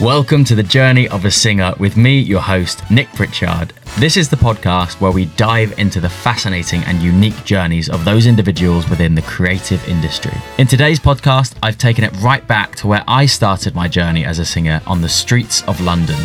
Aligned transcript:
Welcome 0.00 0.44
to 0.46 0.56
the 0.56 0.62
Journey 0.64 1.08
of 1.08 1.24
a 1.24 1.30
Singer 1.30 1.72
with 1.78 1.96
me, 1.96 2.18
your 2.18 2.40
host, 2.40 2.82
Nick 2.90 3.06
Pritchard. 3.12 3.72
This 3.96 4.16
is 4.16 4.28
the 4.28 4.34
podcast 4.34 5.00
where 5.00 5.12
we 5.12 5.26
dive 5.26 5.78
into 5.78 6.00
the 6.00 6.08
fascinating 6.08 6.82
and 6.82 7.00
unique 7.00 7.44
journeys 7.44 7.88
of 7.88 8.04
those 8.04 8.26
individuals 8.26 8.90
within 8.90 9.14
the 9.14 9.22
creative 9.22 9.88
industry. 9.88 10.32
In 10.58 10.66
today's 10.66 10.98
podcast, 10.98 11.54
I've 11.62 11.78
taken 11.78 12.02
it 12.02 12.12
right 12.20 12.44
back 12.48 12.74
to 12.76 12.88
where 12.88 13.04
I 13.06 13.26
started 13.26 13.76
my 13.76 13.86
journey 13.86 14.24
as 14.24 14.40
a 14.40 14.44
singer 14.44 14.82
on 14.84 15.00
the 15.00 15.08
streets 15.08 15.62
of 15.68 15.80
London. 15.80 16.20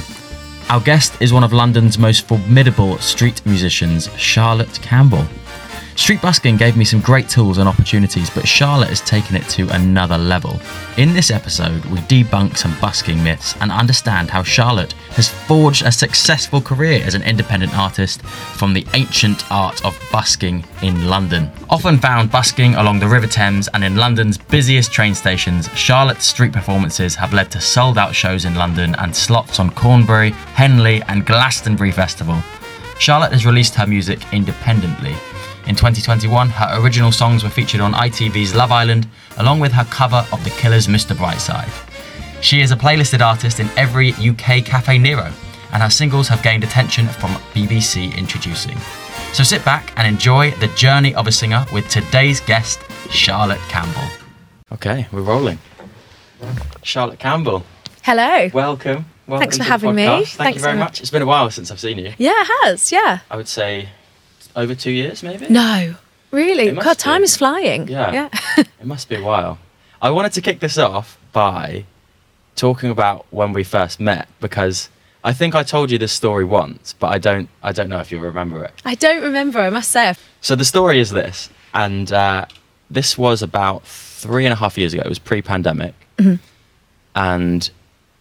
Our 0.71 0.81
guest 0.81 1.21
is 1.21 1.31
one 1.31 1.43
of 1.43 1.53
London's 1.53 1.99
most 1.99 2.27
formidable 2.27 2.97
street 2.97 3.45
musicians, 3.45 4.09
Charlotte 4.17 4.79
Campbell. 4.81 5.27
Street 5.99 6.21
busking 6.21 6.55
gave 6.55 6.77
me 6.77 6.85
some 6.85 7.01
great 7.01 7.27
tools 7.27 7.57
and 7.57 7.67
opportunities, 7.67 8.29
but 8.29 8.47
Charlotte 8.47 8.87
has 8.87 9.01
taken 9.01 9.35
it 9.35 9.47
to 9.49 9.67
another 9.75 10.17
level. 10.17 10.57
In 10.95 11.13
this 11.13 11.29
episode, 11.29 11.83
we 11.85 11.97
debunk 11.99 12.55
some 12.57 12.73
busking 12.79 13.21
myths 13.21 13.53
and 13.59 13.69
understand 13.69 14.29
how 14.29 14.41
Charlotte 14.41 14.93
has 15.11 15.27
forged 15.27 15.85
a 15.85 15.91
successful 15.91 16.61
career 16.61 17.03
as 17.03 17.15
an 17.15 17.21
independent 17.23 17.77
artist 17.77 18.21
from 18.21 18.73
the 18.73 18.87
ancient 18.93 19.51
art 19.51 19.85
of 19.85 19.99
busking 20.09 20.63
in 20.81 21.09
London. 21.09 21.51
Often 21.69 21.99
found 21.99 22.31
busking 22.31 22.75
along 22.75 22.99
the 22.99 23.07
River 23.07 23.27
Thames 23.27 23.67
and 23.73 23.83
in 23.83 23.97
London's 23.97 24.37
busiest 24.37 24.93
train 24.93 25.13
stations, 25.13 25.67
Charlotte's 25.75 26.25
street 26.25 26.53
performances 26.53 27.13
have 27.15 27.33
led 27.33 27.51
to 27.51 27.59
sold 27.59 27.97
out 27.97 28.15
shows 28.15 28.45
in 28.45 28.55
London 28.55 28.95
and 28.99 29.13
slots 29.13 29.59
on 29.59 29.69
Cornbury, 29.71 30.31
Henley, 30.55 31.03
and 31.03 31.25
Glastonbury 31.25 31.91
Festival. 31.91 32.41
Charlotte 32.99 33.33
has 33.33 33.45
released 33.45 33.75
her 33.75 33.85
music 33.85 34.21
independently 34.31 35.13
in 35.69 35.75
2021, 35.75 36.49
her 36.49 36.81
original 36.81 37.11
songs 37.11 37.43
were 37.43 37.49
featured 37.49 37.79
on 37.79 37.93
ITV's 37.93 38.55
Love 38.55 38.71
Island, 38.71 39.07
along 39.37 39.59
with 39.59 39.71
her 39.71 39.83
cover 39.85 40.25
of 40.31 40.43
The 40.43 40.49
Killers' 40.49 40.87
Mr. 40.87 41.15
Brightside. 41.15 41.69
She 42.43 42.61
is 42.61 42.71
a 42.71 42.75
playlisted 42.75 43.21
artist 43.23 43.59
in 43.59 43.69
every 43.77 44.13
UK 44.13 44.65
Caffe 44.65 44.97
Nero, 44.97 45.31
and 45.71 45.83
her 45.83 45.89
singles 45.91 46.27
have 46.27 46.41
gained 46.41 46.63
attention 46.63 47.07
from 47.07 47.29
BBC 47.53 48.17
Introducing. 48.17 48.77
So 49.31 49.43
sit 49.43 49.63
back 49.63 49.93
and 49.95 50.07
enjoy 50.07 50.51
the 50.51 50.69
journey 50.69 51.13
of 51.13 51.27
a 51.27 51.31
singer 51.31 51.63
with 51.71 51.87
today's 51.87 52.39
guest, 52.39 52.79
Charlotte 53.11 53.61
Campbell. 53.69 54.09
Okay, 54.71 55.07
we're 55.11 55.21
rolling. 55.21 55.59
Charlotte 56.81 57.19
Campbell, 57.19 57.63
Hello. 58.01 58.49
welcome. 58.55 59.05
welcome 59.27 59.39
Thanks 59.41 59.57
for 59.57 59.63
the 59.63 59.69
having 59.69 59.93
me. 59.93 60.05
Thank 60.05 60.27
Thanks 60.29 60.55
you 60.55 60.61
very 60.63 60.73
so 60.73 60.79
much. 60.79 60.87
much. 60.89 61.01
It's 61.01 61.11
been 61.11 61.21
a 61.21 61.27
while 61.27 61.51
since 61.51 61.69
I've 61.69 61.79
seen 61.79 61.99
you. 61.99 62.13
Yeah, 62.17 62.41
it 62.41 62.47
has. 62.63 62.91
Yeah. 62.91 63.19
I 63.29 63.35
would 63.35 63.47
say 63.47 63.89
over 64.59 64.75
two 64.75 64.91
years, 64.91 65.23
maybe? 65.23 65.47
No. 65.49 65.95
Really? 66.31 66.71
God, 66.71 66.97
time 66.97 67.23
is 67.23 67.35
flying. 67.35 67.87
Yeah. 67.87 68.11
Yeah. 68.11 68.29
It 68.57 68.85
must 68.85 69.09
be 69.09 69.15
a 69.15 69.23
while. 69.23 69.57
I 70.01 70.09
wanted 70.11 70.33
to 70.33 70.41
kick 70.41 70.59
this 70.59 70.77
off 70.77 71.17
by 71.31 71.85
talking 72.55 72.89
about 72.89 73.25
when 73.31 73.53
we 73.53 73.63
first 73.63 73.99
met 73.99 74.27
because 74.39 74.89
I 75.23 75.33
think 75.33 75.55
I 75.55 75.63
told 75.63 75.91
you 75.91 75.97
this 75.97 76.13
story 76.13 76.45
once, 76.45 76.93
but 76.93 77.07
I 77.07 77.17
don't 77.17 77.49
I 77.63 77.71
don't 77.71 77.89
know 77.89 77.99
if 77.99 78.11
you 78.11 78.19
remember 78.19 78.63
it. 78.63 78.73
I 78.85 78.95
don't 78.95 79.23
remember. 79.23 79.59
I 79.59 79.69
must 79.69 79.91
say. 79.91 80.13
So 80.41 80.55
the 80.55 80.65
story 80.65 80.99
is 80.99 81.09
this, 81.09 81.49
and 81.73 82.11
uh, 82.11 82.45
this 82.89 83.17
was 83.17 83.41
about 83.41 83.85
three 83.85 84.45
and 84.45 84.53
a 84.53 84.55
half 84.55 84.77
years 84.77 84.93
ago. 84.93 85.03
It 85.05 85.09
was 85.09 85.19
pre-pandemic, 85.19 85.93
and 87.15 87.69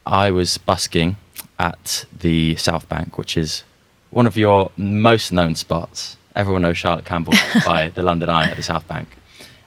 I 0.07 0.31
was 0.31 0.59
busking 0.59 1.17
at 1.59 2.05
the 2.17 2.57
South 2.57 2.89
Bank, 2.89 3.19
which 3.19 3.37
is 3.37 3.65
one 4.11 4.27
of 4.27 4.37
your 4.37 4.71
most 4.77 5.33
known 5.33 5.55
spots. 5.55 6.17
Everyone 6.39 6.63
knows 6.63 6.79
Charlotte 6.79 7.05
Campbell 7.05 7.35
by 7.67 7.89
the 7.89 8.03
London 8.03 8.29
Eye 8.29 8.49
at 8.49 8.57
the 8.57 8.63
South 8.63 8.87
Bank, 8.87 9.09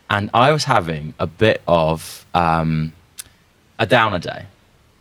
and 0.10 0.30
I 0.34 0.52
was 0.52 0.64
having 0.64 1.14
a 1.20 1.28
bit 1.28 1.62
of 1.68 2.26
um, 2.34 2.94
a 3.78 3.86
downer 3.86 4.20
day, 4.20 4.46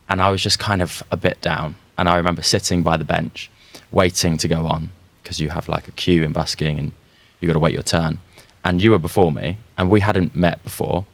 and 0.08 0.20
I 0.20 0.30
was 0.30 0.42
just 0.42 0.58
kind 0.58 0.82
of 0.82 1.02
a 1.12 1.16
bit 1.16 1.40
down. 1.40 1.76
And 1.96 2.08
I 2.08 2.16
remember 2.16 2.42
sitting 2.42 2.82
by 2.82 2.96
the 2.96 3.04
bench, 3.04 3.50
waiting 3.92 4.36
to 4.38 4.48
go 4.48 4.66
on 4.66 4.90
because 5.22 5.38
you 5.40 5.50
have 5.50 5.68
like 5.68 5.86
a 5.86 5.92
queue 5.92 6.24
in 6.24 6.32
busking 6.32 6.78
and 6.78 6.92
you 7.40 7.46
got 7.46 7.52
to 7.52 7.58
wait 7.60 7.72
your 7.72 7.82
turn. 7.82 8.18
And 8.64 8.82
you 8.82 8.90
were 8.90 8.98
before 8.98 9.30
me, 9.30 9.58
and 9.78 9.90
we 9.90 10.00
hadn't 10.00 10.34
met 10.34 10.62
before. 10.64 11.06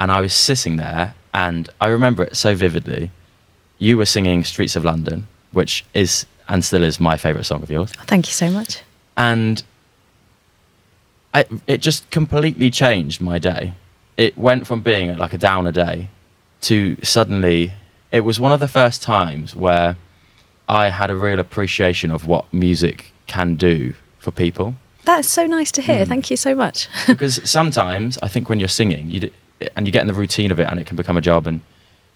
And 0.00 0.10
I 0.10 0.20
was 0.20 0.34
sitting 0.34 0.76
there, 0.76 1.14
and 1.32 1.70
I 1.80 1.86
remember 1.86 2.24
it 2.24 2.36
so 2.36 2.54
vividly. 2.56 3.12
You 3.78 3.96
were 3.98 4.06
singing 4.06 4.42
Streets 4.42 4.74
of 4.74 4.84
London, 4.84 5.28
which 5.52 5.84
is 5.94 6.26
and 6.48 6.64
still 6.64 6.82
is 6.82 6.98
my 6.98 7.16
favourite 7.16 7.46
song 7.46 7.62
of 7.62 7.70
yours. 7.70 7.92
Thank 7.92 8.26
you 8.26 8.32
so 8.32 8.50
much. 8.50 8.82
And 9.16 9.62
I, 11.34 11.44
it 11.66 11.78
just 11.78 12.10
completely 12.10 12.70
changed 12.70 13.20
my 13.20 13.38
day. 13.38 13.72
It 14.16 14.36
went 14.36 14.66
from 14.66 14.80
being 14.82 15.16
like 15.16 15.32
a 15.32 15.38
downer 15.38 15.72
day 15.72 16.08
to 16.62 16.96
suddenly, 17.02 17.72
it 18.10 18.20
was 18.20 18.38
one 18.38 18.52
of 18.52 18.60
the 18.60 18.68
first 18.68 19.02
times 19.02 19.56
where 19.56 19.96
I 20.68 20.88
had 20.90 21.10
a 21.10 21.16
real 21.16 21.40
appreciation 21.40 22.10
of 22.10 22.26
what 22.26 22.52
music 22.52 23.12
can 23.26 23.56
do 23.56 23.94
for 24.18 24.30
people. 24.30 24.74
That's 25.04 25.28
so 25.28 25.46
nice 25.46 25.72
to 25.72 25.80
Mm. 25.80 25.84
hear. 25.84 26.04
Thank 26.04 26.30
you 26.30 26.36
so 26.36 26.54
much. 26.54 26.88
because 27.06 27.40
sometimes 27.48 28.18
I 28.22 28.28
think 28.28 28.48
when 28.48 28.60
you're 28.60 28.68
singing, 28.68 29.10
you 29.10 29.30
and 29.76 29.86
you 29.86 29.92
get 29.92 30.00
in 30.02 30.08
the 30.08 30.14
routine 30.14 30.50
of 30.50 30.58
it, 30.60 30.68
and 30.68 30.78
it 30.80 30.86
can 30.86 30.96
become 30.96 31.16
a 31.16 31.20
job, 31.20 31.46
and 31.46 31.60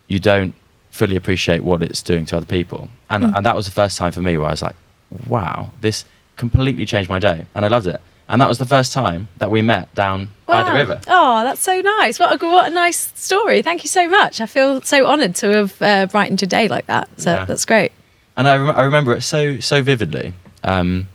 you 0.09 0.19
don't 0.19 0.53
fully 0.91 1.16
appreciate 1.16 1.62
what 1.65 1.81
it's 1.82 2.03
doing 2.03 2.26
to 2.26 2.37
other 2.37 2.47
people. 2.47 2.88
And 3.09 3.25
Mm. 3.25 3.37
and 3.37 3.47
that 3.47 3.56
was 3.56 3.66
the 3.66 3.72
first 3.72 3.97
time 3.99 4.12
for 4.12 4.21
me 4.21 4.37
where 4.37 4.49
I 4.49 4.50
was 4.50 4.62
like, 4.62 4.76
wow, 5.26 5.71
this 5.81 6.05
completely 6.37 6.84
changed 6.87 7.09
my 7.09 7.19
day, 7.19 7.47
and 7.55 7.65
I 7.65 7.69
loved 7.69 7.87
it. 7.87 8.00
And 8.28 8.41
that 8.41 8.48
was 8.48 8.59
the 8.59 8.66
first 8.66 8.92
time 8.92 9.28
that 9.38 9.50
we 9.53 9.62
met 9.62 9.94
down 9.94 10.31
by 10.47 10.64
the 10.64 10.72
river. 10.72 11.00
Oh, 11.06 11.44
that's 11.44 11.60
so 11.60 11.81
nice. 11.81 12.19
What 12.19 12.42
a, 12.42 12.47
what 12.47 12.66
a 12.70 12.75
nice 12.75 13.12
story. 13.14 13.62
Thank 13.62 13.84
you 13.84 13.88
so 13.88 14.09
much. 14.09 14.41
I 14.41 14.47
feel 14.47 14.81
so 14.82 15.06
honoured 15.06 15.37
to 15.37 15.48
have 15.53 15.81
uh, 15.82 16.06
brightened 16.06 16.41
your 16.42 16.48
day 16.48 16.66
like 16.66 16.87
that. 16.87 17.09
So 17.20 17.32
Yeah. 17.32 17.44
that's 17.44 17.64
great. 17.64 17.92
And 18.37 18.48
I, 18.48 18.56
rem- 18.56 18.76
I 18.76 18.82
remember 18.82 19.14
it 19.14 19.22
so 19.22 19.60
so 19.60 19.81
vividly. 19.82 20.34
Um, 20.64 21.09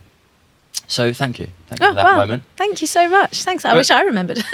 so 0.88 1.12
thank 1.12 1.38
you, 1.38 1.48
thank 1.68 1.80
you 1.80 1.86
Oh, 1.86 1.90
for 1.90 1.94
that 1.96 2.04
wow. 2.04 2.16
moment. 2.16 2.42
Thank 2.56 2.80
you 2.80 2.86
so 2.86 3.08
much. 3.08 3.44
Thanks. 3.44 3.64
I 3.64 3.70
But- 3.72 3.76
wish 3.76 3.90
I 3.90 4.02
remembered. 4.02 4.38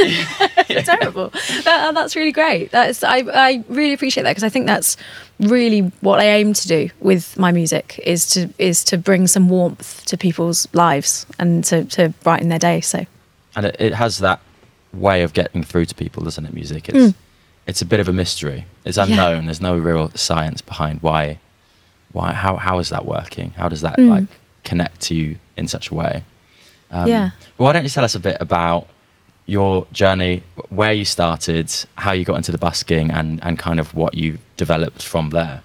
Terrible. 0.68 1.30
That, 1.64 1.92
that's 1.94 2.14
really 2.16 2.32
great. 2.32 2.70
That's 2.72 3.02
I, 3.04 3.18
I 3.32 3.64
really 3.68 3.92
appreciate 3.92 4.24
that 4.24 4.30
because 4.32 4.44
I 4.44 4.48
think 4.48 4.66
that's 4.66 4.96
really 5.40 5.80
what 6.00 6.18
I 6.20 6.24
aim 6.24 6.52
to 6.52 6.68
do 6.68 6.90
with 7.00 7.38
my 7.38 7.52
music 7.52 8.00
is 8.04 8.28
to 8.30 8.50
is 8.58 8.82
to 8.84 8.98
bring 8.98 9.26
some 9.26 9.48
warmth 9.48 10.04
to 10.06 10.16
people's 10.16 10.66
lives 10.74 11.26
and 11.38 11.62
to, 11.64 11.84
to 11.86 12.08
brighten 12.24 12.48
their 12.48 12.58
day. 12.58 12.80
So 12.80 13.06
and 13.56 13.66
it, 13.66 13.76
it 13.78 13.94
has 13.94 14.18
that 14.18 14.40
way 14.92 15.22
of 15.22 15.32
getting 15.32 15.62
through 15.62 15.84
to 15.86 15.94
people, 15.94 16.24
doesn't 16.24 16.44
it? 16.44 16.52
Music. 16.54 16.88
It's 16.88 16.98
Mm. 16.98 17.14
it's 17.66 17.82
a 17.82 17.86
bit 17.86 18.00
of 18.00 18.08
a 18.08 18.12
mystery. 18.12 18.64
It's 18.84 18.96
unknown. 18.98 19.44
There's 19.46 19.60
no 19.60 19.76
real 19.76 20.10
science 20.14 20.60
behind 20.62 21.00
why 21.02 21.38
why 22.12 22.32
how 22.32 22.56
how 22.56 22.78
is 22.78 22.88
that 22.88 23.04
working? 23.06 23.50
How 23.56 23.68
does 23.68 23.82
that 23.82 23.96
Mm. 23.98 24.08
like 24.10 24.24
connect 24.64 25.00
to 25.02 25.14
you 25.14 25.36
in 25.56 25.68
such 25.68 25.90
a 25.90 25.94
way? 25.94 26.24
Um, 26.90 27.06
Yeah. 27.06 27.30
Well, 27.58 27.66
why 27.66 27.72
don't 27.74 27.84
you 27.84 27.90
tell 27.90 28.04
us 28.04 28.14
a 28.14 28.20
bit 28.20 28.36
about 28.40 28.88
your 29.48 29.86
journey, 29.92 30.42
where 30.68 30.92
you 30.92 31.04
started, 31.04 31.72
how 31.96 32.12
you 32.12 32.24
got 32.24 32.36
into 32.36 32.52
the 32.52 32.58
busking, 32.58 33.10
and 33.10 33.42
and 33.42 33.58
kind 33.58 33.80
of 33.80 33.94
what 33.94 34.14
you 34.14 34.38
developed 34.56 35.02
from 35.02 35.30
there. 35.30 35.62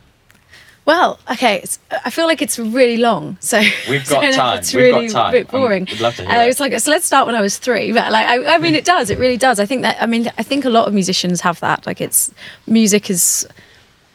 well, 0.86 1.18
okay. 1.32 1.56
It's, 1.64 1.80
I 2.06 2.10
feel 2.10 2.26
like 2.28 2.42
it's 2.42 2.58
really 2.60 2.98
long. 2.98 3.38
So 3.40 3.58
We've 3.90 4.06
so 4.08 4.16
got 4.22 4.34
time. 4.34 4.58
It's 4.60 4.74
We've 4.74 4.92
got 4.92 4.98
really 4.98 5.10
time. 5.10 5.30
a 5.30 5.38
bit 5.38 5.48
boring. 5.52 5.86
we'd 5.92 6.00
love 6.02 6.16
to 6.18 6.24
hear 6.26 6.32
Uh, 6.40 6.44
it. 6.46 6.50
it's 6.50 6.60
like 6.60 6.78
so. 6.80 6.92
Let's 6.92 7.06
start 7.06 7.26
when 7.28 7.36
I 7.36 7.42
was 7.42 7.58
three. 7.58 7.92
But 7.94 8.12
like, 8.12 8.26
I, 8.26 8.56
I 8.56 8.58
mean, 8.58 8.76
it 8.76 8.86
does. 8.86 9.10
It 9.10 9.20
really 9.20 9.38
does. 9.38 9.60
I 9.60 9.66
think 9.66 9.82
that. 9.84 9.98
I 10.02 10.06
mean, 10.08 10.32
I 10.38 10.44
think 10.44 10.66
a 10.66 10.70
lot 10.70 10.88
of 10.88 10.94
musicians 10.94 11.42
have 11.42 11.60
that. 11.62 11.86
Like, 11.86 12.02
it's 12.02 12.32
music 12.68 13.10
is 13.10 13.48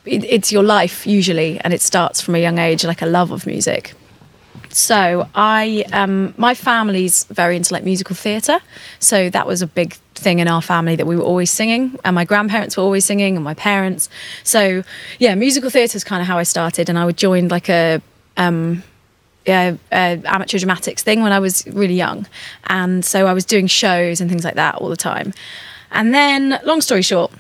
it, 0.05 0.25
it's 0.25 0.51
your 0.53 0.63
life 0.65 1.07
usually, 1.07 1.61
and 1.61 1.73
it 1.75 1.81
starts 1.83 2.21
from 2.23 2.35
a 2.35 2.39
young 2.39 2.59
age, 2.59 2.85
like 2.85 3.03
a 3.03 3.07
love 3.07 3.31
of 3.33 3.47
music. 3.47 3.93
So 4.71 5.29
I, 5.35 5.85
um, 5.93 6.35
my 6.37 6.55
family's 6.55 7.25
very 7.25 7.57
into 7.57 7.73
like 7.73 7.85
musical 7.85 8.15
theatre, 8.15 8.61
so 8.99 9.31
that 9.31 9.47
was 9.47 9.63
a 9.63 9.67
big 9.67 9.95
thing 10.15 10.41
in 10.41 10.49
our 10.49 10.63
family 10.63 10.97
that 10.97 11.07
we 11.07 11.17
were 11.17 11.23
always 11.23 11.51
singing, 11.51 11.99
and 12.05 12.15
my 12.15 12.25
grandparents 12.25 12.77
were 12.77 12.83
always 12.83 13.05
singing, 13.05 13.37
and 13.37 13.45
my 13.45 13.55
parents. 13.55 14.09
So 14.45 14.83
yeah, 15.19 15.35
musical 15.35 15.71
theatre 15.71 15.97
is 15.97 16.05
kind 16.05 16.21
of 16.21 16.27
how 16.27 16.39
I 16.39 16.45
started, 16.45 16.89
and 16.89 16.99
I 16.99 17.05
would 17.05 17.17
join 17.17 17.49
like 17.49 17.69
a 17.69 18.01
um, 18.37 18.83
amateur 19.47 20.59
dramatics 20.59 21.03
thing 21.03 21.23
when 21.23 21.33
I 21.33 21.39
was 21.39 21.67
really 21.69 21.95
young, 21.95 22.27
and 22.67 23.05
so 23.05 23.27
I 23.27 23.33
was 23.33 23.45
doing 23.45 23.67
shows 23.67 24.21
and 24.21 24.29
things 24.31 24.45
like 24.45 24.55
that 24.55 24.77
all 24.77 24.89
the 24.89 24.97
time. 24.97 25.33
And 25.91 26.15
then, 26.15 26.61
long 26.65 26.81
story 26.83 27.03
short, 27.03 27.33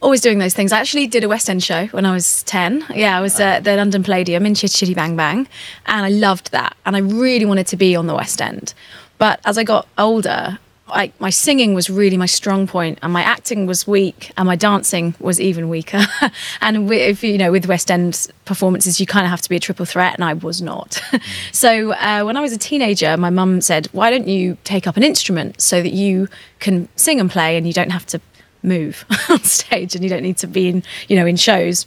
always 0.00 0.20
doing 0.20 0.38
those 0.38 0.54
things. 0.54 0.72
I 0.72 0.80
actually 0.80 1.06
did 1.06 1.24
a 1.24 1.28
West 1.28 1.48
End 1.50 1.62
show 1.62 1.86
when 1.86 2.06
I 2.06 2.12
was 2.12 2.42
10. 2.44 2.86
Yeah, 2.94 3.16
I 3.16 3.20
was 3.20 3.38
at 3.40 3.64
the 3.64 3.76
London 3.76 4.02
Palladium 4.02 4.46
in 4.46 4.54
Chitty 4.54 4.76
Chitty 4.76 4.94
Bang 4.94 5.16
Bang, 5.16 5.48
and 5.86 6.04
I 6.04 6.08
loved 6.08 6.52
that. 6.52 6.76
And 6.86 6.96
I 6.96 7.00
really 7.00 7.44
wanted 7.44 7.66
to 7.68 7.76
be 7.76 7.96
on 7.96 8.06
the 8.06 8.14
West 8.14 8.40
End. 8.40 8.74
But 9.18 9.40
as 9.44 9.58
I 9.58 9.64
got 9.64 9.88
older, 9.98 10.58
I, 10.90 11.12
my 11.18 11.30
singing 11.30 11.74
was 11.74 11.90
really 11.90 12.16
my 12.16 12.26
strong 12.26 12.66
point, 12.66 12.98
and 13.02 13.12
my 13.12 13.22
acting 13.22 13.66
was 13.66 13.86
weak, 13.86 14.32
and 14.36 14.46
my 14.46 14.56
dancing 14.56 15.14
was 15.18 15.40
even 15.40 15.68
weaker. 15.68 16.04
and 16.60 16.76
wi- 16.88 17.02
if 17.02 17.22
you 17.22 17.36
know, 17.36 17.50
with 17.52 17.66
West 17.66 17.90
End 17.90 18.28
performances, 18.44 19.00
you 19.00 19.06
kind 19.06 19.24
of 19.24 19.30
have 19.30 19.42
to 19.42 19.48
be 19.48 19.56
a 19.56 19.60
triple 19.60 19.84
threat, 19.84 20.14
and 20.14 20.24
I 20.24 20.34
was 20.34 20.62
not. 20.62 21.02
so 21.52 21.92
uh, 21.92 22.22
when 22.22 22.36
I 22.36 22.40
was 22.40 22.52
a 22.52 22.58
teenager, 22.58 23.16
my 23.16 23.30
mum 23.30 23.60
said, 23.60 23.88
"Why 23.92 24.10
don't 24.10 24.28
you 24.28 24.56
take 24.64 24.86
up 24.86 24.96
an 24.96 25.02
instrument 25.02 25.60
so 25.60 25.82
that 25.82 25.92
you 25.92 26.28
can 26.60 26.88
sing 26.96 27.20
and 27.20 27.30
play, 27.30 27.56
and 27.56 27.66
you 27.66 27.72
don't 27.72 27.90
have 27.90 28.06
to 28.06 28.20
move 28.62 29.04
on 29.28 29.42
stage, 29.42 29.94
and 29.94 30.02
you 30.02 30.10
don't 30.10 30.22
need 30.22 30.38
to 30.38 30.46
be 30.46 30.68
in, 30.68 30.82
you 31.08 31.16
know, 31.16 31.26
in 31.26 31.36
shows." 31.36 31.86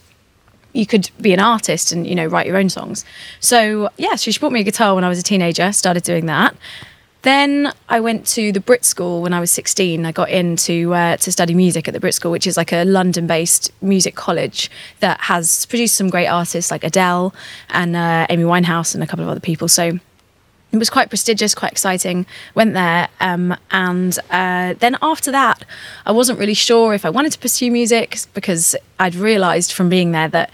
you 0.74 0.86
could 0.86 1.10
be 1.20 1.34
an 1.34 1.38
artist 1.38 1.92
and 1.92 2.06
you 2.06 2.14
know 2.14 2.26
write 2.26 2.46
your 2.46 2.56
own 2.56 2.70
songs. 2.70 3.04
So 3.40 3.90
yeah, 3.98 4.14
so 4.14 4.30
she 4.30 4.38
bought 4.38 4.52
me 4.52 4.60
a 4.60 4.64
guitar 4.64 4.94
when 4.94 5.04
I 5.04 5.08
was 5.10 5.18
a 5.18 5.22
teenager. 5.22 5.70
Started 5.70 6.02
doing 6.02 6.24
that. 6.26 6.56
Then 7.22 7.72
I 7.88 8.00
went 8.00 8.26
to 8.28 8.50
the 8.50 8.58
Brit 8.58 8.84
School 8.84 9.22
when 9.22 9.32
I 9.32 9.38
was 9.38 9.52
16. 9.52 10.04
I 10.04 10.10
got 10.10 10.28
in 10.28 10.56
to, 10.56 10.92
uh, 10.92 11.16
to 11.18 11.30
study 11.30 11.54
music 11.54 11.86
at 11.86 11.94
the 11.94 12.00
Brit 12.00 12.14
School, 12.14 12.32
which 12.32 12.48
is 12.48 12.56
like 12.56 12.72
a 12.72 12.84
London 12.84 13.28
based 13.28 13.72
music 13.80 14.16
college 14.16 14.68
that 14.98 15.20
has 15.20 15.66
produced 15.66 15.94
some 15.94 16.10
great 16.10 16.26
artists 16.26 16.72
like 16.72 16.82
Adele 16.82 17.32
and 17.70 17.94
uh, 17.94 18.26
Amy 18.28 18.42
Winehouse 18.42 18.94
and 18.94 19.04
a 19.04 19.06
couple 19.06 19.24
of 19.24 19.30
other 19.30 19.40
people. 19.40 19.68
So 19.68 20.00
it 20.72 20.78
was 20.78 20.90
quite 20.90 21.10
prestigious, 21.10 21.54
quite 21.54 21.72
exciting. 21.72 22.26
Went 22.54 22.72
there, 22.72 23.08
um, 23.20 23.56
and 23.70 24.18
uh, 24.30 24.74
then 24.78 24.96
after 25.02 25.30
that, 25.30 25.64
I 26.06 26.12
wasn't 26.12 26.38
really 26.38 26.54
sure 26.54 26.94
if 26.94 27.04
I 27.04 27.10
wanted 27.10 27.32
to 27.32 27.38
pursue 27.38 27.70
music 27.70 28.18
because 28.32 28.74
I'd 28.98 29.14
realised 29.14 29.72
from 29.72 29.88
being 29.88 30.12
there 30.12 30.28
that 30.28 30.50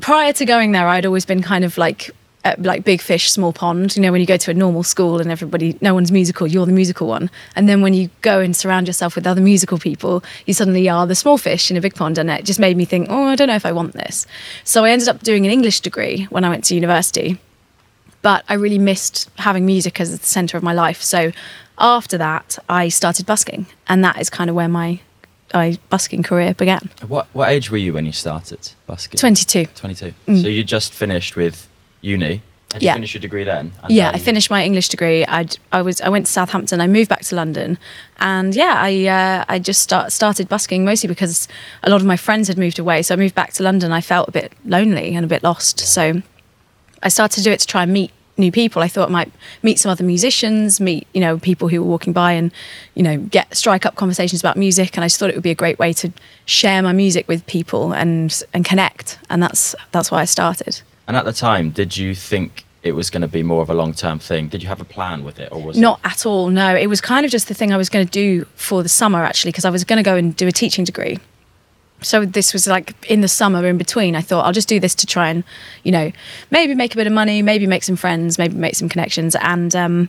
prior 0.00 0.32
to 0.34 0.44
going 0.44 0.72
there, 0.72 0.86
I'd 0.86 1.06
always 1.06 1.24
been 1.24 1.42
kind 1.42 1.64
of 1.64 1.78
like 1.78 2.10
uh, 2.44 2.54
like 2.58 2.84
big 2.84 3.00
fish, 3.00 3.30
small 3.30 3.52
pond. 3.52 3.96
You 3.96 4.02
know, 4.02 4.12
when 4.12 4.20
you 4.20 4.26
go 4.26 4.36
to 4.36 4.50
a 4.50 4.54
normal 4.54 4.82
school 4.82 5.20
and 5.20 5.30
everybody, 5.30 5.76
no 5.80 5.94
one's 5.94 6.12
musical, 6.12 6.46
you're 6.46 6.66
the 6.66 6.72
musical 6.72 7.08
one. 7.08 7.30
And 7.56 7.68
then 7.68 7.80
when 7.80 7.94
you 7.94 8.10
go 8.20 8.40
and 8.40 8.54
surround 8.54 8.86
yourself 8.86 9.16
with 9.16 9.26
other 9.26 9.40
musical 9.40 9.78
people, 9.78 10.22
you 10.46 10.54
suddenly 10.54 10.88
are 10.88 11.06
the 11.06 11.14
small 11.14 11.38
fish 11.38 11.70
in 11.70 11.76
a 11.76 11.80
big 11.80 11.94
pond. 11.94 12.18
And 12.18 12.30
it 12.30 12.44
just 12.44 12.60
made 12.60 12.76
me 12.76 12.84
think, 12.84 13.08
oh, 13.10 13.24
I 13.24 13.34
don't 13.34 13.48
know 13.48 13.56
if 13.56 13.66
I 13.66 13.72
want 13.72 13.94
this. 13.94 14.26
So 14.62 14.84
I 14.84 14.90
ended 14.90 15.08
up 15.08 15.22
doing 15.22 15.46
an 15.46 15.52
English 15.52 15.80
degree 15.80 16.24
when 16.30 16.44
I 16.44 16.48
went 16.48 16.64
to 16.64 16.74
university. 16.74 17.38
But 18.22 18.44
I 18.48 18.54
really 18.54 18.78
missed 18.78 19.28
having 19.36 19.64
music 19.64 20.00
as 20.00 20.18
the 20.18 20.24
center 20.26 20.56
of 20.56 20.62
my 20.62 20.72
life. 20.72 21.02
So 21.02 21.32
after 21.78 22.18
that, 22.18 22.58
I 22.68 22.88
started 22.88 23.26
busking. 23.26 23.66
And 23.86 24.02
that 24.04 24.20
is 24.20 24.28
kind 24.30 24.50
of 24.50 24.56
where 24.56 24.68
my 24.68 25.00
my 25.54 25.78
busking 25.88 26.22
career 26.22 26.52
began. 26.54 26.90
What 27.06 27.26
what 27.32 27.48
age 27.48 27.70
were 27.70 27.78
you 27.78 27.92
when 27.94 28.04
you 28.06 28.12
started 28.12 28.70
busking? 28.86 29.18
22. 29.18 29.66
22. 29.74 30.12
So 30.26 30.32
you 30.48 30.62
just 30.64 30.92
finished 30.92 31.36
with 31.36 31.68
uni. 32.00 32.42
Had 32.72 32.82
Yeah. 32.82 32.90
you 32.92 32.96
finished 32.96 33.14
your 33.14 33.22
degree 33.22 33.44
then? 33.44 33.72
And 33.82 33.90
yeah, 33.90 34.10
I 34.12 34.18
finished 34.18 34.50
my 34.50 34.62
English 34.62 34.90
degree. 34.90 35.24
I 35.26 35.46
I 35.72 35.80
was 35.80 36.02
I 36.02 36.10
went 36.10 36.26
to 36.26 36.32
Southampton. 36.32 36.82
I 36.82 36.86
moved 36.86 37.08
back 37.08 37.22
to 37.22 37.34
London, 37.34 37.78
and 38.18 38.54
yeah, 38.54 38.74
I 38.76 39.06
uh, 39.06 39.44
I 39.48 39.58
just 39.58 39.80
start, 39.80 40.12
started 40.12 40.48
busking 40.50 40.84
mostly 40.84 41.08
because 41.08 41.48
a 41.82 41.88
lot 41.88 42.00
of 42.02 42.06
my 42.06 42.16
friends 42.18 42.48
had 42.48 42.58
moved 42.58 42.78
away. 42.78 43.00
So 43.02 43.14
I 43.14 43.16
moved 43.16 43.34
back 43.34 43.54
to 43.54 43.62
London. 43.62 43.90
I 43.90 44.02
felt 44.02 44.28
a 44.28 44.32
bit 44.32 44.52
lonely 44.66 45.14
and 45.14 45.24
a 45.24 45.28
bit 45.28 45.42
lost. 45.42 45.80
So 45.80 46.20
I 47.02 47.08
started 47.08 47.36
to 47.36 47.42
do 47.42 47.50
it 47.50 47.60
to 47.60 47.66
try 47.66 47.82
and 47.82 47.92
meet 47.92 48.10
new 48.38 48.52
people. 48.52 48.82
I 48.82 48.88
thought 48.88 49.08
I 49.08 49.12
might 49.12 49.32
meet 49.62 49.78
some 49.78 49.90
other 49.90 50.04
musicians, 50.04 50.80
meet 50.80 51.06
you 51.12 51.20
know 51.20 51.38
people 51.38 51.68
who 51.68 51.82
were 51.82 51.88
walking 51.88 52.12
by, 52.12 52.32
and 52.32 52.52
you 52.94 53.02
know 53.02 53.18
get 53.18 53.54
strike 53.56 53.84
up 53.84 53.96
conversations 53.96 54.40
about 54.40 54.56
music. 54.56 54.96
And 54.96 55.04
I 55.04 55.08
just 55.08 55.18
thought 55.18 55.30
it 55.30 55.34
would 55.34 55.42
be 55.42 55.50
a 55.50 55.56
great 55.56 55.78
way 55.78 55.92
to 55.94 56.12
share 56.46 56.82
my 56.82 56.92
music 56.92 57.28
with 57.28 57.46
people 57.46 57.92
and 57.92 58.42
and 58.54 58.64
connect. 58.64 59.18
And 59.28 59.42
that's 59.42 59.74
that's 59.92 60.10
why 60.10 60.20
I 60.20 60.24
started. 60.24 60.80
And 61.06 61.16
at 61.16 61.24
the 61.24 61.32
time, 61.32 61.70
did 61.70 61.96
you 61.96 62.14
think 62.14 62.64
it 62.82 62.92
was 62.92 63.10
going 63.10 63.22
to 63.22 63.28
be 63.28 63.42
more 63.42 63.62
of 63.62 63.70
a 63.70 63.74
long 63.74 63.92
term 63.92 64.18
thing? 64.18 64.48
Did 64.48 64.62
you 64.62 64.68
have 64.68 64.80
a 64.80 64.84
plan 64.84 65.24
with 65.24 65.38
it, 65.40 65.50
or 65.50 65.62
was 65.62 65.76
Not 65.76 66.00
at 66.04 66.24
all. 66.26 66.48
No, 66.48 66.74
it 66.74 66.86
was 66.86 67.00
kind 67.00 67.26
of 67.26 67.32
just 67.32 67.48
the 67.48 67.54
thing 67.54 67.72
I 67.72 67.76
was 67.76 67.88
going 67.88 68.06
to 68.06 68.12
do 68.12 68.44
for 68.54 68.82
the 68.82 68.88
summer 68.88 69.24
actually, 69.24 69.50
because 69.50 69.64
I 69.64 69.70
was 69.70 69.84
going 69.84 69.96
to 69.96 70.02
go 70.02 70.16
and 70.16 70.36
do 70.36 70.46
a 70.46 70.52
teaching 70.52 70.84
degree. 70.84 71.18
So 72.00 72.24
this 72.24 72.52
was 72.52 72.66
like 72.66 72.94
in 73.10 73.20
the 73.20 73.28
summer 73.28 73.66
in 73.66 73.78
between. 73.78 74.14
I 74.14 74.20
thought 74.20 74.44
I'll 74.44 74.52
just 74.52 74.68
do 74.68 74.78
this 74.78 74.94
to 74.96 75.06
try 75.06 75.28
and, 75.28 75.44
you 75.82 75.92
know, 75.92 76.12
maybe 76.50 76.74
make 76.74 76.94
a 76.94 76.96
bit 76.96 77.06
of 77.06 77.12
money, 77.12 77.42
maybe 77.42 77.66
make 77.66 77.82
some 77.82 77.96
friends, 77.96 78.38
maybe 78.38 78.54
make 78.54 78.76
some 78.76 78.88
connections, 78.88 79.34
and 79.36 79.74
um, 79.74 80.08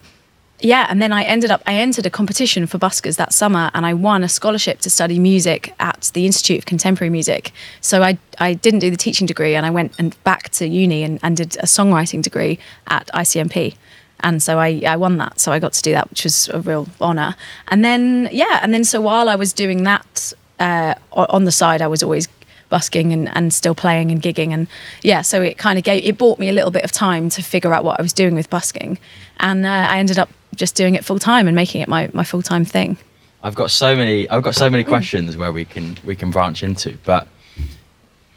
yeah. 0.59 0.85
And 0.89 1.01
then 1.01 1.11
I 1.11 1.23
ended 1.23 1.49
up 1.51 1.63
I 1.65 1.73
entered 1.73 2.05
a 2.05 2.09
competition 2.09 2.67
for 2.67 2.77
buskers 2.77 3.17
that 3.17 3.33
summer, 3.33 3.71
and 3.73 3.85
I 3.85 3.93
won 3.93 4.23
a 4.23 4.29
scholarship 4.29 4.79
to 4.81 4.89
study 4.89 5.17
music 5.17 5.73
at 5.79 6.11
the 6.13 6.25
Institute 6.25 6.59
of 6.59 6.65
Contemporary 6.65 7.09
Music. 7.09 7.51
So 7.81 8.03
I 8.03 8.19
I 8.37 8.53
didn't 8.53 8.79
do 8.79 8.91
the 8.91 8.97
teaching 8.97 9.25
degree, 9.25 9.55
and 9.55 9.65
I 9.65 9.71
went 9.71 9.93
and 9.97 10.21
back 10.23 10.49
to 10.49 10.67
uni 10.67 11.03
and, 11.03 11.19
and 11.23 11.37
did 11.37 11.57
a 11.57 11.65
songwriting 11.65 12.21
degree 12.21 12.59
at 12.87 13.07
ICMP 13.13 13.75
and 14.21 14.43
so 14.43 14.59
I, 14.59 14.81
I 14.85 14.97
won 14.97 15.17
that 15.17 15.39
so 15.39 15.51
i 15.53 15.59
got 15.59 15.71
to 15.73 15.81
do 15.81 15.93
that 15.93 16.09
which 16.09 16.25
was 16.25 16.49
a 16.49 16.59
real 16.59 16.87
honor 16.99 17.35
and 17.69 17.85
then 17.85 18.27
yeah 18.31 18.59
and 18.61 18.73
then 18.73 18.83
so 18.83 18.99
while 18.99 19.29
i 19.29 19.35
was 19.35 19.53
doing 19.53 19.83
that 19.83 20.33
uh, 20.59 20.93
on 21.13 21.45
the 21.45 21.51
side 21.51 21.81
i 21.81 21.87
was 21.87 22.03
always 22.03 22.27
busking 22.69 23.11
and, 23.11 23.35
and 23.35 23.51
still 23.51 23.73
playing 23.73 24.11
and 24.11 24.21
gigging 24.21 24.51
and 24.51 24.67
yeah 25.01 25.21
so 25.21 25.41
it 25.41 25.57
kind 25.57 25.79
of 25.79 25.83
gave 25.83 26.03
it 26.03 26.17
bought 26.17 26.37
me 26.37 26.49
a 26.49 26.53
little 26.53 26.71
bit 26.71 26.83
of 26.83 26.91
time 26.91 27.27
to 27.29 27.41
figure 27.41 27.73
out 27.73 27.83
what 27.83 27.99
i 27.99 28.01
was 28.01 28.13
doing 28.13 28.35
with 28.35 28.49
busking 28.49 28.99
and 29.39 29.65
uh, 29.65 29.87
i 29.89 29.97
ended 29.97 30.19
up 30.19 30.29
just 30.55 30.75
doing 30.75 30.93
it 30.93 31.03
full 31.03 31.19
time 31.19 31.47
and 31.47 31.55
making 31.55 31.81
it 31.81 31.87
my, 31.87 32.09
my 32.13 32.23
full-time 32.23 32.65
thing 32.65 32.97
I've 33.41 33.55
got 33.55 33.71
so 33.71 33.95
many. 33.95 34.29
I've 34.29 34.43
got 34.43 34.55
so 34.55 34.69
many 34.69 34.83
questions 34.83 35.37
where 35.37 35.51
we 35.51 35.65
can 35.65 35.97
we 36.03 36.15
can 36.15 36.29
branch 36.29 36.61
into. 36.61 36.97
But 37.05 37.27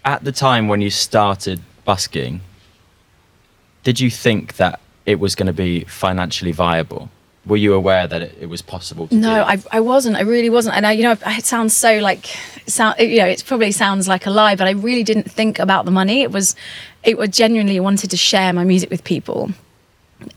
at 0.05 0.25
the 0.25 0.33
time 0.33 0.69
when 0.69 0.81
you 0.81 0.91
started 0.91 1.61
busking, 1.85 2.41
did 3.83 3.99
you 3.99 4.11
think 4.11 4.57
that 4.57 4.81
it 5.05 5.19
was 5.19 5.35
going 5.35 5.49
to 5.49 5.53
be 5.53 5.85
financially 5.85 6.53
viable? 6.53 7.11
Were 7.45 7.57
you 7.57 7.75
aware 7.75 8.07
that 8.07 8.23
it, 8.23 8.39
it 8.41 8.47
was 8.47 8.63
possible 8.63 9.09
to 9.09 9.15
No? 9.17 9.43
I, 9.43 9.61
I 9.73 9.81
wasn't. 9.81 10.17
I 10.17 10.21
really 10.21 10.49
wasn't. 10.49 10.77
And 10.77 10.87
I, 10.87 10.93
you 10.93 11.03
know, 11.03 11.17
it 11.27 11.45
sounds 11.45 11.77
so 11.77 11.99
like, 11.99 12.27
sound, 12.67 13.01
you 13.01 13.19
know, 13.19 13.27
it 13.27 13.43
probably 13.45 13.73
sounds 13.73 14.07
like 14.07 14.27
a 14.27 14.31
lie, 14.31 14.55
but 14.55 14.69
I 14.69 14.71
really 14.73 15.03
didn't 15.03 15.31
think 15.31 15.59
about 15.59 15.85
the 15.85 15.91
money. 15.91 16.23
It 16.23 16.31
was, 16.31 16.55
it 17.03 17.19
was 17.19 17.31
genuinely 17.31 17.81
wanted 17.81 18.11
to 18.11 18.17
share 18.17 18.53
my 18.53 18.63
music 18.63 18.91
with 18.91 19.03
people. 19.03 19.51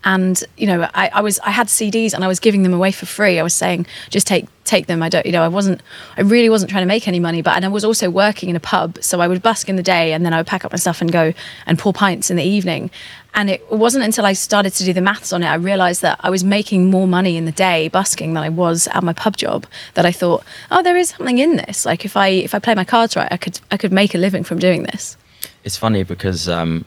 And 0.03 0.43
you 0.57 0.67
know, 0.67 0.89
I, 0.93 1.09
I 1.13 1.21
was 1.21 1.39
I 1.39 1.51
had 1.51 1.67
CDs 1.67 2.13
and 2.13 2.23
I 2.23 2.27
was 2.27 2.39
giving 2.39 2.63
them 2.63 2.73
away 2.73 2.91
for 2.91 3.05
free. 3.05 3.39
I 3.39 3.43
was 3.43 3.53
saying, 3.53 3.85
just 4.09 4.27
take 4.27 4.47
take 4.63 4.87
them. 4.87 5.03
I 5.03 5.09
don't, 5.09 5.25
you 5.25 5.31
know, 5.31 5.43
I 5.43 5.47
wasn't, 5.47 5.81
I 6.17 6.21
really 6.21 6.49
wasn't 6.49 6.71
trying 6.71 6.81
to 6.81 6.87
make 6.87 7.07
any 7.07 7.19
money. 7.19 7.41
But 7.41 7.55
and 7.55 7.65
I 7.65 7.67
was 7.67 7.85
also 7.85 8.09
working 8.09 8.49
in 8.49 8.55
a 8.55 8.59
pub, 8.59 8.97
so 9.01 9.21
I 9.21 9.27
would 9.27 9.41
busk 9.41 9.69
in 9.69 9.75
the 9.75 9.83
day 9.83 10.13
and 10.13 10.25
then 10.25 10.33
I 10.33 10.37
would 10.37 10.47
pack 10.47 10.65
up 10.65 10.71
my 10.71 10.77
stuff 10.77 11.01
and 11.01 11.11
go 11.11 11.33
and 11.65 11.77
pour 11.77 11.93
pints 11.93 12.29
in 12.29 12.37
the 12.37 12.43
evening. 12.43 12.89
And 13.35 13.49
it 13.49 13.69
wasn't 13.69 14.05
until 14.05 14.25
I 14.25 14.31
started 14.31 14.71
to 14.75 14.85
do 14.85 14.93
the 14.93 15.01
maths 15.01 15.33
on 15.33 15.43
it, 15.43 15.47
I 15.47 15.55
realised 15.55 16.01
that 16.01 16.19
I 16.21 16.29
was 16.29 16.45
making 16.45 16.89
more 16.89 17.05
money 17.05 17.35
in 17.35 17.43
the 17.43 17.51
day 17.51 17.89
busking 17.89 18.33
than 18.33 18.41
I 18.41 18.49
was 18.49 18.87
at 18.87 19.03
my 19.03 19.11
pub 19.11 19.35
job. 19.35 19.67
That 19.95 20.05
I 20.05 20.13
thought, 20.13 20.45
oh, 20.71 20.81
there 20.81 20.95
is 20.95 21.09
something 21.09 21.37
in 21.37 21.57
this. 21.57 21.85
Like 21.85 22.05
if 22.05 22.15
I 22.15 22.29
if 22.29 22.55
I 22.55 22.59
play 22.59 22.75
my 22.75 22.85
cards 22.85 23.15
right, 23.17 23.27
I 23.29 23.37
could 23.37 23.59
I 23.71 23.77
could 23.77 23.91
make 23.91 24.15
a 24.15 24.17
living 24.17 24.45
from 24.45 24.57
doing 24.57 24.83
this. 24.83 25.17
It's 25.65 25.75
funny 25.75 26.03
because 26.03 26.47
um, 26.47 26.85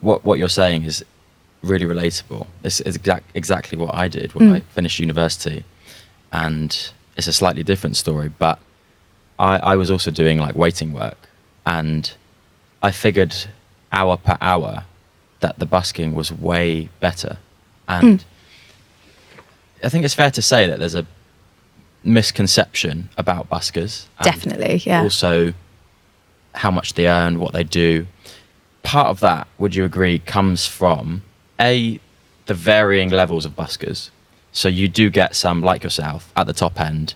what 0.00 0.24
what 0.26 0.38
you're 0.38 0.50
saying 0.50 0.84
is 0.84 1.02
really 1.62 1.86
relatable. 1.86 2.46
It's, 2.62 2.80
it's 2.80 2.96
exact, 2.96 3.24
exactly 3.34 3.78
what 3.78 3.94
I 3.94 4.08
did 4.08 4.34
when 4.34 4.52
I 4.52 4.60
finished 4.60 4.98
university, 4.98 5.64
and 6.32 6.90
it's 7.16 7.26
a 7.26 7.32
slightly 7.32 7.62
different 7.62 7.96
story. 7.96 8.28
But 8.28 8.58
I, 9.38 9.58
I 9.58 9.76
was 9.76 9.90
also 9.90 10.10
doing 10.10 10.38
like 10.38 10.54
waiting 10.54 10.92
work, 10.92 11.18
and 11.64 12.12
I 12.82 12.90
figured 12.90 13.34
hour 13.90 14.18
per 14.18 14.36
hour 14.40 14.84
that 15.40 15.58
the 15.58 15.66
busking 15.66 16.14
was 16.14 16.32
way 16.32 16.88
better, 17.00 17.38
and 17.86 18.22
hmm. 18.22 18.28
I 19.82 19.88
think 19.88 20.04
it's 20.04 20.14
fair 20.14 20.30
to 20.30 20.42
say 20.42 20.66
that 20.66 20.78
there's 20.78 20.94
a 20.94 21.06
misconception 22.04 23.10
about 23.16 23.48
buskers. 23.48 24.06
Definitely, 24.22 24.76
yeah. 24.84 25.02
Also, 25.02 25.52
how 26.54 26.70
much 26.70 26.94
they 26.94 27.08
earn, 27.08 27.38
what 27.38 27.52
they 27.52 27.64
do. 27.64 28.06
Part 28.82 29.08
of 29.08 29.20
that, 29.20 29.46
would 29.58 29.74
you 29.74 29.84
agree, 29.84 30.18
comes 30.20 30.66
from 30.66 31.22
a 31.60 32.00
the 32.46 32.54
varying 32.54 33.10
levels 33.10 33.44
of 33.44 33.54
buskers. 33.54 34.10
So 34.52 34.68
you 34.68 34.88
do 34.88 35.10
get 35.10 35.36
some 35.36 35.60
like 35.60 35.84
yourself 35.84 36.32
at 36.34 36.46
the 36.46 36.54
top 36.54 36.80
end. 36.80 37.14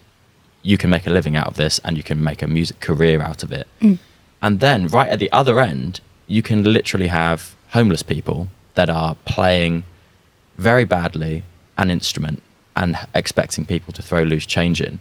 You 0.63 0.77
can 0.77 0.91
make 0.91 1.07
a 1.07 1.11
living 1.11 1.37
out 1.37 1.49
of 1.49 1.57
this, 1.57 1.81
and 1.81 1.97
you 1.97 2.03
can 2.03 2.23
make 2.23 2.43
a 2.43 2.47
music 2.47 2.81
career 2.81 3.21
out 3.21 3.43
of 3.43 3.51
it. 3.51 3.67
Hmm. 3.81 3.95
And 4.41 4.61
then 4.61 4.89
right 4.89 5.09
at 5.09 5.19
the 5.19 5.33
other 5.33 5.59
end, 5.61 6.01
you 6.27 6.43
can 6.43 6.65
literally 6.65 7.09
have 7.09 7.57
homeless 7.73 8.03
people 8.03 8.49
that 8.75 8.89
are 8.89 9.15
playing 9.25 9.85
very 10.57 10.85
badly 10.85 11.43
an 11.79 11.91
instrument 11.91 12.43
and 12.77 12.97
expecting 13.15 13.67
people 13.67 13.93
to 13.93 14.03
throw 14.03 14.23
loose 14.23 14.47
change 14.47 14.81
in. 14.81 15.01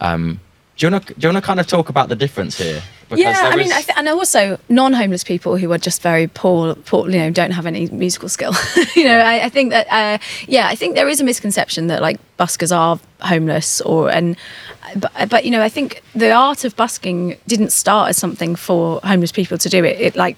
Um, 0.00 0.40
do 0.76 0.86
you 0.86 0.92
want 0.92 1.06
to 1.06 1.14
do 1.14 1.26
you 1.26 1.32
want 1.32 1.42
to 1.42 1.46
kind 1.46 1.60
of 1.60 1.66
talk 1.66 1.88
about 1.88 2.10
the 2.10 2.16
difference 2.16 2.58
here? 2.58 2.82
Because 3.08 3.20
yeah, 3.20 3.42
I 3.44 3.56
mean, 3.56 3.72
I 3.72 3.80
th- 3.82 3.96
and 3.96 4.08
also 4.08 4.58
non-homeless 4.68 5.24
people 5.24 5.56
who 5.56 5.72
are 5.72 5.78
just 5.78 6.02
very 6.02 6.26
poor, 6.26 6.74
poor, 6.74 7.08
you 7.08 7.18
know, 7.18 7.30
don't 7.30 7.52
have 7.52 7.64
any 7.64 7.86
musical 7.86 8.28
skill. 8.28 8.52
you 8.96 9.04
know, 9.04 9.18
I, 9.18 9.44
I 9.44 9.48
think 9.48 9.70
that, 9.70 9.86
uh, 9.90 10.18
yeah, 10.48 10.66
I 10.66 10.74
think 10.74 10.96
there 10.96 11.08
is 11.08 11.20
a 11.20 11.24
misconception 11.24 11.86
that 11.86 12.02
like 12.02 12.18
buskers 12.36 12.76
are 12.76 12.98
homeless 13.20 13.80
or 13.82 14.10
and, 14.10 14.36
but, 14.96 15.12
but 15.30 15.44
you 15.44 15.52
know, 15.52 15.62
I 15.62 15.68
think 15.68 16.02
the 16.14 16.32
art 16.32 16.64
of 16.64 16.76
busking 16.76 17.38
didn't 17.46 17.70
start 17.70 18.10
as 18.10 18.16
something 18.16 18.56
for 18.56 19.00
homeless 19.04 19.32
people 19.32 19.56
to 19.56 19.68
do. 19.68 19.84
It, 19.84 20.00
it 20.00 20.16
like 20.16 20.36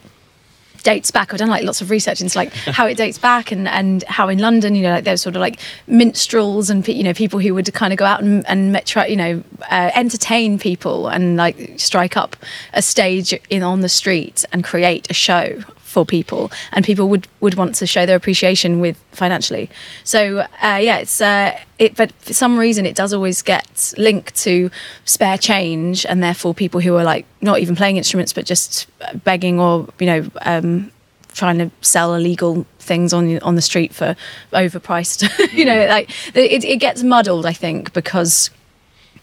dates 0.82 1.10
back. 1.10 1.32
I've 1.32 1.38
done 1.38 1.48
like 1.48 1.64
lots 1.64 1.80
of 1.80 1.90
research 1.90 2.20
into 2.20 2.36
like 2.36 2.52
how 2.52 2.86
it 2.86 2.96
dates 2.96 3.18
back 3.18 3.52
and 3.52 3.68
and 3.68 4.02
how 4.04 4.28
in 4.28 4.38
London, 4.38 4.74
you 4.74 4.82
know, 4.82 4.92
like 4.92 5.04
there's 5.04 5.22
sort 5.22 5.36
of 5.36 5.40
like 5.40 5.60
minstrels 5.86 6.70
and 6.70 6.86
you 6.86 7.02
know 7.02 7.14
people 7.14 7.40
who 7.40 7.54
would 7.54 7.72
kind 7.74 7.92
of 7.92 7.98
go 7.98 8.04
out 8.04 8.22
and 8.22 8.46
and 8.48 8.72
met- 8.72 8.86
try, 8.86 9.06
you 9.06 9.16
know, 9.16 9.42
uh, 9.70 9.90
entertain 9.94 10.58
people 10.58 11.08
and 11.08 11.36
like 11.36 11.74
strike 11.76 12.16
up 12.16 12.36
a 12.72 12.82
stage 12.82 13.32
in 13.50 13.62
on 13.62 13.80
the 13.80 13.88
street 13.88 14.44
and 14.52 14.64
create 14.64 15.10
a 15.10 15.14
show 15.14 15.62
for 15.98 16.06
people, 16.06 16.48
and 16.70 16.84
people 16.84 17.08
would 17.08 17.26
would 17.40 17.54
want 17.54 17.74
to 17.74 17.84
show 17.84 18.06
their 18.06 18.14
appreciation 18.14 18.78
with 18.78 18.96
financially. 19.10 19.68
So 20.04 20.38
uh, 20.62 20.78
yeah, 20.80 20.98
it's 20.98 21.20
uh, 21.20 21.58
it, 21.80 21.96
but 21.96 22.12
for 22.20 22.34
some 22.34 22.56
reason 22.56 22.86
it 22.86 22.94
does 22.94 23.12
always 23.12 23.42
get 23.42 23.92
linked 23.98 24.36
to 24.44 24.70
spare 25.04 25.38
change, 25.38 26.06
and 26.06 26.22
therefore 26.22 26.54
people 26.54 26.80
who 26.80 26.94
are 26.96 27.02
like 27.02 27.26
not 27.40 27.58
even 27.58 27.74
playing 27.74 27.96
instruments 27.96 28.32
but 28.32 28.46
just 28.46 28.86
begging 29.24 29.58
or 29.58 29.88
you 29.98 30.06
know. 30.06 30.30
Um, 30.42 30.92
trying 31.34 31.58
to 31.58 31.70
sell 31.82 32.14
illegal 32.14 32.66
things 32.80 33.12
on 33.12 33.38
on 33.40 33.54
the 33.54 33.62
street 33.62 33.94
for 33.94 34.16
overpriced 34.52 35.20
you 35.52 35.64
know 35.64 35.86
like 35.86 36.10
it, 36.34 36.64
it 36.64 36.78
gets 36.78 37.04
muddled 37.04 37.46
i 37.46 37.52
think 37.52 37.92
because 37.92 38.50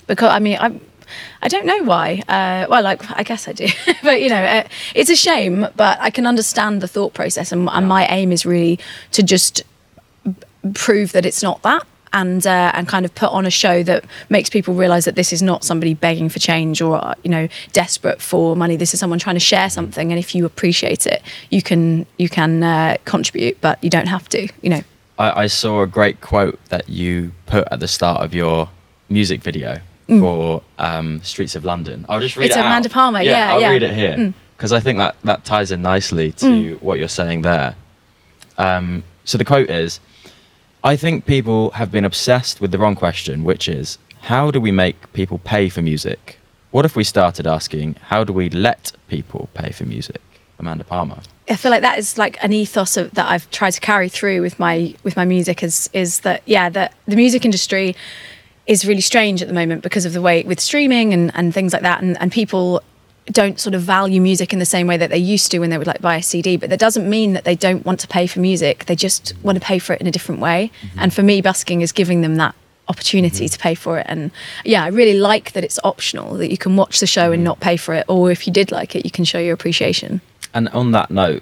because 0.08 0.30
i 0.30 0.40
mean 0.40 0.56
i'm 0.62 0.80
I 1.42 1.48
don't 1.48 1.66
know 1.66 1.84
why. 1.84 2.24
Uh, 2.28 2.66
well, 2.70 2.84
like 2.84 3.02
I 3.12 3.24
guess 3.24 3.48
I 3.48 3.54
do, 3.54 3.68
but 4.04 4.22
you 4.22 4.30
know, 4.30 4.44
uh, 4.44 4.64
it's 4.94 5.10
a 5.10 5.16
shame. 5.16 5.68
But 5.76 6.00
I 6.00 6.10
can 6.10 6.26
understand 6.26 6.82
the 6.82 6.88
thought 6.88 7.14
process, 7.14 7.52
and, 7.52 7.70
and 7.70 7.88
my 7.88 8.06
aim 8.08 8.32
is 8.32 8.46
really 8.46 8.80
to 9.12 9.24
just 9.24 9.64
prove 10.74 11.12
that 11.12 11.26
it's 11.26 11.44
not 11.44 11.62
that, 11.64 11.86
and 12.14 12.48
uh, 12.48 12.72
and 12.74 12.88
kind 12.88 13.06
of 13.06 13.14
put 13.14 13.30
on 13.30 13.46
a 13.46 13.52
show 13.52 13.84
that 13.84 14.06
makes 14.30 14.50
people 14.50 14.74
realize 14.74 15.06
that 15.06 15.16
this 15.16 15.32
is 15.32 15.42
not 15.42 15.64
somebody 15.64 15.94
begging 15.94 16.30
for 16.30 16.40
change 16.40 16.82
or 16.82 17.04
uh, 17.04 17.14
you 17.24 17.30
know 17.30 17.48
desperate 17.74 18.22
for 18.22 18.56
money. 18.56 18.76
This 18.76 18.94
is 18.94 19.00
someone 19.00 19.20
trying 19.20 19.36
to 19.36 19.42
share 19.42 19.70
something, 19.70 20.12
and 20.12 20.20
if 20.20 20.34
you 20.34 20.46
appreciate 20.46 21.06
it, 21.06 21.22
you 21.50 21.62
can 21.62 22.06
you 22.18 22.30
can 22.30 22.64
uh, 22.64 22.98
contribute, 23.06 23.60
but 23.62 23.84
you 23.84 23.90
don't 23.90 24.08
have 24.08 24.28
to. 24.30 24.48
You 24.62 24.70
know. 24.70 24.82
I, 25.18 25.44
I 25.44 25.48
saw 25.48 25.82
a 25.82 25.88
great 25.88 26.20
quote 26.22 26.60
that 26.70 26.90
you 26.90 27.32
put 27.46 27.68
at 27.72 27.80
the 27.80 27.88
start 27.88 28.22
of 28.22 28.34
your 28.34 28.70
music 29.08 29.42
video 29.42 29.80
mm. 30.08 30.20
for 30.20 30.64
um, 30.78 31.22
Streets 31.24 31.56
of 31.56 31.66
London. 31.66 32.06
I'll 32.10 32.20
just 32.20 32.36
read 32.38 32.48
it's 32.48 32.56
it. 32.56 32.60
It's 32.60 32.66
Amanda 32.66 32.90
out. 32.90 32.94
Palmer. 32.94 33.22
Yeah, 33.22 33.32
yeah. 33.32 33.54
I'll 33.54 33.62
yeah. 33.62 33.70
read 33.70 33.84
it 33.84 33.94
here 33.94 34.34
because 34.58 34.72
mm. 34.72 34.76
I 34.76 34.80
think 34.80 34.98
that 34.98 35.16
that 35.24 35.46
ties 35.46 35.72
in 35.72 35.82
nicely 35.82 36.32
to 36.34 36.46
mm. 36.46 36.82
what 36.82 37.00
you're 37.00 37.08
saying 37.08 37.42
there. 37.42 37.76
Um, 38.58 39.04
so 39.24 39.38
the 39.38 39.46
quote 39.46 39.70
is, 39.70 40.00
"I 40.84 40.96
think 40.96 41.26
people 41.26 41.72
have 41.72 41.92
been 41.92 42.06
obsessed 42.06 42.62
with 42.62 42.72
the 42.72 42.78
wrong 42.78 42.96
question, 42.96 43.44
which 43.44 43.68
is 43.68 43.98
how 44.22 44.52
do 44.52 44.60
we 44.60 44.72
make 44.72 45.12
people 45.14 45.40
pay 45.40 45.70
for 45.70 45.82
music? 45.82 46.40
What 46.72 46.86
if 46.86 46.96
we 46.96 47.04
started 47.04 47.48
asking 47.48 47.96
how 48.08 48.24
do 48.24 48.34
we 48.34 48.50
let 48.50 48.92
people 49.08 49.50
pay 49.54 49.72
for 49.72 49.86
music?" 49.86 50.22
Amanda 50.58 50.84
Palmer. 50.84 51.20
I 51.50 51.56
feel 51.56 51.70
like 51.72 51.82
that 51.82 52.00
is 52.00 52.18
like 52.18 52.38
an 52.44 52.54
ethos 52.54 52.98
of, 52.98 53.12
that 53.12 53.30
I've 53.30 53.50
tried 53.52 53.72
to 53.72 53.80
carry 53.80 54.10
through 54.10 54.42
with 54.42 54.58
my 54.60 54.96
with 55.04 55.16
my 55.16 55.26
music 55.26 55.62
is 55.62 55.90
is 55.94 56.22
that 56.22 56.42
yeah 56.46 56.70
that 56.70 56.94
the 57.08 57.16
music 57.16 57.46
industry 57.46 57.96
is 58.68 58.86
really 58.86 59.02
strange 59.02 59.42
at 59.42 59.48
the 59.48 59.54
moment 59.54 59.84
because 59.84 60.06
of 60.06 60.14
the 60.14 60.22
way 60.22 60.44
with 60.44 60.60
streaming 60.60 61.14
and, 61.14 61.32
and 61.36 61.54
things 61.54 61.74
like 61.74 61.84
that 61.84 62.02
and, 62.02 62.20
and 62.20 62.32
people 62.32 62.82
don't 63.28 63.60
sort 63.60 63.74
of 63.74 63.82
value 63.82 64.22
music 64.22 64.54
in 64.54 64.60
the 64.60 64.66
same 64.66 64.88
way 64.88 64.98
that 64.98 65.10
they 65.10 65.18
used 65.18 65.52
to 65.52 65.60
when 65.60 65.70
they 65.70 65.78
would 65.78 65.88
like 65.88 66.02
buy 66.02 66.16
a 66.16 66.24
CD. 66.24 66.58
But 66.58 66.70
that 66.70 66.80
doesn't 66.80 67.10
mean 67.10 67.34
that 67.34 67.44
they 67.44 67.56
don't 67.56 67.86
want 67.86 68.00
to 68.02 68.08
pay 68.08 68.28
for 68.28 68.40
music. 68.40 68.86
They 68.86 68.96
just 68.96 69.34
want 69.42 69.58
to 69.58 69.64
pay 69.64 69.80
for 69.80 69.94
it 69.94 70.02
in 70.02 70.08
a 70.08 70.12
different 70.12 70.42
way. 70.42 70.72
Mm-hmm. 70.82 71.00
And 71.00 71.14
for 71.14 71.24
me, 71.24 71.42
busking 71.42 71.82
is 71.82 71.92
giving 71.92 72.22
them 72.22 72.36
that 72.36 72.56
opportunity 72.88 73.46
mm-hmm. 73.46 73.54
to 73.54 73.60
pay 73.60 73.74
for 73.74 73.98
it. 73.98 74.06
And 74.08 74.32
yeah, 74.64 74.84
I 74.84 74.88
really 74.90 75.18
like 75.18 75.54
that 75.54 75.64
it's 75.64 75.80
optional, 75.84 76.36
that 76.36 76.52
you 76.52 76.58
can 76.58 76.76
watch 76.76 77.00
the 77.00 77.08
show 77.08 77.32
and 77.32 77.40
mm-hmm. 77.40 77.46
not 77.46 77.60
pay 77.60 77.78
for 77.78 77.96
it. 77.96 78.06
Or 78.08 78.30
if 78.30 78.46
you 78.46 78.54
did 78.54 78.72
like 78.72 78.96
it, 78.96 79.06
you 79.06 79.12
can 79.12 79.26
show 79.26 79.40
your 79.40 79.54
appreciation. 79.54 80.22
And 80.54 80.70
on 80.70 80.92
that 80.92 81.10
note, 81.10 81.42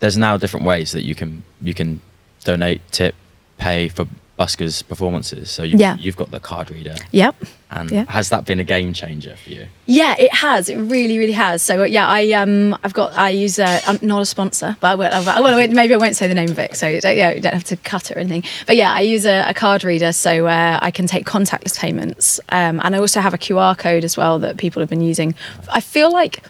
there's 0.00 0.18
now 0.18 0.36
different 0.36 0.66
ways 0.66 0.92
that 0.92 1.04
you 1.04 1.14
can 1.14 1.44
you 1.62 1.74
can 1.74 2.00
donate, 2.42 2.80
tip, 2.90 3.14
pay 3.58 3.88
for 3.88 4.06
buskers 4.38 4.86
performances. 4.86 5.50
So 5.50 5.62
you've, 5.62 5.80
yeah. 5.80 5.96
you've 5.96 6.16
got 6.16 6.30
the 6.30 6.40
card 6.40 6.70
reader. 6.70 6.96
Yep. 7.12 7.36
And 7.70 7.90
yep. 7.90 8.08
has 8.08 8.28
that 8.28 8.44
been 8.44 8.60
a 8.60 8.64
game 8.64 8.92
changer 8.92 9.36
for 9.36 9.50
you? 9.50 9.66
Yeah, 9.86 10.14
it 10.18 10.32
has. 10.32 10.68
It 10.68 10.76
really, 10.76 11.18
really 11.18 11.32
has. 11.32 11.60
So 11.62 11.82
yeah, 11.82 12.06
I 12.06 12.30
um, 12.32 12.76
I've 12.84 12.94
got 12.94 13.12
I 13.14 13.30
use 13.30 13.58
a, 13.58 13.80
I'm 13.86 13.98
not 14.00 14.22
a 14.22 14.26
sponsor, 14.26 14.76
but 14.80 14.92
I 14.92 14.94
will, 14.94 15.28
I 15.28 15.40
will, 15.40 15.68
maybe 15.68 15.94
I 15.94 15.96
won't 15.96 16.14
say 16.14 16.28
the 16.28 16.34
name 16.34 16.50
of 16.50 16.58
it. 16.58 16.76
So 16.76 16.86
yeah, 16.88 17.32
you 17.32 17.40
don't 17.40 17.52
have 17.52 17.64
to 17.64 17.76
cut 17.76 18.10
it 18.10 18.16
or 18.16 18.20
anything. 18.20 18.44
But 18.66 18.76
yeah, 18.76 18.92
I 18.92 19.00
use 19.00 19.26
a, 19.26 19.48
a 19.48 19.54
card 19.54 19.82
reader 19.82 20.12
so 20.12 20.46
uh, 20.46 20.78
I 20.80 20.90
can 20.90 21.06
take 21.06 21.26
contactless 21.26 21.78
payments, 21.78 22.38
um, 22.50 22.80
and 22.84 22.94
I 22.94 22.98
also 22.98 23.20
have 23.20 23.34
a 23.34 23.38
QR 23.38 23.76
code 23.76 24.04
as 24.04 24.16
well 24.16 24.38
that 24.40 24.56
people 24.56 24.80
have 24.80 24.90
been 24.90 25.00
using. 25.00 25.34
I 25.68 25.80
feel 25.80 26.12
like 26.12 26.44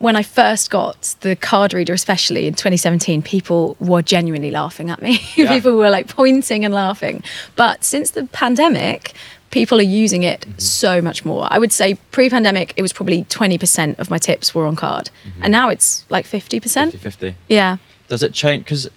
when 0.00 0.16
I 0.16 0.22
first 0.22 0.70
got 0.70 1.14
the 1.20 1.36
card 1.36 1.74
reader, 1.74 1.92
especially 1.92 2.46
in 2.46 2.54
2017, 2.54 3.20
people 3.20 3.76
were 3.78 4.00
genuinely 4.00 4.50
laughing 4.50 4.88
at 4.90 5.00
me. 5.02 5.20
Yeah. 5.36 5.52
people 5.52 5.76
were 5.76 5.90
like 5.90 6.08
pointing 6.08 6.64
and 6.64 6.74
laughing. 6.74 7.22
But 7.54 7.84
since 7.84 8.10
the 8.12 8.24
pandemic, 8.26 9.12
people 9.50 9.78
are 9.78 9.82
using 9.82 10.22
it 10.22 10.40
mm-hmm. 10.40 10.58
so 10.58 11.02
much 11.02 11.24
more. 11.24 11.46
I 11.50 11.58
would 11.58 11.70
say 11.70 11.94
pre 12.12 12.30
pandemic, 12.30 12.72
it 12.76 12.82
was 12.82 12.94
probably 12.94 13.24
20% 13.24 13.98
of 13.98 14.10
my 14.10 14.16
tips 14.16 14.54
were 14.54 14.66
on 14.66 14.74
card. 14.74 15.10
Mm-hmm. 15.24 15.42
And 15.44 15.52
now 15.52 15.68
it's 15.68 16.04
like 16.08 16.26
50%. 16.26 16.96
50 16.96 17.34
Yeah. 17.48 17.76
Does 18.08 18.22
it 18.22 18.32
change? 18.32 18.64
Because 18.64 18.88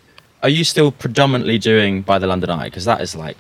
are 0.42 0.50
you 0.50 0.64
still 0.64 0.92
predominantly 0.92 1.58
doing 1.58 2.02
by 2.02 2.18
the 2.18 2.28
London 2.28 2.50
Eye? 2.50 2.66
Because 2.66 2.86
that 2.86 3.02
is 3.02 3.14
like 3.14 3.38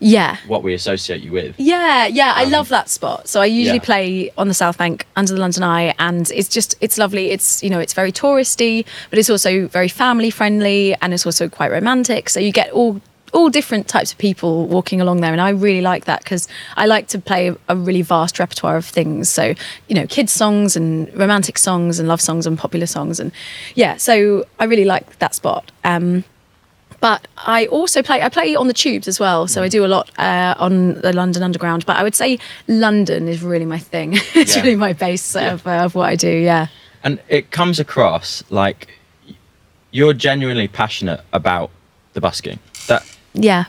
yeah. 0.00 0.38
What 0.46 0.62
we 0.62 0.74
associate 0.74 1.22
you 1.22 1.30
with. 1.30 1.54
Yeah 1.58 2.06
yeah 2.06 2.32
i 2.34 2.44
um, 2.44 2.50
love 2.50 2.68
that 2.70 2.88
spot. 2.88 3.28
So 3.28 3.40
i 3.40 3.46
usually 3.46 3.78
yeah. 3.78 3.84
play 3.84 4.32
on 4.36 4.48
the 4.48 4.54
south 4.54 4.78
bank 4.78 5.06
under 5.14 5.34
the 5.34 5.40
london 5.40 5.62
eye 5.62 5.94
and 5.98 6.30
it's 6.30 6.48
just 6.48 6.74
it's 6.80 6.98
lovely. 6.98 7.30
It's 7.30 7.62
you 7.62 7.70
know 7.70 7.78
it's 7.78 7.92
very 7.92 8.10
touristy 8.10 8.86
but 9.10 9.18
it's 9.18 9.30
also 9.30 9.68
very 9.68 9.88
family 9.88 10.30
friendly 10.30 10.96
and 10.96 11.14
it's 11.14 11.26
also 11.26 11.48
quite 11.48 11.70
romantic. 11.70 12.30
So 12.30 12.40
you 12.40 12.50
get 12.50 12.70
all 12.72 13.00
all 13.32 13.48
different 13.48 13.86
types 13.86 14.10
of 14.10 14.18
people 14.18 14.66
walking 14.66 15.00
along 15.00 15.20
there 15.20 15.30
and 15.30 15.40
i 15.40 15.50
really 15.50 15.80
like 15.80 16.04
that 16.06 16.18
because 16.24 16.48
i 16.76 16.84
like 16.84 17.06
to 17.06 17.16
play 17.16 17.54
a 17.68 17.76
really 17.76 18.02
vast 18.02 18.40
repertoire 18.40 18.76
of 18.76 18.86
things. 18.86 19.28
So 19.28 19.54
you 19.88 19.94
know 19.94 20.06
kids 20.06 20.32
songs 20.32 20.76
and 20.76 21.14
romantic 21.14 21.58
songs 21.58 21.98
and 21.98 22.08
love 22.08 22.20
songs 22.20 22.46
and 22.46 22.58
popular 22.58 22.86
songs 22.86 23.20
and 23.20 23.30
yeah 23.74 23.98
so 23.98 24.44
i 24.58 24.64
really 24.64 24.86
like 24.86 25.18
that 25.18 25.34
spot. 25.34 25.70
Um, 25.84 26.24
but 27.00 27.26
I 27.38 27.66
also 27.66 28.02
play. 28.02 28.20
I 28.22 28.28
play 28.28 28.54
on 28.54 28.66
the 28.66 28.74
tubes 28.74 29.08
as 29.08 29.18
well, 29.18 29.46
so 29.46 29.62
I 29.62 29.68
do 29.68 29.84
a 29.84 29.88
lot 29.88 30.10
uh, 30.18 30.54
on 30.58 30.94
the 31.00 31.12
London 31.12 31.42
Underground. 31.42 31.86
But 31.86 31.96
I 31.96 32.02
would 32.02 32.14
say 32.14 32.38
London 32.68 33.26
is 33.26 33.42
really 33.42 33.64
my 33.64 33.78
thing. 33.78 34.14
it's 34.34 34.54
yeah. 34.54 34.62
really 34.62 34.76
my 34.76 34.92
base 34.92 35.34
yeah. 35.34 35.54
of, 35.54 35.66
uh, 35.66 35.70
of 35.70 35.94
what 35.94 36.08
I 36.08 36.16
do. 36.16 36.30
Yeah. 36.30 36.66
And 37.02 37.20
it 37.28 37.50
comes 37.50 37.80
across 37.80 38.44
like 38.50 38.88
you're 39.90 40.12
genuinely 40.12 40.68
passionate 40.68 41.22
about 41.32 41.70
the 42.12 42.20
busking. 42.20 42.58
That 42.86 43.02
yeah. 43.32 43.64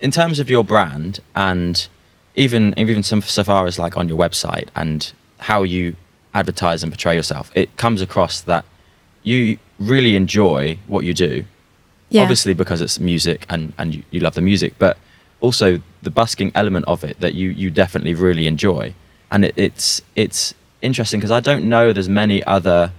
In 0.00 0.12
terms 0.12 0.38
of 0.38 0.48
your 0.48 0.62
brand 0.62 1.20
and 1.34 1.88
even 2.36 2.72
even 2.76 3.02
some 3.02 3.20
so 3.20 3.42
far 3.42 3.66
as 3.66 3.78
like 3.78 3.96
on 3.96 4.08
your 4.08 4.18
website 4.18 4.68
and 4.76 5.12
how 5.38 5.64
you 5.64 5.96
advertise 6.34 6.84
and 6.84 6.92
portray 6.92 7.16
yourself, 7.16 7.50
it 7.56 7.76
comes 7.76 8.00
across 8.00 8.42
that 8.42 8.64
you 9.24 9.58
really 9.80 10.14
enjoy 10.14 10.78
what 10.86 11.04
you 11.04 11.12
do 11.12 11.44
yeah. 12.08 12.22
Obviously, 12.22 12.54
because 12.54 12.80
it's 12.80 13.00
music 13.00 13.46
and, 13.48 13.72
and 13.78 13.94
you, 13.94 14.02
you 14.10 14.20
love 14.20 14.34
the 14.34 14.40
music, 14.40 14.74
but 14.78 14.96
also 15.40 15.80
the 16.02 16.10
busking 16.10 16.52
element 16.54 16.84
of 16.86 17.04
it 17.04 17.18
that 17.20 17.34
you, 17.34 17.50
you 17.50 17.70
definitely 17.70 18.14
really 18.14 18.46
enjoy. 18.46 18.94
And 19.30 19.44
it, 19.44 19.54
it's, 19.56 20.02
it's 20.14 20.54
interesting 20.82 21.20
because 21.20 21.32
I 21.32 21.40
don't 21.40 21.68
know 21.68 21.92
there's 21.92 22.08
many 22.08 22.44
other 22.44 22.92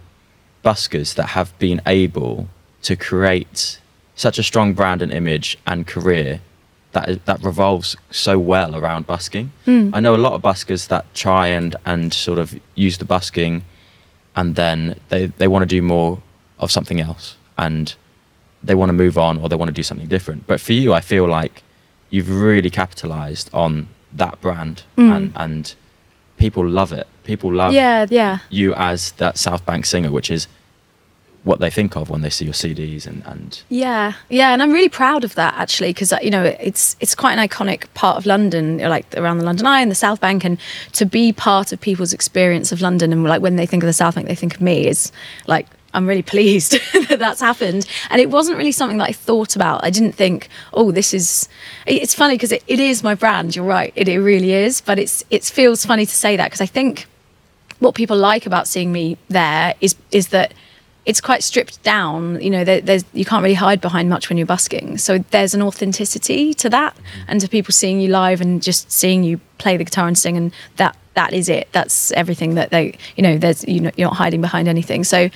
buskers 0.63 1.15
that 1.15 1.27
have 1.27 1.57
been 1.59 1.81
able 1.85 2.49
to 2.81 2.95
create 2.95 3.79
such 4.15 4.37
a 4.37 4.43
strong 4.43 4.73
brand 4.73 5.01
and 5.01 5.11
image 5.11 5.57
and 5.65 5.87
career 5.87 6.41
that 6.91 7.09
is, 7.09 7.17
that 7.25 7.41
revolves 7.43 7.95
so 8.11 8.39
well 8.39 8.75
around 8.75 9.05
busking. 9.05 9.51
Mm. 9.65 9.91
I 9.93 9.99
know 9.99 10.15
a 10.15 10.17
lot 10.17 10.33
of 10.33 10.41
buskers 10.41 10.87
that 10.87 11.05
try 11.13 11.47
and 11.47 11.75
and 11.85 12.13
sort 12.13 12.39
of 12.39 12.59
use 12.75 12.97
the 12.97 13.05
busking, 13.05 13.63
and 14.35 14.55
then 14.55 14.99
they 15.09 15.27
they 15.27 15.47
want 15.47 15.63
to 15.63 15.67
do 15.67 15.81
more 15.81 16.21
of 16.59 16.71
something 16.71 16.99
else, 16.99 17.35
and 17.57 17.95
they 18.63 18.75
want 18.75 18.89
to 18.89 18.93
move 18.93 19.17
on 19.17 19.37
or 19.37 19.49
they 19.49 19.55
want 19.55 19.69
to 19.69 19.73
do 19.73 19.83
something 19.83 20.07
different. 20.07 20.47
But 20.47 20.59
for 20.59 20.73
you, 20.73 20.93
I 20.93 21.01
feel 21.01 21.27
like 21.27 21.63
you've 22.09 22.29
really 22.29 22.69
capitalized 22.69 23.49
on 23.53 23.89
that 24.13 24.39
brand 24.41 24.83
mm. 24.97 25.15
and, 25.15 25.33
and 25.35 25.75
people 26.37 26.67
love 26.67 26.91
it. 26.91 27.07
People 27.23 27.53
love 27.53 27.73
yeah, 27.73 28.05
yeah. 28.09 28.39
you 28.49 28.73
as 28.75 29.11
that 29.13 29.37
South 29.37 29.65
Bank 29.65 29.85
singer, 29.85 30.11
which 30.11 30.31
is 30.31 30.47
what 31.47 31.59
they 31.59 31.69
think 31.69 31.95
of 31.95 32.09
when 32.09 32.21
they 32.21 32.29
see 32.29 32.43
your 32.43 32.53
CDs 32.53 33.07
and, 33.07 33.23
and 33.25 33.63
yeah 33.69 34.13
yeah 34.29 34.51
and 34.51 34.61
I'm 34.61 34.71
really 34.71 34.89
proud 34.89 35.23
of 35.23 35.33
that 35.35 35.53
actually 35.53 35.89
because 35.93 36.13
you 36.21 36.29
know 36.29 36.43
it's 36.43 36.97
it's 36.99 37.15
quite 37.15 37.33
an 37.37 37.47
iconic 37.47 37.85
part 37.93 38.17
of 38.17 38.25
London 38.25 38.79
like 38.79 39.05
around 39.15 39.37
the 39.37 39.45
London 39.45 39.65
Eye 39.65 39.79
and 39.79 39.89
the 39.89 39.95
South 39.95 40.19
Bank 40.19 40.43
and 40.43 40.59
to 40.91 41.05
be 41.05 41.31
part 41.31 41.71
of 41.71 41.79
people's 41.79 42.11
experience 42.11 42.73
of 42.73 42.81
London 42.81 43.13
and 43.13 43.23
like 43.23 43.41
when 43.41 43.55
they 43.55 43.65
think 43.65 43.81
of 43.81 43.87
the 43.87 43.93
South 43.93 44.15
Bank 44.15 44.27
they 44.27 44.35
think 44.35 44.55
of 44.55 44.61
me 44.61 44.87
is 44.87 45.11
like 45.47 45.67
I'm 45.93 46.07
really 46.07 46.21
pleased 46.21 46.73
that 47.09 47.19
that's 47.19 47.41
happened. 47.41 47.87
And 48.09 48.21
it 48.21 48.29
wasn't 48.29 48.57
really 48.57 48.71
something 48.71 48.97
that 48.97 49.09
I 49.09 49.13
thought 49.13 49.55
about. 49.55 49.83
I 49.83 49.89
didn't 49.89 50.13
think, 50.13 50.49
oh, 50.73 50.91
this 50.91 51.13
is. 51.13 51.47
It's 51.85 52.13
funny 52.13 52.35
because 52.35 52.51
it, 52.51 52.63
it 52.67 52.79
is 52.79 53.03
my 53.03 53.15
brand. 53.15 53.55
You're 53.55 53.65
right. 53.65 53.93
It, 53.95 54.07
it 54.07 54.19
really 54.19 54.51
is. 54.51 54.81
But 54.81 54.99
it's 54.99 55.23
it 55.29 55.43
feels 55.45 55.85
funny 55.85 56.05
to 56.05 56.15
say 56.15 56.35
that 56.37 56.45
because 56.45 56.61
I 56.61 56.65
think 56.65 57.07
what 57.79 57.95
people 57.95 58.17
like 58.17 58.45
about 58.45 58.67
seeing 58.67 58.91
me 58.91 59.17
there 59.29 59.75
is 59.81 59.95
is 60.11 60.29
that 60.29 60.53
it's 61.05 61.21
quite 61.21 61.41
stripped 61.41 61.81
down. 61.83 62.39
You 62.41 62.49
know, 62.49 62.63
there, 62.63 62.81
there's 62.81 63.05
you 63.13 63.23
can't 63.23 63.41
really 63.41 63.55
hide 63.55 63.79
behind 63.79 64.09
much 64.09 64.29
when 64.29 64.37
you're 64.37 64.45
busking. 64.45 64.97
So 64.97 65.19
there's 65.31 65.53
an 65.53 65.61
authenticity 65.61 66.53
to 66.55 66.69
that, 66.69 66.97
and 67.27 67.39
to 67.39 67.47
people 67.47 67.71
seeing 67.71 68.01
you 68.01 68.09
live 68.09 68.41
and 68.41 68.61
just 68.61 68.91
seeing 68.91 69.23
you 69.23 69.39
play 69.57 69.77
the 69.77 69.85
guitar 69.85 70.07
and 70.07 70.17
sing, 70.17 70.35
and 70.35 70.53
that 70.75 70.97
that 71.13 71.33
is 71.33 71.49
it. 71.49 71.69
That's 71.71 72.11
everything 72.11 72.55
that 72.55 72.71
they, 72.71 72.97
you 73.15 73.23
know, 73.23 73.37
there's 73.37 73.65
you 73.67 73.79
know, 73.79 73.91
you're 73.95 74.09
not 74.09 74.17
hiding 74.17 74.41
behind 74.41 74.67
anything. 74.67 75.05
So 75.05 75.29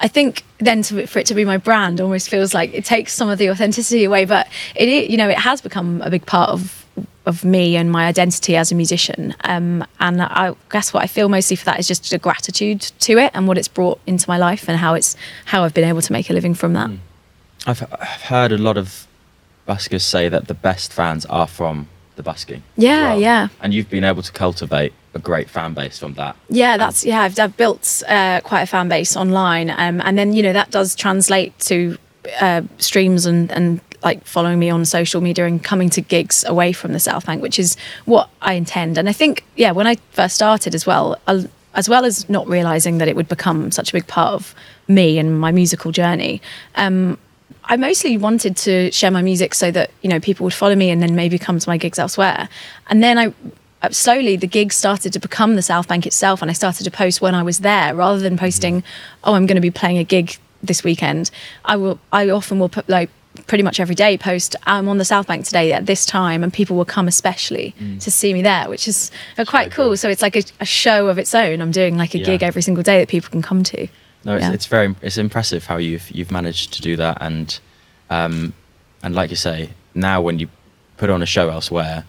I 0.00 0.08
think 0.08 0.44
then 0.58 0.82
to, 0.82 1.06
for 1.06 1.18
it 1.18 1.26
to 1.26 1.34
be 1.34 1.44
my 1.44 1.58
brand 1.58 2.00
almost 2.00 2.28
feels 2.28 2.54
like 2.54 2.72
it 2.74 2.84
takes 2.84 3.12
some 3.12 3.28
of 3.28 3.38
the 3.38 3.50
authenticity 3.50 4.04
away. 4.04 4.24
But 4.24 4.48
it, 4.74 5.10
you 5.10 5.16
know, 5.16 5.28
it 5.28 5.38
has 5.38 5.60
become 5.60 6.02
a 6.02 6.10
big 6.10 6.26
part 6.26 6.50
of 6.50 6.80
of 7.26 7.44
me 7.44 7.76
and 7.76 7.92
my 7.92 8.06
identity 8.06 8.56
as 8.56 8.72
a 8.72 8.74
musician. 8.74 9.34
Um, 9.44 9.86
and 10.00 10.22
I 10.22 10.54
guess 10.70 10.92
what 10.92 11.02
I 11.02 11.06
feel 11.06 11.28
mostly 11.28 11.54
for 11.54 11.66
that 11.66 11.78
is 11.78 11.86
just 11.86 12.12
a 12.12 12.18
gratitude 12.18 12.80
to 12.80 13.18
it 13.18 13.30
and 13.34 13.46
what 13.46 13.58
it's 13.58 13.68
brought 13.68 14.00
into 14.06 14.28
my 14.28 14.38
life 14.38 14.68
and 14.68 14.78
how 14.78 14.94
it's 14.94 15.16
how 15.44 15.62
I've 15.62 15.74
been 15.74 15.88
able 15.88 16.02
to 16.02 16.12
make 16.12 16.30
a 16.30 16.32
living 16.32 16.54
from 16.54 16.72
that. 16.72 16.90
I've, 17.66 17.82
I've 17.92 18.22
heard 18.22 18.52
a 18.52 18.58
lot 18.58 18.78
of 18.78 19.06
buskers 19.68 20.00
say 20.00 20.28
that 20.28 20.48
the 20.48 20.54
best 20.54 20.92
fans 20.92 21.26
are 21.26 21.46
from 21.46 21.88
the 22.16 22.22
busking. 22.22 22.62
Yeah, 22.76 23.14
yeah. 23.14 23.48
And 23.60 23.72
you've 23.74 23.90
been 23.90 24.04
able 24.04 24.22
to 24.22 24.32
cultivate 24.32 24.92
a 25.14 25.18
great 25.18 25.50
fan 25.50 25.74
base 25.74 25.98
from 25.98 26.14
that. 26.14 26.36
Yeah, 26.48 26.76
that's 26.76 27.04
yeah. 27.04 27.22
I've, 27.22 27.38
I've 27.38 27.56
built 27.56 28.02
uh, 28.08 28.40
quite 28.42 28.62
a 28.62 28.66
fan 28.66 28.88
base 28.88 29.16
online, 29.16 29.70
um, 29.70 30.00
and 30.04 30.16
then 30.16 30.32
you 30.32 30.42
know 30.42 30.52
that 30.52 30.70
does 30.70 30.94
translate 30.94 31.58
to 31.60 31.98
uh, 32.40 32.62
streams 32.78 33.26
and 33.26 33.50
and 33.50 33.80
like 34.02 34.24
following 34.24 34.58
me 34.58 34.70
on 34.70 34.84
social 34.84 35.20
media 35.20 35.46
and 35.46 35.62
coming 35.62 35.90
to 35.90 36.00
gigs 36.00 36.42
away 36.44 36.72
from 36.72 36.92
the 36.92 37.00
South 37.00 37.26
Bank, 37.26 37.42
which 37.42 37.58
is 37.58 37.76
what 38.06 38.30
I 38.40 38.54
intend. 38.54 38.96
And 38.96 39.08
I 39.08 39.12
think 39.12 39.44
yeah, 39.56 39.72
when 39.72 39.86
I 39.86 39.96
first 40.12 40.34
started 40.34 40.74
as 40.74 40.86
well, 40.86 41.18
as 41.26 41.88
well 41.88 42.04
as 42.04 42.28
not 42.28 42.46
realizing 42.48 42.98
that 42.98 43.08
it 43.08 43.16
would 43.16 43.28
become 43.28 43.70
such 43.70 43.90
a 43.90 43.92
big 43.92 44.06
part 44.06 44.34
of 44.34 44.54
me 44.88 45.18
and 45.18 45.40
my 45.40 45.52
musical 45.52 45.92
journey. 45.92 46.40
Um, 46.76 47.18
I 47.64 47.76
mostly 47.76 48.16
wanted 48.16 48.56
to 48.58 48.90
share 48.90 49.10
my 49.10 49.22
music 49.22 49.54
so 49.54 49.70
that 49.70 49.90
you 50.02 50.08
know 50.08 50.18
people 50.18 50.44
would 50.44 50.54
follow 50.54 50.74
me 50.74 50.90
and 50.90 51.02
then 51.02 51.14
maybe 51.14 51.38
come 51.38 51.58
to 51.58 51.68
my 51.68 51.76
gigs 51.76 51.98
elsewhere. 51.98 52.48
And 52.88 53.02
then 53.02 53.18
I 53.18 53.34
slowly 53.90 54.36
the 54.36 54.46
gigs 54.46 54.76
started 54.76 55.12
to 55.12 55.18
become 55.18 55.56
the 55.56 55.62
South 55.62 55.88
Bank 55.88 56.06
itself, 56.06 56.42
and 56.42 56.50
I 56.50 56.54
started 56.54 56.84
to 56.84 56.90
post 56.90 57.20
when 57.20 57.34
I 57.34 57.42
was 57.42 57.60
there 57.60 57.94
rather 57.94 58.18
than 58.20 58.36
posting, 58.36 58.82
oh, 59.24 59.34
I'm 59.34 59.46
going 59.46 59.56
to 59.56 59.60
be 59.62 59.70
playing 59.70 59.98
a 59.98 60.04
gig 60.04 60.36
this 60.62 60.84
weekend. 60.84 61.30
I 61.64 61.76
will. 61.76 61.98
I 62.12 62.28
often 62.30 62.58
will 62.58 62.68
put 62.68 62.88
like 62.88 63.10
pretty 63.46 63.62
much 63.62 63.78
every 63.78 63.94
day 63.94 64.18
post 64.18 64.56
I'm 64.66 64.88
on 64.88 64.98
the 64.98 65.04
South 65.04 65.26
Bank 65.28 65.44
today 65.46 65.72
at 65.72 65.86
this 65.86 66.04
time, 66.04 66.42
and 66.42 66.52
people 66.52 66.76
will 66.76 66.84
come 66.84 67.08
especially 67.08 67.74
to 68.00 68.10
see 68.10 68.34
me 68.34 68.42
there, 68.42 68.68
which 68.68 68.86
is 68.86 69.10
uh, 69.38 69.44
quite 69.46 69.70
cool. 69.70 69.86
cool. 69.88 69.96
So 69.96 70.08
it's 70.10 70.20
like 70.22 70.36
a, 70.36 70.42
a 70.60 70.66
show 70.66 71.06
of 71.08 71.18
its 71.18 71.34
own. 71.34 71.60
I'm 71.62 71.70
doing 71.70 71.96
like 71.96 72.14
a 72.14 72.18
Yeah. 72.18 72.26
gig 72.26 72.42
every 72.42 72.62
single 72.62 72.82
day 72.82 72.98
that 73.00 73.08
people 73.08 73.30
can 73.30 73.40
come 73.40 73.62
to. 73.64 73.88
No, 74.24 74.34
it's, 74.36 74.42
Yeah. 74.44 74.52
it's 74.52 74.66
very 74.66 74.94
it's 75.00 75.16
impressive 75.16 75.64
how 75.66 75.78
you've 75.78 76.10
you've 76.10 76.30
managed 76.30 76.74
to 76.74 76.82
do 76.82 76.96
that, 76.96 77.18
and 77.22 77.58
um, 78.10 78.52
and 79.02 79.14
like 79.14 79.30
you 79.30 79.36
say, 79.36 79.70
now 79.94 80.20
when 80.20 80.38
you 80.38 80.48
put 80.98 81.08
on 81.08 81.22
a 81.22 81.26
show 81.26 81.48
elsewhere, 81.48 82.04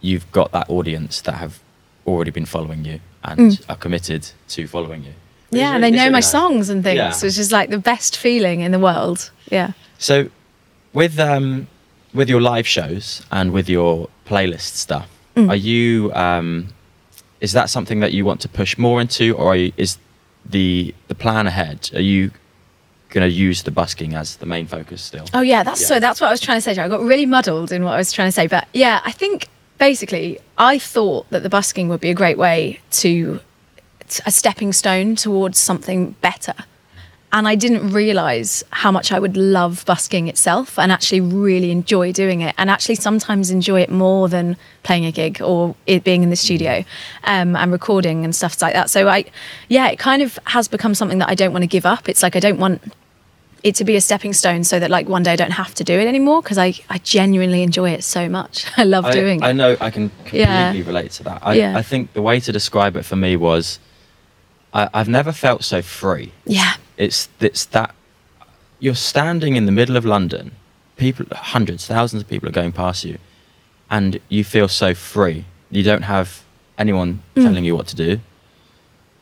you've 0.00 0.30
got 0.32 0.52
that 0.52 0.68
audience 0.70 1.20
that 1.22 1.32
have 1.34 1.60
already 2.06 2.30
been 2.30 2.46
following 2.46 2.84
you 2.84 3.00
and 3.24 3.60
are 3.68 3.76
committed 3.76 4.26
to 4.48 4.66
following 4.66 5.02
you. 5.04 5.10
Which 5.50 5.58
is 5.58 5.58
Mm. 5.58 5.58
Yeah, 5.58 5.74
and 5.74 5.82
really- 5.82 5.90
they 5.90 5.96
know 5.96 6.02
really 6.04 6.12
my 6.12 6.16
nice. 6.18 6.30
songs 6.30 6.68
and 6.70 6.82
things, 6.84 6.96
Yeah. 6.96 7.12
which 7.14 7.38
is 7.38 7.50
like 7.52 7.70
the 7.70 7.78
best 7.78 8.16
feeling 8.16 8.60
in 8.60 8.70
the 8.72 8.78
world. 8.78 9.30
Yeah. 9.50 9.72
So, 9.98 10.28
with 10.92 11.18
um, 11.18 11.66
with 12.14 12.28
your 12.28 12.40
live 12.40 12.66
shows 12.66 13.22
and 13.30 13.52
with 13.52 13.68
your 13.68 14.08
playlist 14.26 14.74
stuff, 14.76 15.08
Mm. 15.36 15.48
are 15.50 15.56
you 15.56 16.12
um, 16.14 16.68
is 17.40 17.52
that 17.52 17.70
something 17.70 18.00
that 18.00 18.12
you 18.12 18.24
want 18.24 18.40
to 18.40 18.48
push 18.48 18.76
more 18.78 19.00
into, 19.00 19.34
or 19.34 19.52
are 19.52 19.56
you, 19.56 19.72
is 19.76 19.98
the 20.48 20.94
the 21.08 21.14
plan 21.14 21.46
ahead? 21.46 21.90
Are 21.94 22.00
you 22.00 22.30
going 23.10 23.28
to 23.28 23.34
use 23.48 23.62
the 23.64 23.70
busking 23.72 24.14
as 24.14 24.36
the 24.36 24.46
main 24.46 24.66
focus 24.66 25.02
still? 25.02 25.24
Oh 25.34 25.40
yeah, 25.40 25.62
that's 25.64 25.80
Yeah. 25.80 25.86
so. 25.88 26.00
That's 26.00 26.20
what 26.20 26.28
I 26.28 26.30
was 26.30 26.40
trying 26.40 26.58
to 26.58 26.62
say. 26.62 26.70
I 26.80 26.88
got 26.88 27.00
really 27.02 27.26
muddled 27.26 27.72
in 27.72 27.82
what 27.84 27.92
I 27.94 27.98
was 27.98 28.12
trying 28.12 28.28
to 28.28 28.32
say, 28.32 28.46
but 28.46 28.66
yeah, 28.72 29.00
I 29.04 29.10
think 29.12 29.48
basically 29.80 30.38
I 30.58 30.78
thought 30.78 31.28
that 31.30 31.42
the 31.42 31.48
busking 31.48 31.88
would 31.88 32.00
be 32.00 32.10
a 32.10 32.14
great 32.14 32.38
way 32.38 32.78
to 32.92 33.40
a 34.26 34.30
stepping 34.30 34.72
stone 34.72 35.16
towards 35.16 35.58
something 35.58 36.12
better. 36.20 36.54
And 37.32 37.46
I 37.46 37.54
didn't 37.54 37.92
realize 37.92 38.64
how 38.70 38.90
much 38.90 39.12
I 39.12 39.20
would 39.20 39.36
love 39.36 39.84
busking 39.86 40.26
itself 40.26 40.80
and 40.80 40.90
actually 40.90 41.20
really 41.20 41.70
enjoy 41.70 42.12
doing 42.12 42.40
it. 42.40 42.56
And 42.58 42.68
actually, 42.68 42.96
sometimes 42.96 43.52
enjoy 43.52 43.82
it 43.82 43.90
more 43.90 44.28
than 44.28 44.56
playing 44.82 45.06
a 45.06 45.12
gig 45.12 45.40
or 45.40 45.76
it 45.86 46.02
being 46.02 46.24
in 46.24 46.30
the 46.30 46.36
studio 46.36 46.84
um, 47.22 47.54
and 47.54 47.70
recording 47.70 48.24
and 48.24 48.34
stuff 48.34 48.60
like 48.60 48.74
that. 48.74 48.90
So, 48.90 49.08
I, 49.08 49.26
yeah, 49.68 49.86
it 49.90 50.00
kind 50.00 50.22
of 50.22 50.40
has 50.46 50.66
become 50.66 50.92
something 50.92 51.18
that 51.18 51.28
I 51.28 51.36
don't 51.36 51.52
want 51.52 51.62
to 51.62 51.68
give 51.68 51.86
up. 51.86 52.08
It's 52.08 52.24
like 52.24 52.34
I 52.34 52.40
don't 52.40 52.58
want 52.58 52.82
it 53.62 53.74
to 53.76 53.84
be 53.84 53.96
a 53.96 54.00
stepping 54.00 54.32
stone 54.32 54.64
so 54.64 54.78
that 54.78 54.90
like 54.90 55.08
one 55.08 55.22
day 55.22 55.32
I 55.32 55.36
don't 55.36 55.50
have 55.52 55.74
to 55.74 55.84
do 55.84 55.94
it 55.98 56.06
anymore 56.06 56.40
because 56.42 56.58
I, 56.58 56.74
I 56.88 56.98
genuinely 56.98 57.62
enjoy 57.62 57.90
it 57.90 58.02
so 58.04 58.28
much. 58.28 58.66
I 58.76 58.84
love 58.84 59.04
I, 59.04 59.12
doing 59.12 59.40
it. 59.40 59.44
I 59.44 59.52
know 59.52 59.76
I 59.80 59.90
can 59.90 60.08
completely 60.10 60.38
Yeah. 60.40 60.72
relate 60.72 61.10
to 61.12 61.22
that. 61.24 61.42
I, 61.44 61.54
Yeah. 61.54 61.76
I 61.76 61.82
think 61.82 62.12
the 62.14 62.22
way 62.22 62.40
to 62.40 62.52
describe 62.52 62.96
it 62.96 63.04
for 63.04 63.16
me 63.16 63.36
was 63.36 63.78
I, 64.72 64.88
I've 64.94 65.08
never 65.08 65.32
felt 65.32 65.62
so 65.64 65.82
free. 65.82 66.32
Yeah. 66.46 66.74
It's 66.96 67.28
it's 67.40 67.64
that 67.66 67.94
you're 68.78 68.94
standing 68.94 69.56
in 69.56 69.66
the 69.66 69.72
middle 69.72 69.96
of 69.96 70.04
London, 70.04 70.52
people, 70.96 71.26
hundreds, 71.32 71.86
thousands 71.86 72.22
of 72.22 72.28
people 72.28 72.48
are 72.48 72.52
going 72.52 72.72
past 72.72 73.04
you, 73.04 73.18
and 73.90 74.20
you 74.28 74.42
feel 74.44 74.68
so 74.68 74.94
free. 74.94 75.44
You 75.70 75.82
don't 75.82 76.02
have 76.02 76.42
anyone 76.78 77.22
Mm. 77.36 77.42
telling 77.44 77.64
you 77.64 77.76
what 77.76 77.86
to 77.88 77.96
do. 77.96 78.20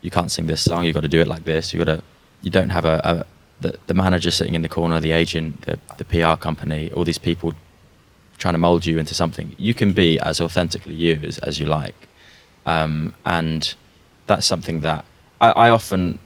You 0.00 0.10
can't 0.10 0.30
sing 0.30 0.46
this 0.46 0.60
song. 0.62 0.84
you've 0.84 0.94
got 0.94 1.00
to 1.02 1.08
do 1.08 1.20
it 1.20 1.26
like 1.26 1.44
this. 1.44 1.72
You 1.72 1.84
got 1.84 1.96
to. 1.96 2.02
You 2.42 2.50
don't 2.52 2.70
have 2.70 2.84
a, 2.84 3.00
a 3.04 3.26
the, 3.60 3.78
the 3.86 3.94
manager 3.94 4.30
sitting 4.30 4.54
in 4.54 4.62
the 4.62 4.68
corner, 4.68 5.00
the 5.00 5.12
agent, 5.12 5.62
the, 5.62 5.78
the 5.96 6.04
PR 6.04 6.36
company, 6.40 6.90
all 6.92 7.04
these 7.04 7.18
people 7.18 7.54
trying 8.38 8.54
to 8.54 8.58
mold 8.58 8.86
you 8.86 8.98
into 8.98 9.14
something. 9.14 9.54
You 9.58 9.74
can 9.74 9.92
be 9.92 10.18
as 10.20 10.40
authentically 10.40 10.94
you 10.94 11.18
as, 11.24 11.38
as 11.38 11.58
you 11.58 11.66
like. 11.66 11.94
Um, 12.66 13.14
and 13.24 13.74
that's 14.26 14.46
something 14.46 14.80
that 14.80 15.04
I, 15.40 15.50
I 15.50 15.70
often 15.70 16.18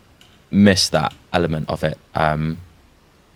miss 0.51 0.89
that 0.91 1.15
element 1.33 1.69
of 1.71 1.83
it. 1.85 1.99
Um, 2.15 2.59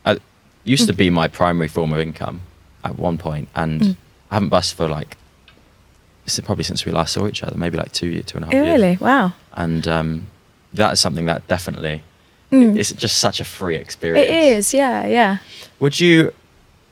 it 0.04 0.20
used 0.64 0.86
to 0.88 0.92
be 0.92 1.08
my 1.10 1.28
primary 1.28 1.68
form 1.68 1.92
of 1.92 2.00
income 2.00 2.40
at 2.84 2.98
one 2.98 3.16
point, 3.18 3.48
and 3.54 3.80
Mm. 3.80 3.96
I 4.30 4.34
haven't 4.34 4.48
bussed 4.48 4.74
for 4.74 4.88
like 4.88 5.16
probably 6.44 6.64
since 6.64 6.84
we 6.84 6.90
last 6.92 7.12
saw 7.12 7.26
each 7.28 7.42
other, 7.44 7.56
maybe 7.56 7.78
like 7.78 7.92
two, 7.92 8.08
year- 8.08 8.22
two 8.22 8.36
and 8.38 8.44
a 8.44 8.46
half 8.48 8.54
years. 8.54 8.66
Really? 8.66 8.96
Wow. 8.96 9.32
And 9.52 9.86
um, 9.86 10.26
that 10.74 10.92
is 10.92 11.00
something 11.00 11.26
that 11.26 11.46
definitely 11.46 12.02
Mm. 12.52 12.78
it's 12.78 12.92
just 12.92 13.18
such 13.18 13.40
a 13.40 13.44
free 13.44 13.76
experience. 13.76 14.28
It 14.28 14.34
is. 14.34 14.74
Yeah. 14.74 15.06
Yeah. 15.06 15.38
Would 15.80 15.98
you 15.98 16.32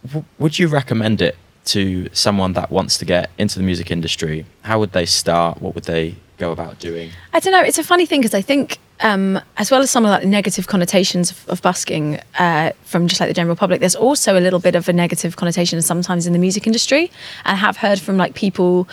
w- 0.07 0.25
would 0.39 0.59
you 0.59 0.67
recommend 0.69 1.23
it 1.23 1.37
to 1.67 2.09
someone 2.13 2.53
that 2.55 2.71
wants 2.71 2.99
to 2.99 3.05
get 3.05 3.31
into 3.39 3.59
the 3.59 3.65
music 3.65 3.91
industry? 3.91 4.45
How 4.63 4.79
would 4.79 4.93
they 4.93 5.07
start? 5.07 5.63
What 5.63 5.75
would 5.75 5.85
they 5.85 6.17
go 6.39 6.53
about 6.53 6.79
doing? 6.79 7.11
I 7.33 7.41
don't 7.41 7.53
know. 7.53 7.63
It's 7.63 7.79
a 7.79 7.85
funny 7.85 8.05
thing 8.07 8.21
because 8.21 8.35
I 8.35 8.43
think, 8.43 8.79
um, 9.01 9.41
as 9.57 9.71
well 9.71 9.81
as 9.81 9.91
some 9.91 10.05
of 10.05 10.11
like 10.11 10.23
the 10.23 10.29
negative 10.29 10.67
connotations 10.67 11.31
of, 11.31 11.49
of 11.49 11.63
busking 11.63 12.21
uh, 12.39 12.73
from 12.85 13.07
just 13.09 13.21
like 13.21 13.31
the 13.31 13.35
general 13.35 13.57
public, 13.57 13.81
there's 13.81 13.95
also 13.97 14.39
a 14.39 14.41
little 14.41 14.59
bit 14.59 14.75
of 14.75 14.89
a 14.89 14.93
negative 14.93 15.37
connotation 15.37 15.81
sometimes 15.81 16.27
in 16.27 16.33
the 16.33 16.39
music 16.39 16.67
industry. 16.67 17.11
I 17.45 17.55
have 17.55 17.77
heard 17.77 18.01
from 18.01 18.17
like 18.17 18.35
people, 18.35 18.89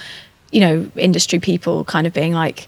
you 0.51 0.61
know, 0.61 0.89
industry 0.95 1.39
people 1.39 1.83
kind 1.85 2.05
of 2.07 2.13
being 2.13 2.33
like, 2.33 2.67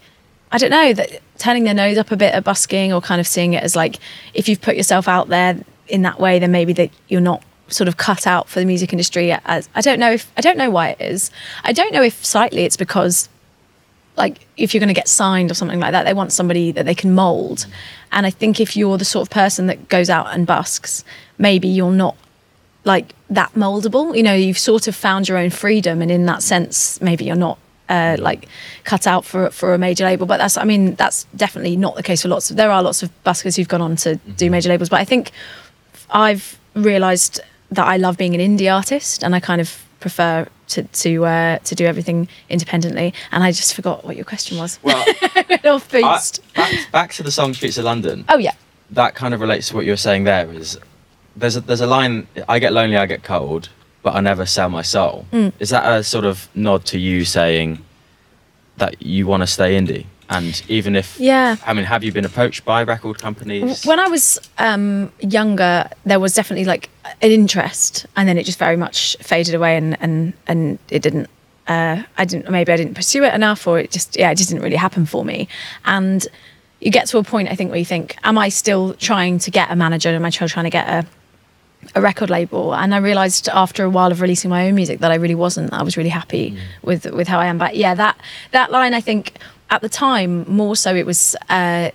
I 0.54 0.58
don't 0.60 0.70
know, 0.70 0.94
that 0.94 1.22
turning 1.40 1.64
their 1.64 1.74
nose 1.74 1.98
up 1.98 2.12
a 2.12 2.16
bit 2.16 2.34
at 2.34 2.44
busking 2.44 2.94
or 2.94 3.02
kind 3.02 3.20
of 3.20 3.28
seeing 3.28 3.54
it 3.54 3.64
as 3.64 3.76
like, 3.76 3.98
if 4.34 4.48
you've 4.48 4.62
put 4.62 4.78
yourself 4.78 5.08
out 5.08 5.28
there 5.28 5.60
in 5.88 6.04
that 6.04 6.20
way, 6.20 6.40
then 6.40 6.52
maybe 6.52 6.74
that 6.74 6.92
you're 7.08 7.22
not 7.22 7.44
sort 7.70 7.88
of 7.88 7.98
cut 7.98 8.28
out 8.28 8.48
for 8.48 8.60
the 8.60 8.66
music 8.66 8.94
industry 8.94 9.32
as 9.32 9.68
I 9.74 9.82
don't 9.82 10.00
know 10.00 10.12
if 10.12 10.32
I 10.38 10.42
don't 10.42 10.58
know 10.58 10.70
why 10.70 10.90
it 10.90 11.02
is. 11.02 11.32
I 11.64 11.74
don't 11.74 11.92
know 11.92 12.04
if 12.04 12.24
slightly 12.24 12.66
it's 12.66 12.78
because 12.78 13.30
like 14.16 14.46
if 14.58 14.74
you're 14.74 14.80
going 14.80 14.90
to 14.90 14.94
get 14.94 15.08
signed 15.08 15.50
or 15.50 15.56
something 15.56 15.80
like 15.80 15.92
that 15.92 16.04
they 16.04 16.14
want 16.14 16.32
somebody 16.32 16.72
that 16.72 16.86
they 16.86 16.94
can 16.94 17.16
mold 17.16 17.66
and 18.12 18.28
i 18.28 18.30
think 18.30 18.60
if 18.60 18.78
you're 18.78 18.98
the 18.98 19.06
sort 19.06 19.28
of 19.28 19.32
person 19.32 19.66
that 19.66 19.90
goes 19.90 20.08
out 20.08 20.28
and 20.28 20.46
busks 20.46 21.04
maybe 21.40 21.68
you're 21.68 21.92
not 21.92 22.16
like 22.84 23.16
that 23.30 23.52
moldable 23.54 24.16
you 24.16 24.22
know 24.22 24.34
you've 24.36 24.60
sort 24.60 24.88
of 24.88 24.96
found 24.96 25.28
your 25.28 25.38
own 25.38 25.50
freedom 25.50 26.00
and 26.00 26.12
in 26.12 26.26
that 26.26 26.44
sense 26.44 27.02
maybe 27.02 27.26
you're 27.26 27.36
not 27.36 27.58
uh, 27.90 28.16
like 28.20 28.48
cut 28.84 29.06
out 29.08 29.26
for 29.26 29.50
for 29.52 29.74
a 29.74 29.78
major 29.78 30.06
label 30.06 30.26
but 30.26 30.38
that's 30.38 30.58
i 30.58 30.64
mean 30.64 30.96
that's 30.96 31.26
definitely 31.36 31.76
not 31.76 31.96
the 31.96 32.04
case 32.04 32.22
for 32.22 32.30
lots 32.30 32.50
of 32.50 32.56
there 32.58 32.72
are 32.72 32.82
lots 32.82 33.04
of 33.04 33.10
buskers 33.26 33.58
who've 33.58 33.68
gone 33.68 33.82
on 33.82 33.96
to 33.96 34.16
do 34.38 34.50
major 34.50 34.70
labels 34.70 34.90
but 34.90 35.00
i 35.00 35.06
think 35.06 35.32
I've 36.10 36.60
realised 36.76 37.42
that 37.72 37.88
I 37.88 37.98
love 37.98 38.18
being 38.18 38.40
an 38.40 38.42
indie 38.42 38.74
artist, 38.74 39.24
and 39.24 39.36
I 39.36 39.40
kind 39.40 39.60
of 39.60 39.84
prefer 40.00 40.48
to 40.70 40.84
to 40.84 41.26
uh, 41.26 41.58
to 41.60 41.76
do 41.76 41.86
everything 41.86 42.28
independently. 42.50 43.14
And 43.32 43.44
I 43.44 43.52
just 43.52 43.74
forgot 43.74 44.06
what 44.06 44.16
your 44.16 44.26
question 44.26 44.58
was. 44.58 44.80
Well, 44.84 45.04
off 45.66 45.90
boost. 45.90 46.42
back, 46.54 46.92
back 46.92 47.14
to 47.14 47.24
the 47.24 47.32
song 47.32 47.54
"Streets 47.54 47.78
of 47.78 47.86
London." 47.86 48.26
oh 48.30 48.38
yeah, 48.38 48.54
That 48.92 49.16
kind 49.16 49.34
of 49.34 49.42
relates 49.42 49.70
to 49.70 49.76
what 49.76 49.86
you 49.86 49.92
were 49.92 49.98
saying. 49.98 50.26
There 50.26 50.52
is 50.52 50.78
there's 51.36 51.56
a, 51.56 51.62
there's 51.62 51.82
a 51.82 51.88
line: 51.88 52.28
"I 52.48 52.60
get 52.60 52.74
lonely, 52.74 52.98
I 52.98 53.08
get 53.08 53.24
cold, 53.24 53.70
but 54.04 54.16
I 54.16 54.20
never 54.22 54.46
sell 54.46 54.70
my 54.70 54.84
soul." 54.84 55.26
Mm. 55.32 55.52
Is 55.60 55.70
that 55.70 55.84
a 55.92 56.04
sort 56.04 56.26
of 56.26 56.48
nod 56.54 56.86
to 56.86 57.00
you 57.00 57.26
saying 57.26 57.80
that 58.78 59.02
you 59.02 59.26
want 59.28 59.42
to 59.42 59.48
stay 59.48 59.78
indie? 59.80 60.06
And 60.30 60.64
even 60.68 60.96
if, 60.96 61.20
Yeah. 61.20 61.58
I 61.66 61.74
mean, 61.74 61.86
have 61.86 62.04
you 62.04 62.12
been 62.12 62.26
approached 62.26 62.66
by 62.66 62.84
record 62.84 63.20
companies? 63.20 63.86
when 63.86 64.00
I 64.00 64.08
was 64.08 64.40
um, 64.58 65.12
younger, 65.20 65.90
there 66.06 66.20
was 66.20 66.34
definitely 66.34 66.66
like 66.66 66.90
an 67.22 67.32
interest, 67.32 68.06
and 68.16 68.28
then 68.28 68.38
it 68.38 68.46
just 68.46 68.58
very 68.58 68.78
much 68.78 69.16
faded 69.20 69.54
away, 69.54 69.78
and 69.78 69.98
and 70.00 70.34
and 70.48 70.80
it 70.90 71.02
didn't. 71.02 71.30
Uh, 71.68 72.04
I 72.18 72.26
didn't. 72.26 72.50
Maybe 72.50 72.72
I 72.72 72.78
didn't 72.78 72.96
pursue 72.96 73.24
it 73.24 73.34
enough, 73.34 73.68
or 73.68 73.80
it 73.80 73.92
just 73.92 74.18
yeah, 74.18 74.32
it 74.32 74.36
just 74.36 74.50
didn't 74.50 74.64
really 74.64 74.76
happen 74.78 75.06
for 75.06 75.24
me. 75.24 75.48
And 75.86 76.26
you 76.80 76.92
get 76.92 77.08
to 77.08 77.18
a 77.18 77.24
point 77.24 77.50
I 77.50 77.56
think 77.56 77.70
where 77.70 77.80
you 77.80 77.86
think, 77.86 78.18
am 78.24 78.38
I 78.38 78.50
still 78.50 78.94
trying 78.96 79.40
to 79.40 79.52
get 79.52 79.72
a 79.72 79.76
manager? 79.76 80.10
Am 80.10 80.26
I 80.26 80.30
still 80.30 80.50
trying 80.50 80.66
to 80.66 80.70
get 80.70 80.88
a 80.90 81.06
a 81.96 82.02
record 82.02 82.30
label 82.30 82.74
and 82.74 82.94
I 82.94 82.98
realized 82.98 83.48
after 83.50 83.84
a 83.84 83.90
while 83.90 84.12
of 84.12 84.22
releasing 84.22 84.50
my 84.50 84.68
own 84.68 84.76
music 84.76 85.00
that 85.00 85.12
I 85.12 85.16
really 85.16 85.36
wasn't 85.36 85.74
I 85.74 85.84
was 85.84 85.98
really 85.98 86.10
happy 86.10 86.52
mm. 86.52 86.60
with 86.82 87.06
with 87.06 87.28
how 87.28 87.40
I 87.40 87.48
am 87.48 87.58
but 87.58 87.76
yeah 87.76 87.94
that 87.96 88.18
that 88.52 88.72
line 88.72 88.94
I 88.94 89.02
think 89.02 89.38
at 89.70 89.82
the 89.82 89.90
time 89.90 90.46
more 90.48 90.76
so 90.76 90.96
it 90.96 91.06
was 91.06 91.36
uh, 91.50 91.90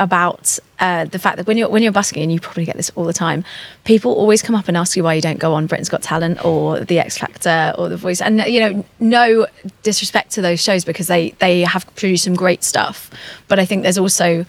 about 0.00 0.58
uh, 0.78 1.04
the 1.04 1.18
fact 1.18 1.36
that 1.36 1.46
when 1.46 1.58
you're 1.58 1.68
when 1.68 1.82
you're 1.82 1.92
busking, 1.92 2.22
and 2.22 2.32
you 2.32 2.40
probably 2.40 2.64
get 2.64 2.76
this 2.76 2.90
all 2.96 3.04
the 3.04 3.12
time, 3.12 3.44
people 3.84 4.12
always 4.12 4.42
come 4.42 4.56
up 4.56 4.66
and 4.66 4.76
ask 4.76 4.96
you 4.96 5.04
why 5.04 5.12
you 5.12 5.20
don't 5.20 5.38
go 5.38 5.52
on 5.52 5.66
Britain's 5.66 5.90
Got 5.90 6.02
Talent 6.02 6.42
or 6.42 6.80
The 6.80 6.98
X 6.98 7.18
Factor 7.18 7.74
or 7.76 7.90
The 7.90 7.98
Voice, 7.98 8.22
and 8.22 8.40
you 8.46 8.60
know, 8.60 8.84
no 8.98 9.46
disrespect 9.82 10.32
to 10.32 10.42
those 10.42 10.60
shows 10.60 10.84
because 10.84 11.06
they 11.06 11.30
they 11.38 11.60
have 11.60 11.86
produced 11.94 12.24
some 12.24 12.34
great 12.34 12.64
stuff, 12.64 13.10
but 13.46 13.58
I 13.58 13.66
think 13.66 13.82
there's 13.82 13.98
also, 13.98 14.46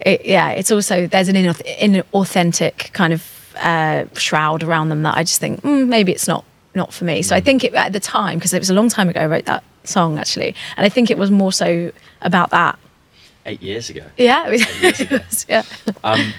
it, 0.00 0.26
yeah, 0.26 0.50
it's 0.50 0.72
also 0.72 1.06
there's 1.06 1.28
an 1.28 1.36
inauthentic 1.36 2.92
kind 2.92 3.12
of 3.12 3.39
uh, 3.56 4.04
shroud 4.14 4.62
around 4.62 4.88
them 4.88 5.02
that 5.02 5.16
I 5.16 5.22
just 5.22 5.40
think 5.40 5.62
mm, 5.62 5.86
maybe 5.86 6.12
it's 6.12 6.28
not 6.28 6.44
not 6.74 6.92
for 6.92 7.04
me. 7.04 7.22
So 7.22 7.34
I 7.34 7.40
mm. 7.40 7.44
think 7.44 7.64
it, 7.64 7.74
at 7.74 7.92
the 7.92 8.00
time 8.00 8.38
because 8.38 8.54
it 8.54 8.58
was 8.58 8.70
a 8.70 8.74
long 8.74 8.88
time 8.88 9.08
ago 9.08 9.20
I 9.20 9.26
wrote 9.26 9.46
that 9.46 9.64
song 9.84 10.18
actually, 10.18 10.54
and 10.76 10.86
I 10.86 10.88
think 10.88 11.10
it 11.10 11.18
was 11.18 11.30
more 11.30 11.52
so 11.52 11.92
about 12.22 12.50
that 12.50 12.78
eight 13.46 13.62
years 13.62 13.90
ago. 13.90 14.04
Yeah, 14.16 14.46
it 14.46 14.50
was, 14.50 14.62
Eight 14.62 14.82
years 14.82 15.00
ago. 15.00 15.20
yeah. 15.48 15.62
Um, 16.04 16.32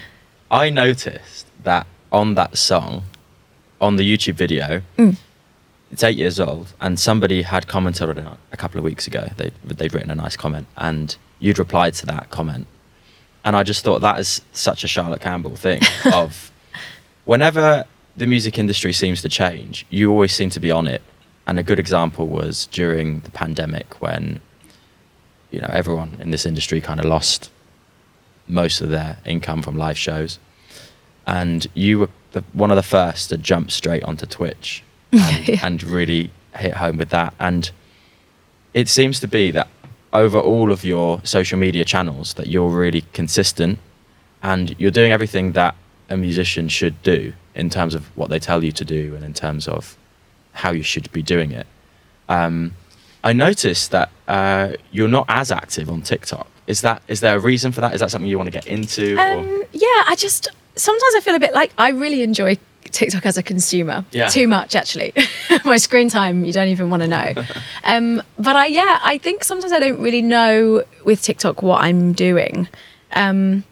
I 0.50 0.70
noticed 0.70 1.46
that 1.64 1.86
on 2.10 2.34
that 2.34 2.56
song, 2.58 3.04
on 3.80 3.96
the 3.96 4.16
YouTube 4.16 4.34
video, 4.34 4.82
mm. 4.98 5.16
it's 5.90 6.02
eight 6.02 6.16
years 6.16 6.38
old, 6.38 6.72
and 6.80 6.98
somebody 6.98 7.42
had 7.42 7.66
commented 7.66 8.08
on 8.08 8.18
it 8.18 8.38
a 8.52 8.56
couple 8.56 8.78
of 8.78 8.84
weeks 8.84 9.06
ago. 9.06 9.28
They 9.36 9.50
they'd 9.64 9.92
written 9.92 10.10
a 10.10 10.14
nice 10.14 10.36
comment, 10.36 10.66
and 10.76 11.16
you'd 11.38 11.58
replied 11.58 11.94
to 11.94 12.06
that 12.06 12.30
comment, 12.30 12.66
and 13.44 13.56
I 13.56 13.62
just 13.62 13.82
thought 13.82 14.00
that 14.00 14.18
is 14.20 14.42
such 14.52 14.84
a 14.84 14.88
Charlotte 14.88 15.20
Campbell 15.20 15.56
thing 15.56 15.82
of 16.12 16.51
whenever 17.24 17.84
the 18.16 18.26
music 18.26 18.58
industry 18.58 18.92
seems 18.92 19.22
to 19.22 19.28
change, 19.28 19.86
you 19.90 20.10
always 20.10 20.34
seem 20.34 20.50
to 20.50 20.60
be 20.60 20.70
on 20.70 20.86
it. 20.86 21.02
And 21.46 21.58
a 21.58 21.62
good 21.62 21.78
example 21.78 22.28
was 22.28 22.66
during 22.66 23.20
the 23.20 23.30
pandemic 23.30 24.00
when 24.00 24.40
you 25.50 25.60
know 25.60 25.70
everyone 25.72 26.16
in 26.20 26.30
this 26.30 26.46
industry 26.46 26.80
kind 26.80 27.00
of 27.00 27.06
lost 27.06 27.50
most 28.46 28.80
of 28.80 28.90
their 28.90 29.18
income 29.24 29.62
from 29.62 29.76
live 29.76 29.98
shows, 29.98 30.38
and 31.26 31.66
you 31.74 32.00
were 32.00 32.08
the, 32.32 32.44
one 32.52 32.70
of 32.70 32.76
the 32.76 32.82
first 32.82 33.28
to 33.30 33.36
jump 33.36 33.70
straight 33.70 34.02
onto 34.04 34.26
Twitch 34.26 34.82
and, 35.12 35.48
yeah. 35.48 35.66
and 35.66 35.82
really 35.82 36.30
hit 36.56 36.74
home 36.74 36.96
with 36.96 37.10
that. 37.10 37.34
And 37.40 37.70
it 38.72 38.88
seems 38.88 39.20
to 39.20 39.28
be 39.28 39.50
that 39.50 39.68
over 40.12 40.38
all 40.38 40.70
of 40.70 40.84
your 40.84 41.20
social 41.24 41.58
media 41.58 41.84
channels 41.84 42.34
that 42.34 42.46
you're 42.46 42.68
really 42.68 43.02
consistent 43.12 43.78
and 44.42 44.78
you're 44.78 44.90
doing 44.90 45.12
everything 45.12 45.52
that 45.52 45.74
a 46.12 46.16
musician 46.16 46.68
should 46.68 47.02
do 47.02 47.32
in 47.54 47.70
terms 47.70 47.94
of 47.94 48.04
what 48.16 48.28
they 48.30 48.38
tell 48.38 48.62
you 48.62 48.70
to 48.72 48.84
do 48.84 49.14
and 49.14 49.24
in 49.24 49.32
terms 49.32 49.66
of 49.66 49.96
how 50.52 50.70
you 50.70 50.82
should 50.82 51.10
be 51.12 51.22
doing 51.22 51.50
it. 51.52 51.66
Um, 52.28 52.74
I 53.24 53.32
noticed 53.32 53.90
that 53.92 54.10
uh, 54.28 54.72
you're 54.90 55.08
not 55.08 55.26
as 55.28 55.50
active 55.50 55.88
on 55.88 56.02
TikTok. 56.02 56.46
Is 56.66 56.82
that 56.82 57.02
is 57.08 57.20
there 57.20 57.36
a 57.36 57.40
reason 57.40 57.72
for 57.72 57.80
that? 57.80 57.94
Is 57.94 58.00
that 58.00 58.10
something 58.10 58.28
you 58.28 58.36
want 58.38 58.48
to 58.48 58.52
get 58.52 58.66
into? 58.66 59.16
Um, 59.16 59.64
yeah, 59.72 60.02
I 60.06 60.14
just 60.16 60.48
sometimes 60.76 61.14
I 61.16 61.20
feel 61.20 61.34
a 61.34 61.40
bit 61.40 61.54
like 61.54 61.72
I 61.78 61.90
really 61.90 62.22
enjoy 62.22 62.58
TikTok 62.84 63.24
as 63.26 63.38
a 63.38 63.42
consumer. 63.42 64.04
Yeah. 64.12 64.28
Too 64.28 64.46
much 64.46 64.76
actually. 64.76 65.12
My 65.64 65.78
screen 65.78 66.08
time 66.08 66.44
you 66.44 66.52
don't 66.52 66.68
even 66.68 66.90
want 66.90 67.02
to 67.02 67.08
know. 67.08 67.34
um, 67.84 68.22
but 68.38 68.54
I 68.54 68.66
yeah, 68.66 69.00
I 69.02 69.18
think 69.18 69.44
sometimes 69.44 69.72
I 69.72 69.80
don't 69.80 70.00
really 70.00 70.22
know 70.22 70.84
with 71.04 71.22
TikTok 71.22 71.62
what 71.62 71.82
I'm 71.82 72.12
doing. 72.12 72.68
Um, 73.12 73.64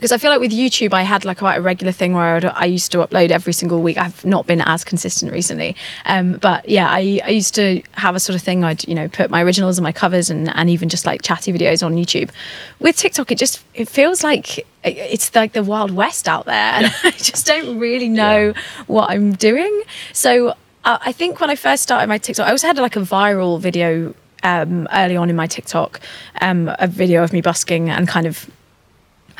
because 0.00 0.12
I 0.12 0.16
feel 0.16 0.30
like 0.30 0.40
with 0.40 0.50
YouTube, 0.50 0.94
I 0.94 1.02
had 1.02 1.26
like 1.26 1.36
quite 1.36 1.56
a 1.56 1.60
regular 1.60 1.92
thing 1.92 2.14
where 2.14 2.36
I'd, 2.36 2.46
i 2.46 2.64
used 2.64 2.90
to 2.92 2.98
upload 3.06 3.30
every 3.30 3.52
single 3.52 3.82
week. 3.82 3.98
I've 3.98 4.24
not 4.24 4.46
been 4.46 4.62
as 4.62 4.82
consistent 4.82 5.30
recently, 5.30 5.76
um, 6.06 6.38
but 6.38 6.66
yeah, 6.66 6.88
I, 6.88 7.20
I 7.22 7.28
used 7.28 7.54
to 7.56 7.82
have 7.92 8.14
a 8.14 8.20
sort 8.20 8.34
of 8.34 8.40
thing. 8.40 8.64
I'd 8.64 8.88
you 8.88 8.94
know 8.94 9.08
put 9.08 9.30
my 9.30 9.42
originals 9.42 9.76
and 9.76 9.82
my 9.82 9.92
covers 9.92 10.30
and, 10.30 10.48
and 10.56 10.70
even 10.70 10.88
just 10.88 11.04
like 11.04 11.20
chatty 11.20 11.52
videos 11.52 11.84
on 11.84 11.96
YouTube. 11.96 12.30
With 12.78 12.96
TikTok, 12.96 13.30
it 13.30 13.36
just 13.36 13.62
it 13.74 13.88
feels 13.90 14.24
like 14.24 14.66
it's 14.82 15.34
like 15.34 15.52
the 15.52 15.62
wild 15.62 15.90
west 15.90 16.28
out 16.28 16.46
there, 16.46 16.54
and 16.54 16.86
I 17.04 17.10
just 17.10 17.46
don't 17.46 17.78
really 17.78 18.08
know 18.08 18.54
yeah. 18.56 18.62
what 18.86 19.10
I'm 19.10 19.34
doing. 19.34 19.82
So 20.14 20.54
uh, 20.84 20.98
I 21.02 21.12
think 21.12 21.42
when 21.42 21.50
I 21.50 21.56
first 21.56 21.82
started 21.82 22.06
my 22.06 22.16
TikTok, 22.16 22.48
I 22.48 22.52
also 22.52 22.68
had 22.68 22.78
like 22.78 22.96
a 22.96 23.00
viral 23.00 23.60
video 23.60 24.14
um, 24.44 24.88
early 24.94 25.16
on 25.16 25.28
in 25.28 25.36
my 25.36 25.46
TikTok, 25.46 26.00
um, 26.40 26.74
a 26.78 26.86
video 26.86 27.22
of 27.22 27.34
me 27.34 27.42
busking 27.42 27.90
and 27.90 28.08
kind 28.08 28.24
of 28.24 28.50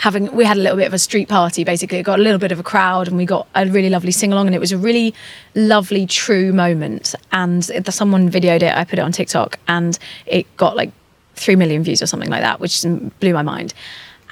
having 0.00 0.34
we 0.34 0.46
had 0.46 0.56
a 0.56 0.60
little 0.60 0.78
bit 0.78 0.86
of 0.86 0.94
a 0.94 0.98
street 0.98 1.28
party 1.28 1.62
basically. 1.62 1.98
It 1.98 2.04
got 2.04 2.18
a 2.18 2.22
little 2.22 2.38
bit 2.38 2.52
of 2.52 2.58
a 2.58 2.62
crowd 2.62 3.06
and 3.06 3.16
we 3.16 3.26
got 3.26 3.46
a 3.54 3.66
really 3.66 3.90
lovely 3.90 4.12
sing 4.12 4.32
along 4.32 4.46
and 4.46 4.54
it 4.54 4.58
was 4.58 4.72
a 4.72 4.78
really 4.78 5.14
lovely 5.54 6.06
true 6.06 6.52
moment. 6.52 7.14
And 7.32 7.64
someone 7.90 8.30
videoed 8.30 8.62
it 8.62 8.74
i 8.74 8.84
put 8.84 8.98
it 8.98 9.02
on 9.02 9.12
tiktok 9.12 9.58
and 9.68 9.98
it 10.26 10.44
got 10.56 10.76
like 10.76 10.90
3 11.34 11.56
million 11.56 11.82
views 11.82 12.00
or 12.02 12.06
something 12.06 12.30
like 12.30 12.42
that 12.42 12.60
which 12.60 12.82
blew 13.20 13.34
my 13.34 13.42
mind. 13.42 13.74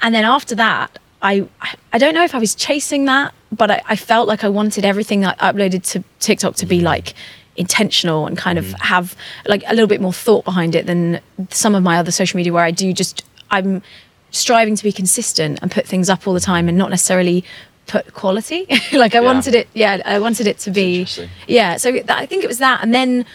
And 0.01 0.15
then 0.15 0.25
after 0.25 0.55
that 0.55 0.97
i 1.21 1.45
i 1.91 1.97
don't 1.97 2.13
know 2.13 2.23
if 2.23 2.33
i 2.33 2.39
was 2.39 2.55
chasing 2.55 3.05
that 3.05 3.33
but 3.51 3.69
i, 3.69 3.81
I 3.87 3.95
felt 3.95 4.27
like 4.27 4.43
i 4.45 4.49
wanted 4.49 4.85
everything 4.85 5.19
that 5.21 5.35
i 5.39 5.51
uploaded 5.51 5.83
to 5.91 6.03
tiktok 6.19 6.55
to 6.55 6.65
be 6.65 6.79
like 6.79 7.13
intentional 7.57 8.25
and 8.25 8.37
kind 8.37 8.57
of 8.57 8.65
mm. 8.65 8.79
have 8.79 9.17
like 9.45 9.63
a 9.67 9.71
little 9.71 9.87
bit 9.87 9.99
more 9.99 10.13
thought 10.13 10.45
behind 10.45 10.75
it 10.75 10.85
than 10.85 11.19
some 11.49 11.75
of 11.75 11.83
my 11.83 11.97
other 11.97 12.11
social 12.11 12.37
media 12.37 12.53
where 12.53 12.63
i 12.63 12.71
do 12.71 12.93
just 12.93 13.25
i'm 13.51 13.81
striving 14.31 14.75
to 14.75 14.83
be 14.83 14.91
consistent 14.91 15.59
and 15.61 15.71
put 15.71 15.85
things 15.85 16.09
up 16.09 16.27
all 16.27 16.33
the 16.33 16.39
time 16.39 16.67
and 16.67 16.77
not 16.77 16.89
necessarily 16.89 17.43
put 17.87 18.13
quality. 18.13 18.65
like 18.93 19.15
I 19.15 19.19
yeah. 19.19 19.25
wanted 19.25 19.55
it, 19.55 19.67
yeah, 19.73 20.01
I 20.05 20.19
wanted 20.19 20.47
it 20.47 20.59
to 20.59 20.71
be, 20.71 21.07
yeah. 21.47 21.77
So 21.77 21.91
that, 21.91 22.17
I 22.17 22.25
think 22.25 22.43
it 22.43 22.47
was 22.47 22.59
that, 22.59 22.81
and 22.81 22.93
then 22.93 23.25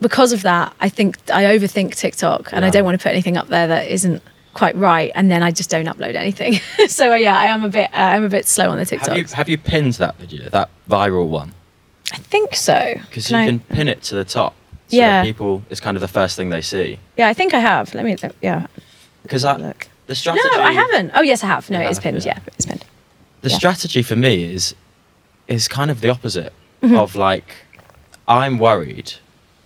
because 0.00 0.32
of 0.32 0.42
that, 0.42 0.74
I 0.80 0.88
think 0.88 1.18
I 1.30 1.44
overthink 1.44 1.96
TikTok, 1.96 2.52
and 2.52 2.62
yeah. 2.62 2.68
I 2.68 2.70
don't 2.70 2.84
want 2.84 2.98
to 2.98 3.02
put 3.02 3.12
anything 3.12 3.36
up 3.36 3.48
there 3.48 3.66
that 3.66 3.88
isn't 3.88 4.22
quite 4.54 4.76
right, 4.76 5.12
and 5.14 5.30
then 5.30 5.42
I 5.42 5.50
just 5.50 5.70
don't 5.70 5.86
upload 5.86 6.14
anything. 6.14 6.54
so 6.88 7.14
yeah, 7.14 7.38
I 7.38 7.46
am 7.46 7.64
a 7.64 7.68
bit, 7.68 7.90
uh, 7.92 7.96
I'm 7.96 8.24
a 8.24 8.28
bit 8.28 8.46
slow 8.46 8.70
on 8.70 8.78
the 8.78 8.86
TikTok. 8.86 9.08
Have 9.08 9.18
you, 9.18 9.24
have 9.34 9.48
you 9.48 9.58
pinned 9.58 9.94
that 9.94 10.16
video, 10.16 10.48
that 10.50 10.70
viral 10.88 11.28
one? 11.28 11.52
I 12.12 12.16
think 12.16 12.54
so. 12.54 12.94
Because 13.02 13.30
you 13.30 13.36
I... 13.36 13.46
can 13.46 13.60
pin 13.60 13.88
it 13.88 14.02
to 14.04 14.14
the 14.14 14.24
top. 14.24 14.54
So 14.88 14.96
yeah. 14.96 15.22
people, 15.22 15.62
it's 15.70 15.78
kind 15.78 15.96
of 15.96 16.00
the 16.00 16.08
first 16.08 16.36
thing 16.36 16.50
they 16.50 16.62
see. 16.62 16.98
Yeah, 17.16 17.28
I 17.28 17.34
think 17.34 17.54
I 17.54 17.60
have. 17.60 17.94
Let 17.94 18.04
me, 18.04 18.16
yeah. 18.42 18.66
Because 19.22 19.44
I, 19.44 19.56
look. 19.56 19.86
The 20.10 20.16
strategy. 20.16 20.48
No, 20.52 20.60
I 20.60 20.72
haven't. 20.72 21.12
Oh 21.14 21.22
yes, 21.22 21.44
I 21.44 21.46
have. 21.46 21.70
No, 21.70 21.80
it 21.80 21.88
is 21.88 22.00
pinned. 22.00 22.24
Yeah. 22.24 22.40
yeah, 22.44 22.52
it's 22.56 22.66
pinned. 22.66 22.84
The 23.42 23.48
yeah. 23.48 23.56
strategy 23.56 24.02
for 24.02 24.16
me 24.16 24.42
is 24.42 24.74
is 25.46 25.68
kind 25.68 25.88
of 25.88 26.00
the 26.00 26.10
opposite 26.10 26.52
mm-hmm. 26.82 26.96
of 26.96 27.14
like 27.14 27.54
I'm 28.26 28.58
worried, 28.58 29.12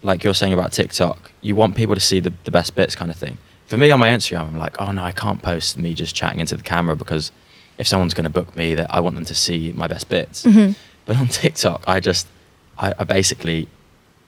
like 0.02 0.22
you're 0.22 0.34
saying 0.34 0.52
about 0.52 0.72
TikTok. 0.72 1.30
You 1.40 1.56
want 1.56 1.76
people 1.76 1.94
to 1.94 2.00
see 2.00 2.20
the, 2.20 2.30
the 2.44 2.50
best 2.50 2.74
bits, 2.74 2.94
kind 2.94 3.10
of 3.10 3.16
thing. 3.16 3.38
For 3.68 3.78
me 3.78 3.90
on 3.90 3.98
my 3.98 4.08
Instagram, 4.08 4.48
I'm 4.48 4.58
like, 4.58 4.78
oh 4.78 4.92
no, 4.92 5.02
I 5.02 5.12
can't 5.12 5.40
post 5.40 5.78
me 5.78 5.94
just 5.94 6.14
chatting 6.14 6.40
into 6.40 6.58
the 6.58 6.62
camera 6.62 6.94
because 6.94 7.32
if 7.78 7.88
someone's 7.88 8.12
going 8.12 8.24
to 8.24 8.30
book 8.30 8.54
me, 8.54 8.74
that 8.74 8.92
I 8.92 9.00
want 9.00 9.16
them 9.16 9.24
to 9.24 9.34
see 9.34 9.72
my 9.72 9.86
best 9.86 10.10
bits. 10.10 10.44
Mm-hmm. 10.44 10.72
But 11.06 11.16
on 11.16 11.28
TikTok, 11.40 11.84
I 11.86 12.00
just 12.00 12.26
I, 12.76 12.92
I 12.98 13.04
basically 13.04 13.66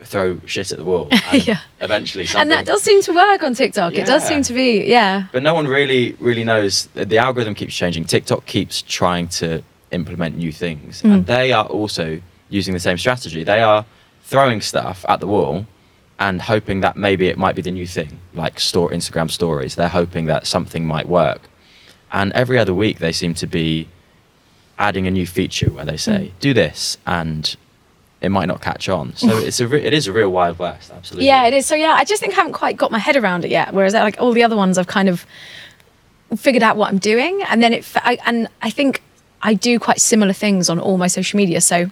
throw 0.07 0.41
shit 0.47 0.73
at 0.73 0.79
the 0.79 0.85
wall. 0.85 1.09
yeah. 1.33 1.61
Eventually, 1.81 2.27
something. 2.27 2.43
And 2.43 2.51
that 2.51 2.67
does 2.67 2.83
seem 2.83 3.03
to 3.03 3.13
work 3.13 3.43
on 3.43 3.55
TikTok. 3.55 3.93
Yeah. 3.93 4.03
It 4.03 4.07
does 4.07 4.27
seem 4.27 4.43
to 4.43 4.53
be, 4.53 4.85
yeah. 4.85 5.27
But 5.33 5.43
no 5.43 5.55
one 5.55 5.67
really, 5.67 6.17
really 6.19 6.45
knows. 6.45 6.89
The 6.95 7.19
algorithm 7.19 7.55
keeps 7.55 7.75
changing. 7.75 8.05
TikTok 8.05 8.47
keeps 8.47 8.83
trying 8.83 9.29
to 9.29 9.63
implement 9.91 10.37
new 10.37 10.53
things, 10.53 11.03
mm. 11.03 11.13
and 11.13 11.27
they 11.27 11.53
are 11.53 11.67
also 11.67 12.21
using 12.49 12.75
the 12.75 12.81
same 12.81 12.99
strategy. 12.99 13.45
They 13.45 13.63
are 13.63 13.85
throwing 14.23 14.61
stuff 14.61 15.05
at 15.09 15.21
the 15.21 15.27
wall 15.27 15.67
and 16.19 16.41
hoping 16.41 16.81
that 16.81 16.97
maybe 16.97 17.27
it 17.29 17.37
might 17.37 17.55
be 17.55 17.63
the 17.63 17.71
new 17.71 17.87
thing, 17.87 18.19
like 18.35 18.59
store 18.59 18.91
Instagram 18.91 19.31
stories. 19.31 19.75
They're 19.75 19.89
hoping 19.89 20.27
that 20.27 20.47
something 20.47 20.87
might 20.87 21.09
work. 21.09 21.43
And 22.13 22.33
every 22.33 22.59
other 22.59 22.73
week, 22.73 22.99
they 22.99 23.13
seem 23.13 23.35
to 23.35 23.47
be 23.47 23.89
adding 24.79 25.07
a 25.07 25.11
new 25.11 25.27
feature 25.27 25.71
where 25.71 25.85
they 25.85 25.97
say, 25.97 26.33
mm. 26.33 26.41
"Do 26.41 26.55
this," 26.55 26.99
and 27.07 27.57
it 28.21 28.31
might 28.31 28.47
not 28.47 28.61
catch 28.61 28.89
on. 28.89 29.15
So 29.17 29.37
it's 29.39 29.61
a 29.61 29.69
re- 29.69 29.83
it 29.83 29.93
is 29.93 30.07
a 30.07 30.13
real 30.13 30.31
wild 30.31 30.59
west, 30.59 30.91
absolutely. 30.91 31.27
Yeah, 31.27 31.47
it 31.47 31.55
is. 31.55 31.67
So 31.67 31.75
yeah, 31.75 31.93
I 31.93 32.05
just 32.05 32.21
think 32.21 32.33
I 32.35 32.37
haven't 32.37 32.55
quite 32.55 32.77
got 32.77 32.91
my 32.91 32.99
head 32.99 33.17
around 33.17 33.45
it 33.45 33.51
yet. 33.51 33.73
Whereas 33.73 33.95
uh, 33.95 34.01
like 34.01 34.17
all 34.19 34.33
the 34.33 34.43
other 34.43 34.57
ones, 34.57 34.79
I've 34.79 34.87
kind 34.87 35.09
of 35.09 35.27
figured 36.37 36.63
out 36.63 36.77
what 36.77 36.91
I'm 36.91 36.99
doing, 36.99 37.43
and 37.49 37.63
then 37.63 37.73
it 37.73 37.91
I, 37.97 38.19
and 38.27 38.49
I 38.63 38.71
think 38.71 39.03
I 39.43 39.55
do 39.55 39.79
quite 39.79 40.01
similar 40.01 40.33
things 40.33 40.69
on 40.69 40.79
all 40.79 40.99
my 40.99 41.07
social 41.07 41.37
media. 41.37 41.61
So 41.61 41.91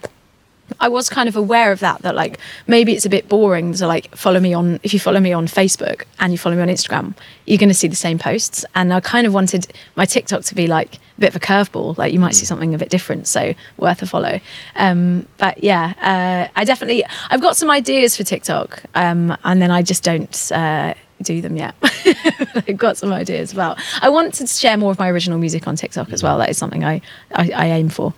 I 0.81 0.89
was 0.89 1.09
kind 1.09 1.29
of 1.29 1.37
aware 1.37 1.73
of 1.73 1.81
that, 1.81 2.03
that 2.03 2.15
like 2.15 2.39
maybe 2.67 2.93
it's 2.93 3.07
a 3.07 3.11
bit 3.11 3.29
boring 3.29 3.75
to 3.75 3.87
like 3.87 4.15
follow 4.17 4.41
me 4.41 4.55
on, 4.55 4.81
if 4.83 4.93
you 4.93 5.01
follow 5.01 5.21
me 5.21 5.33
on 5.33 5.47
Facebook 5.47 6.05
and 6.19 6.33
you 6.33 6.39
follow 6.39 6.57
me 6.57 6.63
on 6.63 6.69
Instagram, 6.69 7.15
you're 7.47 7.59
going 7.59 7.69
to 7.69 7.75
see 7.75 7.89
the 7.89 7.97
same 7.97 8.19
posts. 8.19 8.65
And 8.75 8.93
I 8.93 9.01
kind 9.01 9.27
of 9.27 9.35
wanted 9.35 9.73
my 9.97 10.05
TikTok 10.05 10.43
to 10.45 10.55
be 10.55 10.67
like 10.67 10.97
a 10.97 11.21
bit 11.21 11.29
of 11.29 11.37
a 11.37 11.41
curveball, 11.41 11.97
like 11.99 12.13
you 12.13 12.21
might 12.21 12.35
see 12.35 12.45
mm. 12.45 12.49
something 12.49 12.75
a 12.75 12.79
bit 12.79 12.91
different. 12.91 13.27
So 13.27 13.55
worth 13.77 14.03
a 14.03 14.07
follow. 14.07 14.41
Um, 14.77 15.27
but 15.39 15.63
yeah, 15.63 15.95
uh, 16.01 16.53
I 16.57 16.65
definitely, 16.65 17.05
I've 17.31 17.43
got 17.43 17.57
some 17.57 17.71
ideas 17.71 18.17
for 18.17 18.25
TikTok 18.25 18.83
um, 18.95 19.37
and 19.45 19.61
then 19.61 19.71
I 19.71 19.83
just 19.83 20.03
don't 20.03 20.53
uh, 20.53 20.95
do 21.23 21.41
them 21.41 21.57
yet. 21.57 21.75
I've 22.67 22.77
got 22.77 22.97
some 22.97 23.13
ideas 23.13 23.53
about. 23.53 23.79
I 24.01 24.09
want 24.09 24.35
to 24.35 24.47
share 24.47 24.77
more 24.77 24.91
of 24.91 24.99
my 24.99 25.11
original 25.11 25.39
music 25.39 25.69
on 25.69 25.77
TikTok 25.77 26.13
as 26.13 26.23
well. 26.23 26.39
That 26.39 26.51
is 26.51 26.59
something 26.59 26.85
I, 26.85 27.01
I, 27.33 27.51
I 27.51 27.67
aim 27.67 27.89
for. 27.89 28.15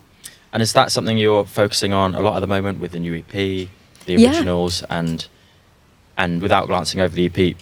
And 0.53 0.63
is 0.63 0.73
that 0.73 0.91
something 0.93 1.19
you're 1.19 1.45
focusing 1.45 1.93
on 1.93 2.15
a 2.15 2.21
lot 2.21 2.37
at 2.37 2.41
the 2.41 2.47
moment 2.47 2.81
with 2.81 2.93
the 2.93 2.99
new 2.99 3.15
EP, 3.15 3.69
the 4.07 4.15
Yeah. 4.15 4.31
originals, 4.31 4.83
and 4.89 5.27
and 6.19 6.41
without 6.41 6.67
glancing 6.67 7.01
over 7.01 7.15
the 7.15 7.27
EP, 7.27 7.55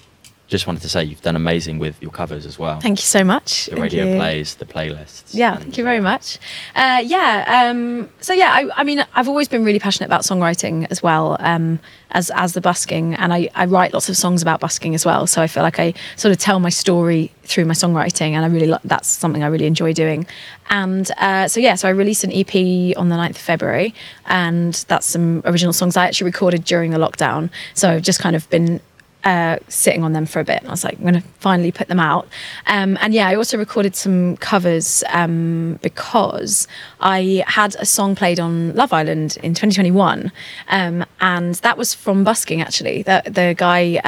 just 0.55 0.69
wanted 0.69 0.83
to 0.83 0.89
say 0.89 1.03
you've 1.03 1.21
done 1.21 1.35
amazing 1.35 1.81
with 1.81 2.01
your 2.01 2.13
covers 2.13 2.47
as 2.47 2.61
well. 2.61 2.79
Thank 2.79 3.01
you 3.01 3.07
so 3.07 3.25
much. 3.25 3.67
the 3.67 3.73
Thank 3.73 3.83
radio 3.83 4.07
you. 4.07 4.17
plays, 4.17 4.55
the 4.55 4.65
playlists. 4.65 5.35
Yeah, 5.35 5.57
thank 5.57 5.77
you 5.77 5.83
very 5.83 5.99
uh, 5.99 6.03
much. 6.03 6.39
Uh, 6.77 7.03
yeah, 7.05 7.67
um, 7.67 8.09
so 8.21 8.33
yeah, 8.33 8.53
I, 8.53 8.71
I 8.77 8.85
mean, 8.85 9.05
I've 9.15 9.29
always 9.29 9.49
been 9.49 9.65
really 9.65 9.81
passionate 9.81 10.07
about 10.07 10.23
songwriting 10.23 10.87
as 10.93 11.03
well 11.03 11.37
um, 11.41 11.81
as 12.13 12.31
as 12.37 12.53
the 12.53 12.61
busking, 12.61 13.15
and 13.15 13.35
I, 13.35 13.49
I 13.57 13.65
write 13.65 13.93
lots 13.93 14.09
of 14.09 14.17
songs 14.17 14.43
about 14.43 14.61
busking 14.61 14.95
as 14.95 15.05
well. 15.05 15.27
So 15.27 15.43
I 15.43 15.49
feel 15.49 15.65
like 15.65 15.81
I 15.81 15.93
sort 16.15 16.31
of 16.31 16.39
tell 16.39 16.61
my 16.61 16.71
story 16.71 17.33
through 17.43 17.65
my 17.65 17.75
songwriting, 17.75 18.31
and 18.31 18.45
I 18.45 18.49
really 18.49 18.69
li- 18.69 18.85
that's 18.85 19.09
something 19.09 19.43
I 19.43 19.49
really 19.49 19.67
enjoy 19.67 19.93
doing. 19.93 20.25
And 20.71 21.11
uh, 21.19 21.49
so 21.49 21.59
yeah, 21.59 21.75
so 21.75 21.89
I 21.89 21.91
released 21.91 22.23
an 22.23 22.31
EP 22.33 22.97
on 22.97 23.09
the 23.09 23.17
9th 23.17 23.31
of 23.31 23.39
February, 23.39 23.93
and 24.27 24.73
that's 24.87 25.07
some 25.07 25.43
original 25.47 25.73
songs 25.73 25.97
I 25.97 26.07
actually 26.07 26.27
recorded 26.27 26.65
during 26.65 26.93
the 26.93 26.99
lockdown. 26.99 27.51
So 27.75 27.91
I've 27.91 28.03
just 28.03 28.21
kind 28.21 28.37
of 28.37 28.49
been 28.51 28.81
uh, 29.25 29.59
sitting 29.69 30.05
on 30.05 30.13
them 30.13 30.27
for 30.27 30.41
a 30.41 30.45
bit. 30.45 30.59
And 30.59 30.69
I 30.69 30.71
was 30.71 30.85
like, 30.85 30.97
I'm 30.99 31.03
going 31.03 31.15
to 31.15 31.29
finally 31.41 31.73
put 31.73 31.89
them 31.89 32.01
out. 32.01 32.29
Um, 32.67 32.99
and 33.01 33.15
yeah, 33.15 33.29
I 33.29 33.35
also 33.35 33.57
recorded 33.59 33.97
some 33.97 34.37
covers 34.37 35.03
um, 35.09 35.79
because 35.83 36.69
I 37.01 37.45
had 37.47 37.75
a 37.77 37.87
song 37.87 38.15
played 38.15 38.39
on 38.39 38.75
Love 38.75 38.93
Island 38.93 39.39
in 39.43 39.55
2021. 39.55 40.31
Um, 40.69 41.05
and 41.21 41.55
that 41.57 41.79
was 41.79 41.95
from 41.95 42.25
busking, 42.25 42.61
actually. 42.61 43.03
The, 43.03 43.23
the 43.27 43.55
guy. 43.57 44.01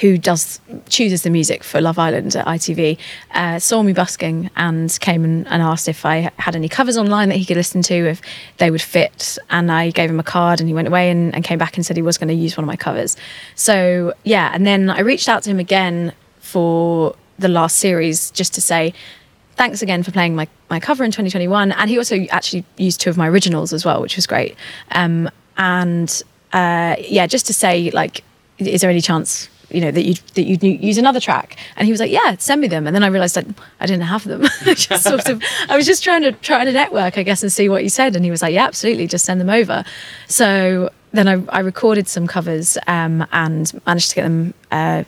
Who 0.00 0.16
does 0.16 0.60
chooses 0.88 1.22
the 1.22 1.30
music 1.30 1.62
for 1.62 1.80
Love 1.80 1.98
Island 1.98 2.34
at 2.34 2.46
ITV, 2.46 2.98
uh, 3.32 3.58
saw 3.58 3.82
me 3.82 3.92
busking 3.92 4.50
and 4.56 4.96
came 5.00 5.24
and, 5.24 5.46
and 5.48 5.62
asked 5.62 5.88
if 5.88 6.06
I 6.06 6.32
had 6.38 6.56
any 6.56 6.68
covers 6.68 6.96
online 6.96 7.28
that 7.28 7.36
he 7.36 7.44
could 7.44 7.58
listen 7.58 7.82
to, 7.82 7.94
if 7.94 8.22
they 8.56 8.70
would 8.70 8.80
fit. 8.80 9.36
And 9.50 9.70
I 9.70 9.90
gave 9.90 10.08
him 10.08 10.18
a 10.18 10.24
card, 10.24 10.60
and 10.60 10.68
he 10.68 10.74
went 10.74 10.88
away 10.88 11.10
and, 11.10 11.34
and 11.34 11.44
came 11.44 11.58
back 11.58 11.76
and 11.76 11.84
said 11.84 11.96
he 11.96 12.02
was 12.02 12.16
going 12.16 12.28
to 12.28 12.34
use 12.34 12.56
one 12.56 12.64
of 12.64 12.66
my 12.66 12.76
covers. 12.76 13.16
So 13.56 14.14
yeah, 14.24 14.50
and 14.54 14.66
then 14.66 14.88
I 14.88 15.00
reached 15.00 15.28
out 15.28 15.42
to 15.42 15.50
him 15.50 15.60
again 15.60 16.14
for 16.40 17.14
the 17.38 17.48
last 17.48 17.76
series 17.76 18.30
just 18.30 18.54
to 18.54 18.60
say 18.60 18.94
thanks 19.56 19.82
again 19.82 20.02
for 20.02 20.10
playing 20.10 20.34
my, 20.34 20.46
my 20.70 20.80
cover 20.80 21.04
in 21.04 21.10
2021 21.10 21.72
and 21.72 21.90
he 21.90 21.98
also 21.98 22.24
actually 22.30 22.64
used 22.76 23.00
two 23.00 23.10
of 23.10 23.16
my 23.16 23.28
originals 23.28 23.72
as 23.72 23.84
well 23.84 24.00
which 24.00 24.16
was 24.16 24.26
great 24.26 24.56
um, 24.92 25.28
and 25.56 26.22
uh, 26.52 26.96
yeah 27.00 27.26
just 27.26 27.46
to 27.46 27.52
say 27.52 27.90
like 27.90 28.22
is 28.58 28.80
there 28.80 28.90
any 28.90 29.00
chance 29.00 29.48
you 29.74 29.80
know 29.80 29.90
that 29.90 30.02
you 30.02 30.14
that 30.34 30.44
you'd 30.44 30.62
use 30.62 30.98
another 30.98 31.20
track. 31.20 31.56
And 31.76 31.86
he 31.86 31.92
was 31.92 32.00
like 32.00 32.10
yeah 32.10 32.36
send 32.38 32.60
me 32.60 32.68
them. 32.68 32.86
And 32.86 32.94
then 32.94 33.02
i 33.02 33.08
realized 33.08 33.34
that 33.34 33.46
i 33.80 33.86
didn't 33.86 34.04
have 34.04 34.24
them. 34.24 34.42
Just 34.64 35.04
sort 35.04 35.28
of 35.28 35.42
i 35.68 35.76
was 35.76 35.86
just 35.86 36.04
trying 36.04 36.22
to 36.22 36.32
try 36.32 36.64
to 36.64 36.72
network 36.72 37.18
i 37.18 37.22
guess 37.22 37.42
and 37.42 37.52
see 37.52 37.68
what 37.68 37.82
he 37.82 37.88
said. 37.88 38.16
And 38.16 38.24
he 38.24 38.30
was 38.30 38.42
like 38.42 38.54
yeah 38.54 38.66
absolutely 38.66 39.06
just 39.06 39.24
send 39.24 39.40
them 39.40 39.50
over. 39.50 39.84
So 40.28 40.90
then 41.12 41.28
i, 41.28 41.42
I 41.48 41.60
recorded 41.60 42.08
some 42.08 42.26
covers 42.26 42.78
um, 42.86 43.26
and 43.32 43.72
managed 43.86 44.10
to 44.10 44.16
get 44.16 44.22
them 44.22 44.54
uh, 44.70 45.04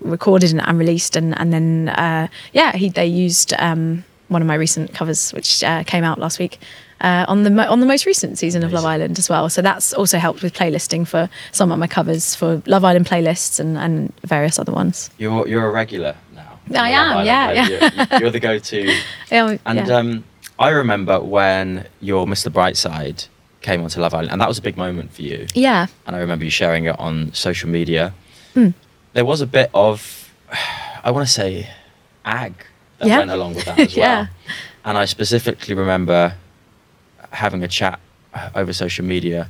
recorded 0.00 0.50
and, 0.50 0.60
and 0.60 0.78
released. 0.78 1.16
And 1.16 1.38
and 1.38 1.52
then 1.52 1.88
uh, 1.90 2.28
yeah 2.52 2.76
he 2.76 2.88
they 2.88 3.06
used 3.06 3.54
um, 3.58 4.04
one 4.28 4.42
of 4.42 4.48
my 4.48 4.54
recent 4.54 4.94
covers 4.94 5.32
which 5.32 5.62
uh, 5.62 5.84
came 5.84 6.04
out 6.04 6.18
last 6.18 6.38
week 6.38 6.58
uh, 7.02 7.24
on 7.28 7.42
the 7.42 7.50
mo- 7.50 7.68
on 7.68 7.80
the 7.80 7.86
most 7.86 8.06
recent 8.06 8.38
season 8.38 8.62
of 8.64 8.72
Love 8.72 8.84
Island 8.84 9.18
as 9.18 9.28
well 9.28 9.48
so 9.50 9.60
that's 9.62 9.92
also 9.92 10.18
helped 10.18 10.42
with 10.42 10.54
playlisting 10.54 11.06
for 11.06 11.28
some 11.52 11.70
of 11.72 11.78
my 11.78 11.86
covers 11.86 12.34
for 12.34 12.62
Love 12.66 12.84
Island 12.84 13.06
playlists 13.06 13.60
and, 13.60 13.76
and 13.76 14.12
various 14.24 14.58
other 14.58 14.72
ones 14.72 15.10
You're 15.18 15.46
you're 15.48 15.66
a 15.68 15.72
regular 15.72 16.14
now. 16.34 16.58
I 16.74 16.90
am, 16.90 17.26
yeah, 17.26 17.52
yeah. 17.52 17.68
You're- 17.68 18.20
You're 18.20 18.30
the 18.30 18.40
go-to. 18.40 18.94
yeah, 19.30 19.56
And 19.66 19.86
yeah. 19.88 19.96
um, 19.98 20.24
I 20.58 20.68
remember 20.70 21.18
when 21.20 21.86
your 22.00 22.24
Mr. 22.26 22.50
Brightside 22.52 23.26
came 23.62 23.82
onto 23.82 24.00
Love 24.00 24.14
Island, 24.14 24.30
and 24.32 24.40
that 24.40 24.48
was 24.48 24.58
a 24.58 24.62
big 24.62 24.76
moment 24.76 25.12
for 25.12 25.22
you. 25.22 25.46
yeah 25.54 25.86
And 26.06 26.14
I 26.16 26.20
remember 26.20 26.44
you 26.44 26.50
sharing 26.50 26.84
it 26.84 26.96
on 27.00 27.32
social 27.34 27.68
media. 27.68 28.14
Hmm. 28.54 28.70
There 29.12 29.24
was 29.24 29.40
a 29.40 29.46
bit 29.46 29.70
of, 29.74 30.32
I 31.04 31.10
want 31.10 31.26
to 31.26 31.32
say, 31.32 31.68
ag 32.24 32.54
that 32.98 33.08
Yeah. 33.08 33.18
went 33.18 33.30
along 33.32 33.54
with 33.56 33.64
that 33.66 33.78
as 33.80 33.96
well. 33.96 34.04
Yeah. 34.06 34.26
And 34.84 34.96
I 34.96 35.04
specifically 35.06 35.74
remember 35.74 36.34
having 37.32 37.62
a 37.62 37.68
chat 37.68 37.98
uh, 38.34 38.50
over 38.54 38.72
social 38.72 39.04
media 39.04 39.48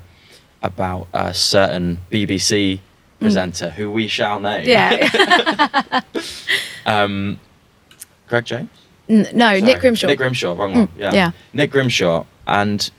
about 0.63 1.09
a 1.13 1.35
certain 1.35 1.99
BBC 2.11 2.81
presenter 3.21 3.71
who 3.71 3.91
we 3.91 4.09
shall 4.09 4.41
name. 4.41 4.67
Yeah 4.69 6.01
Um, 6.87 7.39
Greg 8.29 8.45
James? 8.45 8.71
N- 9.09 9.29
no 9.35 9.47
Sorry. 9.47 9.61
Nick 9.63 9.81
Grimshaw 9.81 10.07
Nick 10.09 10.19
Grimshaw, 10.19 10.55
wrong 10.57 10.75
one. 10.75 10.89
Yeah. 10.97 11.13
yeah. 11.13 11.31
Nick 11.53 11.71
Grimshaw, 11.71 12.25
and 12.47 12.91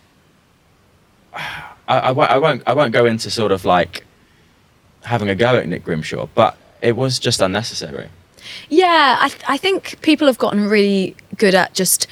I, 1.33 1.59
I, 1.87 2.11
won't- 2.11 2.31
I 2.31 2.37
won't. 2.37 2.63
I 2.67 2.73
won't 2.73 2.93
go 2.93 3.05
into 3.05 3.29
sort 3.29 3.51
of 3.51 3.65
like 3.65 4.05
having 5.03 5.29
a 5.29 5.35
go 5.35 5.55
at 5.57 5.67
Nick 5.67 5.83
Grimshaw, 5.83 6.27
but 6.33 6.55
it 6.81 6.95
was 6.95 7.19
just 7.19 7.41
unnecessary. 7.41 8.07
Yeah, 8.69 9.17
I, 9.19 9.29
th- 9.29 9.41
I 9.47 9.57
think 9.57 9.99
people 10.01 10.27
have 10.27 10.37
gotten 10.37 10.67
really 10.67 11.15
good 11.37 11.55
at 11.55 11.73
just 11.73 12.07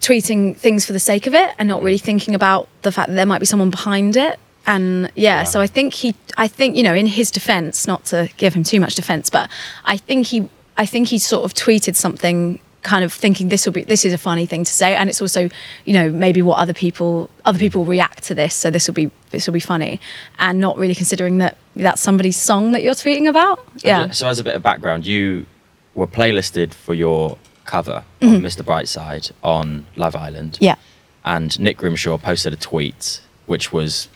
tweeting 0.00 0.56
things 0.56 0.84
for 0.84 0.92
the 0.92 1.00
sake 1.00 1.26
of 1.26 1.34
it 1.34 1.54
and 1.58 1.68
not 1.68 1.82
really 1.82 1.98
mm. 1.98 2.02
thinking 2.02 2.34
about 2.34 2.68
the 2.82 2.92
fact 2.92 3.08
that 3.08 3.14
there 3.14 3.26
might 3.26 3.40
be 3.40 3.46
someone 3.46 3.70
behind 3.70 4.16
it. 4.16 4.38
And 4.66 5.10
yeah, 5.14 5.38
Yeah. 5.38 5.44
so 5.44 5.60
I 5.60 5.66
think 5.66 5.94
he, 5.94 6.14
I 6.36 6.48
think 6.48 6.76
you 6.76 6.82
know, 6.82 6.94
in 6.94 7.06
his 7.06 7.30
defense, 7.30 7.86
not 7.86 8.04
to 8.06 8.28
give 8.36 8.54
him 8.54 8.64
too 8.64 8.80
much 8.80 8.94
defense, 8.94 9.30
but 9.30 9.48
I 9.84 9.96
think 9.96 10.26
he, 10.26 10.48
I 10.76 10.86
think 10.86 11.08
he 11.08 11.18
sort 11.18 11.44
of 11.44 11.54
tweeted 11.54 11.96
something, 11.96 12.58
kind 12.82 13.04
of 13.04 13.12
thinking 13.12 13.48
this 13.48 13.64
will 13.66 13.72
be, 13.72 13.82
this 13.84 14.04
is 14.04 14.12
a 14.12 14.18
funny 14.18 14.46
thing 14.46 14.62
to 14.64 14.72
say, 14.72 14.94
and 14.94 15.08
it's 15.08 15.20
also, 15.20 15.48
you 15.84 15.92
know, 15.92 16.10
maybe 16.10 16.42
what 16.42 16.58
other 16.58 16.74
people, 16.74 17.30
other 17.44 17.58
people 17.58 17.84
react 17.84 18.22
to 18.24 18.34
this, 18.34 18.54
so 18.54 18.70
this 18.70 18.86
will 18.86 18.94
be, 18.94 19.10
this 19.30 19.46
will 19.46 19.54
be 19.54 19.60
funny, 19.60 20.00
and 20.38 20.60
not 20.60 20.76
really 20.78 20.94
considering 20.94 21.38
that 21.38 21.56
that's 21.74 22.00
somebody's 22.00 22.36
song 22.36 22.72
that 22.72 22.82
you're 22.82 22.94
tweeting 22.94 23.28
about. 23.28 23.66
Yeah. 23.78 24.10
So 24.10 24.28
as 24.28 24.38
a 24.38 24.44
bit 24.44 24.54
of 24.54 24.62
background, 24.62 25.06
you 25.06 25.46
were 25.94 26.06
playlisted 26.06 26.74
for 26.74 26.94
your 26.94 27.38
cover 27.66 28.04
Mm-hmm. 28.20 28.36
on 28.36 28.40
Mr. 28.42 28.62
Brightside 28.64 29.32
on 29.42 29.86
Love 29.96 30.16
Island. 30.16 30.58
Yeah. 30.60 30.76
And 31.24 31.58
Nick 31.60 31.76
Grimshaw 31.78 32.18
posted 32.18 32.52
a 32.52 32.56
tweet 32.56 33.20
which 33.46 33.72
was 33.72 34.08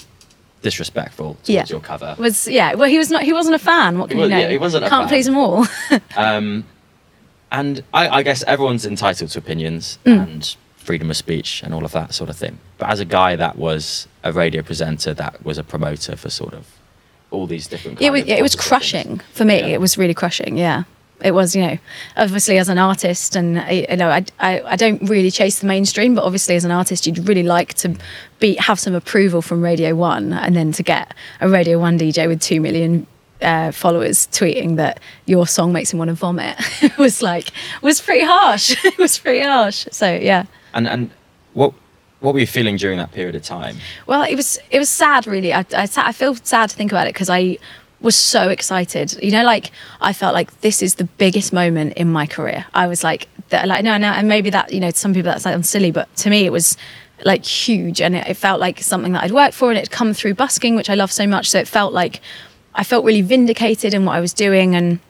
disrespectful 0.62 1.34
towards 1.34 1.48
Yeah. 1.48 1.64
your 1.68 1.80
cover. 1.80 2.14
was 2.18 2.46
yeah 2.46 2.74
well 2.74 2.88
he 2.88 2.98
was 2.98 3.10
not 3.10 3.22
he 3.22 3.32
wasn't 3.32 3.54
a 3.54 3.58
fan 3.58 3.98
what 3.98 4.10
can 4.10 4.18
was- 4.18 4.28
you 4.28 4.34
know 4.36 4.40
yeah, 4.42 4.48
he 4.50 4.58
wasn't 4.58 4.84
a 4.84 4.88
can't 4.88 5.02
fan. 5.04 5.08
please 5.08 5.26
them 5.26 5.36
all 5.38 5.66
Um, 6.16 6.64
and 7.50 7.82
I, 7.94 8.08
I 8.08 8.22
guess 8.22 8.42
everyone's 8.44 8.84
entitled 8.86 9.30
to 9.30 9.38
opinions 9.38 9.98
Mm. 10.04 10.22
and 10.22 10.56
freedom 10.76 11.10
of 11.10 11.16
speech 11.16 11.62
and 11.64 11.72
all 11.74 11.84
of 11.84 11.92
that 11.92 12.14
sort 12.14 12.30
of 12.30 12.36
thing. 12.36 12.58
But 12.78 12.88
as 12.90 13.00
a 13.00 13.04
guy 13.04 13.36
that 13.36 13.56
was 13.56 14.08
a 14.24 14.32
radio 14.32 14.62
presenter, 14.62 15.12
that 15.14 15.44
was 15.44 15.58
a 15.58 15.62
promoter 15.62 16.16
for 16.16 16.30
sort 16.30 16.54
of 16.54 16.66
all 17.30 17.46
these 17.46 17.66
different. 17.68 18.00
it 18.00 18.10
was 18.10 18.22
of 18.22 18.28
it 18.28 18.42
was 18.42 18.54
crushing 18.56 19.18
things. 19.18 19.22
for 19.32 19.44
me 19.44 19.60
Yeah. 19.60 19.66
it 19.66 19.80
was 19.80 19.96
really 19.98 20.14
crushing 20.14 20.56
yeah 20.56 20.84
it 21.22 21.32
was 21.32 21.54
you 21.54 21.62
know 21.62 21.78
obviously 22.16 22.58
as 22.58 22.68
an 22.68 22.78
artist 22.78 23.36
and 23.36 23.58
I, 23.58 23.86
you 23.90 23.96
know 23.96 24.08
I, 24.10 24.24
I 24.38 24.62
I 24.62 24.76
don't 24.76 25.02
really 25.08 25.30
chase 25.30 25.60
the 25.60 25.66
mainstream 25.66 26.14
but 26.14 26.24
obviously 26.24 26.56
as 26.56 26.64
an 26.64 26.70
artist 26.70 27.06
you'd 27.06 27.28
really 27.28 27.42
like 27.42 27.74
to 27.74 27.96
be 28.38 28.54
have 28.56 28.78
some 28.80 28.94
approval 28.94 29.42
from 29.42 29.62
Radio 29.62 29.94
1 29.94 30.32
and 30.32 30.56
then 30.56 30.72
to 30.72 30.82
get 30.82 31.14
a 31.40 31.48
Radio 31.48 31.78
1 31.78 31.98
DJ 31.98 32.26
with 32.28 32.40
2 32.40 32.60
million 32.60 33.06
uh, 33.42 33.72
followers 33.72 34.26
tweeting 34.28 34.76
that 34.76 35.00
your 35.24 35.46
song 35.46 35.72
makes 35.72 35.92
him 35.92 35.98
want 35.98 36.08
to 36.08 36.14
vomit 36.14 36.56
was 36.98 37.22
like 37.22 37.50
was 37.80 38.00
pretty 38.00 38.24
harsh 38.24 38.76
it 38.84 38.98
was 38.98 39.18
pretty 39.18 39.40
harsh 39.40 39.86
so 39.90 40.12
yeah 40.12 40.44
And 40.74 40.86
and 40.86 41.10
what 41.54 41.72
what 42.20 42.34
were 42.34 42.40
you 42.40 42.46
feeling 42.46 42.76
during 42.76 42.98
that 42.98 43.12
period 43.12 43.34
of 43.34 43.42
time? 43.42 43.76
Well, 44.06 44.22
it 44.22 44.36
was 44.36 44.58
it 44.70 44.78
was 44.78 44.90
sad, 44.90 45.26
really. 45.26 45.52
I 45.54 45.60
I, 45.74 45.88
I 45.96 46.12
feel 46.12 46.34
sad 46.34 46.68
to 46.70 46.76
think 46.76 46.92
about 46.92 47.06
it 47.06 47.14
because 47.14 47.30
I 47.30 47.56
was 48.00 48.16
so 48.16 48.48
excited. 48.48 49.18
You 49.22 49.30
know, 49.30 49.44
like 49.44 49.70
I 50.00 50.12
felt 50.12 50.34
like 50.34 50.60
this 50.60 50.82
is 50.82 50.96
the 50.96 51.04
biggest 51.04 51.52
moment 51.52 51.94
in 51.94 52.10
my 52.10 52.26
career. 52.26 52.66
I 52.74 52.86
was 52.86 53.04
like, 53.04 53.28
that, 53.50 53.68
like 53.68 53.84
no, 53.84 53.96
no, 53.98 54.08
and 54.08 54.28
maybe 54.28 54.50
that 54.50 54.72
you 54.72 54.80
know, 54.80 54.90
to 54.90 54.96
some 54.96 55.12
people 55.12 55.30
that 55.30 55.42
sounds 55.42 55.68
silly, 55.68 55.90
but 55.90 56.14
to 56.16 56.30
me 56.30 56.44
it 56.46 56.52
was 56.52 56.76
like 57.24 57.44
huge, 57.44 58.00
and 58.00 58.16
it, 58.16 58.26
it 58.28 58.34
felt 58.34 58.60
like 58.60 58.80
something 58.80 59.12
that 59.12 59.24
I'd 59.24 59.32
worked 59.32 59.54
for, 59.54 59.70
and 59.70 59.78
it'd 59.78 59.90
come 59.90 60.14
through 60.14 60.34
busking, 60.34 60.76
which 60.76 60.88
I 60.88 60.94
love 60.94 61.12
so 61.12 61.26
much. 61.26 61.50
So 61.50 61.58
it 61.58 61.68
felt 61.68 61.92
like 61.92 62.20
I 62.74 62.84
felt 62.84 63.04
really 63.04 63.22
vindicated 63.22 63.92
in 63.92 64.04
what 64.04 64.14
I 64.14 64.20
was 64.20 64.32
doing, 64.32 64.74
and 64.74 65.00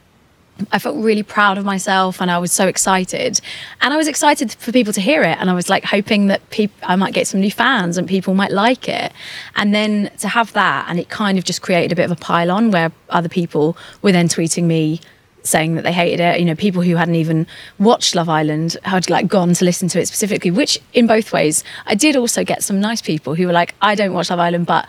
I 0.73 0.79
felt 0.79 0.97
really 0.97 1.23
proud 1.23 1.59
of 1.59 1.65
myself 1.65 2.21
and 2.21 2.31
I 2.31 2.39
was 2.39 2.53
so 2.53 2.67
excited. 2.67 3.41
And 3.81 3.93
I 3.95 3.97
was 3.97 4.09
excited 4.09 4.53
for 4.53 4.73
people 4.73 4.93
to 4.93 5.01
hear 5.01 5.23
it. 5.23 5.37
And 5.41 5.51
I 5.51 5.55
was 5.55 5.69
like 5.69 5.85
hoping 5.85 6.27
that 6.29 6.49
peop- 6.51 6.73
I 6.83 6.97
might 6.97 7.15
get 7.15 7.27
some 7.27 7.41
new 7.41 7.51
fans 7.51 7.97
and 7.99 8.09
people 8.09 8.35
might 8.35 8.51
like 8.51 8.89
it. 8.89 9.13
And 9.57 9.75
then 9.75 10.11
to 10.19 10.29
have 10.29 10.53
that, 10.53 10.87
and 10.89 10.99
it 10.99 11.09
kind 11.09 11.39
of 11.39 11.45
just 11.45 11.63
created 11.63 11.93
a 11.93 11.97
bit 11.97 12.05
of 12.05 12.13
a 12.13 12.17
pile 12.17 12.51
on 12.51 12.71
where 12.71 12.93
other 13.09 13.29
people 13.29 13.77
were 14.03 14.13
then 14.13 14.29
tweeting 14.29 14.65
me 14.65 15.01
saying 15.43 15.75
that 15.75 15.85
they 15.85 15.93
hated 15.93 16.21
it. 16.21 16.39
You 16.39 16.45
know, 16.47 16.55
people 16.55 16.83
who 16.83 16.97
hadn't 16.97 17.15
even 17.15 17.47
watched 17.79 18.15
Love 18.15 18.29
Island 18.29 18.77
had 18.85 19.09
like 19.09 19.27
gone 19.27 19.55
to 19.55 19.65
listen 19.65 19.89
to 19.89 20.01
it 20.01 20.07
specifically, 20.07 20.51
which 20.51 20.79
in 20.93 21.07
both 21.07 21.33
ways, 21.33 21.65
I 21.87 21.95
did 21.95 22.15
also 22.17 22.45
get 22.45 22.63
some 22.63 22.81
nice 22.81 23.01
people 23.01 23.35
who 23.35 23.47
were 23.47 23.53
like, 23.53 23.75
I 23.81 23.95
don't 23.95 24.13
watch 24.13 24.31
Love 24.31 24.41
Island, 24.41 24.67
but 24.67 24.87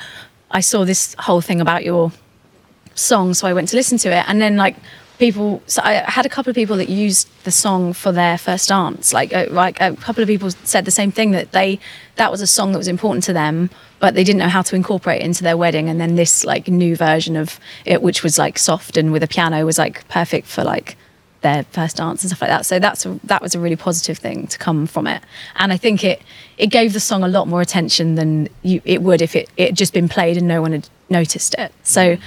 I 0.49 0.59
saw 0.59 0.83
this 0.83 1.15
whole 1.19 1.39
thing 1.39 1.61
about 1.61 1.85
your 1.85 2.11
song 2.95 3.33
so 3.33 3.47
i 3.47 3.53
went 3.53 3.69
to 3.69 3.75
listen 3.75 3.97
to 3.97 4.09
it 4.09 4.23
and 4.27 4.41
then 4.41 4.57
like 4.57 4.75
people 5.25 5.61
so 5.67 5.79
i 5.83 5.93
had 6.17 6.25
a 6.25 6.29
couple 6.35 6.49
of 6.49 6.55
people 6.55 6.77
that 6.81 6.89
used 6.89 7.27
the 7.43 7.51
song 7.51 7.93
for 7.93 8.11
their 8.11 8.37
first 8.37 8.69
dance. 8.69 9.13
Like 9.13 9.33
uh, 9.33 9.47
like 9.49 9.79
a 9.81 9.95
couple 9.95 10.21
of 10.21 10.27
people 10.27 10.51
said 10.63 10.85
the 10.85 10.91
same 10.91 11.11
thing 11.11 11.31
that 11.31 11.51
they 11.51 11.79
that 12.15 12.31
was 12.31 12.41
a 12.41 12.47
song 12.47 12.71
that 12.71 12.77
was 12.77 12.87
important 12.87 13.23
to 13.25 13.33
them 13.33 13.69
but 13.99 14.15
they 14.15 14.23
didn't 14.23 14.39
know 14.39 14.49
how 14.49 14.63
to 14.63 14.75
incorporate 14.75 15.21
it 15.21 15.25
into 15.25 15.43
their 15.43 15.55
wedding. 15.55 15.87
And 15.87 16.01
then 16.01 16.15
this 16.15 16.43
like 16.43 16.67
new 16.67 16.95
version 16.95 17.35
of 17.35 17.59
it 17.85 18.01
which 18.01 18.23
was 18.23 18.37
like 18.37 18.57
soft 18.57 18.97
and 18.97 19.11
with 19.11 19.23
a 19.23 19.27
piano 19.27 19.65
was 19.65 19.77
like 19.77 20.07
perfect 20.07 20.47
for 20.47 20.63
like 20.63 20.97
their 21.41 21.63
first 21.71 21.97
dance 21.97 22.23
and 22.23 22.29
stuff 22.29 22.41
like 22.41 22.49
that. 22.49 22.65
So 22.65 22.79
that's 22.79 23.05
a, 23.05 23.19
that 23.23 23.41
was 23.41 23.55
a 23.55 23.59
really 23.59 23.75
positive 23.75 24.17
thing 24.17 24.47
to 24.47 24.57
come 24.57 24.85
from 24.85 25.07
it. 25.07 25.21
And 25.55 25.71
i 25.73 25.77
think 25.77 26.03
it 26.03 26.21
it 26.57 26.67
gave 26.67 26.93
the 26.93 26.99
song 26.99 27.23
a 27.23 27.27
lot 27.27 27.47
more 27.47 27.61
attention 27.61 28.15
than 28.15 28.49
you 28.61 28.81
it 28.85 29.01
would 29.01 29.21
if 29.21 29.35
it 29.35 29.49
it 29.57 29.67
had 29.69 29.77
just 29.77 29.93
been 29.93 30.09
played 30.09 30.37
and 30.37 30.47
no 30.47 30.61
one 30.61 30.71
had 30.73 30.89
noticed 31.09 31.55
it. 31.55 31.71
So 31.83 32.17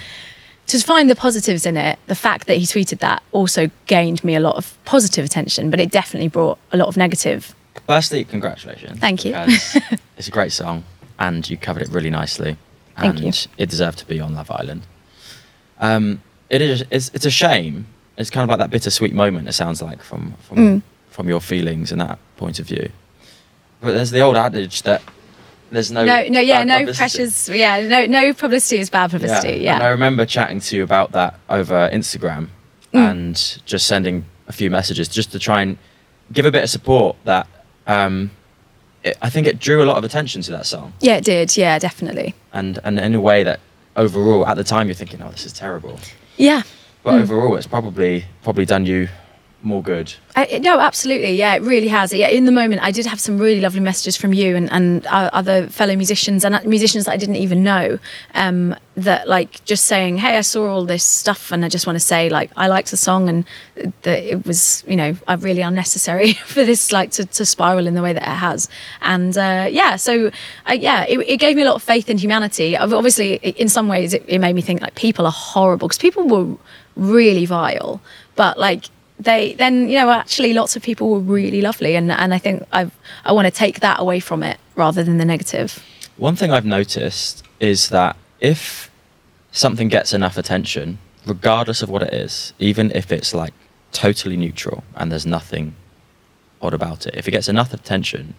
to 0.66 0.78
find 0.80 1.10
the 1.10 1.14
positives 1.16 1.66
in 1.66 1.76
it, 1.76 1.98
the 2.06 2.14
fact 2.14 2.46
that 2.46 2.56
he 2.56 2.64
tweeted 2.64 2.98
that 3.00 3.22
also 3.32 3.70
gained 3.86 4.22
me 4.24 4.34
a 4.34 4.40
lot 4.40 4.56
of 4.56 4.76
positive 4.84 5.24
attention, 5.24 5.70
but 5.70 5.78
it 5.80 5.90
definitely 5.90 6.28
brought 6.28 6.58
a 6.72 6.76
lot 6.76 6.88
of 6.88 6.96
negative. 6.96 7.54
Firstly, 7.86 8.24
congratulations. 8.24 8.98
Thank 8.98 9.24
you. 9.24 9.34
it's 10.16 10.28
a 10.28 10.30
great 10.30 10.52
song, 10.52 10.84
and 11.18 11.48
you 11.48 11.56
covered 11.56 11.82
it 11.82 11.88
really 11.90 12.10
nicely. 12.10 12.56
Thank 12.96 13.16
and 13.16 13.24
you. 13.24 13.32
it 13.58 13.68
deserved 13.68 13.98
to 13.98 14.06
be 14.06 14.20
on 14.20 14.34
Love 14.34 14.50
Island. 14.50 14.86
Um, 15.80 16.22
it 16.48 16.62
is. 16.62 16.84
It's, 16.90 17.10
it's 17.12 17.26
a 17.26 17.30
shame. 17.30 17.86
It's 18.16 18.30
kind 18.30 18.44
of 18.44 18.48
like 18.48 18.58
that 18.60 18.70
bittersweet 18.70 19.12
moment. 19.12 19.48
It 19.48 19.52
sounds 19.54 19.82
like 19.82 20.02
from 20.02 20.34
from 20.48 20.56
Mm. 20.58 20.82
from 21.10 21.28
your 21.28 21.40
feelings 21.40 21.90
and 21.92 22.00
that 22.00 22.18
point 22.36 22.58
of 22.60 22.66
view. 22.66 22.90
But 23.80 23.92
there's 23.94 24.12
the 24.12 24.20
old 24.20 24.36
adage 24.36 24.82
that 24.82 25.02
there's 25.70 25.90
no 25.90 26.04
No, 26.04 26.26
no, 26.28 26.40
yeah, 26.40 26.62
no 26.64 26.78
publicity. 26.78 26.96
pressures. 26.98 27.48
Yeah, 27.48 27.80
no, 27.86 28.06
no 28.06 28.32
publicity 28.34 28.78
is 28.80 28.90
bad 28.90 29.10
publicity. 29.10 29.58
Yeah, 29.58 29.74
And 29.74 29.82
I 29.82 29.88
remember 29.88 30.24
chatting 30.26 30.60
to 30.60 30.76
you 30.76 30.82
about 30.82 31.12
that 31.12 31.38
over 31.48 31.88
Instagram 31.92 32.48
Mm. 32.92 33.10
and 33.10 33.58
just 33.66 33.86
sending 33.88 34.24
a 34.46 34.52
few 34.52 34.70
messages 34.70 35.08
just 35.08 35.32
to 35.32 35.38
try 35.40 35.62
and 35.62 35.76
give 36.32 36.46
a 36.46 36.50
bit 36.52 36.62
of 36.62 36.70
support 36.70 37.16
that 37.24 37.46
um, 37.88 38.30
it, 39.02 39.16
I 39.20 39.28
think 39.30 39.46
it 39.48 39.58
drew 39.58 39.82
a 39.82 39.86
lot 39.86 39.96
of 39.96 40.04
attention 40.04 40.42
to 40.42 40.50
that 40.52 40.64
song. 40.66 40.92
yeah, 41.00 41.16
it 41.16 41.24
did. 41.24 41.56
Yeah, 41.56 41.78
definitely. 41.80 42.34
And, 42.52 42.78
and 42.84 42.98
in 43.00 43.14
a 43.16 43.20
way 43.20 43.42
that 43.42 43.58
overall, 43.96 44.46
at 44.46 44.56
the 44.56 44.64
time, 44.64 44.86
you're 44.86 44.94
thinking, 44.94 45.20
oh, 45.22 45.30
this 45.30 45.44
is 45.44 45.52
terrible. 45.52 45.98
Yeah. 46.36 46.62
But 47.02 47.14
overall, 47.14 47.56
it's 47.56 47.66
probably 47.66 48.24
probably 48.42 48.64
done 48.64 48.86
you 48.86 49.08
more 49.64 49.82
good. 49.82 50.12
I, 50.36 50.58
no, 50.58 50.78
absolutely. 50.78 51.34
Yeah, 51.34 51.54
it 51.54 51.62
really 51.62 51.88
has. 51.88 52.12
Yeah, 52.12 52.28
in 52.28 52.44
the 52.44 52.52
moment, 52.52 52.82
I 52.82 52.90
did 52.90 53.06
have 53.06 53.20
some 53.20 53.38
really 53.38 53.60
lovely 53.60 53.80
messages 53.80 54.16
from 54.16 54.32
you 54.32 54.56
and, 54.56 54.70
and 54.72 55.06
other 55.06 55.68
fellow 55.68 55.96
musicians 55.96 56.44
and 56.44 56.54
uh, 56.54 56.60
musicians 56.64 57.06
that 57.06 57.12
I 57.12 57.16
didn't 57.16 57.36
even 57.36 57.62
know. 57.62 57.98
Um, 58.34 58.76
that 58.96 59.28
like 59.28 59.64
just 59.64 59.86
saying, 59.86 60.18
"Hey, 60.18 60.36
I 60.36 60.42
saw 60.42 60.68
all 60.68 60.84
this 60.84 61.02
stuff, 61.02 61.50
and 61.50 61.64
I 61.64 61.68
just 61.68 61.86
want 61.86 61.96
to 61.96 62.00
say, 62.00 62.28
like, 62.28 62.50
I 62.56 62.68
liked 62.68 62.90
the 62.90 62.96
song, 62.96 63.28
and 63.28 63.44
that 64.02 64.22
it 64.22 64.46
was, 64.46 64.84
you 64.86 64.96
know, 64.96 65.16
really 65.38 65.62
unnecessary 65.62 66.32
for 66.46 66.64
this 66.64 66.92
like 66.92 67.10
to, 67.12 67.24
to 67.24 67.46
spiral 67.46 67.86
in 67.86 67.94
the 67.94 68.02
way 68.02 68.12
that 68.12 68.22
it 68.22 68.26
has." 68.26 68.68
And 69.00 69.36
uh, 69.36 69.66
yeah, 69.70 69.96
so 69.96 70.30
uh, 70.68 70.72
yeah, 70.72 71.04
it, 71.08 71.18
it 71.20 71.36
gave 71.38 71.56
me 71.56 71.62
a 71.62 71.64
lot 71.64 71.76
of 71.76 71.82
faith 71.82 72.10
in 72.10 72.18
humanity. 72.18 72.76
Obviously, 72.76 73.36
in 73.36 73.68
some 73.68 73.88
ways, 73.88 74.14
it, 74.14 74.24
it 74.28 74.38
made 74.38 74.54
me 74.54 74.62
think 74.62 74.80
like 74.80 74.94
people 74.94 75.26
are 75.26 75.32
horrible 75.32 75.88
because 75.88 75.98
people 75.98 76.28
were 76.28 76.56
really 76.96 77.46
vile, 77.46 78.00
but 78.36 78.58
like 78.58 78.84
they 79.18 79.54
then 79.54 79.88
you 79.88 79.98
know 79.98 80.10
actually 80.10 80.52
lots 80.52 80.76
of 80.76 80.82
people 80.82 81.08
were 81.10 81.20
really 81.20 81.60
lovely 81.60 81.94
and 81.96 82.10
and 82.10 82.34
I 82.34 82.38
think 82.38 82.64
I 82.72 82.90
I 83.24 83.32
want 83.32 83.46
to 83.46 83.50
take 83.50 83.80
that 83.80 84.00
away 84.00 84.20
from 84.20 84.42
it 84.42 84.58
rather 84.76 85.04
than 85.04 85.18
the 85.18 85.24
negative. 85.24 85.82
One 86.16 86.36
thing 86.36 86.50
I've 86.50 86.64
noticed 86.66 87.42
is 87.60 87.88
that 87.88 88.16
if 88.40 88.90
something 89.52 89.88
gets 89.88 90.12
enough 90.12 90.36
attention, 90.36 90.98
regardless 91.26 91.82
of 91.82 91.88
what 91.90 92.02
it 92.02 92.12
is, 92.12 92.52
even 92.58 92.90
if 92.92 93.10
it's 93.12 93.32
like 93.34 93.52
totally 93.92 94.36
neutral 94.36 94.84
and 94.96 95.10
there's 95.10 95.26
nothing 95.26 95.74
odd 96.60 96.74
about 96.74 97.06
it, 97.06 97.14
if 97.16 97.26
it 97.28 97.30
gets 97.32 97.48
enough 97.48 97.72
attention, 97.72 98.34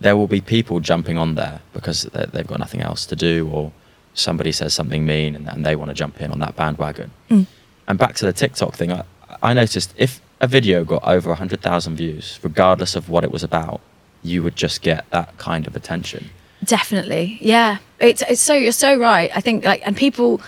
there 0.00 0.16
will 0.16 0.26
be 0.26 0.40
people 0.40 0.80
jumping 0.80 1.16
on 1.18 1.34
there 1.36 1.60
because 1.72 2.02
they- 2.12 2.26
they've 2.26 2.46
got 2.46 2.58
nothing 2.58 2.80
else 2.80 3.06
to 3.06 3.16
do 3.16 3.48
or 3.52 3.72
somebody 4.14 4.52
says 4.52 4.74
something 4.74 5.04
mean 5.06 5.34
and, 5.36 5.48
and 5.48 5.64
they 5.64 5.76
want 5.76 5.88
to 5.88 5.94
jump 5.94 6.20
in 6.20 6.30
on 6.30 6.38
that 6.40 6.54
bandwagon. 6.56 7.10
Mm. 7.30 7.46
And 7.88 7.98
back 7.98 8.14
to 8.16 8.24
the 8.26 8.32
TikTok 8.32 8.74
thing, 8.74 8.92
I, 8.92 9.04
I 9.44 9.52
noticed 9.52 9.94
if 9.96 10.20
a 10.40 10.46
video 10.46 10.84
got 10.84 11.04
over 11.04 11.28
100,000 11.28 11.96
views, 11.96 12.40
regardless 12.42 12.96
of 12.96 13.08
what 13.10 13.24
it 13.24 13.30
was 13.30 13.44
about, 13.44 13.80
you 14.22 14.42
would 14.42 14.56
just 14.56 14.80
get 14.80 15.08
that 15.10 15.36
kind 15.36 15.66
of 15.66 15.76
attention. 15.76 16.30
Definitely, 16.64 17.36
yeah. 17.42 17.78
It's 18.00 18.22
it's 18.22 18.40
so 18.40 18.54
you're 18.54 18.72
so 18.72 18.98
right. 18.98 19.30
I 19.34 19.40
think 19.40 19.64
like 19.64 19.82
and 19.86 19.96
people. 19.96 20.40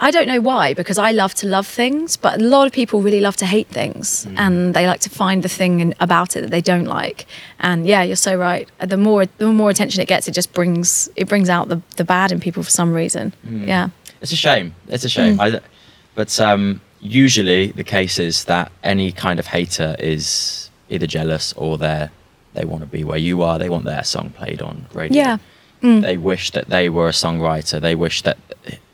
I 0.00 0.10
don't 0.10 0.26
know 0.26 0.40
why, 0.40 0.72
because 0.72 0.96
I 0.96 1.12
love 1.12 1.34
to 1.34 1.46
love 1.46 1.66
things, 1.66 2.16
but 2.16 2.40
a 2.40 2.42
lot 2.42 2.66
of 2.66 2.72
people 2.72 3.02
really 3.02 3.20
love 3.20 3.36
to 3.36 3.46
hate 3.46 3.68
things, 3.68 4.24
mm. 4.24 4.34
and 4.38 4.72
they 4.74 4.86
like 4.86 5.00
to 5.00 5.10
find 5.10 5.42
the 5.42 5.50
thing 5.50 5.80
in, 5.80 5.94
about 6.00 6.34
it 6.34 6.40
that 6.40 6.50
they 6.50 6.62
don't 6.62 6.86
like. 6.86 7.26
And 7.60 7.86
yeah, 7.86 8.02
you're 8.02 8.16
so 8.16 8.34
right. 8.34 8.66
Uh, 8.80 8.86
the 8.86 8.96
more 8.96 9.26
the 9.26 9.52
more 9.52 9.68
attention 9.68 10.00
it 10.00 10.08
gets, 10.08 10.26
it 10.26 10.32
just 10.32 10.54
brings 10.54 11.10
it 11.14 11.28
brings 11.28 11.50
out 11.50 11.68
the 11.68 11.82
the 11.96 12.04
bad 12.04 12.32
in 12.32 12.40
people 12.40 12.62
for 12.62 12.70
some 12.70 12.94
reason. 12.94 13.34
Mm. 13.46 13.66
Yeah. 13.68 13.90
It's 14.22 14.32
a 14.32 14.36
shame. 14.36 14.74
It's 14.88 15.04
a 15.04 15.10
shame. 15.10 15.36
Mm. 15.36 15.56
I, 15.56 15.60
but 16.14 16.40
um, 16.40 16.80
usually 17.02 17.72
the 17.72 17.84
case 17.84 18.18
is 18.18 18.44
that 18.44 18.70
any 18.82 19.12
kind 19.12 19.38
of 19.38 19.46
hater 19.48 19.96
is 19.98 20.70
either 20.88 21.06
jealous 21.06 21.52
or 21.54 21.76
they 21.76 22.08
they 22.54 22.64
want 22.66 22.82
to 22.82 22.86
be 22.86 23.02
where 23.02 23.18
you 23.18 23.42
are. 23.42 23.58
They 23.58 23.68
want 23.70 23.84
their 23.84 24.04
song 24.04 24.30
played 24.30 24.60
on 24.62 24.86
radio. 24.92 25.22
Yeah. 25.22 25.38
Mm. 25.82 26.02
They 26.02 26.16
wish 26.18 26.50
that 26.50 26.68
they 26.68 26.88
were 26.90 27.08
a 27.08 27.12
songwriter. 27.12 27.80
They 27.80 27.94
wish 27.94 28.22
that 28.22 28.36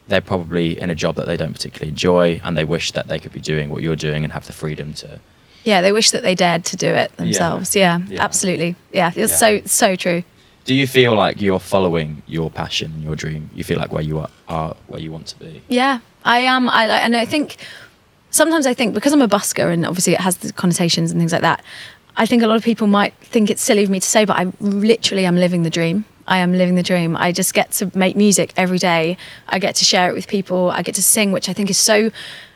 they're 0.07 0.21
probably 0.21 0.81
in 0.81 0.91
a 0.91 0.95
job 0.95 1.17
that 1.17 1.27
they 1.27 1.37
don't 1.37 1.53
particularly 1.53 1.91
enjoy, 1.91 2.41
and 2.45 2.57
they 2.57 2.65
wish 2.65 2.93
that 2.93 3.09
they 3.09 3.19
could 3.19 3.33
be 3.33 3.41
doing 3.41 3.69
what 3.69 3.83
you're 3.83 3.97
doing 3.97 4.23
and 4.25 4.33
have 4.33 4.47
the 4.47 4.53
freedom 4.53 4.95
to. 4.95 5.19
Yeah, 5.65 5.83
they 5.83 5.91
wish 5.93 6.13
that 6.13 6.23
they 6.23 6.35
dared 6.37 6.65
to 6.67 6.77
do 6.77 6.87
it 6.87 7.15
themselves. 7.17 7.75
Yeah, 7.77 7.99
Yeah. 8.09 8.23
absolutely. 8.25 8.77
Yeah, 8.93 9.09
it's 9.15 9.33
Yeah. 9.33 9.37
so 9.39 9.61
so 9.67 9.97
true. 9.97 10.23
Do 10.65 10.75
you 10.75 10.87
feel 10.87 11.15
like 11.15 11.43
you're 11.43 11.59
following 11.59 12.23
your 12.27 12.51
passion 12.51 12.93
and 12.95 13.03
your 13.03 13.17
dream? 13.17 13.51
You 13.55 13.65
feel 13.65 13.79
like 13.79 13.93
where 13.93 14.03
you 14.05 14.21
are, 14.21 14.31
are 14.49 14.77
where 14.87 15.01
you 15.01 15.11
want 15.11 15.27
to 15.29 15.37
be. 15.39 15.63
Yeah, 15.69 15.99
I 16.25 16.39
am. 16.41 16.69
I 16.69 16.85
and 16.87 17.17
I 17.17 17.25
think 17.27 17.57
sometimes 18.31 18.67
I 18.67 18.75
think 18.75 18.95
because 18.95 19.13
I'm 19.13 19.23
a 19.23 19.29
busker 19.29 19.73
and 19.73 19.87
obviously 19.87 20.15
it 20.15 20.21
has 20.21 20.39
the 20.39 20.53
connotations 20.53 21.11
and 21.11 21.21
things 21.21 21.33
like 21.33 21.43
that. 21.43 21.63
I 22.17 22.27
think 22.27 22.43
a 22.43 22.47
lot 22.47 22.57
of 22.57 22.65
people 22.65 22.87
might 22.87 23.15
think 23.21 23.49
it's 23.49 23.63
silly 23.63 23.85
of 23.85 23.91
me 23.91 24.01
to 24.01 24.07
say, 24.07 24.25
but 24.25 24.37
I 24.37 24.53
literally 24.61 25.25
am 25.25 25.37
living 25.37 25.63
the 25.63 25.71
dream. 25.71 26.05
I 26.27 26.39
am 26.39 26.53
living 26.53 26.75
the 26.75 26.83
dream. 26.83 27.17
I 27.17 27.33
just 27.33 27.55
get 27.55 27.71
to 27.73 27.91
make 27.95 28.17
music 28.17 28.53
every 28.57 28.79
day. 28.79 29.17
I 29.49 29.59
get 29.59 29.77
to 29.77 29.85
share 29.85 30.11
it 30.11 30.15
with 30.15 30.29
people. 30.29 30.71
I 30.71 30.83
get 30.83 30.95
to 30.97 31.03
sing, 31.03 31.33
which 31.33 31.49
I 31.49 31.53
think 31.53 31.71
is 31.71 31.79
so. 31.79 32.11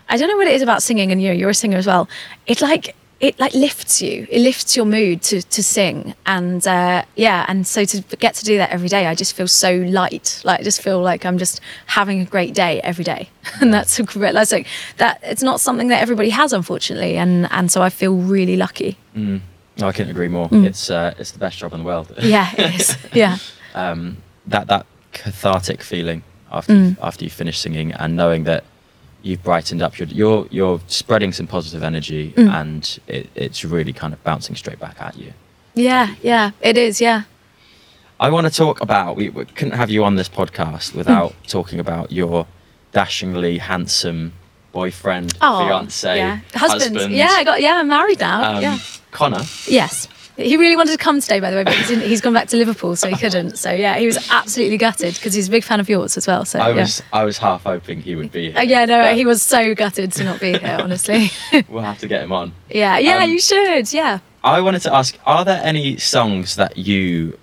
I 0.08 0.16
don't 0.16 0.28
know 0.28 0.36
what 0.36 0.46
it 0.46 0.54
is 0.54 0.62
about 0.62 0.82
singing, 0.82 1.10
and 1.10 1.22
you 1.22 1.28
know, 1.28 1.34
you're 1.34 1.50
a 1.50 1.54
singer 1.54 1.78
as 1.78 1.86
well. 1.86 2.08
It 2.46 2.60
like 2.60 2.94
it 3.22 3.38
like 3.38 3.54
lifts 3.54 4.02
you. 4.02 4.26
It 4.30 4.40
lifts 4.40 4.76
your 4.76 4.84
mood 4.84 5.22
to 5.22 5.40
to 5.42 5.62
sing, 5.62 6.14
and 6.26 6.66
uh, 6.66 7.04
yeah, 7.16 7.46
and 7.48 7.66
so 7.66 7.84
to 7.84 8.02
get 8.18 8.34
to 8.34 8.44
do 8.44 8.58
that 8.58 8.70
every 8.70 8.88
day, 8.88 9.06
I 9.06 9.14
just 9.14 9.32
feel 9.34 9.48
so 9.48 9.76
light. 9.76 10.42
Like 10.44 10.60
I 10.60 10.62
just 10.64 10.82
feel 10.82 11.00
like 11.00 11.24
I'm 11.24 11.38
just 11.38 11.60
having 11.86 12.20
a 12.20 12.24
great 12.24 12.52
day 12.52 12.80
every 12.82 13.04
day, 13.04 13.28
and 13.60 13.72
that's 13.72 13.98
a 13.98 14.02
great. 14.02 14.34
That's 14.34 14.52
like 14.52 14.66
that. 14.96 15.20
It's 15.22 15.42
not 15.42 15.60
something 15.60 15.88
that 15.88 16.02
everybody 16.02 16.30
has, 16.30 16.52
unfortunately, 16.52 17.16
and 17.16 17.48
and 17.52 17.70
so 17.70 17.80
I 17.80 17.90
feel 17.90 18.16
really 18.16 18.56
lucky. 18.56 18.96
No, 19.14 19.88
I 19.88 19.92
couldn't 19.92 20.10
agree 20.10 20.28
more. 20.28 20.48
Mm. 20.50 20.66
It's 20.66 20.90
uh, 20.90 21.14
it's 21.18 21.30
the 21.30 21.38
best 21.38 21.58
job 21.58 21.72
in 21.72 21.78
the 21.80 21.86
world. 21.86 22.12
Yeah, 22.20 22.50
it 22.58 22.74
is. 22.80 22.96
Yeah. 23.14 23.38
um, 23.74 24.16
that 24.48 24.66
that 24.66 24.84
cathartic 25.12 25.82
feeling 25.82 26.22
after 26.50 26.72
Mm. 26.74 26.96
after 27.00 27.24
you 27.24 27.30
finish 27.30 27.58
singing 27.58 27.92
and 27.92 28.16
knowing 28.16 28.44
that 28.44 28.64
you've 29.22 29.42
brightened 29.42 29.82
up. 29.82 29.98
You're 29.98 30.08
you're, 30.08 30.46
you're 30.50 30.80
spreading 30.86 31.32
some 31.32 31.46
positive 31.46 31.82
energy, 31.82 32.32
Mm. 32.36 32.50
and 32.60 32.98
it, 33.06 33.30
it's 33.34 33.64
really 33.64 33.92
kind 33.92 34.12
of 34.12 34.22
bouncing 34.24 34.56
straight 34.56 34.78
back 34.78 35.00
at 35.00 35.16
you. 35.16 35.32
Yeah, 35.74 36.14
yeah, 36.22 36.50
it 36.60 36.76
is. 36.76 37.00
Yeah. 37.00 37.22
I 38.20 38.30
want 38.30 38.46
to 38.46 38.52
talk 38.52 38.80
about. 38.80 39.16
We, 39.16 39.30
we 39.30 39.44
couldn't 39.46 39.74
have 39.74 39.90
you 39.90 40.04
on 40.04 40.14
this 40.16 40.28
podcast 40.28 40.94
without 40.94 41.32
Mm. 41.32 41.46
talking 41.48 41.80
about 41.80 42.12
your 42.12 42.46
dashingly 42.92 43.58
handsome 43.58 44.32
boyfriend, 44.72 45.34
Oh, 45.40 45.66
fiance, 45.66 46.16
yeah. 46.16 46.40
husband. 46.54 47.12
Yeah, 47.12 47.28
I 47.30 47.44
got. 47.44 47.60
Yeah, 47.60 47.76
I'm 47.76 47.88
married 47.88 48.20
now. 48.20 48.56
um, 48.56 48.62
yeah. 48.62 48.78
Connor. 49.10 49.42
Yes. 49.66 50.08
He 50.36 50.56
really 50.56 50.76
wanted 50.76 50.92
to 50.92 50.98
come 50.98 51.20
today, 51.20 51.40
by 51.40 51.50
the 51.50 51.56
way, 51.58 51.64
but 51.64 51.74
he's, 51.74 51.90
in, 51.90 52.00
he's 52.00 52.20
gone 52.22 52.32
back 52.32 52.48
to 52.48 52.56
Liverpool, 52.56 52.96
so 52.96 53.06
he 53.08 53.16
couldn't. 53.16 53.58
So 53.58 53.70
yeah, 53.70 53.98
he 53.98 54.06
was 54.06 54.30
absolutely 54.30 54.78
gutted 54.78 55.14
because 55.14 55.34
he's 55.34 55.48
a 55.48 55.50
big 55.50 55.62
fan 55.62 55.78
of 55.78 55.88
yours 55.90 56.16
as 56.16 56.26
well. 56.26 56.44
So 56.46 56.58
I 56.58 56.70
yeah. 56.70 56.74
was 56.76 57.02
I 57.12 57.24
was 57.24 57.38
half 57.38 57.64
hoping 57.64 58.00
he 58.00 58.14
would 58.16 58.32
be. 58.32 58.50
Here. 58.50 58.58
Uh, 58.58 58.62
yeah, 58.62 58.84
no, 58.86 59.02
but 59.02 59.14
he 59.14 59.26
was 59.26 59.42
so 59.42 59.74
gutted 59.74 60.12
to 60.12 60.24
not 60.24 60.40
be 60.40 60.56
here. 60.58 60.78
Honestly. 60.80 61.30
We'll 61.68 61.82
have 61.82 61.98
to 61.98 62.08
get 62.08 62.22
him 62.22 62.32
on. 62.32 62.52
yeah, 62.70 62.98
yeah, 62.98 63.18
Um, 63.24 63.30
you 63.30 63.40
should. 63.40 63.92
Yeah. 63.92 64.20
I 64.42 64.60
wanted 64.62 64.80
to 64.82 64.94
ask: 64.94 65.18
Are 65.26 65.44
there 65.44 65.60
any 65.62 65.98
songs 65.98 66.56
that 66.56 66.76
you 66.78 67.38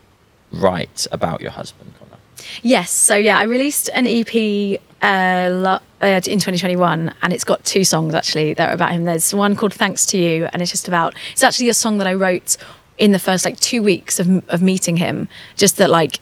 write 0.51 1.05
about 1.11 1.41
your 1.41 1.51
husband, 1.51 1.93
Connor? 1.99 2.17
Yes. 2.63 2.89
So 2.91 3.15
yeah, 3.15 3.37
I 3.37 3.43
released 3.43 3.89
an 3.93 4.07
EP 4.07 4.79
uh, 5.01 5.49
lo- 5.51 5.79
uh, 6.01 6.07
in 6.25 6.39
2021, 6.39 7.13
and 7.21 7.33
it's 7.33 7.43
got 7.43 7.63
two 7.63 7.83
songs 7.83 8.13
actually 8.13 8.53
that 8.55 8.69
are 8.69 8.73
about 8.73 8.91
him. 8.91 9.05
There's 9.05 9.33
one 9.33 9.55
called 9.55 9.73
"Thanks 9.73 10.05
to 10.07 10.17
You," 10.17 10.47
and 10.51 10.61
it's 10.61 10.71
just 10.71 10.87
about. 10.87 11.13
It's 11.31 11.43
actually 11.43 11.69
a 11.69 11.73
song 11.73 11.99
that 11.99 12.07
I 12.07 12.13
wrote 12.15 12.57
in 12.99 13.11
the 13.11 13.19
first 13.19 13.45
like 13.45 13.59
two 13.59 13.81
weeks 13.81 14.19
of 14.19 14.47
of 14.49 14.61
meeting 14.61 14.97
him. 14.97 15.27
Just 15.55 15.77
that 15.77 15.89
like 15.89 16.19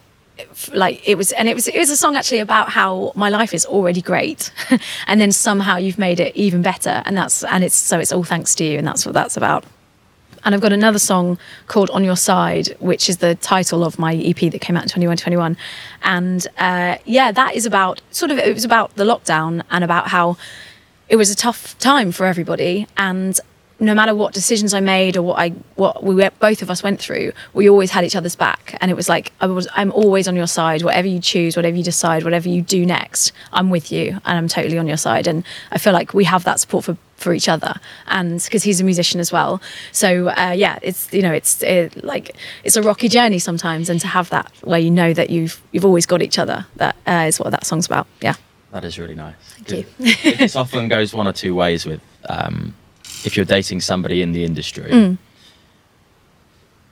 like 0.74 1.02
it 1.08 1.16
was 1.16 1.32
and 1.34 1.50
it 1.50 1.56
was 1.56 1.68
it 1.68 1.78
was 1.78 1.90
a 1.90 1.98
song 1.98 2.16
actually 2.16 2.40
about 2.40 2.70
how 2.70 3.12
my 3.16 3.30
life 3.30 3.54
is 3.54 3.66
already 3.66 4.02
great 4.02 4.52
and 5.08 5.20
then 5.20 5.32
somehow 5.32 5.78
you've 5.78 5.98
made 5.98 6.20
it 6.20 6.36
even 6.36 6.62
better 6.62 7.02
and 7.06 7.18
that's 7.18 7.44
and 7.44 7.64
it's 7.64 7.76
so 7.76 8.00
it's 8.00 8.12
all 8.12 8.24
thanks 8.24 8.54
to 8.54 8.64
you 8.64 8.78
and 8.78 8.88
that's 8.88 9.04
what 9.04 9.14
that's 9.14 9.36
about 9.36 9.66
and 10.44 10.56
I've 10.56 10.62
got 10.62 10.72
another 10.72 11.00
song 11.00 11.38
called 11.68 11.90
On 11.90 12.06
Your 12.06 12.16
Side, 12.16 12.70
which 12.80 13.10
is 13.10 13.18
the 13.18 13.36
title 13.36 13.84
of 13.84 14.00
my 14.00 14.16
EP 14.16 14.40
that 14.52 14.62
came 14.62 14.78
out 14.78 14.84
in 14.84 14.90
2121. 14.90 15.58
And 16.04 16.48
uh, 16.58 16.98
yeah, 17.04 17.34
that 17.34 17.56
is 17.56 17.66
about 17.66 18.02
sort 18.12 18.32
of, 18.32 18.38
it 18.38 18.54
was 18.54 18.64
about 18.64 18.96
the 18.96 19.04
lockdown 19.04 19.64
and 19.72 19.84
about 19.84 20.08
how 20.08 20.38
it 21.10 21.18
was 21.18 21.30
a 21.30 21.36
tough 21.36 21.78
time 21.80 22.14
for 22.14 22.26
everybody. 22.26 22.88
And 22.96 23.38
no 23.80 23.94
matter 23.94 24.16
what 24.16 24.34
decisions 24.34 24.74
I 24.74 24.80
made 24.80 25.18
or 25.18 25.22
what 25.22 25.40
I 25.40 25.50
what 25.76 26.04
we 26.04 26.16
were, 26.16 26.32
both 26.40 26.62
of 26.62 26.70
us 26.70 26.82
went 26.82 27.00
through, 27.00 27.32
we 27.54 27.70
always 27.70 27.92
had 27.92 28.04
each 28.04 28.16
other's 28.16 28.36
back, 28.36 28.76
and 28.82 28.90
it 28.90 28.96
was 28.96 29.08
like 29.08 29.32
I 29.40 29.48
was 29.48 29.68
I'm 29.76 29.92
always 29.92 30.28
on 30.28 30.36
your 30.36 30.48
side. 30.48 30.82
Whatever 30.82 31.08
you 31.08 31.20
choose, 31.20 31.56
whatever 31.56 31.76
you 31.78 31.84
decide, 31.84 32.24
whatever 32.24 32.50
you 32.50 32.62
do 32.62 32.86
next, 32.86 33.32
I'm 33.54 33.70
with 33.70 33.92
you, 33.92 34.20
and 34.26 34.38
I'm 34.38 34.48
totally 34.48 34.78
on 34.78 34.88
your 34.88 34.98
side. 34.98 35.28
And 35.28 35.44
I 35.72 35.78
feel 35.78 35.94
like 35.94 36.14
we 36.14 36.24
have 36.24 36.44
that 36.46 36.60
support 36.60 36.86
for 36.86 36.98
for 37.18 37.34
each 37.34 37.50
other, 37.50 37.76
and 38.08 38.42
because 38.44 38.64
he's 38.64 38.82
a 38.82 38.84
musician 38.84 39.20
as 39.20 39.32
well. 39.32 39.62
So 39.92 40.30
uh, 40.30 40.54
yeah, 40.56 40.80
it's 40.82 41.12
you 41.14 41.22
know 41.22 41.34
it's 41.34 41.62
it, 41.62 42.04
like 42.04 42.36
it's 42.64 42.76
a 42.76 42.82
rocky 42.82 43.10
journey 43.10 43.40
sometimes, 43.40 43.90
and 43.90 44.00
to 44.02 44.08
have 44.08 44.30
that 44.30 44.52
where 44.62 44.80
you 44.80 44.92
know 44.92 45.14
that 45.14 45.30
you've 45.30 45.62
you've 45.72 45.86
always 45.86 46.06
got 46.06 46.22
each 46.24 46.40
other, 46.40 46.66
that 46.78 46.96
uh, 47.08 47.26
is 47.28 47.40
what 47.40 47.52
that 47.52 47.66
song's 47.66 47.86
about. 47.86 48.08
Yeah. 48.22 48.36
That 48.72 48.84
is 48.84 49.00
really 49.00 49.16
nice. 49.16 49.36
Thank 49.40 49.72
you. 49.72 49.86
it 50.00 50.56
often 50.56 50.90
goes 50.90 51.14
one 51.14 51.26
or 51.26 51.32
two 51.32 51.56
ways 51.56 51.86
with 51.86 52.02
um, 52.28 52.76
if 53.26 53.36
you're 53.36 53.46
dating 53.46 53.82
somebody 53.82 54.22
in 54.22 54.32
the 54.32 54.44
industry. 54.44 54.92
Mm. 54.92 55.18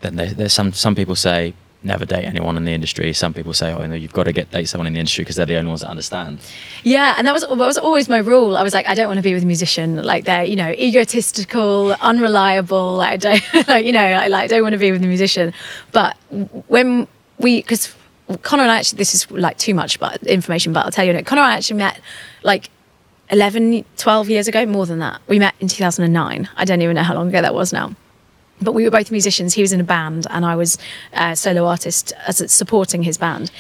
Then 0.02 0.16
there, 0.16 0.34
there's 0.34 0.54
some 0.54 0.74
some 0.74 0.96
people 0.96 1.16
say 1.16 1.54
never 1.86 2.06
date 2.06 2.26
anyone 2.26 2.58
in 2.58 2.66
the 2.66 2.74
industry. 2.74 3.14
Some 3.14 3.34
people 3.34 3.54
say, 3.54 3.72
oh, 3.72 3.82
you 3.82 3.88
know, 3.88 3.96
you've 3.96 4.12
got 4.12 4.24
to 4.24 4.34
get 4.34 4.52
date 4.52 4.68
someone 4.68 4.88
in 4.88 4.94
the 4.94 5.00
industry 5.00 5.24
because 5.24 5.36
they're 5.36 5.46
the 5.46 5.58
only 5.58 5.70
ones 5.70 5.82
that 5.82 5.90
understand. 5.90 6.40
Yeah, 6.84 7.16
and 7.18 7.28
that 7.28 7.34
was 7.34 7.44
that 7.44 7.56
was 7.56 7.78
always 7.78 8.10
my 8.10 8.18
rule. 8.18 8.58
I 8.58 8.64
was 8.64 8.74
like, 8.74 8.88
I 8.90 8.96
don't 8.96 9.08
want 9.08 9.18
to 9.18 9.24
be 9.24 9.34
with 9.34 9.44
a 9.44 9.46
musician 9.46 10.04
like 10.04 10.26
they're 10.26 10.44
you 10.44 10.56
know 10.56 10.72
egotistical, 10.72 11.94
unreliable. 12.02 13.00
I 13.02 13.18
don't 13.18 13.44
like 13.68 13.86
you 13.86 13.92
know 13.92 14.02
I 14.02 14.28
like 14.28 14.50
don't 14.50 14.64
want 14.64 14.74
to 14.74 14.80
be 14.80 14.92
with 14.92 15.04
a 15.04 15.08
musician. 15.08 15.54
But 15.92 16.18
when 16.68 17.08
we 17.40 17.62
because 17.62 17.96
Connor 18.42 18.64
and 18.64 18.72
I 18.72 18.80
actually 18.80 18.98
this 18.98 19.14
is 19.14 19.30
like 19.32 19.58
too 19.58 19.74
much 19.74 20.00
but 20.00 20.22
information, 20.24 20.74
but 20.74 20.86
I'll 20.86 20.92
tell 20.92 21.06
you. 21.06 21.14
Connor 21.24 21.42
and 21.42 21.52
I 21.52 21.58
actually 21.58 21.78
met 21.78 22.00
like 22.44 22.70
11, 23.30 23.86
12 23.98 24.30
years 24.30 24.48
ago, 24.48 24.66
more 24.66 24.86
than 24.86 25.00
that. 25.00 25.22
We 25.28 25.40
met 25.40 25.56
in 25.60 25.68
2009. 25.68 26.50
I 26.56 26.66
don't 26.66 26.82
even 26.82 26.96
know 26.96 27.04
how 27.04 27.16
long 27.16 27.30
ago 27.30 27.42
that 27.42 27.54
was 27.54 27.74
now. 27.74 27.96
But 28.62 28.74
we 28.74 28.86
were 28.86 28.92
both 28.92 29.12
musicians. 29.12 29.54
He 29.54 29.62
was 29.62 29.74
in 29.74 29.82
a 29.82 29.84
band, 29.84 30.28
and 30.30 30.46
I 30.46 30.56
was 30.56 30.78
a 31.14 31.36
solo 31.36 31.66
artist 31.66 32.14
as 32.26 32.52
supporting 32.52 33.04
his 33.04 33.18
band. 33.18 33.52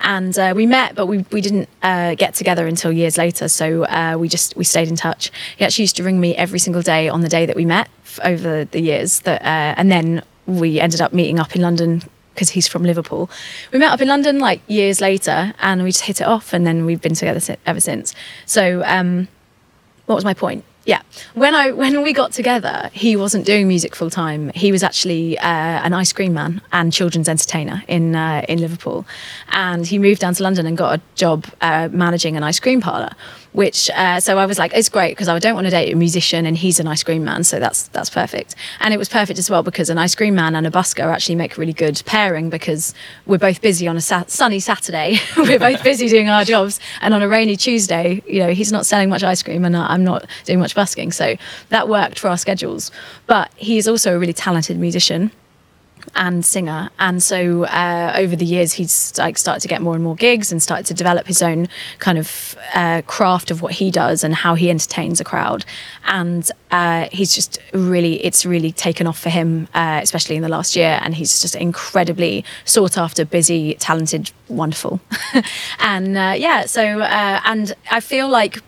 And 0.00 0.36
uh, 0.38 0.52
we 0.54 0.66
met, 0.66 0.94
but 0.94 1.06
we, 1.06 1.24
we 1.30 1.40
didn't 1.40 1.68
uh, 1.82 2.14
get 2.16 2.34
together 2.34 2.66
until 2.66 2.92
years 2.92 3.16
later. 3.16 3.48
So 3.48 3.84
uh, 3.84 4.16
we 4.18 4.28
just 4.28 4.54
we 4.56 4.64
stayed 4.64 4.88
in 4.88 4.96
touch. 4.96 5.30
He 5.56 5.64
actually 5.64 5.84
used 5.84 5.96
to 5.96 6.02
ring 6.02 6.20
me 6.20 6.36
every 6.36 6.58
single 6.58 6.82
day 6.82 7.08
on 7.08 7.22
the 7.22 7.28
day 7.28 7.46
that 7.46 7.56
we 7.56 7.64
met 7.64 7.88
over 8.24 8.66
the 8.66 8.80
years. 8.80 9.20
That 9.20 9.40
uh, 9.40 9.74
and 9.78 9.90
then 9.90 10.22
we 10.46 10.80
ended 10.80 11.00
up 11.00 11.14
meeting 11.14 11.38
up 11.38 11.56
in 11.56 11.62
London 11.62 12.02
because 12.34 12.50
he's 12.50 12.68
from 12.68 12.82
Liverpool. 12.82 13.30
We 13.72 13.78
met 13.78 13.92
up 13.92 14.00
in 14.00 14.08
London 14.08 14.38
like 14.38 14.60
years 14.66 15.00
later, 15.00 15.54
and 15.60 15.82
we 15.82 15.90
just 15.90 16.04
hit 16.04 16.20
it 16.20 16.26
off, 16.26 16.52
and 16.52 16.66
then 16.66 16.84
we've 16.84 17.00
been 17.00 17.14
together 17.14 17.56
ever 17.66 17.80
since. 17.80 18.14
So, 18.46 18.82
um, 18.84 19.28
what 20.06 20.14
was 20.14 20.24
my 20.24 20.34
point? 20.34 20.64
Yeah, 20.84 21.02
when 21.34 21.54
I 21.54 21.70
when 21.70 22.02
we 22.02 22.12
got 22.12 22.32
together, 22.32 22.90
he 22.92 23.14
wasn't 23.14 23.46
doing 23.46 23.68
music 23.68 23.94
full 23.94 24.10
time. 24.10 24.50
He 24.52 24.72
was 24.72 24.82
actually 24.82 25.38
uh, 25.38 25.44
an 25.44 25.92
ice 25.92 26.12
cream 26.12 26.34
man 26.34 26.60
and 26.72 26.92
children's 26.92 27.28
entertainer 27.28 27.84
in 27.86 28.16
uh, 28.16 28.44
in 28.48 28.60
Liverpool, 28.60 29.06
and 29.50 29.86
he 29.86 29.98
moved 29.98 30.20
down 30.20 30.34
to 30.34 30.42
London 30.42 30.66
and 30.66 30.76
got 30.76 30.98
a 30.98 31.02
job 31.14 31.46
uh, 31.60 31.88
managing 31.92 32.36
an 32.36 32.42
ice 32.42 32.58
cream 32.58 32.80
parlor. 32.80 33.10
Which 33.52 33.90
uh, 33.90 34.18
so 34.18 34.38
I 34.38 34.46
was 34.46 34.58
like, 34.58 34.72
it's 34.74 34.88
great 34.88 35.10
because 35.10 35.28
I 35.28 35.38
don't 35.38 35.54
want 35.54 35.66
to 35.66 35.70
date 35.70 35.92
a 35.92 35.96
musician 35.96 36.46
and 36.46 36.56
he's 36.56 36.80
an 36.80 36.88
ice 36.88 37.02
cream 37.02 37.22
man, 37.22 37.44
so 37.44 37.60
that's 37.60 37.86
that's 37.88 38.10
perfect. 38.10 38.56
And 38.80 38.92
it 38.92 38.96
was 38.96 39.08
perfect 39.10 39.38
as 39.38 39.50
well 39.50 39.62
because 39.62 39.88
an 39.90 39.98
ice 39.98 40.14
cream 40.14 40.34
man 40.34 40.56
and 40.56 40.66
a 40.66 40.70
busker 40.70 41.04
actually 41.12 41.34
make 41.36 41.56
a 41.56 41.60
really 41.60 41.74
good 41.74 42.02
pairing 42.06 42.50
because 42.50 42.92
we're 43.26 43.38
both 43.38 43.60
busy 43.60 43.86
on 43.86 43.96
a 43.96 44.00
sa- 44.00 44.24
sunny 44.26 44.58
Saturday, 44.58 45.18
we're 45.36 45.58
both 45.58 45.84
busy 45.84 46.08
doing 46.08 46.28
our 46.30 46.44
jobs, 46.44 46.80
and 47.02 47.12
on 47.12 47.22
a 47.22 47.28
rainy 47.28 47.56
Tuesday, 47.56 48.22
you 48.26 48.40
know, 48.40 48.52
he's 48.52 48.72
not 48.72 48.86
selling 48.86 49.10
much 49.10 49.22
ice 49.22 49.42
cream 49.42 49.64
and 49.64 49.76
I'm 49.76 50.02
not 50.02 50.24
doing 50.44 50.58
much 50.58 50.71
busking, 50.74 51.12
so 51.12 51.36
that 51.68 51.88
worked 51.88 52.18
for 52.18 52.28
our 52.28 52.38
schedules. 52.38 52.90
But 53.26 53.50
he's 53.56 53.88
also 53.88 54.14
a 54.14 54.18
really 54.18 54.32
talented 54.32 54.78
musician 54.78 55.30
and 56.14 56.44
singer 56.44 56.90
and 56.98 57.22
so 57.22 57.64
uh, 57.64 58.12
over 58.16 58.36
the 58.36 58.44
years 58.44 58.72
he's 58.72 59.16
like 59.18 59.38
started 59.38 59.60
to 59.60 59.68
get 59.68 59.80
more 59.80 59.94
and 59.94 60.02
more 60.02 60.16
gigs 60.16 60.50
and 60.50 60.62
started 60.62 60.86
to 60.86 60.94
develop 60.94 61.26
his 61.26 61.42
own 61.42 61.68
kind 61.98 62.18
of 62.18 62.56
uh, 62.74 63.02
craft 63.06 63.50
of 63.50 63.62
what 63.62 63.72
he 63.72 63.90
does 63.90 64.24
and 64.24 64.34
how 64.34 64.54
he 64.54 64.68
entertains 64.70 65.20
a 65.20 65.24
crowd 65.24 65.64
and 66.06 66.50
uh, 66.70 67.08
he's 67.12 67.34
just 67.34 67.58
really 67.72 68.24
it's 68.24 68.44
really 68.44 68.72
taken 68.72 69.06
off 69.06 69.18
for 69.18 69.30
him 69.30 69.68
uh, 69.74 70.00
especially 70.02 70.36
in 70.36 70.42
the 70.42 70.48
last 70.48 70.76
year 70.76 70.98
and 71.02 71.14
he's 71.14 71.40
just 71.40 71.54
incredibly 71.54 72.44
sought 72.64 72.98
after 72.98 73.24
busy 73.24 73.74
talented 73.74 74.32
wonderful 74.48 75.00
and 75.78 76.16
uh, 76.16 76.34
yeah 76.36 76.66
so 76.66 77.00
uh, 77.00 77.40
and 77.44 77.74
i 77.90 78.00
feel 78.00 78.28
like 78.28 78.60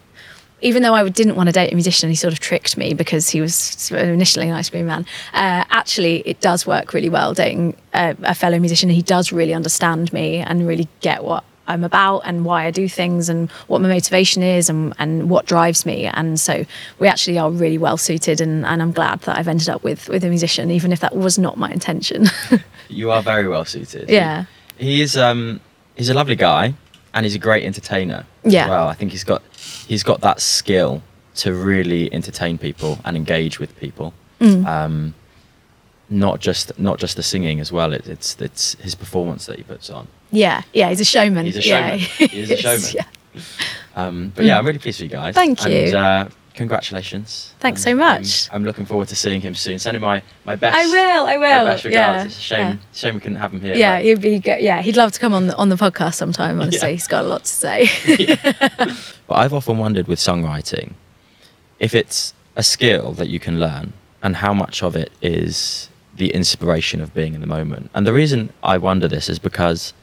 even 0.65 0.83
though 0.83 0.95
I 0.95 1.07
didn't 1.09 1.37
want 1.37 1.49
to 1.49 1.53
date 1.53 1.71
a 1.71 1.75
musician, 1.75 2.09
he 2.09 2.17
sort 2.17 2.33
of 2.33 2.41
tricked 2.41 2.79
me 2.79 2.95
because 2.95 3.29
he 3.29 3.43
was 3.43 3.91
initially 3.93 4.49
an 4.49 4.55
ice 4.55 4.71
cream 4.71 4.87
man. 4.87 5.05
Uh, 5.35 5.62
actually, 5.69 6.21
it 6.21 6.41
does 6.41 6.67
work 6.67 6.95
really 6.95 7.11
well 7.11 7.35
dating 7.35 7.77
a, 7.93 8.17
a 8.23 8.35
fellow 8.35 8.59
musician. 8.59 8.89
He 8.89 9.03
does 9.03 9.31
really 9.31 9.53
understand 9.53 10.11
me 10.12 10.39
and 10.39 10.67
really 10.67 10.89
get 11.03 11.23
what 11.23 11.45
I'm 11.67 11.85
about 11.85 12.21
and 12.21 12.47
why 12.47 12.65
I 12.65 12.71
do 12.71 12.89
things 12.89 13.29
and 13.29 13.51
what 13.69 13.83
my 13.83 13.89
motivation 13.89 14.43
is 14.43 14.71
and, 14.71 14.95
and 14.99 15.29
what 15.29 15.45
drives 15.45 15.85
me. 15.85 16.07
And 16.07 16.41
so 16.41 16.65
we 16.99 17.09
actually 17.09 17.39
are 17.39 17.51
really 17.51 17.79
well 17.79 17.99
suited. 17.99 18.41
And, 18.41 18.65
and 18.65 18.81
I'm 18.81 18.93
glad 18.93 19.21
that 19.21 19.37
I've 19.39 19.49
ended 19.49 19.69
up 19.69 19.85
with, 19.85 20.09
with 20.09 20.25
a 20.25 20.31
musician, 20.31 20.71
even 20.71 20.93
if 20.93 21.01
that 21.01 21.15
was 21.15 21.39
not 21.39 21.57
my 21.57 21.71
intention. 21.71 22.27
You 22.91 23.11
are 23.11 23.23
very 23.23 23.49
well 23.49 23.65
suited. 23.65 24.11
Yeah. 24.11 24.45
He 24.77 25.01
is. 25.01 25.17
Um, 25.17 25.61
he's 25.97 26.11
a 26.11 26.15
lovely 26.15 26.37
guy, 26.37 26.75
and 27.15 27.25
he's 27.25 27.35
a 27.35 27.39
great 27.39 27.65
entertainer. 27.65 28.27
Yeah. 28.45 28.69
Well, 28.69 28.89
I 28.89 28.95
think 28.95 29.12
he's 29.12 29.25
got 29.25 29.43
he's 29.89 30.03
got 30.03 30.21
that 30.21 30.41
skill 30.41 31.03
to 31.37 31.55
really 31.55 32.12
entertain 32.12 32.59
people 32.59 32.99
and 33.05 33.17
engage 33.17 33.59
with 33.59 33.75
people. 33.79 34.12
Mm. 34.41 34.67
Um, 34.67 35.15
not 36.11 36.39
just 36.41 36.79
not 36.79 36.99
just 36.99 37.17
the 37.17 37.23
singing 37.23 37.61
as 37.61 37.73
well. 37.73 37.93
It, 37.93 38.07
it's 38.09 38.37
it's 38.41 38.75
his 38.75 38.95
performance 38.95 39.47
that 39.47 39.57
he 39.57 39.62
puts 39.62 39.89
on. 39.91 40.07
yeah. 40.31 40.62
Yeah. 40.75 40.91
He's 40.91 41.01
a 41.01 41.05
showman. 41.05 41.47
He's 41.47 41.57
a 41.57 41.62
showman. 41.62 41.99
He 41.99 42.41
is 42.41 42.51
a 42.51 42.57
showman. 42.65 42.91
Yeah. 42.93 43.05
Um, 43.97 44.33
but 44.35 44.45
yeah, 44.45 44.59
I'm 44.59 44.67
really 44.67 44.79
pleased 44.79 44.99
for 44.99 45.05
you 45.05 45.11
guys. 45.11 45.33
Mm. 45.33 45.37
Thank 45.37 45.65
And, 45.65 45.73
you. 45.73 45.97
uh, 45.97 46.29
congratulations. 46.55 47.53
Thanks 47.61 47.81
Um, 47.83 47.85
so 47.85 47.95
much. 47.97 48.49
I'm, 48.51 48.57
I'm 48.57 48.65
looking 48.65 48.87
forward 48.87 49.09
to 49.09 49.17
seeing 49.17 49.41
him 49.41 49.55
soon. 49.55 49.79
Send 49.79 49.97
him 49.97 50.03
my 50.03 50.23
my 50.45 50.57
best. 50.57 50.77
I 50.77 50.87
will. 50.87 51.27
I 51.27 51.37
My 51.37 51.59
will. 51.59 51.65
best 51.67 51.85
yeah. 51.85 51.89
regards. 51.91 52.27
It's 52.27 52.39
a 52.39 52.41
shame. 52.41 52.67
yeah. 52.67 52.77
Shame 52.93 53.15
we 53.15 53.21
couldn't 53.21 53.37
have 53.39 53.53
him 53.53 53.61
here. 53.61 53.75
Yeah, 53.75 53.99
he'd 54.01 54.21
be 54.21 54.39
good. 54.39 54.61
Yeah, 54.61 54.81
he'd 54.83 54.97
love 54.97 55.13
to 55.13 55.21
come 55.21 55.35
on 55.35 55.47
the 55.49 55.57
on 55.57 55.69
the 55.69 55.77
podcast 55.77 56.15
sometime. 56.15 56.61
Honestly, 56.61 56.89
Yeah. 56.89 56.93
he's 56.93 57.07
got 57.09 57.25
a 57.25 57.29
lot 57.29 57.45
to 57.45 57.51
say. 57.53 57.89
But 59.27 59.37
I've 59.39 59.55
often 59.55 59.79
wondered 59.79 60.07
with 60.07 60.19
songwriting 60.19 60.93
if 61.79 61.95
it's 61.95 62.35
a 62.57 62.63
skill 62.63 63.13
that 63.13 63.29
you 63.29 63.41
can 63.41 63.59
learn 63.59 63.95
and 64.23 64.37
how 64.37 64.53
much 64.53 64.83
of 64.83 64.95
it 64.97 65.11
is 65.23 65.89
the 66.15 66.29
inspiration 66.33 67.01
of 67.01 67.13
being 67.15 67.35
in 67.35 67.41
the 67.41 67.47
moment. 67.47 67.91
And 67.95 68.07
the 68.07 68.13
reason 68.13 68.51
I 68.63 68.77
wonder 68.79 69.09
this 69.09 69.29
is 69.31 69.39
because 69.39 69.95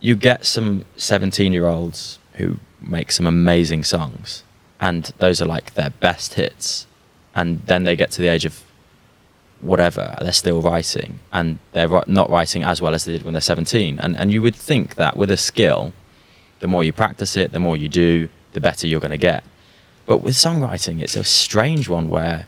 you 0.00 0.14
get 0.14 0.46
some 0.46 0.84
17 0.96 1.52
year 1.52 1.66
olds 1.66 2.20
who 2.34 2.58
make 2.80 3.10
some 3.10 3.26
amazing 3.26 3.82
songs 3.82 4.44
and 4.80 5.12
those 5.18 5.42
are 5.42 5.46
like 5.46 5.74
their 5.74 5.90
best 5.90 6.34
hits. 6.34 6.86
And 7.34 7.60
then 7.66 7.84
they 7.84 7.96
get 7.96 8.10
to 8.12 8.22
the 8.22 8.28
age 8.28 8.44
of 8.44 8.62
whatever, 9.60 10.16
they're 10.20 10.32
still 10.32 10.62
writing 10.62 11.18
and 11.32 11.58
they're 11.72 11.88
not 12.06 12.30
writing 12.30 12.62
as 12.62 12.80
well 12.80 12.94
as 12.94 13.04
they 13.04 13.12
did 13.12 13.22
when 13.22 13.34
they're 13.34 13.40
17. 13.40 13.98
And, 13.98 14.16
and 14.16 14.32
you 14.32 14.40
would 14.42 14.54
think 14.54 14.94
that 14.96 15.16
with 15.16 15.30
a 15.30 15.36
skill, 15.36 15.92
the 16.60 16.68
more 16.68 16.84
you 16.84 16.92
practice 16.92 17.36
it, 17.36 17.52
the 17.52 17.58
more 17.60 17.76
you 17.76 17.88
do, 17.88 18.28
the 18.52 18.60
better 18.60 18.86
you're 18.86 19.00
going 19.00 19.10
to 19.10 19.18
get. 19.18 19.44
But 20.06 20.18
with 20.18 20.34
songwriting, 20.34 21.02
it's 21.02 21.16
a 21.16 21.24
strange 21.24 21.88
one 21.88 22.08
where 22.08 22.46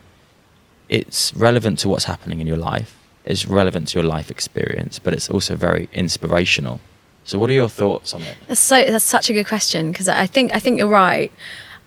it's 0.89 1.33
relevant 1.35 1.79
to 1.79 1.89
what's 1.89 2.05
happening 2.05 2.41
in 2.41 2.47
your 2.47 2.57
life, 2.57 2.97
it's 3.23 3.45
relevant 3.45 3.89
to 3.89 3.99
your 3.99 4.07
life 4.07 4.31
experience, 4.31 4.99
but 4.99 5.13
it's 5.13 5.29
also 5.29 5.55
very 5.55 5.87
inspirational. 5.93 6.81
So, 7.23 7.37
what 7.37 7.49
are 7.49 7.53
your 7.53 7.69
thoughts 7.69 8.13
on 8.13 8.23
it? 8.23 8.35
That's 8.47 8.59
so 8.59 8.83
that's 8.83 9.05
such 9.05 9.29
a 9.29 9.33
good 9.33 9.47
question 9.47 9.91
because 9.91 10.07
I 10.09 10.25
think 10.25 10.55
I 10.55 10.59
think 10.59 10.79
you're 10.79 10.87
right. 10.87 11.31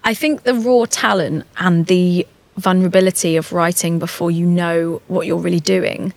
I 0.04 0.14
think 0.14 0.42
the 0.42 0.54
raw 0.54 0.84
talent 0.84 1.46
and 1.58 1.86
the 1.86 2.26
vulnerability 2.56 3.36
of 3.36 3.52
writing 3.52 3.98
before 3.98 4.30
you 4.30 4.46
know 4.46 5.02
what 5.08 5.26
you're 5.26 5.38
really 5.38 5.60
doing 5.60 6.12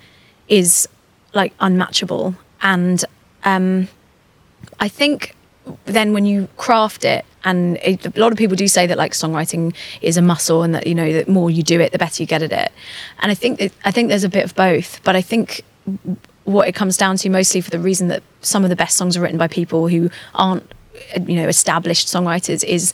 is 0.48 0.88
like 1.34 1.54
unmatchable. 1.60 2.36
And 2.62 3.04
um, 3.44 3.88
I 4.80 4.90
think 4.90 5.36
then 5.86 6.14
when 6.14 6.26
you 6.26 6.48
craft 6.58 7.06
it, 7.06 7.26
and 7.44 7.78
a 7.78 7.98
lot 8.16 8.32
of 8.34 8.38
people 8.38 8.58
do 8.58 8.68
say 8.68 8.88
that 8.88 8.98
like 8.98 9.14
songwriting 9.14 9.74
is 10.02 10.18
a 10.18 10.22
muscle, 10.22 10.64
and 10.64 10.76
that 10.76 10.86
you 10.86 10.96
know 10.96 11.12
the 11.24 11.32
more 11.32 11.50
you 11.50 11.64
do 11.64 11.80
it, 11.80 11.92
the 11.92 11.98
better 11.98 12.22
you 12.22 12.28
get 12.28 12.42
at 12.42 12.52
it. 12.52 12.72
And 13.20 13.32
I 13.32 13.36
think 13.36 13.60
that, 13.60 13.72
I 13.86 13.92
think 13.92 14.10
there's 14.10 14.26
a 14.26 14.30
bit 14.30 14.44
of 14.44 14.54
both, 14.56 15.02
but 15.04 15.16
I 15.16 15.22
think 15.22 15.64
what 16.44 16.68
it 16.68 16.76
comes 16.76 16.98
down 16.98 17.18
to 17.18 17.30
mostly 17.30 17.62
for 17.62 17.70
the 17.70 17.80
reason 17.80 18.10
that 18.10 18.24
some 18.42 18.64
of 18.64 18.70
the 18.70 18.76
best 18.76 18.98
songs 18.98 19.16
are 19.16 19.22
written 19.22 19.38
by 19.38 19.48
people 19.48 19.88
who 19.88 20.10
aren't 20.34 20.70
you 21.26 21.36
know 21.36 21.48
established 21.48 22.08
songwriters 22.08 22.64
is 22.64 22.94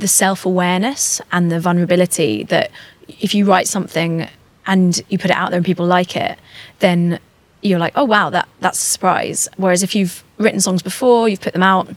the 0.00 0.08
self-awareness 0.08 1.20
and 1.32 1.50
the 1.50 1.60
vulnerability 1.60 2.44
that 2.44 2.70
if 3.08 3.34
you 3.34 3.44
write 3.44 3.68
something 3.68 4.28
and 4.66 5.00
you 5.08 5.18
put 5.18 5.30
it 5.30 5.36
out 5.36 5.50
there 5.50 5.58
and 5.58 5.66
people 5.66 5.86
like 5.86 6.16
it 6.16 6.38
then 6.80 7.18
you're 7.62 7.78
like 7.78 7.92
oh 7.96 8.04
wow 8.04 8.30
that 8.30 8.48
that's 8.60 8.78
a 8.78 8.84
surprise. 8.84 9.48
Whereas 9.56 9.82
if 9.82 9.94
you've 9.94 10.24
written 10.38 10.60
songs 10.60 10.82
before 10.82 11.28
you've 11.28 11.40
put 11.40 11.52
them 11.52 11.62
out 11.62 11.88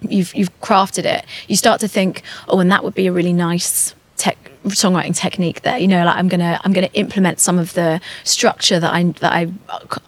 you've 0.00 0.34
you've 0.34 0.60
crafted 0.60 1.04
it 1.04 1.24
you 1.48 1.56
start 1.56 1.80
to 1.80 1.88
think 1.88 2.22
oh 2.48 2.60
and 2.60 2.70
that 2.70 2.84
would 2.84 2.94
be 2.94 3.06
a 3.06 3.12
really 3.12 3.32
nice 3.32 3.94
songwriting 4.64 5.16
technique 5.16 5.62
there. 5.62 5.78
You 5.78 5.88
know 5.88 6.04
like 6.04 6.16
i'm 6.16 6.28
gonna 6.28 6.60
i'm 6.64 6.72
gonna 6.72 6.90
implement 6.94 7.40
some 7.40 7.58
of 7.58 7.72
the 7.74 8.00
structure 8.24 8.78
that 8.80 8.92
i 8.92 9.02
that 9.02 9.32
i 9.32 9.52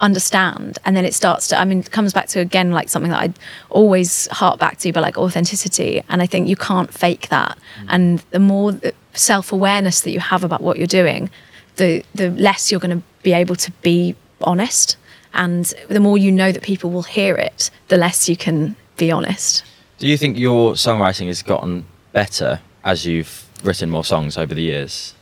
understand. 0.01 0.79
And 0.85 0.97
then 0.97 1.05
it 1.05 1.15
starts 1.15 1.49
to 1.49 1.59
i 1.59 1.65
mean 1.65 1.81
it 1.81 1.91
comes 1.91 2.13
back 2.13 2.29
to 2.29 2.41
again 2.41 2.71
like 2.71 2.89
something 2.89 3.11
that 3.11 3.21
i 3.21 3.33
always 3.71 4.29
hark 4.29 4.59
back 4.59 4.79
to 4.79 4.93
but 4.93 5.03
like 5.03 5.19
authenticity. 5.19 6.03
And 6.09 6.23
i 6.23 6.27
think 6.27 6.49
you 6.49 6.57
can't 6.57 6.93
fake 6.93 7.29
that. 7.29 7.59
Mm. 7.81 7.87
and 7.89 8.19
the 8.31 8.39
more 8.39 8.81
self-awareness 9.15 10.01
that 10.01 10.11
you 10.11 10.21
have 10.21 10.45
about 10.45 10.61
what 10.61 10.77
you're 10.79 10.87
doing 10.87 11.31
the 11.77 12.05
the 12.15 12.31
less 12.31 12.71
you're 12.71 12.81
going 12.81 12.99
to 12.99 13.05
be 13.23 13.33
able 13.33 13.57
to 13.57 13.73
be 13.83 14.15
honest. 14.43 14.97
And 15.33 15.65
the 15.89 16.01
more 16.01 16.17
you 16.17 16.31
know 16.31 16.53
that 16.53 16.63
people 16.63 16.91
will 16.91 17.03
hear 17.03 17.35
it 17.35 17.71
the 17.89 17.97
less 17.97 18.29
you 18.29 18.37
can 18.37 18.77
be 18.97 19.11
honest. 19.11 19.65
Do 19.99 20.07
you 20.07 20.17
think 20.17 20.39
your 20.39 20.75
songwriting 20.75 21.27
has 21.27 21.43
gotten 21.43 21.87
better 22.13 22.61
as 22.85 23.05
you've 23.05 23.44
written 23.65 23.91
more 23.91 24.05
songs 24.05 24.37
over 24.37 24.55
the 24.55 24.63
years? 24.63 25.15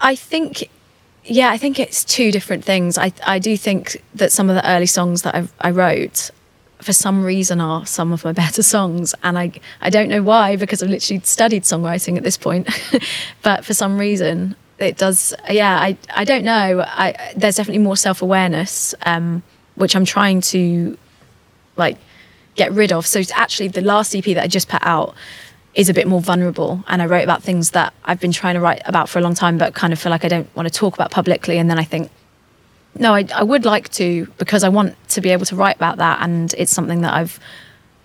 I 0.00 0.14
think, 0.14 0.70
yeah, 1.24 1.50
I 1.50 1.58
think 1.58 1.78
it's 1.78 2.04
two 2.04 2.30
different 2.30 2.64
things. 2.64 2.98
I 2.98 3.12
I 3.26 3.38
do 3.38 3.56
think 3.56 4.02
that 4.14 4.32
some 4.32 4.48
of 4.48 4.56
the 4.56 4.68
early 4.68 4.86
songs 4.86 5.22
that 5.22 5.34
I, 5.34 5.48
I 5.60 5.70
wrote, 5.70 6.30
for 6.80 6.92
some 6.92 7.24
reason, 7.24 7.60
are 7.60 7.86
some 7.86 8.12
of 8.12 8.24
my 8.24 8.32
better 8.44 8.62
songs, 8.62 9.14
and 9.22 9.38
I 9.38 9.52
I 9.80 9.90
don't 9.90 10.08
know 10.08 10.22
why 10.22 10.56
because 10.56 10.82
I've 10.82 10.90
literally 10.90 11.20
studied 11.24 11.64
songwriting 11.64 12.16
at 12.16 12.22
this 12.22 12.36
point, 12.36 12.68
but 13.42 13.64
for 13.64 13.74
some 13.74 13.98
reason 13.98 14.54
it 14.78 14.98
does. 14.98 15.34
Yeah, 15.50 15.78
I 15.78 15.96
I 16.14 16.24
don't 16.24 16.44
know. 16.44 16.84
I 16.86 17.32
there's 17.36 17.56
definitely 17.56 17.82
more 17.82 17.96
self 17.96 18.22
awareness, 18.22 18.94
um, 19.04 19.42
which 19.76 19.96
I'm 19.96 20.04
trying 20.04 20.40
to 20.52 20.98
like 21.76 21.96
get 22.56 22.72
rid 22.72 22.92
of. 22.92 23.06
So 23.06 23.18
it's 23.18 23.32
actually, 23.32 23.68
the 23.68 23.82
last 23.82 24.14
EP 24.16 24.24
that 24.24 24.42
I 24.42 24.46
just 24.48 24.68
put 24.68 24.82
out 24.82 25.14
is 25.76 25.90
a 25.90 25.94
bit 25.94 26.08
more 26.08 26.22
vulnerable. 26.22 26.82
And 26.88 27.02
I 27.02 27.06
wrote 27.06 27.22
about 27.22 27.42
things 27.42 27.72
that 27.72 27.92
I've 28.06 28.18
been 28.18 28.32
trying 28.32 28.54
to 28.54 28.60
write 28.60 28.80
about 28.86 29.10
for 29.10 29.18
a 29.18 29.22
long 29.22 29.34
time, 29.34 29.58
but 29.58 29.74
kind 29.74 29.92
of 29.92 29.98
feel 29.98 30.10
like 30.10 30.24
I 30.24 30.28
don't 30.28 30.54
want 30.56 30.66
to 30.66 30.74
talk 30.74 30.94
about 30.94 31.10
publicly. 31.10 31.58
And 31.58 31.70
then 31.70 31.78
I 31.78 31.84
think, 31.84 32.10
no, 32.98 33.14
I, 33.14 33.28
I 33.34 33.42
would 33.42 33.66
like 33.66 33.90
to 33.90 34.26
because 34.38 34.64
I 34.64 34.70
want 34.70 34.96
to 35.10 35.20
be 35.20 35.28
able 35.30 35.44
to 35.44 35.54
write 35.54 35.76
about 35.76 35.98
that. 35.98 36.22
And 36.22 36.54
it's 36.56 36.72
something 36.72 37.02
that 37.02 37.12
I've 37.12 37.38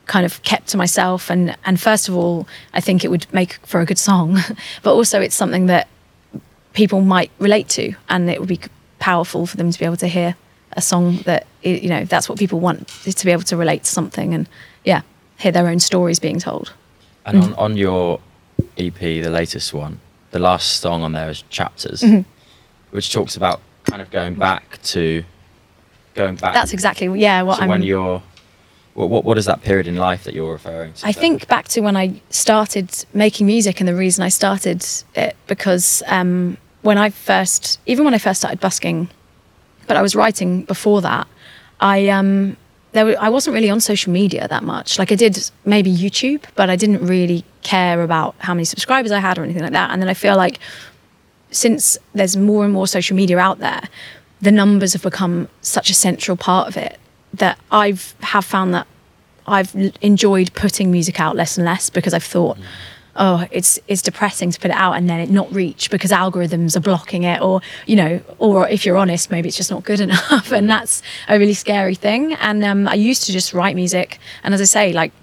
kind 0.06 0.26
of 0.26 0.44
kept 0.44 0.68
to 0.70 0.78
myself. 0.78 1.30
And, 1.30 1.56
and 1.64 1.80
first 1.80 2.10
of 2.10 2.16
all, 2.16 2.46
I 2.74 2.82
think 2.82 3.06
it 3.06 3.08
would 3.08 3.26
make 3.34 3.54
for 3.66 3.80
a 3.80 3.86
good 3.86 3.98
song, 3.98 4.38
but 4.84 4.94
also 4.94 5.22
it's 5.22 5.36
something 5.36 5.68
that 5.68 5.88
people 6.74 7.00
might 7.00 7.32
relate 7.40 7.70
to. 7.70 7.94
And 8.10 8.30
it 8.30 8.42
would 8.42 8.50
be 8.50 8.60
powerful 9.00 9.46
for 9.46 9.56
them 9.56 9.72
to 9.72 9.80
be 9.80 9.86
able 9.86 9.98
to 9.98 10.08
hear 10.10 10.36
a 10.74 10.82
song 10.82 11.20
that, 11.20 11.48
you 11.64 11.88
know, 11.88 12.04
that's 12.04 12.28
what 12.28 12.38
people 12.38 12.60
want 12.60 13.08
is 13.08 13.16
to 13.16 13.26
be 13.26 13.32
able 13.32 13.44
to 13.44 13.56
relate 13.56 13.86
to 13.86 13.90
something 13.90 14.34
and, 14.34 14.50
yeah, 14.84 15.04
hear 15.38 15.54
their 15.54 15.68
own 15.68 15.80
stories 15.80 16.20
being 16.20 16.40
told. 16.40 16.74
And 17.26 17.42
mm-hmm. 17.42 17.54
on, 17.54 17.72
on 17.72 17.78
your 17.78 18.20
EP, 18.78 18.98
the 19.00 19.30
latest 19.30 19.74
one, 19.74 20.00
the 20.32 20.40
last 20.40 20.80
song 20.80 21.04
on 21.04 21.12
there 21.12 21.30
is 21.30 21.44
Chapters, 21.44 22.02
mm-hmm. 22.02 22.22
which 22.92 23.12
talks 23.14 23.36
about 23.36 23.62
kind 23.84 24.02
of 24.02 24.10
going 24.12 24.36
back 24.36 24.82
to 24.84 25.24
going 26.16 26.36
back. 26.36 26.54
That's 26.54 26.74
exactly 26.74 27.08
yeah. 27.20 27.42
What 27.44 27.62
I'm. 27.62 27.70
When 27.70 27.84
you're, 27.84 28.22
what, 28.94 29.10
what 29.10 29.24
what 29.24 29.38
is 29.38 29.46
that 29.46 29.62
period 29.62 29.88
in 29.88 29.96
life 29.96 30.24
that 30.24 30.34
you're 30.34 30.52
referring 30.52 30.94
to? 30.94 31.08
I 31.08 31.12
think 31.12 31.48
back 31.48 31.68
to 31.70 31.82
when 31.82 31.96
I 31.96 32.22
started 32.30 33.06
making 33.14 33.48
music, 33.48 33.80
and 33.80 33.88
the 33.88 33.96
reason 33.96 34.24
I 34.24 34.30
started 34.30 34.86
it 35.16 35.36
because 35.48 36.04
um, 36.08 36.58
when 36.82 36.98
I 36.98 37.10
first, 37.10 37.80
even 37.86 38.06
when 38.06 38.14
I 38.14 38.18
first 38.18 38.40
started 38.40 38.60
busking, 38.60 39.10
but 39.88 39.98
I 39.98 40.02
was 40.02 40.16
writing 40.16 40.64
before 40.64 41.02
that. 41.02 41.28
I 41.80 42.10
um, 42.10 42.58
there 42.94 43.06
were, 43.06 43.16
I 43.20 43.30
wasn't 43.30 43.54
really 43.54 43.70
on 43.70 43.80
social 43.80 44.12
media 44.12 44.48
that 44.48 44.64
much. 44.64 45.00
Like 45.00 45.12
I 45.12 45.16
did 45.16 45.50
maybe 45.66 45.92
YouTube, 45.92 46.44
but 46.56 46.70
I 46.70 46.76
didn't 46.76 47.06
really 47.06 47.44
care 47.62 48.04
about 48.04 48.36
how 48.40 48.54
many 48.54 48.66
subscribers 48.66 49.12
I 49.12 49.20
had 49.20 49.38
or 49.38 49.44
anything 49.44 49.64
like 49.64 49.72
that. 49.72 49.92
And 49.92 50.02
then 50.02 50.10
I 50.10 50.14
feel 50.14 50.36
like 50.36 50.60
since 51.52 51.98
there's 52.14 52.36
more 52.36 52.64
and 52.64 52.74
more 52.74 52.88
social 52.88 53.16
media 53.16 53.38
out 53.38 53.60
there, 53.60 53.82
the 54.42 54.52
numbers 54.52 54.94
have 54.94 55.04
become 55.04 55.48
such 55.62 55.90
a 55.90 55.94
central 55.94 56.36
part 56.36 56.68
of 56.68 56.78
it 56.78 56.98
that 57.34 57.58
I've 57.72 58.14
have 58.22 58.44
found 58.44 58.74
that 58.74 58.88
I've 59.48 59.74
enjoyed 60.02 60.54
putting 60.54 60.92
music 60.92 61.20
out 61.20 61.36
less 61.36 61.58
and 61.58 61.66
less 61.66 61.90
because 61.90 62.14
I've 62.14 62.24
thought. 62.24 62.58
Mm 62.58 62.64
oh 63.22 63.46
it's 63.52 63.80
it's 63.88 64.02
depressing 64.02 64.52
to 64.52 64.60
put 64.60 64.72
it 64.72 64.78
out 64.78 64.94
and 64.94 65.10
then 65.10 65.20
it 65.20 65.30
not 65.30 65.50
reach 65.54 65.90
because 65.92 66.12
algorithms 66.12 66.76
are 66.76 66.82
blocking 66.82 67.24
it 67.24 67.40
or 67.40 67.62
you 67.86 67.96
know 67.96 68.20
or 68.40 68.68
if 68.68 68.86
you're 68.86 68.98
honest 68.98 69.30
maybe 69.30 69.48
it's 69.48 69.56
just 69.56 69.72
not 69.72 69.84
good 69.84 70.00
enough. 70.08 70.52
And 70.52 70.70
that's 70.70 71.02
a 71.30 71.38
really 71.38 71.54
scary 71.54 71.96
thing. 71.96 72.34
And 72.34 72.64
um, 72.64 72.88
i 72.88 72.96
used 72.96 73.24
to 73.28 73.32
just 73.32 73.54
write 73.54 73.76
music. 73.76 74.20
And 74.44 74.54
as 74.54 74.60
i 74.60 74.66
say 74.66 74.92
like 74.92 75.14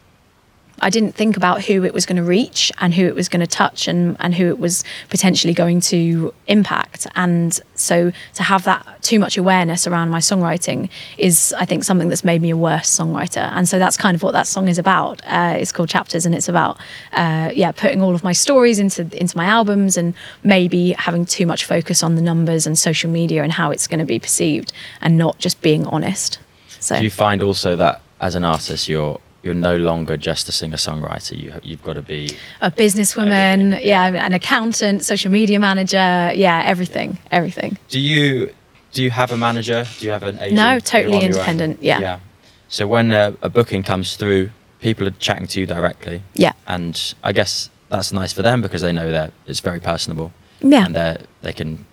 I 0.80 0.90
didn't 0.90 1.12
think 1.12 1.36
about 1.36 1.64
who 1.64 1.84
it 1.84 1.92
was 1.92 2.06
going 2.06 2.16
to 2.16 2.22
reach 2.22 2.72
and 2.78 2.94
who 2.94 3.06
it 3.06 3.14
was 3.14 3.28
going 3.28 3.40
to 3.40 3.46
touch 3.46 3.88
and, 3.88 4.16
and 4.20 4.34
who 4.34 4.46
it 4.48 4.58
was 4.58 4.84
potentially 5.10 5.54
going 5.54 5.80
to 5.82 6.32
impact. 6.46 7.06
And 7.14 7.58
so 7.74 8.12
to 8.34 8.42
have 8.42 8.64
that 8.64 9.02
too 9.02 9.18
much 9.18 9.36
awareness 9.36 9.86
around 9.86 10.10
my 10.10 10.18
songwriting 10.20 10.90
is, 11.16 11.54
I 11.58 11.64
think, 11.64 11.84
something 11.84 12.08
that's 12.08 12.24
made 12.24 12.42
me 12.42 12.50
a 12.50 12.56
worse 12.56 12.96
songwriter. 12.96 13.50
And 13.52 13.68
so 13.68 13.78
that's 13.78 13.96
kind 13.96 14.14
of 14.14 14.22
what 14.22 14.32
that 14.32 14.46
song 14.46 14.68
is 14.68 14.78
about. 14.78 15.22
Uh, 15.26 15.56
it's 15.58 15.72
called 15.72 15.88
Chapters, 15.88 16.26
and 16.26 16.34
it's 16.34 16.48
about, 16.48 16.78
uh, 17.12 17.50
yeah, 17.54 17.72
putting 17.72 18.02
all 18.02 18.14
of 18.14 18.22
my 18.22 18.32
stories 18.32 18.78
into 18.78 19.02
into 19.18 19.36
my 19.36 19.46
albums 19.46 19.96
and 19.96 20.14
maybe 20.42 20.92
having 20.92 21.24
too 21.24 21.46
much 21.46 21.64
focus 21.64 22.02
on 22.02 22.14
the 22.14 22.22
numbers 22.22 22.66
and 22.66 22.78
social 22.78 23.10
media 23.10 23.42
and 23.42 23.52
how 23.52 23.70
it's 23.70 23.86
going 23.86 24.00
to 24.00 24.06
be 24.06 24.18
perceived, 24.18 24.72
and 25.00 25.16
not 25.16 25.38
just 25.38 25.60
being 25.62 25.86
honest. 25.86 26.38
So 26.80 26.96
do 26.98 27.04
you 27.04 27.10
find 27.10 27.42
also 27.42 27.76
that 27.76 28.02
as 28.20 28.34
an 28.34 28.44
artist, 28.44 28.88
you're 28.88 29.20
you're 29.48 29.54
no 29.54 29.76
longer 29.76 30.18
just 30.18 30.46
a 30.50 30.52
singer 30.52 30.76
songwriter. 30.76 31.36
You 31.42 31.54
you've 31.62 31.82
got 31.82 31.94
to 31.94 32.02
be 32.02 32.36
a 32.60 32.70
businesswoman, 32.70 33.72
everything. 33.72 33.88
yeah, 33.88 34.26
an 34.26 34.34
accountant, 34.34 35.04
social 35.04 35.32
media 35.32 35.58
manager, 35.58 36.30
yeah, 36.34 36.62
everything, 36.66 37.18
everything. 37.30 37.78
Do 37.88 37.98
you 37.98 38.52
do 38.92 39.02
you 39.02 39.10
have 39.10 39.32
a 39.32 39.38
manager? 39.38 39.86
Do 39.98 40.04
you 40.04 40.12
have 40.12 40.22
an 40.22 40.38
agent? 40.38 40.56
No, 40.56 40.78
totally 40.80 41.24
independent. 41.24 41.82
Yeah. 41.82 42.00
Yeah. 42.00 42.20
So 42.68 42.86
when 42.86 43.10
a, 43.12 43.34
a, 43.40 43.48
booking 43.48 43.82
comes 43.82 44.16
through, 44.16 44.50
people 44.80 45.08
are 45.08 45.16
chatting 45.26 45.46
to 45.46 45.60
you 45.60 45.66
directly. 45.66 46.22
Yeah. 46.34 46.52
And 46.66 47.14
I 47.24 47.32
guess 47.32 47.70
that's 47.88 48.12
nice 48.12 48.34
for 48.34 48.42
them 48.42 48.60
because 48.60 48.82
they 48.82 48.92
know 48.92 49.10
that 49.10 49.32
it's 49.46 49.60
very 49.60 49.80
personable. 49.80 50.30
Yeah. 50.60 50.84
And 50.84 50.94
they 50.94 51.16
they 51.40 51.54
can 51.54 51.86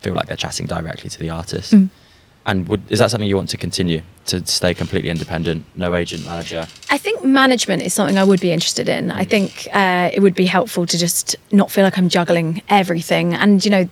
feel 0.00 0.14
like 0.14 0.26
they're 0.28 0.44
chatting 0.46 0.66
directly 0.66 1.10
to 1.10 1.18
the 1.18 1.28
artist. 1.28 1.74
Mm. 1.74 1.90
And 2.46 2.68
would, 2.68 2.82
is 2.90 2.98
that 2.98 3.10
something 3.10 3.28
you 3.28 3.36
want 3.36 3.50
to 3.50 3.58
continue 3.58 4.00
to 4.26 4.44
stay 4.46 4.74
completely 4.74 5.10
independent, 5.10 5.64
no 5.76 5.94
agent, 5.94 6.24
manager? 6.24 6.66
I 6.90 6.98
think 6.98 7.24
management 7.24 7.82
is 7.82 7.94
something 7.94 8.18
I 8.18 8.24
would 8.24 8.40
be 8.40 8.52
interested 8.52 8.88
in. 8.88 9.10
I 9.10 9.24
think 9.24 9.68
uh, 9.72 10.10
it 10.12 10.20
would 10.20 10.34
be 10.34 10.46
helpful 10.46 10.86
to 10.86 10.98
just 10.98 11.36
not 11.52 11.70
feel 11.70 11.84
like 11.84 11.98
I'm 11.98 12.08
juggling 12.08 12.62
everything. 12.68 13.34
And 13.34 13.64
you 13.64 13.70
know, 13.70 13.88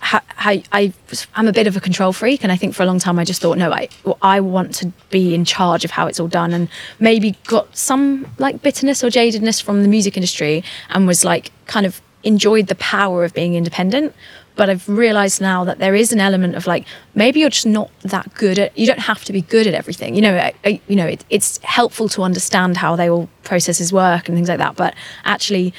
I, 0.00 0.92
I'm 1.34 1.48
a 1.48 1.52
bit 1.52 1.66
of 1.66 1.76
a 1.76 1.80
control 1.80 2.12
freak, 2.12 2.42
and 2.42 2.52
I 2.52 2.56
think 2.56 2.74
for 2.74 2.82
a 2.82 2.86
long 2.86 2.98
time 2.98 3.18
I 3.18 3.24
just 3.24 3.40
thought, 3.42 3.58
no, 3.58 3.72
I 3.72 3.88
I 4.22 4.40
want 4.40 4.74
to 4.76 4.92
be 5.10 5.34
in 5.34 5.44
charge 5.44 5.84
of 5.84 5.90
how 5.90 6.06
it's 6.06 6.20
all 6.20 6.28
done, 6.28 6.52
and 6.52 6.68
maybe 6.98 7.36
got 7.46 7.76
some 7.76 8.26
like 8.38 8.62
bitterness 8.62 9.02
or 9.02 9.08
jadedness 9.08 9.62
from 9.62 9.82
the 9.82 9.88
music 9.88 10.16
industry, 10.16 10.62
and 10.90 11.06
was 11.06 11.24
like 11.24 11.50
kind 11.66 11.86
of 11.86 12.00
enjoyed 12.24 12.66
the 12.66 12.74
power 12.76 13.24
of 13.24 13.32
being 13.32 13.54
independent 13.54 14.14
but 14.58 14.68
I've 14.68 14.88
realized 14.88 15.40
now 15.40 15.62
that 15.64 15.78
there 15.78 15.94
is 15.94 16.12
an 16.12 16.18
element 16.18 16.56
of 16.56 16.66
like 16.66 16.84
maybe 17.14 17.38
you're 17.38 17.48
just 17.48 17.64
not 17.64 17.90
that 18.00 18.34
good 18.34 18.58
at. 18.58 18.76
You 18.76 18.86
don't 18.86 18.98
have 18.98 19.24
to 19.26 19.32
be 19.32 19.40
good 19.42 19.68
at 19.68 19.72
everything. 19.72 20.16
You 20.16 20.20
know, 20.20 20.36
I, 20.36 20.52
I, 20.64 20.80
you 20.88 20.96
know, 20.96 21.06
it, 21.06 21.24
it's 21.30 21.58
helpful 21.62 22.08
to 22.10 22.22
understand 22.22 22.76
how 22.76 22.96
they 22.96 23.08
all 23.08 23.28
processes 23.44 23.92
work 23.92 24.28
and 24.28 24.36
things 24.36 24.48
like 24.48 24.58
that. 24.58 24.74
But 24.74 24.94
actually, 25.24 25.72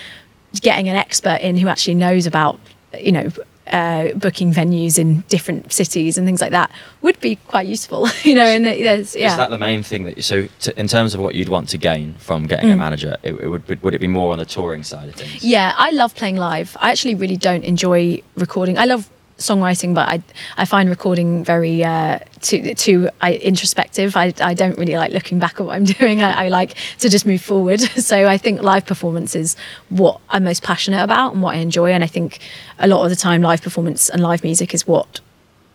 getting 0.62 0.88
an 0.88 0.96
expert 0.96 1.42
in 1.42 1.58
who 1.58 1.68
actually 1.68 1.96
knows 1.96 2.26
about 2.26 2.58
you 2.98 3.12
know 3.12 3.30
uh, 3.70 4.14
booking 4.16 4.54
venues 4.54 4.98
in 4.98 5.22
different 5.30 5.72
cities 5.72 6.18
and 6.18 6.26
things 6.26 6.42
like 6.42 6.52
that 6.52 6.72
would 7.02 7.20
be 7.20 7.36
quite 7.36 7.68
useful, 7.68 8.08
you 8.24 8.36
know. 8.36 8.46
And 8.46 8.66
there's 8.66 9.16
yeah. 9.16 9.32
Is 9.32 9.38
that 9.38 9.50
the 9.50 9.58
main 9.58 9.84
thing 9.84 10.04
that 10.06 10.24
so 10.24 10.48
to, 10.62 10.80
in 10.80 10.88
terms 10.88 11.14
of 11.14 11.22
what 11.22 11.36
you'd 11.36 11.50
want 11.50 11.70
to 11.70 11.78
gain 11.78 12.14
from 12.16 12.48
getting 12.48 12.70
mm. 12.70 12.74
a 12.74 12.78
manager? 12.78 13.18
It, 13.24 13.34
it, 13.36 13.48
would 13.48 13.84
would 13.84 13.94
it 13.94 14.00
be 14.00 14.08
more 14.08 14.32
on 14.32 14.40
the 14.40 14.46
touring 14.46 14.84
side 14.84 15.10
of 15.10 15.16
things? 15.16 15.44
Yeah, 15.44 15.74
I 15.78 15.92
love 15.92 16.16
playing 16.16 16.38
live. 16.38 16.76
I 16.80 16.92
actually 16.92 17.16
really 17.16 17.38
don't 17.38 17.64
enjoy 17.64 18.22
recording. 18.36 18.78
I 18.78 18.86
love 18.86 19.10
songwriting, 19.40 19.94
but 19.96 20.08
I 20.08 20.22
I 20.58 20.66
find 20.66 20.90
recording 20.90 21.44
very 21.44 21.84
uh, 21.84 22.20
too 22.42 22.74
too 22.76 23.10
I, 23.22 23.34
introspective. 23.36 24.16
I, 24.16 24.34
I 24.42 24.54
don't 24.54 24.78
really 24.78 24.96
like 24.96 25.12
looking 25.12 25.40
back 25.40 25.60
at 25.60 25.66
what 25.66 25.76
I'm 25.76 25.84
doing. 26.00 26.22
I, 26.22 26.46
I, 26.46 26.50
like 26.50 26.76
to 27.00 27.10
just 27.10 27.26
move 27.26 27.42
forward. 27.42 27.80
So 28.10 28.28
I 28.28 28.38
think 28.38 28.62
live 28.62 28.86
performance 28.86 29.36
is 29.36 29.56
what 29.90 30.20
I'm 30.30 30.44
most 30.44 30.64
passionate 30.64 31.04
about 31.04 31.34
and 31.34 31.42
what 31.42 31.56
I 31.56 31.60
enjoy. 31.60 31.92
And 31.92 32.04
I 32.04 32.08
think 32.08 32.40
a 32.80 32.88
lot 32.88 33.04
of 33.04 33.10
the 33.10 33.16
time, 33.16 33.42
live 33.42 33.62
performance 33.62 34.10
and 34.10 34.22
live 34.22 34.44
music 34.44 34.74
is 34.74 34.88
what 34.88 35.20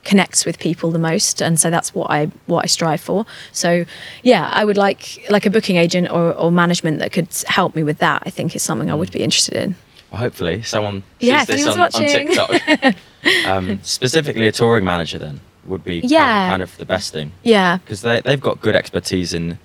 connects 0.04 0.44
with 0.44 0.58
people 0.58 0.90
the 0.90 0.98
most 0.98 1.40
and 1.40 1.58
so 1.58 1.70
that's 1.70 1.94
what 1.94 2.10
i 2.10 2.26
what 2.44 2.62
i 2.62 2.66
strive 2.66 3.00
for 3.00 3.24
so 3.52 3.86
yeah 4.22 4.50
i 4.52 4.62
would 4.62 4.76
like 4.76 5.24
like 5.30 5.46
a 5.46 5.50
booking 5.50 5.76
agent 5.76 6.10
or, 6.10 6.34
or 6.34 6.52
management 6.52 6.98
that 6.98 7.10
could 7.10 7.28
help 7.46 7.74
me 7.74 7.82
with 7.82 7.96
that 7.98 8.22
i 8.26 8.30
think 8.30 8.54
is 8.54 8.62
something 8.62 8.90
i 8.90 8.94
would 8.94 9.10
be 9.10 9.22
interested 9.22 9.54
in 9.54 9.74
Well, 10.10 10.20
hopefully, 10.20 10.60
someone 10.62 11.02
sees 11.20 11.28
Yeah, 11.30 11.44
this 11.46 11.66
on, 11.66 11.80
on. 11.80 11.90
TikTok. 11.90 12.94
um, 13.46 13.78
specifically, 13.82 14.46
a 14.48 14.52
touring 14.52 14.84
manager 14.84 15.18
then 15.18 15.40
would 15.66 15.82
be 15.84 16.00
kind 16.02 16.12
of- 16.12 16.18
kind 16.50 16.62
of 16.62 16.76
the 16.76 16.84
best 16.84 17.12
thing. 17.12 17.32
Yeah. 17.42 17.78
Because 17.78 18.02
they, 18.02 18.20
they've 18.20 18.40
got 18.40 18.60
good 18.60 18.76
expertise 18.76 19.32
in 19.32 19.58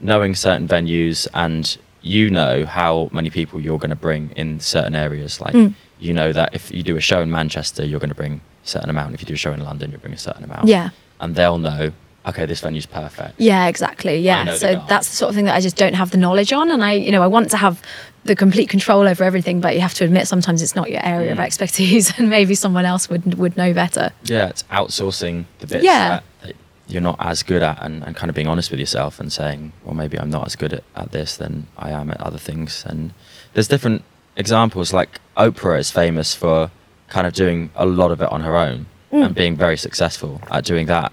knowing 0.00 0.34
certain 0.34 0.66
venues 0.66 1.28
and 1.34 1.76
you 2.00 2.30
know 2.30 2.64
how 2.66 3.08
many 3.12 3.30
people 3.30 3.60
you're 3.60 3.78
going 3.78 3.90
to 3.90 3.96
bring 3.96 4.30
in 4.30 4.58
certain 4.60 4.94
areas. 4.94 5.40
Like 5.40 5.54
Mm. 5.54 5.74
you 6.00 6.12
know 6.12 6.32
that 6.32 6.54
if 6.54 6.70
you 6.72 6.82
do 6.82 6.96
a 6.96 7.00
show 7.00 7.20
in 7.20 7.30
manchester 7.30 7.84
you're 7.84 8.00
going 8.00 8.08
to 8.08 8.14
bring 8.16 8.40
a 8.64 8.66
certain 8.66 8.90
amount. 8.90 9.14
If 9.14 9.20
you 9.20 9.26
do 9.26 9.34
a 9.34 9.36
show 9.36 9.52
in 9.52 9.62
london 9.62 9.90
you'll 9.92 10.00
bring 10.00 10.14
a 10.14 10.18
certain 10.18 10.42
amount. 10.44 10.66
Yeah. 10.66 10.90
And 11.20 11.34
they'll 11.36 11.58
know 11.58 11.92
okay 12.26 12.46
this 12.46 12.60
venue's 12.60 12.86
perfect 12.86 13.34
Yeah, 13.38 13.66
exactly. 13.66 14.18
Yeah. 14.18 14.54
So 14.54 14.82
that's 14.88 15.08
the 15.10 15.16
sort 15.16 15.28
of 15.30 15.34
thing 15.34 15.46
that 15.46 15.56
I 15.56 15.60
just 15.60 15.76
don't 15.76 15.94
have 15.94 16.10
the 16.10 16.18
knowledge 16.18 16.52
on. 16.52 16.70
And 16.70 16.84
I, 16.84 16.92
you 16.92 17.10
know, 17.12 17.22
I 17.22 17.26
want 17.26 17.50
to 17.50 17.56
have 17.56 17.82
the 18.24 18.36
complete 18.36 18.68
control 18.68 19.08
over 19.08 19.24
everything, 19.24 19.60
but 19.60 19.74
you 19.74 19.80
have 19.80 19.94
to 19.94 20.04
admit 20.04 20.28
sometimes 20.28 20.62
it's 20.62 20.76
not 20.76 20.90
your 20.90 21.04
area 21.04 21.32
of 21.32 21.38
Mm. 21.38 21.44
expertise 21.44 22.12
and 22.18 22.30
maybe 22.30 22.54
someone 22.54 22.84
else 22.84 23.08
would 23.10 23.34
would 23.34 23.56
know 23.56 23.72
better. 23.72 24.10
yeah 24.24 24.48
it's 24.48 24.62
outsourcing 24.64 25.44
the 25.60 25.66
bits 25.66 25.84
Yeah. 25.84 26.08
that, 26.08 26.24
that 26.42 26.56
you're 26.86 27.00
not 27.02 27.16
as 27.18 27.42
good 27.42 27.62
at 27.62 27.82
and, 27.82 28.04
and 28.04 28.14
kind 28.14 28.28
of 28.30 28.34
being 28.36 28.48
honest 28.48 28.70
with 28.70 28.78
yourself 28.80 29.18
and 29.20 29.32
saying 29.32 29.72
well 29.84 29.94
maybe 29.94 30.18
i'm 30.18 30.30
not 30.30 30.44
as 30.46 30.56
good 30.56 30.72
at, 30.74 30.84
at 30.94 31.10
this 31.12 31.36
than 31.36 31.66
i 31.78 31.90
am 31.90 32.10
at 32.10 32.20
other 32.20 32.38
things 32.38 32.84
and 32.86 33.12
there's 33.54 33.68
different 33.68 34.02
examples 34.36 34.92
like 34.92 35.20
oprah 35.36 35.78
is 35.78 35.90
famous 35.90 36.34
for 36.34 36.70
kind 37.08 37.26
of 37.26 37.32
doing 37.32 37.70
a 37.76 37.86
lot 37.86 38.10
of 38.10 38.20
it 38.22 38.28
on 38.30 38.42
her 38.42 38.56
own 38.56 38.86
Mm. 39.12 39.26
and 39.26 39.34
being 39.34 39.56
very 39.56 39.76
successful 39.76 40.40
at 40.50 40.64
doing 40.64 40.86
that 40.86 41.12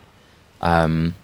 um, 0.62 1.16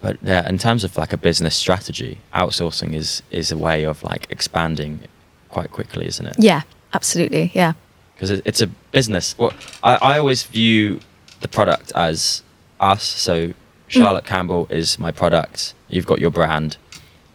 but 0.00 0.16
yeah 0.22 0.48
in 0.48 0.58
terms 0.58 0.84
of 0.84 0.96
like 0.96 1.12
a 1.12 1.16
business 1.16 1.54
strategy 1.56 2.18
outsourcing 2.34 2.94
is 2.94 3.22
is 3.30 3.50
a 3.52 3.56
way 3.58 3.84
of 3.84 4.02
like 4.02 4.26
expanding 4.30 5.00
quite 5.48 5.70
quickly 5.70 6.06
isn't 6.06 6.26
it 6.26 6.36
Yeah, 6.38 6.62
absolutely. 6.92 7.50
Yeah. 7.54 7.72
because 8.14 8.30
it, 8.30 8.42
it's 8.44 8.60
a 8.60 8.66
business. 8.92 9.34
Well, 9.38 9.52
I, 9.82 9.94
I 9.96 10.18
always 10.18 10.42
view 10.44 11.00
the 11.40 11.48
product 11.48 11.92
as 11.94 12.42
us. 12.80 13.02
So 13.02 13.52
Charlotte 13.88 14.24
Campbell 14.26 14.66
is 14.70 14.98
my 14.98 15.12
product. 15.12 15.74
You've 15.88 16.06
got 16.06 16.18
your 16.18 16.30
brand, 16.30 16.76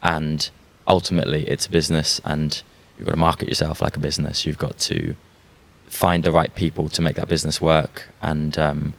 and 0.04 0.50
ultimately 0.88 1.48
it's 1.48 1.66
a 1.68 1.70
business, 1.70 2.20
and 2.26 2.62
you've 2.98 3.06
got 3.08 3.14
to 3.14 3.18
market 3.20 3.48
yourself 3.48 3.82
like 3.82 3.96
a 3.96 4.00
business. 4.00 4.46
You've 4.46 4.58
got 4.58 4.78
to 4.92 5.16
find 5.88 6.24
the 6.24 6.32
right 6.32 6.54
people 6.56 6.90
to 6.90 7.02
make 7.02 7.16
that 7.16 7.28
business 7.28 7.62
work, 7.62 8.10
and 8.22 8.58
um, 8.58 8.94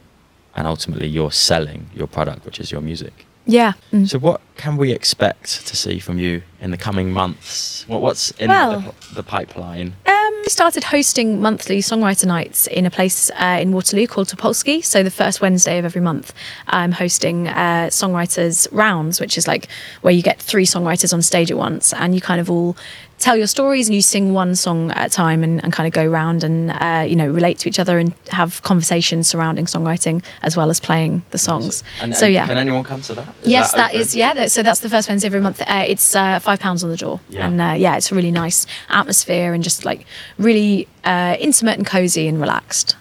and 0.55 0.67
ultimately 0.67 1.07
you're 1.07 1.31
selling 1.31 1.89
your 1.93 2.07
product, 2.07 2.45
which 2.45 2.59
is 2.59 2.71
your 2.71 2.81
music. 2.81 3.25
Yeah. 3.45 3.73
Mm. 3.91 4.07
So 4.07 4.19
what 4.19 4.39
can 4.55 4.77
we 4.77 4.93
expect 4.93 5.67
to 5.67 5.75
see 5.75 5.99
from 5.99 6.17
you 6.17 6.43
in 6.61 6.71
the 6.71 6.77
coming 6.77 7.11
months? 7.11 7.85
What, 7.87 8.01
what's 8.01 8.31
in 8.31 8.49
Well- 8.49 8.79
the, 9.09 9.15
the 9.15 9.23
pipeline? 9.23 9.95
Um, 10.05 10.13
I 10.45 10.47
started 10.47 10.85
hosting 10.85 11.41
monthly 11.41 11.79
songwriter 11.79 12.25
nights 12.25 12.67
in 12.67 12.85
a 12.85 12.89
place 12.91 13.29
uh, 13.31 13.57
in 13.61 13.73
Waterloo 13.73 14.07
called 14.07 14.29
Topolski. 14.29 14.83
So 14.83 15.03
the 15.03 15.11
first 15.11 15.41
Wednesday 15.41 15.77
of 15.77 15.83
every 15.85 16.01
month, 16.01 16.33
I'm 16.67 16.93
hosting 16.93 17.47
uh, 17.49 17.87
songwriters 17.89 18.67
rounds, 18.71 19.19
which 19.19 19.37
is 19.37 19.47
like 19.47 19.67
where 20.01 20.13
you 20.13 20.21
get 20.21 20.41
three 20.41 20.65
songwriters 20.65 21.13
on 21.13 21.21
stage 21.21 21.51
at 21.51 21.57
once, 21.57 21.91
and 21.93 22.15
you 22.15 22.21
kind 22.21 22.39
of 22.39 22.49
all 22.49 22.77
tell 23.23 23.37
your 23.37 23.47
stories 23.47 23.87
and 23.87 23.95
you 23.95 24.01
sing 24.01 24.33
one 24.33 24.53
song 24.55 24.91
at 24.91 25.07
a 25.07 25.09
time 25.09 25.43
and, 25.43 25.63
and 25.63 25.71
kind 25.71 25.87
of 25.87 25.93
go 25.93 26.05
around 26.05 26.43
and 26.43 26.71
uh, 26.71 27.05
you 27.07 27.15
know 27.15 27.27
relate 27.27 27.57
to 27.59 27.69
each 27.69 27.79
other 27.79 27.97
and 27.97 28.13
have 28.29 28.61
conversations 28.63 29.27
surrounding 29.29 29.65
songwriting 29.65 30.21
as 30.41 30.57
well 30.57 30.69
as 30.69 30.79
playing 30.79 31.23
the 31.31 31.37
songs. 31.37 31.83
And, 32.01 32.13
so 32.15 32.25
and 32.25 32.33
yeah. 32.33 32.45
Can 32.47 32.57
anyone 32.57 32.83
come 32.83 33.01
to 33.03 33.13
that? 33.15 33.27
Is 33.41 33.47
Yes, 33.47 33.71
that 33.73 33.91
open? 33.91 34.01
is 34.01 34.15
yeah. 34.15 34.33
that- 34.33 34.51
So 34.51 34.61
that's 34.61 34.81
the 34.81 34.89
first 34.89 35.07
Wednesday 35.07 35.27
every 35.27 35.39
month. 35.39 35.61
Uh, 35.61 35.85
it's 35.87 36.15
uh, 36.15 36.39
five 36.39 36.59
pounds 36.59 36.83
on 36.83 36.89
the 36.89 36.97
door, 36.97 37.19
Yeah. 37.29 37.47
and 37.47 37.61
uh, 37.61 37.73
yeah, 37.77 37.95
it's 37.97 38.11
a 38.11 38.15
really 38.15 38.31
nice 38.31 38.65
atmosphere 38.89 39.53
and 39.53 39.63
just 39.63 39.85
like 39.85 40.05
really 40.37 40.87
uh, 41.05 41.37
intimate 41.39 41.77
and 41.77 41.87
cozy 41.87 42.27
and 42.27 42.41
relaxed. 42.41 42.97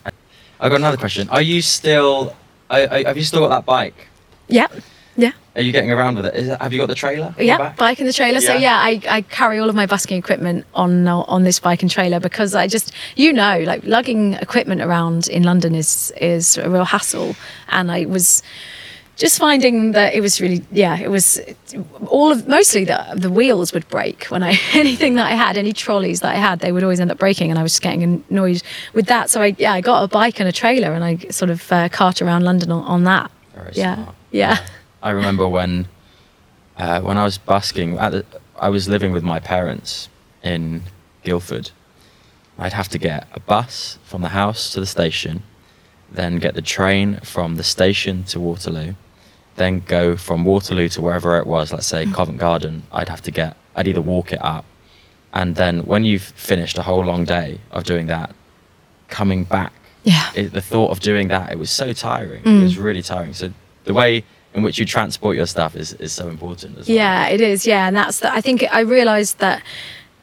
I've 0.61 0.71
got 0.71 0.77
another 0.77 0.97
question. 0.97 1.29
Are 1.31 1.43
you 1.43 1.61
still? 1.63 2.37
Have 2.71 3.17
you 3.17 3.25
still 3.25 3.41
got 3.41 3.49
that 3.49 3.67
bike? 3.67 4.09
Yeah, 4.49 4.69
yeah, 5.17 5.33
Are 5.57 5.63
you 5.63 5.73
getting 5.73 5.91
around 5.91 6.17
with 6.17 6.27
it? 6.27 6.35
Is 6.35 6.49
have 6.49 6.73
you 6.73 6.79
got 6.79 6.87
the 6.89 6.95
trailer? 6.95 7.35
yeah. 7.39 7.75
Bike 7.77 7.99
and 8.01 8.09
the 8.09 8.13
trailer. 8.13 8.41
So 8.41 8.55
Yeah. 8.55 8.59
yeah, 8.59 8.77
I, 9.09 9.17
I 9.19 9.21
carry 9.23 9.59
all 9.59 9.69
of 9.69 9.75
my 9.75 9.87
busking 9.87 10.17
equipment 10.19 10.65
on 10.75 11.07
on 11.09 11.43
this 11.45 11.61
bike 11.61 11.83
and 11.83 11.91
trailer 11.91 12.19
because 12.21 12.55
I 12.55 12.67
just 12.67 12.93
you 13.17 13.33
know 13.33 13.59
like 13.67 13.83
lugging 13.85 14.35
equipment 14.35 14.81
around 14.81 15.29
in 15.29 15.43
London 15.43 15.75
is 15.75 16.13
is 16.21 16.57
a 16.59 16.69
real 16.71 16.85
hassle, 16.85 17.35
and 17.69 17.91
I 17.93 18.07
was. 18.07 18.43
Just 19.19 19.39
finding 19.39 19.93
that 19.93 20.15
it 20.15 20.23
was 20.23 20.41
really, 20.41 20.65
yeah, 20.73 20.99
it 20.99 21.11
was 21.11 21.39
all 22.09 22.33
of 22.33 22.49
mostly 22.49 22.85
the 22.85 22.99
the 23.15 23.29
wheels 23.31 23.73
would 23.75 23.87
break 23.89 24.25
when 24.31 24.43
I 24.43 24.59
anything 24.73 25.17
that 25.17 25.27
I 25.27 25.35
had, 25.35 25.59
any 25.59 25.73
trolleys 25.75 26.21
that 26.23 26.35
I 26.35 26.39
had, 26.39 26.61
they 26.61 26.73
would 26.73 26.83
always 26.83 26.99
end 26.99 27.11
up 27.11 27.19
breaking, 27.19 27.51
and 27.51 27.59
I 27.59 27.63
was 27.63 27.73
just 27.73 27.83
getting 27.83 28.25
annoyed 28.31 28.63
with 28.95 29.07
that. 29.09 29.29
So 29.29 29.43
I 29.43 29.55
yeah, 29.59 29.75
I 29.75 29.83
got 29.83 30.03
a 30.03 30.09
bike 30.09 30.41
and 30.41 30.49
a 30.49 30.53
trailer, 30.53 30.95
and 30.95 31.05
I 31.05 31.19
sort 31.31 31.51
of 31.51 31.71
uh, 31.71 31.91
cart 31.91 32.23
around 32.23 32.45
London 32.45 32.73
on, 32.73 32.83
on 32.85 33.05
that. 33.05 33.31
Very 33.55 33.73
yeah, 33.75 33.95
smart. 33.97 34.15
yeah, 34.31 34.57
I 35.03 35.11
remember 35.11 35.49
when, 35.49 35.89
uh, 36.77 37.01
when 37.01 37.19
I 37.19 37.25
was 37.25 37.39
busking. 37.39 37.99
At 37.99 38.11
the, 38.13 38.25
I 38.59 38.69
was 38.69 38.89
living 38.89 39.13
with 39.13 39.23
my 39.23 39.41
parents 39.41 40.09
in 40.43 40.83
Guildford. 41.25 41.71
I'd 42.59 42.73
have 42.73 42.89
to 42.91 42.99
get 42.99 43.27
a 43.33 43.41
bus 43.41 43.99
from 44.05 44.23
the 44.23 44.29
house 44.29 44.73
to 44.75 44.81
the 44.81 44.87
station, 44.87 45.43
then 46.11 46.39
get 46.39 46.55
the 46.55 46.63
train 46.63 47.19
from 47.25 47.57
the 47.57 47.65
station 47.65 48.25
to 48.25 48.39
Waterloo, 48.39 48.95
then 49.57 49.81
go 49.81 50.17
from 50.17 50.45
Waterloo 50.45 50.89
to 50.91 51.01
wherever 51.01 51.39
it 51.39 51.47
was. 51.47 51.73
Let's 51.73 51.87
say 51.87 52.07
Covent 52.07 52.39
Garden. 52.39 52.85
I'd 52.93 53.09
have 53.09 53.23
to 53.23 53.31
get. 53.31 53.57
I'd 53.75 53.89
either 53.89 54.03
walk 54.03 54.33
it 54.33 54.43
up, 54.45 54.65
and 55.33 55.57
then 55.57 55.81
when 55.81 56.05
you've 56.05 56.23
finished 56.23 56.77
a 56.79 56.83
whole 56.83 57.05
long 57.05 57.25
day 57.25 57.59
of 57.71 57.85
doing 57.85 58.07
that, 58.07 58.35
coming 59.09 59.45
back 59.45 59.73
yeah. 60.05 60.31
it, 60.35 60.53
the 60.53 60.61
thought 60.61 60.91
of 60.91 61.01
doing 61.01 61.29
that 61.29 61.53
it 61.53 61.59
was 61.59 61.71
so 61.71 61.93
tiring 61.93 62.43
Mm. 62.43 62.61
it 62.61 62.63
was 62.63 62.79
really 62.79 63.03
tiring 63.03 63.35
so 63.35 63.53
the 63.85 63.93
way 63.93 64.25
in 64.55 64.63
which 64.63 64.79
you 64.79 64.85
transport 64.85 65.37
your 65.37 65.47
stuff 65.47 65.77
is, 65.77 65.95
is 65.95 66.13
so 66.13 66.29
important 66.29 66.79
as 66.79 66.89
well 66.89 66.97
Yeah, 66.97 67.29
it 67.29 67.41
is. 67.41 67.67
Yeah, 67.67 67.89
and 67.89 67.97
that's 67.97 68.21
the, 68.21 68.33
I 68.33 68.41
think 68.41 68.65
I 68.71 68.81
realised 68.81 69.39
that 69.39 69.63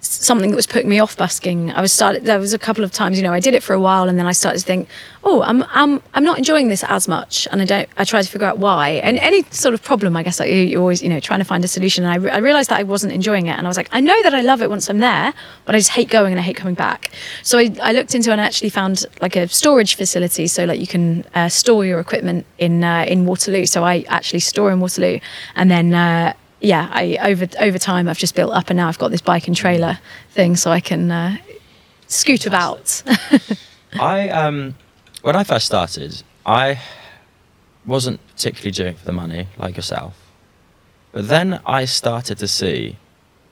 something 0.02 0.50
that 0.52 0.56
was 0.56 0.68
putting 0.68 0.89
me 0.89 1.00
off 1.00 1.18
busking. 1.18 1.72
I 1.72 1.82
was 1.82 1.91
started. 1.91 2.24
There 2.24 2.39
was 2.39 2.54
a 2.54 2.60
couple 2.60 2.84
of 2.84 2.91
times, 2.91 3.18
you 3.18 3.24
know, 3.24 3.34
I 3.34 3.39
did 3.39 3.54
it 3.54 3.62
for 3.62 3.74
a 3.74 3.80
while, 3.80 4.08
and 4.08 4.18
then 4.18 4.26
I 4.26 4.32
started 4.32 4.60
to 4.60 4.66
think, 4.66 4.88
oh, 5.24 5.41
I'm 5.41 5.64
I'm 5.70 6.02
I'm 6.14 6.24
not 6.24 6.38
enjoying 6.38 6.70
this 6.70 6.84
as 6.86 7.08
much, 7.08 7.47
and 7.52 7.62
I 7.62 7.66
don't. 7.66 7.89
I 7.97 8.06
tried 8.06 8.24
to 8.24 8.30
figure 8.30 8.47
out 8.47 8.60
why. 8.60 8.89
And 8.89 9.18
any 9.18 9.43
sort 9.52 9.74
of 9.74 9.84
problem, 9.84 10.16
I 10.16 10.24
guess, 10.24 10.39
like 10.39 10.50
you, 10.50 10.56
you're 10.56 10.82
always, 10.82 11.04
you 11.04 11.10
know, 11.10 11.20
trying 11.20 11.39
to 11.39 11.45
find 11.45 11.64
a 11.64 11.68
solution. 11.68 12.06
And 12.06 12.14
I, 12.14 12.16
re- 12.16 12.32
I 12.32 12.38
realised 12.38 12.70
that 12.70 12.80
I 12.80 12.84
wasn't 12.84 13.14
enjoying 13.14 13.47
it, 13.47 13.58
and 13.58 13.68
I 13.68 13.70
was 13.70 13.78
like, 13.78 13.89
I 13.91 14.00
know 14.00 14.22
that 14.24 14.34
I 14.34 14.41
love 14.41 14.62
it 14.62 14.70
once 14.70 14.89
I'm 14.89 15.00
there, 15.00 15.34
but 15.66 15.76
I 15.76 15.78
just 15.78 15.91
hate 15.91 16.10
going 16.10 16.32
and 16.32 16.39
I 16.39 16.43
hate 16.43 16.56
coming 16.56 16.76
back. 16.76 17.12
So 17.43 17.58
I, 17.58 17.76
I 17.82 17.91
looked 17.91 18.16
into 18.16 18.32
and 18.32 18.39
actually 18.39 18.70
found 18.70 19.06
like 19.22 19.36
a 19.36 19.47
storage 19.50 19.95
facility, 19.95 20.47
so 20.47 20.66
like 20.66 20.80
you 20.80 20.88
can 20.88 21.26
uh, 21.36 21.50
store 21.50 21.86
your 21.86 22.00
equipment 22.00 22.45
in 22.58 22.84
uh, 22.84 23.06
in 23.08 23.26
Waterloo. 23.26 23.66
So 23.66 23.84
I 23.84 24.06
actually 24.08 24.39
store 24.39 24.72
in 24.72 24.80
Waterloo, 24.80 25.20
and 25.56 25.70
then. 25.70 25.93
Uh, 25.93 26.34
yeah, 26.62 26.89
I 26.91 27.18
over 27.22 27.47
over 27.60 27.78
time 27.80 28.07
I've 28.07 28.18
just 28.18 28.36
built 28.36 28.51
up, 28.53 28.70
and 28.70 28.78
now 28.78 28.88
I've 28.88 28.99
got 28.99 29.12
this 29.12 29.22
bike 29.22 29.47
and 29.47 29.55
trailer 29.55 29.99
thing, 30.32 30.55
so 30.55 30.72
I 30.72 30.80
can 30.80 31.12
uh, 31.12 31.38
scoot 32.07 32.45
about. 32.45 33.01
i 33.99 34.30
um 34.30 34.76
when 35.24 35.36
i 35.36 35.43
first 35.43 35.66
started 35.66 36.22
i 36.45 36.80
wasn't 37.88 38.20
particularly 38.28 38.70
doing 38.70 38.89
it 38.93 38.99
for 38.99 39.05
the 39.05 39.12
money 39.12 39.47
like 39.57 39.76
yourself 39.76 40.14
but 41.12 41.28
then 41.28 41.60
i 41.66 41.86
started 41.86 42.38
to 42.38 42.47
see 42.47 42.97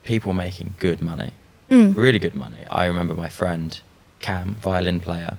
people 0.04 0.32
making 0.32 0.74
good 0.78 1.02
money 1.02 1.32
Mm. 1.70 1.96
really 1.96 2.20
good 2.20 2.36
money 2.36 2.64
i 2.70 2.86
remember 2.86 3.14
my 3.14 3.28
friend 3.28 3.80
cam 4.20 4.54
violin 4.54 5.00
player 5.00 5.38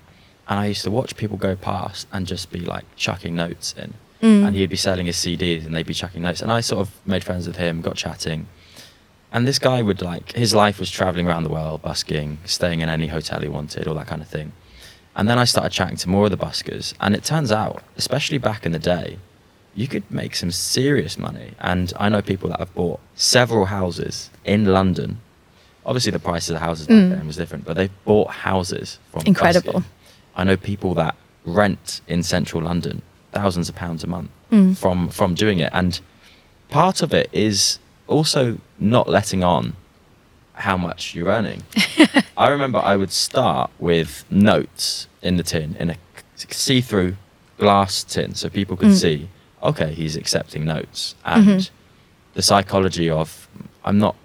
and 0.50 0.60
i 0.60 0.66
used 0.68 0.84
to 0.84 0.92
watch 0.92 1.16
people 1.16 1.38
go 1.38 1.56
past 1.56 2.06
and 2.12 2.28
just 2.28 2.52
be 2.52 2.60
like 2.60 2.84
chucking 2.98 3.34
notes 3.34 3.74
in 3.78 3.94
Mm. 4.22 4.48
and 4.48 4.56
he'd 4.56 4.70
be 4.70 4.76
selling 4.76 5.06
his 5.06 5.16
CDs 5.16 5.66
and 5.66 5.74
they'd 5.74 5.86
be 5.86 5.94
chucking 5.94 6.22
notes. 6.22 6.42
And 6.42 6.52
I 6.52 6.60
sort 6.60 6.82
of 6.82 6.90
made 7.06 7.24
friends 7.24 7.48
with 7.48 7.56
him, 7.56 7.82
got 7.82 7.96
chatting. 7.96 8.48
And 9.32 9.48
this 9.48 9.60
guy 9.60 9.82
would 9.82 10.02
like, 10.02 10.34
his 10.34 10.54
life 10.54 10.78
was 10.80 10.90
traveling 10.92 11.28
around 11.28 11.44
the 11.44 11.50
world, 11.50 11.82
busking, 11.82 12.40
staying 12.46 12.82
in 12.82 12.90
any 12.90 13.08
hotel 13.08 13.40
he 13.40 13.48
wanted, 13.48 13.88
all 13.88 13.96
that 13.96 14.08
kind 14.08 14.22
of 14.22 14.28
thing. 14.28 14.52
And 15.16 15.30
then 15.30 15.38
I 15.40 15.46
started 15.46 15.72
chatting 15.72 15.98
to 15.98 16.10
more 16.10 16.26
of 16.26 16.32
the 16.32 16.38
buskers. 16.38 16.94
And 17.00 17.16
it 17.16 17.24
turns 17.24 17.52
out, 17.52 17.82
especially 17.96 18.40
back 18.40 18.66
in 18.66 18.72
the 18.74 18.80
day, 18.80 19.20
you 19.76 19.88
could 19.88 20.04
make 20.12 20.36
some 20.36 20.52
serious 20.52 21.18
money. 21.18 21.54
And 21.60 21.94
I 21.98 22.10
know 22.10 22.22
people 22.22 22.50
that 22.50 22.60
have 22.60 22.74
bought 22.74 23.00
several 23.16 23.66
houses 23.66 24.30
in 24.44 24.66
London. 24.66 25.20
Obviously, 25.86 26.12
the 26.12 26.20
prices 26.20 26.50
of 26.50 26.58
houses 26.58 26.88
back 26.88 26.96
Mm. 26.98 27.10
then 27.12 27.28
was 27.28 27.38
different, 27.38 27.64
but 27.66 27.76
they've 27.78 28.04
bought 28.04 28.32
houses 28.32 29.00
from 29.12 29.22
Incredible. 29.26 29.74
busking. 29.74 29.90
I 30.36 30.44
know 30.44 30.58
people 30.58 30.94
that 30.96 31.16
rent 31.46 32.02
in 32.08 32.22
central 32.24 32.62
London 32.64 33.02
thousands 33.32 33.70
of 33.70 33.76
pounds 33.76 34.04
a 34.04 34.08
month 34.08 34.30
Mm. 34.52 34.76
from 34.76 35.10
from 35.10 35.36
doing 35.36 35.60
it, 35.60 35.70
and 35.74 36.00
part 36.70 37.04
of 37.04 37.14
it 37.14 37.30
is 37.32 37.78
also 38.08 38.58
not 38.80 39.08
letting 39.08 39.44
on 39.44 39.76
how 40.54 40.76
much 40.76 41.14
you're 41.14 41.28
earning. 41.28 41.62
I 42.38 42.50
remember 42.50 42.80
I 42.80 42.96
would 42.96 43.12
start 43.12 43.70
with 43.80 44.26
notes 44.32 45.08
in 45.22 45.38
the 45.38 45.44
tin 45.44 45.76
in 45.80 45.92
a 45.92 45.96
see-through 46.36 47.16
glass 47.60 48.04
tin 48.04 48.34
so 48.34 48.50
people 48.50 48.76
could 48.76 48.90
mm. 48.90 48.96
see, 48.96 49.30
okay, 49.62 49.94
he's 49.94 50.16
accepting 50.16 50.66
notes 50.66 51.16
mm-hmm. 51.26 51.50
and 51.50 51.70
the 52.34 52.42
psychology 52.42 53.10
of 53.10 53.48
I'm 53.86 54.00
not 54.00 54.16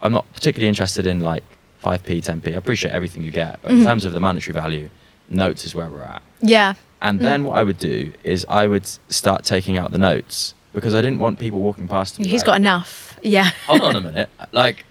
I'm 0.00 0.12
not 0.12 0.30
particularly 0.32 0.68
interested 0.68 1.06
in 1.06 1.20
like 1.20 1.44
5p, 1.84 2.24
10p. 2.24 2.48
I 2.48 2.56
appreciate 2.56 2.92
everything 2.92 3.22
you 3.22 3.30
get, 3.30 3.60
but 3.60 3.70
in 3.70 3.78
mm-hmm. 3.78 3.86
terms 3.86 4.04
of 4.04 4.12
the 4.12 4.20
monetary 4.20 4.54
value, 4.54 4.88
notes 5.28 5.64
is 5.64 5.74
where 5.74 5.88
we're 5.88 6.02
at. 6.02 6.22
Yeah. 6.40 6.74
And 7.02 7.20
then 7.20 7.44
what 7.44 7.58
I 7.58 7.62
would 7.62 7.78
do 7.78 8.12
is 8.24 8.46
I 8.48 8.66
would 8.66 8.86
start 9.08 9.44
taking 9.44 9.76
out 9.76 9.92
the 9.92 9.98
notes 9.98 10.54
because 10.72 10.94
I 10.94 11.02
didn't 11.02 11.18
want 11.18 11.38
people 11.38 11.60
walking 11.60 11.88
past 11.88 12.18
me. 12.18 12.26
He's 12.26 12.40
like, 12.40 12.46
got 12.46 12.56
enough. 12.56 13.18
Yeah. 13.22 13.50
Hold 13.66 13.82
on 13.82 13.96
a 13.96 14.00
minute. 14.00 14.30
Like, 14.52 14.84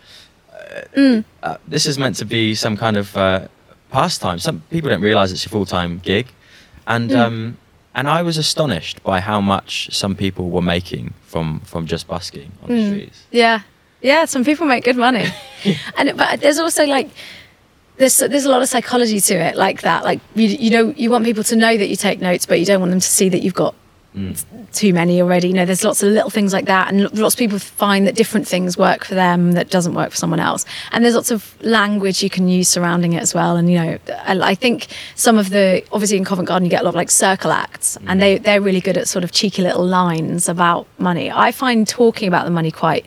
uh, 0.96 1.22
uh, 1.44 1.58
this 1.68 1.86
is 1.86 1.98
meant 1.98 2.16
to 2.18 2.26
be 2.26 2.56
some 2.56 2.78
kind 2.78 2.98
of 2.98 3.16
uh, 3.18 3.48
pastime. 3.92 4.40
Some 4.40 4.62
people 4.70 4.90
don't 4.90 5.02
realize 5.02 5.32
it's 5.32 5.46
a 5.46 5.50
full 5.50 5.66
time 5.66 6.00
gig. 6.00 6.28
And, 6.88 7.12
um, 7.14 7.58
and 7.96 8.08
I 8.08 8.22
was 8.22 8.38
astonished 8.38 9.02
by 9.04 9.20
how 9.22 9.42
much 9.42 9.90
some 9.92 10.16
people 10.16 10.50
were 10.50 10.62
making 10.62 11.14
from, 11.22 11.62
from 11.62 11.88
just 11.88 12.08
busking 12.08 12.52
on 12.62 12.70
the 12.70 12.86
streets. 12.88 13.24
Yeah, 13.32 13.62
yeah. 14.02 14.26
Some 14.26 14.44
people 14.44 14.66
make 14.66 14.84
good 14.84 14.98
money, 14.98 15.26
and 15.98 16.16
but 16.18 16.42
there's 16.42 16.60
also 16.60 16.86
like 16.86 17.10
there's 17.98 18.18
there's 18.18 18.46
a 18.46 18.50
lot 18.50 18.62
of 18.62 18.70
psychology 18.70 19.20
to 19.20 19.34
it, 19.36 19.56
like 19.56 19.82
that. 19.82 20.04
Like 20.04 20.20
you 20.36 20.48
you 20.48 20.70
know 20.70 20.94
you 20.98 21.10
want 21.10 21.26
people 21.26 21.44
to 21.46 21.56
know 21.56 21.78
that 21.78 21.88
you 21.88 21.96
take 21.96 22.20
notes, 22.20 22.46
but 22.46 22.60
you 22.60 22.66
don't 22.66 22.80
want 22.80 22.92
them 22.92 23.00
to 23.00 23.08
see 23.08 23.30
that 23.30 23.40
you've 23.40 23.54
got 23.54 23.76
mm. 24.16 24.72
too 24.74 24.94
many 24.94 25.22
already. 25.22 25.48
You 25.48 25.54
know, 25.54 25.66
there's 25.66 25.84
lots 25.84 26.04
of 26.04 26.12
little 26.12 26.30
things 26.30 26.52
like 26.52 26.66
that, 26.66 26.92
and 26.92 27.04
lots 27.18 27.36
of 27.36 27.40
people 27.40 27.58
find 27.60 28.06
that 28.06 28.16
different 28.16 28.48
things 28.48 28.78
work 28.78 29.06
for 29.06 29.16
them 29.16 29.54
that 29.54 29.70
doesn't 29.70 29.94
work 29.94 30.12
for 30.12 30.18
someone 30.18 30.40
else. 30.40 30.66
And 30.92 31.04
there's 31.06 31.16
lots 31.16 31.32
of 31.32 31.56
language 31.64 32.22
you 32.22 32.30
can 32.30 32.48
use 32.48 32.68
surrounding 32.68 33.14
it 33.14 33.22
as 33.22 33.34
well. 33.34 33.56
And 33.56 33.72
you 33.72 33.78
know, 33.78 33.98
I, 34.26 34.40
I 34.40 34.56
think 34.56 34.88
some 35.16 35.38
of 35.38 35.50
the 35.50 35.84
obviously 35.92 36.18
in 36.18 36.26
Covent 36.26 36.48
Garden 36.48 36.66
you 36.66 36.72
get 36.72 36.82
a 36.82 36.86
lot 36.86 36.90
of 36.90 36.96
like 36.96 37.12
circle 37.12 37.52
acts, 37.52 37.96
and 38.08 38.18
mm. 38.18 38.20
they 38.20 38.38
they're 38.40 38.62
really 38.62 38.82
good 38.82 38.98
at 38.98 39.08
sort 39.08 39.24
of 39.24 39.32
cheeky 39.32 39.62
little 39.62 39.86
lines 39.86 40.50
about 40.50 40.88
money. 40.98 41.32
I 41.32 41.52
find 41.52 41.88
talking 41.88 42.28
about 42.28 42.46
the 42.46 42.52
money 42.52 42.72
quite 42.72 43.06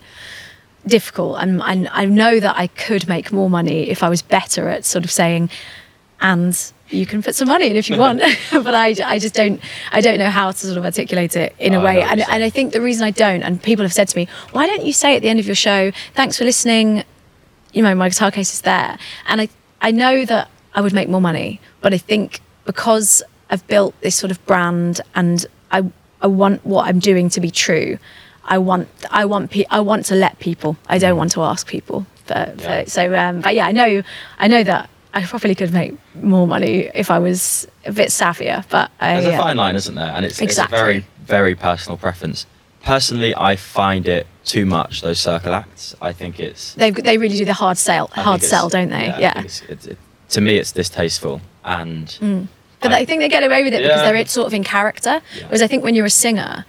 difficult 0.86 1.38
and, 1.40 1.60
and 1.62 1.88
I 1.92 2.04
know 2.04 2.40
that 2.40 2.56
I 2.56 2.68
could 2.68 3.08
make 3.08 3.30
more 3.32 3.50
money 3.50 3.90
if 3.90 4.02
I 4.02 4.08
was 4.08 4.22
better 4.22 4.68
at 4.68 4.84
sort 4.84 5.04
of 5.04 5.10
saying 5.10 5.50
and 6.20 6.72
you 6.90 7.04
can 7.04 7.22
put 7.22 7.34
some 7.34 7.48
money 7.48 7.68
in 7.68 7.76
if 7.76 7.90
you 7.90 7.98
want. 7.98 8.22
But 8.50 8.74
I, 8.74 8.94
I 9.04 9.18
just 9.18 9.34
don't 9.34 9.60
I 9.92 10.00
don't 10.00 10.18
know 10.18 10.30
how 10.30 10.50
to 10.50 10.56
sort 10.56 10.78
of 10.78 10.84
articulate 10.84 11.36
it 11.36 11.54
in 11.58 11.74
Oh, 11.74 11.80
a 11.80 11.84
way. 11.84 12.02
and, 12.02 12.20
and 12.22 12.42
I 12.42 12.50
think 12.50 12.72
the 12.72 12.80
reason 12.80 13.04
I 13.04 13.10
don't 13.10 13.42
and 13.42 13.62
people 13.62 13.84
have 13.84 13.92
said 13.92 14.08
to 14.08 14.16
me 14.16 14.28
why 14.52 14.66
don't 14.66 14.84
you 14.84 14.92
say 14.92 15.14
at 15.16 15.22
the 15.22 15.28
end 15.28 15.40
of 15.40 15.46
your 15.46 15.54
show 15.54 15.92
thanks 16.14 16.38
for 16.38 16.44
listening 16.44 17.04
you 17.72 17.82
know 17.82 17.94
my 17.94 18.08
guitar 18.08 18.30
case 18.30 18.52
is 18.54 18.62
there 18.62 18.98
and 19.26 19.40
I 19.42 19.48
I 19.82 19.90
know 19.90 20.24
that 20.24 20.48
I 20.74 20.80
would 20.80 20.92
make 20.94 21.08
more 21.08 21.20
money 21.20 21.60
but 21.82 21.92
I 21.92 21.98
think 21.98 22.40
because 22.64 23.22
I've 23.50 23.66
built 23.66 23.98
this 24.00 24.16
sort 24.16 24.30
of 24.30 24.44
brand 24.46 25.00
and 25.14 25.44
I 25.70 25.84
I 26.22 26.26
want 26.26 26.64
what 26.64 26.86
I'm 26.86 26.98
doing 26.98 27.28
to 27.30 27.40
be 27.40 27.50
true 27.50 27.98
I 28.48 28.58
want 28.58 28.88
I 29.10 29.24
want 29.26 29.50
pe- 29.50 29.66
I 29.70 29.80
want 29.80 30.06
to 30.06 30.14
let 30.14 30.38
people. 30.38 30.76
I 30.88 30.98
don't 30.98 31.16
want 31.16 31.30
to 31.32 31.42
ask 31.42 31.66
people. 31.66 32.06
For, 32.26 32.34
for, 32.56 32.62
Yeah. 32.62 32.84
So, 32.86 33.14
um, 33.14 33.40
but 33.40 33.54
yeah, 33.54 33.66
I 33.66 33.72
know 33.72 34.02
I 34.38 34.48
know 34.48 34.62
that 34.64 34.88
I 35.14 35.22
probably 35.24 35.54
could 35.54 35.72
make 35.72 35.94
more 36.14 36.46
money 36.46 36.90
if 36.94 37.10
I 37.10 37.18
was 37.18 37.66
a 37.86 37.92
bit 37.92 38.08
savvier. 38.08 38.64
But 38.68 38.90
I, 39.00 39.20
There's 39.20 39.34
a 39.34 39.38
fine 39.38 39.56
line, 39.56 39.76
isn't 39.76 39.94
there? 39.94 40.12
And 40.14 40.24
it's, 40.24 40.40
Exactly. 40.40 40.76
it's 40.76 40.82
a 40.82 40.84
very, 40.84 41.06
very 41.24 41.54
personal 41.54 41.96
preference. 41.96 42.46
Personally, 42.82 43.34
I 43.36 43.56
find 43.56 44.06
it 44.08 44.26
too 44.44 44.64
much, 44.64 45.00
those 45.02 45.18
circle 45.18 45.52
acts. 45.54 45.94
I 46.00 46.12
think 46.12 46.38
it's. 46.40 46.74
they 46.74 46.90
they 46.90 47.18
really 47.18 47.36
do 47.36 47.44
the 47.44 47.52
hard 47.54 47.76
sell 47.78 48.10
I 48.16 48.22
hard 48.22 48.42
sell, 48.42 48.68
don't 48.68 48.90
they? 48.90 49.10
I 49.10 49.18
Yeah. 49.18 49.38
it's- 49.38 49.62
it's- 49.68 49.86
it- 49.86 49.98
to 50.30 50.40
me, 50.40 50.56
it's 50.56 50.72
distasteful. 50.72 51.40
And. 51.64 52.06
But 52.80 52.92
I 52.92 53.04
think 53.04 53.20
they 53.20 53.28
get 53.28 53.42
away 53.42 53.64
with 53.64 53.74
it 53.74 53.82
because 53.82 54.02
they're 54.02 54.26
sort 54.26 54.46
of 54.46 54.54
in 54.54 54.62
character. 54.62 55.20
Yeah. 55.36 55.44
Whereas 55.46 55.62
I 55.62 55.66
think 55.66 55.82
when 55.82 55.94
you're 55.96 56.06
a 56.06 56.10
singer, 56.26 56.64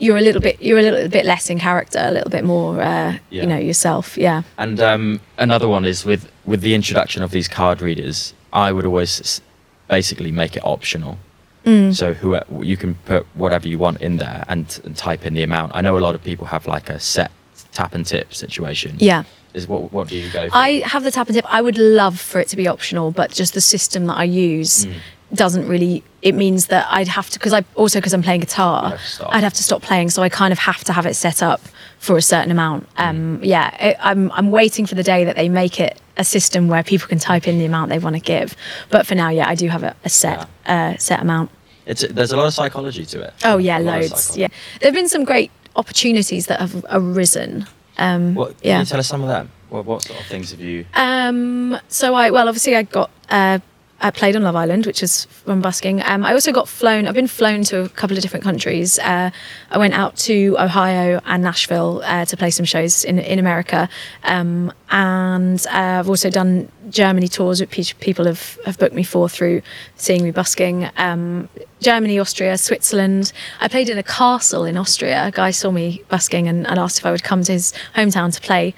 you're 0.00 0.16
a 0.16 0.20
little 0.20 0.40
bit 0.40 0.60
you're 0.60 0.78
a 0.78 0.82
little 0.82 1.08
bit 1.08 1.24
less 1.24 1.50
in 1.50 1.58
character, 1.58 2.00
a 2.02 2.10
little 2.10 2.30
bit 2.30 2.44
more 2.44 2.80
uh, 2.80 3.12
Yeah. 3.30 3.42
you 3.42 3.46
know 3.46 3.58
yourself. 3.58 4.16
Yeah. 4.16 4.42
And 4.58 4.80
um, 4.80 5.20
another 5.38 5.68
one 5.68 5.84
is 5.84 6.04
with 6.04 6.22
with 6.44 6.60
the 6.62 6.74
introduction 6.74 7.22
of 7.22 7.30
these 7.30 7.48
card 7.48 7.80
readers. 7.82 8.34
I 8.52 8.72
would 8.72 8.86
always 8.86 9.40
basically 9.88 10.32
make 10.32 10.56
it 10.56 10.64
optional. 10.64 11.18
Mm. 11.66 11.94
So 11.94 12.14
who 12.14 12.38
you 12.62 12.76
can 12.76 12.94
put 13.04 13.26
whatever 13.34 13.68
you 13.68 13.78
want 13.78 14.00
in 14.00 14.16
there 14.16 14.44
and, 14.48 14.80
and 14.84 14.96
type 14.96 15.26
in 15.26 15.34
the 15.34 15.42
amount. 15.42 15.72
I 15.74 15.82
know 15.82 15.98
a 15.98 16.00
lot 16.00 16.14
of 16.14 16.22
people 16.24 16.46
have 16.46 16.66
like 16.66 16.88
a 16.88 16.98
set 16.98 17.30
tap 17.72 17.94
and 17.94 18.06
tip 18.06 18.32
situation. 18.34 18.96
Yeah. 18.98 19.24
Is 19.54 19.66
what 19.68 19.92
what 19.92 20.08
do 20.08 20.16
you 20.16 20.30
go 20.30 20.48
for? 20.48 20.56
I 20.56 20.80
have 20.86 21.02
the 21.04 21.10
tap 21.10 21.26
and 21.28 21.34
tip. 21.36 21.44
I 21.48 21.60
would 21.60 21.78
love 21.78 22.20
for 22.20 22.40
it 22.40 22.48
to 22.48 22.56
be 22.56 22.68
optional, 22.68 23.10
but 23.10 23.32
just 23.32 23.54
the 23.54 23.60
system 23.60 24.06
that 24.06 24.16
I 24.16 24.24
use 24.24 24.86
Mm. 24.86 24.94
doesn't 25.34 25.66
really. 25.68 26.02
It 26.22 26.34
means 26.34 26.66
that 26.66 26.86
I'd 26.90 27.08
have 27.08 27.30
to 27.30 27.38
because 27.38 27.52
I 27.52 27.64
also 27.74 27.98
because 27.98 28.12
I'm 28.12 28.22
playing 28.22 28.40
guitar, 28.40 28.90
have. 28.90 29.00
I'd 29.30 29.42
have 29.42 29.54
to 29.54 29.62
stop 29.62 29.82
playing. 29.82 30.10
So 30.10 30.22
I 30.22 30.28
kind 30.28 30.52
of 30.52 30.58
have 30.58 30.84
to 30.84 30.92
have 30.92 31.06
it 31.06 31.14
set 31.14 31.42
up 31.42 31.60
for 31.98 32.16
a 32.16 32.22
certain 32.22 32.50
amount. 32.50 32.92
Mm. 32.96 33.08
Um, 33.08 33.40
yeah, 33.42 33.74
it, 33.84 33.96
I'm 34.00 34.30
I'm 34.32 34.50
waiting 34.50 34.86
for 34.86 34.94
the 34.94 35.02
day 35.02 35.24
that 35.24 35.36
they 35.36 35.48
make 35.48 35.80
it 35.80 36.00
a 36.16 36.24
system 36.24 36.68
where 36.68 36.82
people 36.82 37.08
can 37.08 37.18
type 37.18 37.48
in 37.48 37.58
the 37.58 37.64
amount 37.64 37.88
they 37.90 37.98
want 37.98 38.16
to 38.16 38.20
give. 38.20 38.54
But 38.90 39.06
for 39.06 39.14
now, 39.14 39.30
yeah, 39.30 39.48
I 39.48 39.54
do 39.54 39.68
have 39.68 39.82
a, 39.82 39.94
a 40.04 40.08
set 40.08 40.48
uh, 40.66 40.96
set 40.98 41.20
amount. 41.20 41.50
It's 41.86 42.06
there's 42.08 42.32
a 42.32 42.36
lot 42.36 42.46
of 42.46 42.52
psychology 42.54 43.04
to 43.06 43.22
it. 43.22 43.32
Oh 43.44 43.56
yeah, 43.58 43.78
loads. 43.78 44.36
Yeah, 44.36 44.48
there've 44.80 44.94
been 44.94 45.08
some 45.08 45.24
great 45.24 45.50
opportunities 45.76 46.46
that 46.46 46.60
have 46.60 46.84
arisen. 46.90 47.66
Um, 48.00 48.34
What, 48.34 48.48
can 48.60 48.68
yeah. 48.68 48.80
you 48.80 48.86
tell 48.86 48.98
us 48.98 49.06
some 49.06 49.22
of 49.22 49.28
that? 49.28 49.46
What, 49.68 49.84
what 49.84 50.02
sort 50.02 50.18
of 50.18 50.26
things 50.26 50.50
have 50.50 50.60
you? 50.60 50.84
Um, 50.94 51.78
so 51.88 52.14
I 52.14 52.30
well, 52.30 52.48
obviously 52.48 52.74
I 52.74 52.82
got 52.82 53.10
uh, 53.28 53.60
I 54.00 54.10
played 54.10 54.34
on 54.34 54.42
Love 54.42 54.56
Island, 54.56 54.86
which 54.86 55.02
is 55.02 55.26
from 55.26 55.60
busking. 55.60 56.02
Um, 56.02 56.24
I 56.24 56.32
also 56.32 56.52
got 56.52 56.68
flown. 56.68 57.06
I've 57.06 57.14
been 57.14 57.26
flown 57.26 57.64
to 57.64 57.82
a 57.82 57.88
couple 57.88 58.16
of 58.16 58.22
different 58.22 58.42
countries. 58.42 58.98
Uh, 58.98 59.30
I 59.70 59.78
went 59.78 59.94
out 59.94 60.16
to 60.18 60.56
Ohio 60.58 61.20
and 61.26 61.42
Nashville 61.42 62.00
uh, 62.04 62.24
to 62.24 62.36
play 62.36 62.50
some 62.50 62.64
shows 62.64 63.04
in 63.04 63.18
in 63.18 63.38
America, 63.38 63.88
um, 64.24 64.72
and 64.90 65.64
uh, 65.66 66.00
I've 66.00 66.08
also 66.08 66.30
done 66.30 66.70
Germany 66.88 67.28
tours, 67.28 67.62
pe- 67.66 67.84
people 68.00 68.24
have 68.24 68.58
have 68.64 68.78
booked 68.78 68.94
me 68.94 69.02
for 69.02 69.28
through 69.28 69.62
seeing 69.96 70.24
me 70.24 70.30
busking. 70.30 70.88
Um, 70.96 71.48
Germany, 71.80 72.18
Austria, 72.18 72.58
Switzerland. 72.58 73.32
I 73.60 73.68
played 73.68 73.88
in 73.88 73.98
a 73.98 74.02
castle 74.02 74.64
in 74.64 74.76
Austria. 74.76 75.26
A 75.26 75.30
guy 75.30 75.50
saw 75.50 75.70
me 75.70 76.04
busking 76.08 76.48
and, 76.48 76.66
and 76.66 76.78
asked 76.78 76.98
if 76.98 77.06
I 77.06 77.10
would 77.10 77.22
come 77.22 77.42
to 77.44 77.52
his 77.52 77.72
hometown 77.94 78.34
to 78.34 78.40
play 78.40 78.74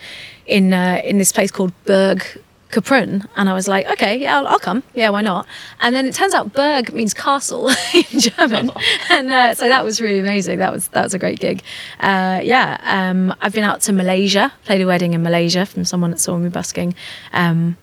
in 0.46 0.72
uh, 0.72 1.00
in 1.04 1.18
this 1.18 1.32
place 1.32 1.50
called 1.50 1.72
Burg 1.84 2.24
Kaprun, 2.72 3.28
and 3.36 3.48
I 3.50 3.52
was 3.52 3.68
like, 3.68 3.86
okay, 3.86 4.16
yeah, 4.16 4.38
I'll, 4.38 4.46
I'll 4.48 4.58
come. 4.58 4.82
Yeah, 4.94 5.10
why 5.10 5.20
not? 5.20 5.46
And 5.80 5.94
then 5.94 6.06
it 6.06 6.14
turns 6.14 6.32
out 6.32 6.54
Burg 6.54 6.92
means 6.92 7.12
castle 7.12 7.68
in 7.94 8.18
German, 8.18 8.70
and 9.10 9.30
uh, 9.30 9.54
so 9.54 9.68
that 9.68 9.84
was 9.84 10.00
really 10.00 10.18
amazing. 10.18 10.58
That 10.58 10.72
was 10.72 10.88
that 10.88 11.04
was 11.04 11.12
a 11.12 11.18
great 11.18 11.38
gig. 11.38 11.62
Uh, 12.00 12.40
yeah, 12.42 12.78
um, 12.82 13.34
I've 13.42 13.52
been 13.52 13.64
out 13.64 13.82
to 13.82 13.92
Malaysia, 13.92 14.52
played 14.64 14.80
a 14.80 14.86
wedding 14.86 15.12
in 15.12 15.22
Malaysia 15.22 15.66
from 15.66 15.84
someone 15.84 16.10
that 16.12 16.18
saw 16.18 16.38
me 16.38 16.48
busking. 16.48 16.94
Um, 17.34 17.76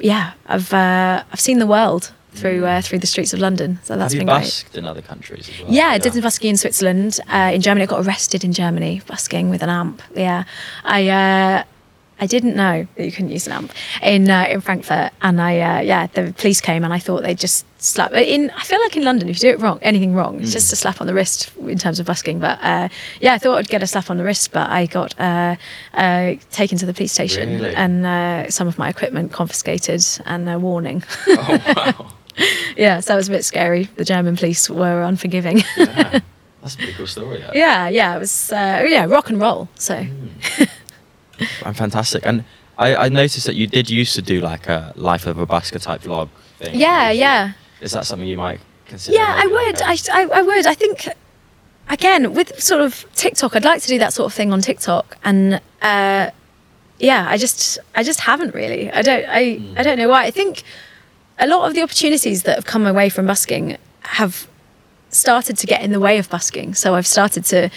yeah, 0.00 0.32
I've 0.46 0.72
uh, 0.74 1.22
I've 1.32 1.40
seen 1.40 1.60
the 1.60 1.66
world 1.66 2.12
through 2.32 2.66
uh, 2.66 2.82
through 2.82 2.98
the 2.98 3.06
streets 3.06 3.32
of 3.32 3.38
London, 3.38 3.78
so 3.84 3.96
that's 3.96 4.14
been 4.14 4.26
great. 4.26 4.40
busked 4.40 4.76
in 4.76 4.86
other 4.86 5.02
countries 5.02 5.48
as 5.48 5.60
well? 5.60 5.72
Yeah, 5.72 5.88
I 5.88 5.98
did 5.98 6.14
some 6.14 6.22
busking 6.22 6.50
in 6.50 6.56
Switzerland. 6.56 7.20
Uh, 7.28 7.52
in 7.54 7.60
Germany, 7.60 7.84
I 7.84 7.86
got 7.86 8.04
arrested 8.04 8.42
in 8.42 8.52
Germany 8.52 9.02
busking 9.06 9.50
with 9.50 9.62
an 9.62 9.68
amp. 9.68 10.02
Yeah, 10.16 10.44
I 10.84 11.08
uh, 11.08 11.64
I 12.22 12.26
didn't 12.26 12.54
know 12.54 12.86
that 12.94 13.04
you 13.04 13.10
couldn't 13.10 13.32
use 13.32 13.48
an 13.48 13.52
amp 13.52 13.72
in 14.00 14.30
uh, 14.30 14.46
in 14.48 14.60
Frankfurt, 14.60 15.10
and 15.22 15.40
I 15.40 15.58
uh, 15.58 15.80
yeah, 15.80 16.06
the 16.06 16.32
police 16.38 16.60
came 16.60 16.84
and 16.84 16.92
I 16.94 17.00
thought 17.00 17.24
they'd 17.24 17.36
just 17.36 17.66
slap. 17.82 18.12
In 18.12 18.48
I 18.50 18.62
feel 18.62 18.78
like 18.78 18.96
in 18.96 19.02
London, 19.02 19.28
if 19.28 19.38
you 19.42 19.50
do 19.50 19.54
it 19.56 19.60
wrong, 19.60 19.80
anything 19.82 20.14
wrong, 20.14 20.40
it's 20.40 20.52
just 20.52 20.72
a 20.72 20.76
slap 20.76 21.00
on 21.00 21.08
the 21.08 21.14
wrist 21.14 21.50
in 21.66 21.78
terms 21.78 21.98
of 21.98 22.06
busking. 22.06 22.38
But 22.38 22.60
uh, 22.62 22.88
yeah, 23.20 23.34
I 23.34 23.38
thought 23.38 23.58
I'd 23.58 23.68
get 23.68 23.82
a 23.82 23.88
slap 23.88 24.08
on 24.08 24.18
the 24.18 24.22
wrist, 24.24 24.52
but 24.52 24.70
I 24.70 24.86
got 24.86 25.18
uh, 25.18 25.56
uh, 25.94 26.34
taken 26.52 26.78
to 26.78 26.86
the 26.86 26.94
police 26.94 27.10
station 27.10 27.54
Really? 27.58 27.74
and 27.74 28.06
uh, 28.06 28.48
some 28.50 28.68
of 28.68 28.78
my 28.78 28.88
equipment 28.88 29.32
confiscated 29.32 30.04
and 30.24 30.48
a 30.48 30.60
warning. 30.60 31.02
Oh 31.26 31.58
wow, 31.76 32.12
yeah, 32.76 33.00
so 33.00 33.14
that 33.14 33.16
was 33.16 33.28
a 33.28 33.32
bit 33.32 33.44
scary. 33.44 33.84
The 33.96 34.04
German 34.04 34.36
police 34.36 34.70
were 34.70 35.02
unforgiving. 35.02 35.64
yeah. 35.76 36.20
that's 36.62 36.74
a 36.74 36.78
pretty 36.78 36.92
cool 36.92 37.08
story. 37.08 37.40
Yeah. 37.40 37.50
yeah 37.54 37.88
yeah 37.88 38.16
it 38.16 38.20
was 38.20 38.52
uh, 38.52 38.86
yeah 38.88 39.06
rock 39.06 39.28
and 39.30 39.40
roll 39.40 39.68
so 39.74 40.06
I'm 41.64 41.74
fantastic. 41.74 42.24
And 42.26 42.44
I, 42.78 42.94
I 42.96 43.08
noticed 43.08 43.46
that 43.46 43.54
you 43.54 43.66
did 43.66 43.90
used 43.90 44.14
to 44.14 44.22
do 44.22 44.40
like 44.40 44.66
a 44.68 44.92
life 44.96 45.26
of 45.26 45.38
a 45.38 45.46
busker 45.46 45.80
type 45.80 46.02
vlog 46.02 46.28
thing. 46.58 46.74
yeah 46.74 47.10
yeah 47.10 47.52
Is 47.80 47.92
that 47.92 48.06
something 48.06 48.26
you 48.28 48.36
might 48.36 48.60
consider? 48.86 49.16
yeah 49.16 49.34
i 49.42 49.46
would 49.46 49.82
I, 49.82 49.92
a- 49.92 50.12
I, 50.12 50.38
I, 50.38 50.42
would 50.42 50.66
i 50.66 50.74
think 50.74 51.08
again 51.88 52.32
with 52.34 52.60
sort 52.60 52.80
of 52.82 53.04
tiktok 53.14 53.54
i'd 53.56 53.64
like 53.64 53.82
to 53.82 53.88
do 53.88 53.98
that 53.98 54.12
sort 54.12 54.26
of 54.26 54.34
thing 54.34 54.52
on 54.52 54.60
tiktok 54.60 55.16
and 55.24 55.60
uh 55.82 56.30
yeah 56.98 57.26
i 57.28 57.36
just 57.36 57.78
i 57.94 58.02
just 58.02 58.20
haven't 58.20 58.54
really 58.54 58.90
i 58.92 59.02
don't 59.02 59.24
i 59.28 59.60
i 59.76 59.82
don't 59.82 59.98
know 59.98 60.08
why 60.08 60.24
i 60.24 60.30
think 60.30 60.62
a 61.38 61.46
lot 61.46 61.66
of 61.68 61.74
the 61.74 61.82
opportunities 61.82 62.42
that 62.44 62.54
have 62.56 62.66
come 62.66 62.86
away 62.86 63.08
from 63.08 63.26
busking 63.26 63.76
have 64.02 64.46
started 65.08 65.56
to 65.58 65.66
get 65.66 65.82
in 65.82 65.90
the 65.92 66.00
way 66.00 66.18
of 66.18 66.28
busking. 66.30 66.72
So 66.74 66.94
I've 66.94 67.06
started 67.06 67.44
to 67.46 67.70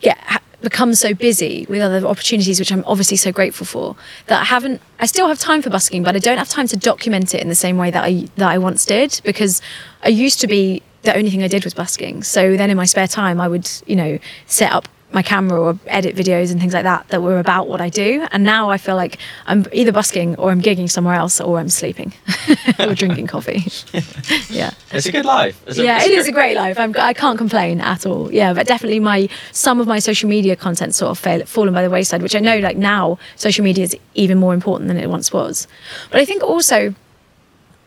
get 0.00 0.18
become 0.62 0.94
so 0.94 1.12
busy 1.14 1.66
with 1.68 1.82
other 1.82 2.06
opportunities, 2.06 2.58
which 2.58 2.72
I'm 2.72 2.84
obviously 2.86 3.16
so 3.16 3.32
grateful 3.32 3.66
for, 3.66 3.96
that 4.26 4.40
I 4.40 4.44
haven't. 4.44 4.80
I 5.00 5.06
still 5.06 5.28
have 5.28 5.38
time 5.38 5.62
for 5.62 5.70
busking, 5.70 6.02
but 6.02 6.16
I 6.16 6.18
don't 6.18 6.38
have 6.38 6.48
time 6.48 6.68
to 6.68 6.76
document 6.76 7.34
it 7.34 7.40
in 7.40 7.48
the 7.48 7.54
same 7.54 7.76
way 7.76 7.90
that 7.90 8.04
I 8.04 8.28
that 8.36 8.48
I 8.48 8.58
once 8.58 8.86
did 8.86 9.20
because 9.24 9.60
I 10.02 10.08
used 10.08 10.40
to 10.40 10.46
be 10.46 10.82
the 11.02 11.16
only 11.16 11.30
thing 11.30 11.42
I 11.42 11.48
did 11.48 11.64
was 11.64 11.74
busking. 11.74 12.22
So 12.22 12.56
then 12.56 12.70
in 12.70 12.76
my 12.76 12.84
spare 12.84 13.08
time, 13.08 13.40
I 13.40 13.48
would, 13.48 13.68
you 13.86 13.96
know, 13.96 14.18
set 14.46 14.72
up 14.72 14.88
my 15.12 15.22
camera 15.22 15.60
or 15.60 15.78
edit 15.86 16.16
videos 16.16 16.50
and 16.50 16.60
things 16.60 16.72
like 16.72 16.84
that 16.84 17.06
that 17.08 17.22
were 17.22 17.38
about 17.38 17.68
what 17.68 17.80
I 17.80 17.88
do. 17.88 18.26
And 18.32 18.44
now 18.44 18.70
I 18.70 18.78
feel 18.78 18.96
like 18.96 19.18
I'm 19.46 19.66
either 19.72 19.92
busking 19.92 20.36
or 20.36 20.50
I'm 20.50 20.62
gigging 20.62 20.90
somewhere 20.90 21.14
else 21.14 21.40
or 21.40 21.58
I'm 21.58 21.68
sleeping 21.68 22.12
or 22.78 22.94
drinking 22.94 23.26
coffee. 23.26 23.64
yeah. 24.50 24.70
It's 24.90 25.06
a 25.06 25.12
good 25.12 25.24
life. 25.24 25.62
It's 25.66 25.78
a- 25.78 25.84
Yeah, 25.84 25.96
it's 25.98 26.06
it 26.06 26.12
is 26.12 26.28
a 26.28 26.32
great 26.32 26.56
life. 26.56 26.78
I'm, 26.78 26.94
I 26.98 27.12
can't 27.12 27.36
complain 27.38 27.80
at 27.80 28.06
all. 28.06 28.32
Yeah, 28.32 28.54
but 28.54 28.66
definitely 28.66 29.00
my 29.00 29.28
some 29.52 29.80
of 29.80 29.86
my 29.86 29.98
social 29.98 30.28
media 30.28 30.56
content 30.56 30.94
sort 30.94 31.10
of 31.10 31.18
fail, 31.18 31.44
fallen 31.46 31.74
by 31.74 31.82
the 31.82 31.90
wayside, 31.90 32.22
which 32.22 32.34
I 32.34 32.40
know 32.40 32.58
like 32.58 32.76
now 32.76 33.18
social 33.36 33.64
media 33.64 33.84
is 33.84 33.96
even 34.14 34.38
more 34.38 34.54
important 34.54 34.88
than 34.88 34.96
it 34.96 35.10
once 35.10 35.32
was. 35.32 35.66
But 36.10 36.20
I 36.20 36.24
think 36.24 36.42
also 36.42 36.94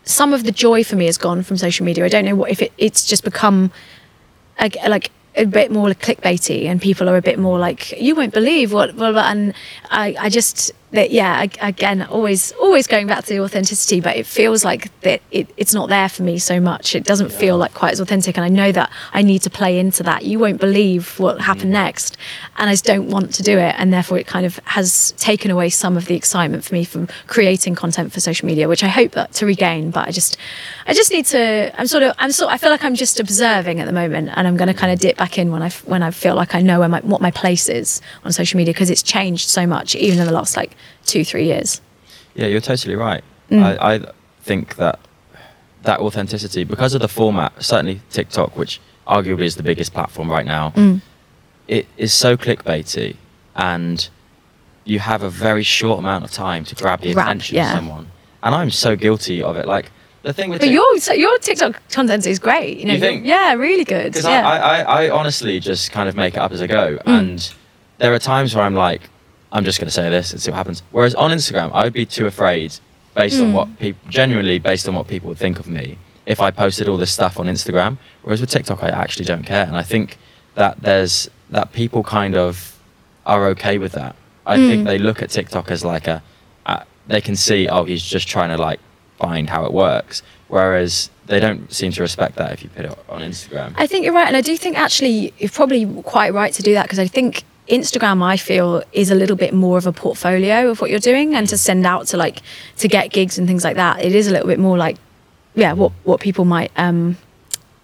some 0.03 0.34
of 0.34 0.43
the 0.43 0.51
joy 0.51 0.84
for 0.84 0.95
me 0.95 1.05
has 1.07 1.17
gone 1.17 1.41
from 1.41 1.57
social 1.57 1.86
media. 1.86 2.05
I 2.05 2.09
don't 2.09 2.26
know 2.26 2.36
what 2.36 2.51
if 2.51 2.61
it, 2.61 2.71
it's 2.78 3.05
just 3.07 3.23
become 3.23 3.71
a, 4.59 4.69
like 4.88 5.09
a 5.38 5.46
bit 5.46 5.72
more 5.72 5.90
clickbaity 5.90 6.66
and 6.66 6.82
people 6.82 7.10
are 7.10 7.18
a 7.18 7.22
bit 7.22 7.38
more 7.38 7.60
like 7.60 8.00
you 8.00 8.16
won't 8.16 8.34
believe 8.34 8.72
what 8.72 8.96
blah, 8.96 9.12
blah, 9.12 9.30
and 9.30 9.54
I, 9.90 10.16
I 10.20 10.30
just 10.30 10.72
that 10.96 11.12
yeah 11.12 11.46
again 11.62 12.02
always 12.04 12.52
always 12.54 12.88
going 12.88 13.08
back 13.08 13.24
to 13.24 13.34
the 13.34 13.39
authenticity 13.39 14.00
but 14.00 14.16
it 14.16 14.26
feels 14.26 14.66
like 14.66 15.00
that 15.02 15.22
it, 15.32 15.50
it's 15.58 15.74
not 15.74 15.89
there 15.89 16.10
for 16.10 16.24
me 16.24 16.38
so 16.38 16.60
much. 16.60 16.96
It 16.96 17.04
doesn't 17.04 17.32
feel 17.32 17.58
like 17.58 17.74
quite 17.74 17.93
as 17.93 18.00
authentic 18.00 18.38
and 18.38 18.43
I 18.43 18.50
know 18.50 18.72
that 18.72 18.91
I 19.14 19.22
need 19.22 19.41
to 19.43 19.50
play 19.50 19.80
into 19.80 20.04
that. 20.04 20.24
You 20.26 20.39
won't 20.39 20.60
believe 20.60 21.20
what 21.20 21.41
happened 21.41 21.72
mm. 21.72 21.80
next 21.84 22.18
and 22.58 22.70
I 22.70 22.74
just 22.74 22.86
don't 22.86 23.10
want 23.10 23.34
to 23.36 23.43
do 23.43 23.58
it 23.58 23.76
and 23.78 23.93
therefore 23.93 24.18
it 24.18 24.28
kind 24.28 24.46
of 24.46 24.58
has 24.66 25.14
taken 25.14 25.52
away 25.52 25.70
some 25.70 25.98
of 25.98 26.06
the 26.06 26.16
excitement 26.16 26.64
for 26.64 26.74
me 26.74 26.84
from 26.84 27.08
creating 27.28 27.76
content 27.76 28.12
for 28.12 28.20
social 28.20 28.46
media 28.46 28.68
which 28.68 28.84
I 28.84 28.88
hope 28.88 29.12
that 29.12 29.34
to 29.34 29.46
regain 29.46 29.91
but 29.91 30.08
I 30.08 30.12
just 30.12 30.38
I 30.88 30.93
just 30.93 31.12
need 31.12 31.26
to 31.28 31.74
I'm 31.80 31.88
sort 31.88 32.04
of 32.04 32.16
I'm 32.18 32.32
sort 32.32 32.52
I 32.52 32.58
feel 32.58 32.70
like 32.70 32.84
I'm 32.84 32.96
just 32.96 33.20
observing 33.20 33.80
at 33.80 33.86
the 33.86 33.93
moment 33.93 34.32
and 34.36 34.48
I'm 34.48 34.58
going 34.58 34.68
to 34.68 34.74
kind 34.74 34.91
of 34.91 35.00
mm. 35.00 35.04
dip 35.04 35.18
back 35.18 35.38
in 35.38 35.52
when 35.52 35.62
I 35.62 35.70
when 35.86 36.04
I 36.04 36.12
feel 36.12 36.36
like 36.36 36.56
I 36.56 36.62
know 36.62 36.80
where 36.80 36.89
my, 36.89 37.02
what 37.02 37.22
my 37.22 37.32
place 37.32 37.70
is 37.70 38.02
on 38.24 38.32
social 38.32 38.58
media 38.58 38.74
because 38.74 38.89
it's 38.89 39.04
changed 39.04 39.50
so 39.50 39.68
much 39.68 39.96
even 39.96 40.20
in 40.20 40.26
the 40.26 40.34
last 40.34 40.56
like 40.56 40.76
two 41.06 41.24
three 41.24 41.46
years 41.46 41.82
Yeah, 42.36 42.48
you're 42.48 42.62
totally 42.62 42.96
right. 42.96 43.24
Mm. 43.52 43.64
I, 43.80 43.96
I 43.96 44.00
think 44.42 44.76
that 44.78 45.00
that 45.84 46.00
authenticity, 46.00 46.64
because 46.64 46.94
of 46.96 47.02
the 47.02 47.08
format, 47.08 47.52
certainly 47.64 48.02
TikTok, 48.10 48.58
which 48.58 48.82
arguably 49.08 49.44
is 49.46 49.56
the 49.56 49.64
biggest 49.64 49.94
platform 49.94 50.30
right 50.32 50.46
now, 50.46 50.72
Mm. 50.76 51.02
it 51.68 51.86
is 51.98 52.12
so 52.14 52.36
clickbaity, 52.36 53.16
and 53.56 54.10
you 54.84 55.00
have 55.00 55.22
a 55.24 55.30
very 55.30 55.64
short 55.64 56.00
amount 56.00 56.24
of 56.26 56.32
time 56.32 56.64
to 56.66 56.76
grab 56.76 57.02
the 57.02 57.14
Grab, 57.14 57.28
attention 57.28 57.56
yeah. 57.56 57.72
of 57.74 57.78
someone. 57.78 58.08
And 58.44 58.54
I'm 58.56 58.72
so 58.72 58.96
guilty 58.96 59.42
of 59.44 59.58
it. 59.58 59.66
Like 59.68 59.92
the 60.24 60.34
thing 60.34 60.50
with 60.50 60.60
but 60.62 60.70
your 60.70 60.98
so 61.00 61.14
your 61.14 61.38
TikTok 61.40 61.80
content 61.92 62.26
is 62.26 62.40
great 62.40 62.80
you 62.80 62.86
know 62.86 62.94
You 62.94 63.00
think? 63.00 63.26
yeah 63.28 63.54
really 63.54 63.84
good 63.84 64.12
because 64.12 64.26
yeah 64.26 64.42
I, 64.48 64.58
I, 64.58 65.04
I 65.06 65.10
honestly 65.12 65.60
just 65.60 65.92
kind 65.92 66.10
of 66.10 66.16
make 66.16 66.34
it 66.34 66.40
up 66.40 66.52
as 66.52 66.62
I 66.64 66.68
go, 66.68 66.98
Mm. 67.06 67.20
and 67.20 67.54
there 68.00 68.12
are 68.14 68.20
times 68.20 68.56
where 68.56 68.64
I'm 68.66 68.74
like, 68.76 69.02
I'm 69.56 69.64
just 69.64 69.80
going 69.80 69.88
to 69.88 69.91
say 70.01 70.10
this 70.10 70.32
and 70.34 70.41
see 70.41 70.51
what 70.51 70.58
happens. 70.58 70.84
Whereas 70.91 71.16
on 71.16 71.32
Instagram, 71.32 71.72
I 71.74 71.86
would 71.86 71.93
be 71.93 72.06
too 72.06 72.26
afraid, 72.28 72.74
based 73.16 73.39
on 73.39 73.47
Mm. 73.51 73.53
what 73.53 73.80
people, 73.80 74.01
genuinely 74.10 74.60
based 74.60 74.86
on 74.89 74.93
what 74.95 75.08
people 75.08 75.30
would 75.30 75.38
think 75.38 75.60
of 75.60 75.68
me, 75.68 75.97
if 76.26 76.41
I 76.41 76.51
posted 76.51 76.89
all 76.89 76.97
this 76.97 77.12
stuff 77.12 77.39
on 77.39 77.45
Instagram. 77.47 77.97
Whereas 78.24 78.41
with 78.41 78.49
TikTok, 78.49 78.84
I 78.84 78.89
actually 78.89 79.26
don't 79.26 79.43
care, 79.45 79.66
and 79.66 79.78
I 79.78 79.84
think 79.84 80.18
that 80.56 80.82
there's 80.82 81.30
that 81.51 81.72
people 81.72 82.03
kind 82.03 82.36
of 82.36 82.78
are 83.26 83.47
okay 83.53 83.78
with 83.78 83.93
that. 83.93 84.14
I 84.45 84.58
think 84.58 84.82
Mm. 84.82 84.86
they 84.88 84.97
look 84.97 85.22
at 85.22 85.30
TikTok 85.30 85.72
as 85.72 85.86
like 85.86 86.08
a, 86.08 86.22
uh, 86.66 86.82
they 87.08 87.22
can 87.22 87.36
see, 87.38 87.68
oh, 87.70 87.84
he's 87.86 88.03
just 88.03 88.28
trying 88.28 88.49
to 88.49 88.58
like 88.58 88.80
find 89.20 89.49
how 89.49 89.64
it 89.66 89.72
works. 89.72 90.22
Whereas 90.49 91.10
they 91.28 91.39
don't 91.39 91.72
seem 91.74 91.91
to 91.93 92.01
respect 92.01 92.36
that 92.36 92.51
if 92.51 92.62
you 92.64 92.70
put 92.70 92.86
it 92.86 92.97
on 93.10 93.22
Instagram. 93.22 93.74
I 93.78 93.88
think 93.88 94.03
you're 94.06 94.14
right, 94.14 94.28
and 94.28 94.36
I 94.36 94.41
do 94.41 94.58
think 94.58 94.78
actually 94.78 95.34
you're 95.39 95.49
probably 95.49 95.86
quite 96.03 96.34
right 96.34 96.53
to 96.53 96.62
do 96.62 96.74
that 96.74 96.84
because 96.84 96.99
I 96.99 97.08
think 97.08 97.43
Instagram, 97.68 98.24
I 98.24 98.38
feel, 98.38 98.84
is 98.93 99.09
a 99.11 99.16
little 99.16 99.36
bit 99.36 99.53
more 99.53 99.78
of 99.78 99.88
a 99.88 99.91
portfolio 99.91 100.70
of 100.70 100.82
what 100.82 100.89
you're 100.89 100.99
doing, 100.99 101.36
and 101.36 101.47
to 101.49 101.57
send 101.57 101.86
out 101.86 102.07
to 102.07 102.18
like 102.18 102.41
to 102.78 102.88
get 102.88 103.11
gigs 103.11 103.38
and 103.38 103.47
things 103.47 103.63
like 103.63 103.76
that, 103.76 104.03
it 104.03 104.13
is 104.13 104.28
a 104.28 104.32
little 104.32 104.47
bit 104.47 104.59
more 104.59 104.78
like, 104.78 104.97
yeah, 105.55 105.74
what 105.74 105.91
what 106.03 106.20
people 106.20 106.45
might 106.45 106.72
um 106.76 107.18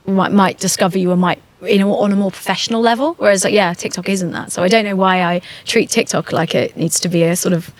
might 0.05 0.31
might 0.31 0.59
discover 0.59 0.97
you 0.97 1.11
and 1.11 1.21
might 1.21 1.41
you 1.63 1.77
know 1.77 1.95
on 1.95 2.11
a 2.11 2.15
more 2.15 2.31
professional 2.31 2.81
level. 2.81 3.13
Whereas 3.15 3.43
like 3.43 3.53
yeah, 3.53 3.73
TikTok 3.73 4.09
isn't 4.09 4.31
that. 4.31 4.51
So 4.51 4.63
I 4.63 4.67
don't 4.67 4.85
know 4.85 4.95
why 4.95 5.23
I 5.23 5.41
treat 5.65 5.89
TikTok 5.89 6.31
like 6.31 6.53
it 6.55 6.75
needs 6.77 6.99
to 6.99 7.09
be 7.09 7.23
a 7.23 7.35
sort 7.35 7.53
of 7.53 7.73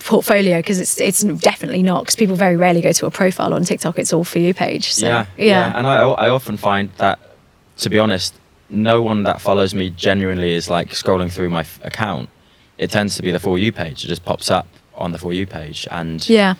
portfolio 0.00 0.58
because 0.58 0.80
it's 0.80 1.00
it's 1.00 1.22
definitely 1.22 1.82
not 1.82 2.02
because 2.02 2.16
people 2.16 2.36
very 2.36 2.56
rarely 2.56 2.80
go 2.80 2.92
to 2.92 3.06
a 3.06 3.10
profile 3.10 3.54
on 3.54 3.64
TikTok. 3.64 3.98
It's 3.98 4.12
all 4.12 4.24
for 4.24 4.38
you 4.38 4.54
page. 4.54 4.92
So, 4.92 5.06
yeah, 5.06 5.26
yeah. 5.36 5.76
And 5.76 5.86
I, 5.86 6.02
I 6.02 6.28
often 6.28 6.56
find 6.56 6.90
that, 6.98 7.18
to 7.78 7.90
be 7.90 7.98
honest, 7.98 8.34
no 8.70 9.02
one 9.02 9.22
that 9.24 9.40
follows 9.40 9.74
me 9.74 9.90
genuinely 9.90 10.54
is 10.54 10.68
like 10.68 10.90
scrolling 10.90 11.30
through 11.30 11.50
my 11.50 11.60
f- 11.60 11.80
account. 11.84 12.28
It 12.78 12.90
tends 12.90 13.16
to 13.16 13.22
be 13.22 13.30
the 13.30 13.38
for 13.38 13.58
you 13.58 13.72
page. 13.72 14.04
It 14.04 14.08
just 14.08 14.24
pops 14.24 14.50
up 14.50 14.66
on 14.94 15.12
the 15.12 15.18
for 15.18 15.32
you 15.32 15.46
page, 15.46 15.86
and 15.90 16.26
yeah. 16.28 16.54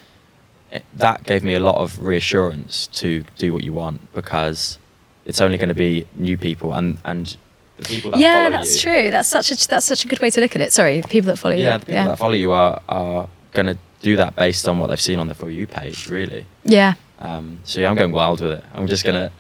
it, 0.71 0.85
that 0.95 1.25
gave 1.25 1.43
me 1.43 1.55
a 1.55 1.61
lot 1.61 1.77
of 1.77 2.01
reassurance 2.03 2.87
to 2.89 3.25
do 3.39 3.53
what 3.53 3.65
you 3.65 3.73
want 3.73 4.13
because 4.13 4.79
it's 5.25 5.41
only 5.41 5.57
going 5.57 5.69
to 5.69 5.75
be 5.75 6.07
new 6.15 6.37
people 6.37 6.75
and 6.75 6.99
and 7.05 7.37
the 7.79 7.85
people 7.85 8.11
that 8.13 8.21
yeah, 8.21 8.45
follow 8.45 8.51
that's 8.51 8.77
you, 8.77 8.93
true. 8.93 9.11
That's 9.11 9.29
such 9.29 9.51
a 9.51 9.69
that's 9.69 9.87
such 9.87 10.05
a 10.05 10.09
good 10.09 10.21
way 10.21 10.31
to 10.31 10.41
look 10.41 10.55
at 10.55 10.63
it. 10.63 10.73
Sorry, 10.73 11.03
people 11.09 11.29
that 11.29 11.39
follow 11.39 11.55
you. 11.55 11.65
Yeah, 11.65 11.79
the 11.79 11.87
people 11.87 11.95
yeah. 11.95 12.09
that 12.09 12.19
follow 12.19 12.35
you 12.35 12.53
are 12.53 12.81
are 12.89 13.29
going 13.53 13.67
to 13.67 13.79
do 14.03 14.17
that 14.17 14.37
based 14.37 14.69
on 14.69 14.79
what 14.79 14.89
they've 14.89 15.01
seen 15.01 15.19
on 15.19 15.29
the 15.29 15.35
for 15.35 15.51
you 15.51 15.67
page, 15.67 16.09
really. 16.09 16.47
yeah. 16.65 16.95
Um, 17.21 17.61
so 17.65 17.81
yeah, 17.81 17.89
I'm 17.89 17.97
going 17.97 18.13
wild 18.13 18.41
with 18.41 18.53
it. 18.53 18.65
I'm 18.75 18.87
just 18.87 19.05
gonna 19.05 19.33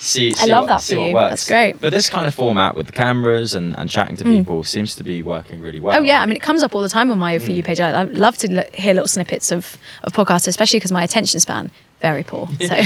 see. 0.00 0.34
I 0.38 0.46
love 0.46 0.62
what, 0.62 0.68
that 0.68 0.80
see 0.82 0.94
for 0.96 1.08
you. 1.08 1.14
works. 1.14 1.30
That's 1.30 1.48
great. 1.48 1.80
But 1.80 1.90
this 1.92 2.08
kind 2.10 2.26
of 2.26 2.34
format 2.34 2.74
with 2.76 2.86
the 2.86 2.92
cameras 2.92 3.54
and, 3.54 3.76
and 3.78 3.88
chatting 3.90 4.16
to 4.16 4.24
Mm. 4.24 4.38
people 4.38 4.64
seems 4.64 4.94
to 4.96 5.04
be 5.04 5.22
working 5.22 5.60
really 5.60 5.80
well. 5.80 5.98
Oh 5.98 6.02
yeah, 6.02 6.22
I 6.22 6.26
mean 6.26 6.36
it 6.36 6.42
comes 6.42 6.62
up 6.62 6.74
all 6.74 6.82
the 6.82 6.88
time 6.88 7.10
on 7.10 7.18
my 7.18 7.38
for 7.38 7.50
Mm. 7.50 7.56
you 7.56 7.62
page. 7.62 7.80
I, 7.80 7.90
I 7.90 8.02
love 8.04 8.36
to 8.38 8.50
l- 8.52 8.64
hear 8.74 8.94
little 8.94 9.08
snippets 9.08 9.52
of 9.52 9.76
of 10.04 10.12
podcasts, 10.12 10.48
especially 10.48 10.78
because 10.78 10.92
my 10.92 11.04
attention 11.04 11.38
span 11.40 11.70
very 12.00 12.22
poor. 12.22 12.48
So 12.60 12.74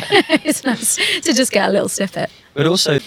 it's 0.45 0.65
nice 0.65 0.97
to 1.23 1.33
just 1.33 1.53
get 1.53 1.69
a 1.69 1.73
little 1.73 1.89
snippet. 1.89 2.31
But 2.55 2.67
also, 2.67 2.99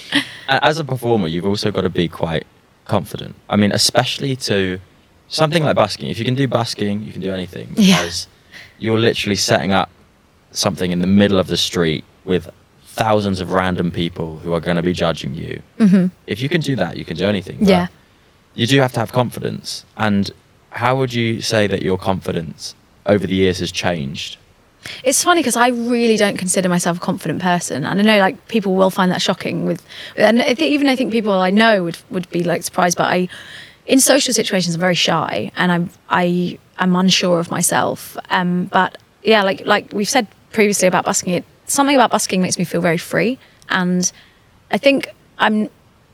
as 0.48 0.80
a 0.80 0.84
performer, 0.86 1.28
you've 1.28 1.46
also 1.46 1.72
got 1.72 1.82
to 1.82 1.90
be 1.90 2.08
quite 2.08 2.46
confident. 2.86 3.36
I 3.50 3.56
mean, 3.58 3.72
especially 3.74 4.36
to 4.38 4.80
something 5.28 5.64
like 5.64 5.76
busking. 5.76 6.10
If 6.10 6.18
you 6.20 6.24
can 6.26 6.36
do 6.36 6.48
busking, 6.48 7.04
you 7.04 7.12
can 7.12 7.22
do 7.22 7.34
anything 7.34 7.68
Yeah. 7.76 7.98
because 7.98 8.28
you're 8.80 9.00
literally 9.00 9.36
setting 9.36 9.74
up 9.74 9.90
something 10.52 10.92
in 10.92 11.00
the 11.00 11.08
middle 11.08 11.40
of 11.40 11.48
the 11.48 11.58
street 11.58 12.06
with 12.24 12.50
thousands 12.98 13.40
of 13.42 13.52
random 13.52 13.92
people 13.92 14.38
who 14.40 14.54
are 14.54 14.60
going 14.60 14.78
to 14.78 14.84
be 14.84 14.94
judging 14.94 15.34
you. 15.36 15.62
hmm 15.78 16.08
If 16.26 16.42
you 16.42 16.50
can 16.50 16.62
do 16.62 16.76
that, 16.76 16.98
you 16.98 17.06
can 17.06 17.16
do 17.18 17.26
anything. 17.26 17.58
Yeah. 17.62 17.88
you 18.56 18.66
do 18.68 18.80
have 18.82 18.94
to 18.94 19.00
have 19.00 19.12
confidence. 19.12 19.86
And 19.98 20.32
how 20.72 20.98
would 20.98 21.14
you 21.14 21.42
say 21.42 21.68
that 21.68 21.82
your 21.82 21.98
confidence 21.98 22.76
over 23.06 23.26
the 23.28 23.36
years 23.36 23.60
has 23.60 23.72
changed? 23.72 24.38
It's 25.04 25.24
funny 25.24 25.42
because 25.42 25.56
I 25.58 25.70
really 25.70 26.18
don't 26.18 26.38
consider 26.38 26.70
myself 26.70 26.98
a 26.98 27.00
confident 27.00 27.42
person, 27.42 27.84
and 27.86 28.00
I 28.00 28.04
know 28.04 28.20
like 28.20 28.48
people 28.48 28.74
will 28.76 28.90
find 28.90 29.12
that 29.12 29.22
shocking. 29.22 29.66
With 29.66 29.82
and 30.16 30.42
I 30.42 30.54
think, 30.56 30.72
even 30.76 30.88
I 30.88 30.96
think 30.96 31.12
people 31.12 31.34
I 31.34 31.50
know 31.52 31.84
would 31.84 31.98
would 32.10 32.30
be 32.30 32.44
like 32.44 32.64
surprised, 32.64 32.98
but 32.98 33.08
I, 33.18 33.28
in 33.86 34.00
social 34.00 34.34
situations, 34.34 34.76
I'm 34.76 34.80
very 34.82 34.96
shy, 34.96 35.52
and 35.58 35.72
I'm 35.74 35.90
I 36.10 36.58
am 36.80 36.96
unsure 36.96 37.40
of 37.40 37.52
myself. 37.52 38.16
Um, 38.30 38.66
but 38.72 38.98
yeah, 39.24 39.44
like 39.44 39.66
like 39.66 39.92
we've 39.94 40.08
said 40.10 40.26
previously 40.54 40.88
about 40.88 41.04
busking, 41.06 41.34
it 41.34 41.44
something 41.68 41.96
about 41.96 42.12
busking 42.12 42.42
makes 42.42 42.58
me 42.58 42.64
feel 42.66 42.82
very 42.82 42.98
free, 42.98 43.38
and 43.70 44.12
I 44.72 44.78
think 44.78 45.10
I'm 45.38 45.70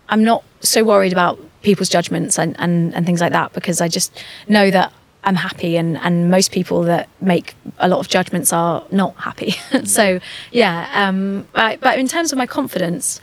I'm 0.09 0.23
not 0.23 0.43
so 0.59 0.83
worried 0.83 1.11
about 1.11 1.39
people's 1.61 1.89
judgments 1.89 2.37
and, 2.37 2.55
and, 2.59 2.93
and 2.93 3.05
things 3.05 3.21
like 3.21 3.31
that 3.31 3.53
because 3.53 3.81
I 3.81 3.87
just 3.87 4.23
know 4.47 4.69
that 4.69 4.93
I'm 5.23 5.35
happy 5.35 5.77
and, 5.77 5.97
and 5.97 6.29
most 6.29 6.51
people 6.51 6.83
that 6.83 7.07
make 7.21 7.55
a 7.79 7.87
lot 7.87 7.99
of 7.99 8.09
judgments 8.09 8.51
are 8.51 8.85
not 8.91 9.15
happy. 9.15 9.51
so 9.85 10.19
yeah, 10.51 10.89
um, 10.93 11.47
but, 11.53 11.79
but 11.79 11.97
in 11.97 12.07
terms 12.07 12.31
of 12.31 12.37
my 12.37 12.45
confidence, 12.45 13.21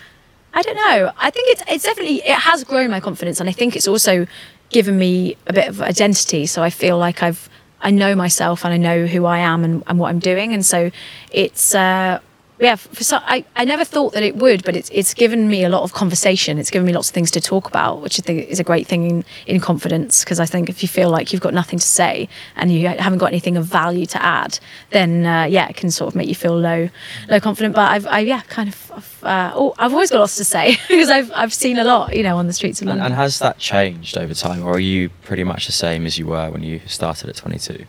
I 0.54 0.62
don't 0.62 0.76
know. 0.76 1.12
I 1.18 1.30
think 1.30 1.50
it's 1.50 1.62
it's 1.68 1.84
definitely 1.84 2.16
it 2.16 2.38
has 2.38 2.64
grown 2.64 2.90
my 2.90 2.98
confidence 2.98 3.38
and 3.38 3.48
I 3.48 3.52
think 3.52 3.76
it's 3.76 3.86
also 3.86 4.26
given 4.70 4.98
me 4.98 5.36
a 5.46 5.52
bit 5.52 5.68
of 5.68 5.80
identity. 5.80 6.46
So 6.46 6.62
I 6.62 6.70
feel 6.70 6.98
like 6.98 7.22
I've 7.22 7.48
I 7.82 7.90
know 7.90 8.14
myself 8.14 8.64
and 8.64 8.74
I 8.74 8.76
know 8.76 9.06
who 9.06 9.24
I 9.26 9.38
am 9.38 9.64
and, 9.64 9.82
and 9.86 9.98
what 9.98 10.08
I'm 10.08 10.18
doing. 10.18 10.52
And 10.52 10.64
so 10.64 10.90
it's 11.30 11.74
uh 11.74 12.20
yeah, 12.60 12.76
for 12.76 13.02
so, 13.04 13.18
I, 13.22 13.44
I 13.56 13.64
never 13.64 13.84
thought 13.84 14.12
that 14.12 14.22
it 14.22 14.36
would, 14.36 14.64
but 14.64 14.76
it's 14.76 14.90
it's 14.90 15.14
given 15.14 15.48
me 15.48 15.64
a 15.64 15.68
lot 15.68 15.82
of 15.82 15.92
conversation. 15.92 16.58
It's 16.58 16.70
given 16.70 16.86
me 16.86 16.92
lots 16.92 17.08
of 17.08 17.14
things 17.14 17.30
to 17.32 17.40
talk 17.40 17.66
about, 17.68 18.02
which 18.02 18.20
I 18.20 18.22
think 18.22 18.48
is 18.48 18.60
a 18.60 18.64
great 18.64 18.86
thing 18.86 19.08
in, 19.10 19.24
in 19.46 19.60
confidence. 19.60 20.22
Because 20.24 20.38
I 20.40 20.46
think 20.46 20.68
if 20.68 20.82
you 20.82 20.88
feel 20.88 21.08
like 21.10 21.32
you've 21.32 21.40
got 21.42 21.54
nothing 21.54 21.78
to 21.78 21.86
say 21.86 22.28
and 22.56 22.70
you 22.72 22.86
haven't 22.88 23.18
got 23.18 23.26
anything 23.26 23.56
of 23.56 23.64
value 23.64 24.06
to 24.06 24.22
add, 24.22 24.58
then 24.90 25.24
uh, 25.26 25.44
yeah, 25.44 25.68
it 25.68 25.76
can 25.76 25.90
sort 25.90 26.08
of 26.08 26.14
make 26.14 26.28
you 26.28 26.34
feel 26.34 26.56
low 26.56 26.88
low 27.28 27.40
confident. 27.40 27.74
But 27.74 27.90
I've 27.90 28.06
I, 28.06 28.18
yeah, 28.20 28.42
kind 28.42 28.68
of 28.68 28.92
I've, 28.94 29.24
uh, 29.24 29.52
oh, 29.54 29.74
I've 29.78 29.92
always 29.92 30.10
got 30.10 30.20
lots 30.20 30.36
to 30.36 30.44
say 30.44 30.76
because 30.88 31.10
I've 31.10 31.32
I've 31.34 31.54
seen 31.54 31.78
a 31.78 31.84
lot, 31.84 32.14
you 32.14 32.22
know, 32.22 32.36
on 32.36 32.46
the 32.46 32.52
streets 32.52 32.80
of 32.82 32.88
And, 32.88 32.98
London. 32.98 33.06
and 33.06 33.14
has 33.14 33.38
that 33.38 33.58
changed 33.58 34.18
over 34.18 34.34
time, 34.34 34.62
or 34.64 34.74
are 34.74 34.78
you 34.80 35.08
pretty 35.22 35.44
much 35.44 35.66
the 35.66 35.72
same 35.72 36.04
as 36.06 36.18
you 36.18 36.26
were 36.26 36.50
when 36.50 36.62
you 36.62 36.80
started 36.86 37.30
at 37.30 37.36
22? 37.36 37.84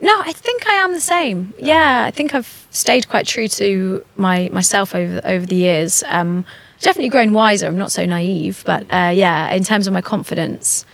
No, 0.00 0.20
I 0.20 0.32
think 0.32 0.66
I 0.66 0.74
am 0.74 0.92
the 0.92 1.00
same. 1.00 1.54
Yeah, 1.58 2.04
I 2.04 2.10
think 2.10 2.34
I've 2.34 2.66
stayed 2.70 3.08
quite 3.08 3.26
true 3.26 3.48
to 3.48 4.04
my 4.16 4.50
myself 4.52 4.94
over 4.94 5.20
over 5.24 5.46
the 5.46 5.56
years. 5.56 6.04
Um, 6.06 6.44
definitely 6.80 7.08
grown 7.08 7.32
wiser. 7.32 7.66
I'm 7.66 7.78
not 7.78 7.92
so 7.92 8.04
naive, 8.04 8.62
but 8.66 8.82
uh, 8.92 9.10
yeah, 9.14 9.50
in 9.52 9.64
terms 9.64 9.86
of 9.86 9.92
my 9.94 10.02
confidence, 10.02 10.84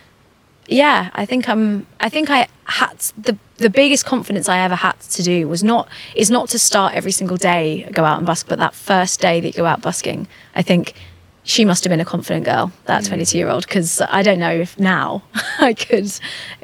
yeah, 0.67 1.09
I 1.13 1.25
think 1.25 1.49
I'm. 1.49 1.85
I 1.99 2.09
think 2.09 2.29
I 2.29 2.47
had 2.65 2.97
the 3.17 3.37
the 3.57 3.69
biggest 3.69 4.05
confidence 4.05 4.47
I 4.47 4.59
ever 4.59 4.75
had 4.75 4.99
to 4.99 5.23
do 5.23 5.47
was 5.47 5.63
not 5.63 5.89
is 6.15 6.31
not 6.31 6.49
to 6.49 6.59
start 6.59 6.93
every 6.93 7.11
single 7.11 7.37
day 7.37 7.87
go 7.91 8.05
out 8.05 8.17
and 8.17 8.25
busk, 8.25 8.47
but 8.47 8.59
that 8.59 8.73
first 8.73 9.19
day 9.19 9.41
that 9.41 9.47
you 9.47 9.53
go 9.53 9.65
out 9.65 9.81
busking. 9.81 10.27
I 10.55 10.61
think 10.61 10.93
she 11.43 11.65
must 11.65 11.83
have 11.83 11.91
been 11.91 11.99
a 11.99 12.05
confident 12.05 12.45
girl, 12.45 12.71
that 12.85 13.03
22 13.03 13.37
year 13.37 13.49
old, 13.49 13.67
because 13.67 13.99
I 13.99 14.23
don't 14.23 14.39
know 14.39 14.51
if 14.51 14.79
now 14.79 15.23
I 15.59 15.73
could 15.73 16.09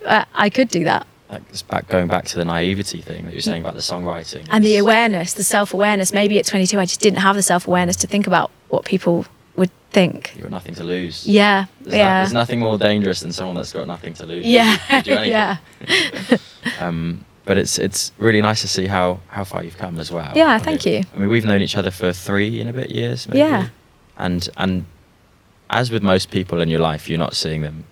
uh, 0.06 0.24
I 0.34 0.50
could 0.50 0.70
do 0.70 0.86
that. 0.86 1.06
Like 1.30 1.44
it's 1.50 1.62
back 1.62 1.88
going 1.88 2.08
back 2.08 2.26
to 2.26 2.38
the 2.38 2.46
naivety 2.46 3.02
thing 3.02 3.26
that 3.26 3.34
you're 3.34 3.42
saying 3.42 3.62
about 3.62 3.76
the 3.76 3.82
songwriting 3.82 4.48
And 4.50 4.64
the 4.64 4.78
awareness, 4.78 5.34
the 5.34 5.44
self 5.44 5.74
awareness. 5.74 6.12
Maybe 6.12 6.40
at 6.40 6.46
22, 6.46 6.80
I 6.80 6.86
just 6.86 7.02
didn't 7.02 7.20
have 7.20 7.36
the 7.36 7.44
self 7.44 7.68
awareness 7.68 7.96
to 7.98 8.08
think 8.08 8.26
about 8.26 8.50
what 8.70 8.84
people 8.86 9.26
would 9.56 9.70
think. 9.92 10.32
You've 10.36 10.44
got 10.44 10.52
nothing 10.52 10.74
to 10.76 10.84
lose. 10.84 11.28
Yeah, 11.28 11.66
There's, 11.82 11.92
no- 11.94 11.98
yeah, 11.98 12.20
there's 12.22 12.34
nothing 12.34 12.60
more 12.60 12.78
dangerous 12.80 13.20
than 13.20 13.32
someone 13.32 13.56
that's 13.56 13.74
got 13.74 13.86
nothing 13.86 14.14
to 14.16 14.26
lose. 14.26 14.46
yeah, 14.46 14.78
You 14.98 15.04
do 15.04 15.12
anything. 15.14 15.32
yeah. 15.32 15.58
Um, 16.80 17.26
but 17.46 17.58
it's 17.58 17.78
it's 17.80 18.12
really 18.18 18.42
nice 18.42 18.62
to 18.62 18.68
see 18.68 18.86
how 18.88 19.20
how 19.28 19.44
far 19.44 19.64
you've 19.64 19.78
come 19.78 20.00
as 20.00 20.12
well. 20.12 20.32
Yeah, 20.36 20.50
I 20.54 20.60
thank 20.60 20.86
mean- 20.86 20.96
you. 20.96 21.04
I 21.16 21.18
mean, 21.20 21.30
we've 21.30 21.46
known 21.46 21.62
each 21.62 21.78
other 21.78 21.92
for 21.92 22.12
three 22.14 22.60
and 22.62 22.70
a 22.70 22.74
bit 22.74 22.90
years. 22.92 23.28
Maybe. 23.28 23.40
Yeah. 23.40 23.70
And 24.18 24.48
and 24.58 24.86
as 25.70 25.90
with 25.92 26.04
most 26.04 26.32
people 26.32 26.60
in 26.62 26.70
your 26.70 26.80
life, 26.82 27.08
you're 27.10 27.18
not 27.20 27.36
seeing 27.36 27.62
them 27.62 27.86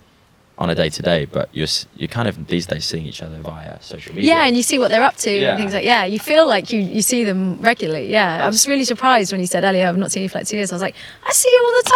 on 0.59 0.69
a 0.71 0.75
day 0.75 0.89
to 0.89 1.01
day, 1.03 1.25
but 1.25 1.49
you're 1.53 1.67
you're 1.97 2.07
kind 2.07 2.27
of 2.27 2.47
these 2.47 2.65
days 2.65 2.83
seeing 2.83 3.05
each 3.05 3.21
other 3.21 3.37
via 3.41 3.79
social 3.81 4.15
media. 4.15 4.29
Yeah, 4.33 4.45
and 4.47 4.57
you 4.57 4.63
see 4.63 4.79
what 4.79 4.89
they're 4.89 5.03
up 5.03 5.15
to 5.17 5.31
Yeah. 5.31 5.49
and 5.51 5.59
things 5.59 5.73
like 5.73 5.85
yeah. 5.85 6.03
You 6.05 6.17
feel 6.19 6.47
like 6.47 6.71
you, 6.73 6.79
you 6.81 7.01
see 7.03 7.23
them 7.23 7.61
regularly. 7.61 8.09
Yeah, 8.11 8.43
I 8.43 8.47
was 8.47 8.67
really 8.67 8.83
surprised 8.83 9.31
when 9.31 9.39
you 9.39 9.47
said 9.47 9.63
earlier 9.63 9.85
I've 9.87 9.97
not 9.97 10.11
seen 10.11 10.23
you 10.23 10.29
for 10.29 10.39
like 10.39 10.47
two 10.47 10.57
years. 10.57 10.71
I 10.71 10.75
was 10.75 10.81
like, 10.81 10.95
I 11.25 11.31
see 11.31 11.49
you 11.49 11.61
all 11.65 11.75
the 11.81 11.89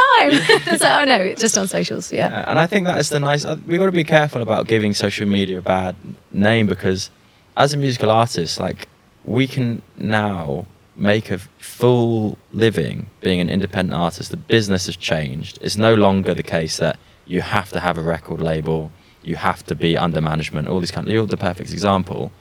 time. 0.68 0.78
so 0.78 0.88
oh 0.99 1.03
no, 1.05 1.34
just 1.34 1.57
on 1.57 1.68
socials. 1.68 2.14
Yeah, 2.14 2.30
Yeah, 2.30 2.49
and 2.49 2.59
I 2.59 2.68
think 2.68 2.86
that 2.86 2.99
is 2.99 3.09
the 3.09 3.20
nice. 3.20 3.45
uh, 3.45 3.57
We've 3.66 3.80
got 3.80 3.88
to 3.88 3.91
be 3.91 4.03
careful 4.03 4.41
about 4.43 4.68
giving 4.68 4.93
social 4.93 5.28
media 5.28 5.57
a 5.57 5.62
bad 5.62 5.95
name 6.32 6.68
because, 6.68 7.09
as 7.57 7.74
a 7.74 7.78
musical 7.78 8.12
artist, 8.12 8.59
like 8.59 8.88
we 9.26 9.47
can 9.47 9.82
now 9.97 10.68
make 10.95 11.32
a 11.32 11.39
full 11.57 12.38
living 12.53 13.07
being 13.22 13.39
an 13.39 13.49
independent 13.49 13.99
artist. 13.99 14.30
The 14.30 14.38
business 14.38 14.86
has 14.86 14.95
changed. 14.95 15.57
It's 15.62 15.78
no 15.78 15.95
longer 15.95 16.36
the 16.36 16.43
case 16.43 16.78
that 16.78 16.97
you 17.32 17.41
have 17.41 17.69
to 17.71 17.79
have 17.79 17.97
a 17.97 18.01
record 18.01 18.41
label, 18.41 18.91
you 19.23 19.38
have 19.38 19.63
to 19.65 19.75
be 19.75 19.97
under 19.97 20.21
management. 20.21 20.67
All 20.67 20.79
these 20.79 20.91
kind. 20.91 21.07
of, 21.07 21.13
You're 21.13 21.25
the 21.25 21.38
perfect 21.38 21.71
example. 21.71 22.32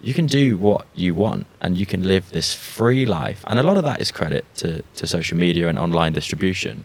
You 0.00 0.14
can 0.14 0.26
do 0.26 0.56
what 0.56 0.86
you 0.94 1.14
want, 1.14 1.46
and 1.60 1.76
you 1.76 1.84
can 1.84 2.02
live 2.04 2.30
this 2.30 2.54
free 2.54 3.04
life. 3.04 3.44
And 3.48 3.58
a 3.58 3.62
lot 3.62 3.76
of 3.76 3.84
that 3.84 4.00
is 4.00 4.10
credit 4.10 4.44
to 4.56 4.82
to 4.98 5.06
social 5.06 5.36
media 5.36 5.68
and 5.68 5.78
online 5.78 6.12
distribution. 6.12 6.84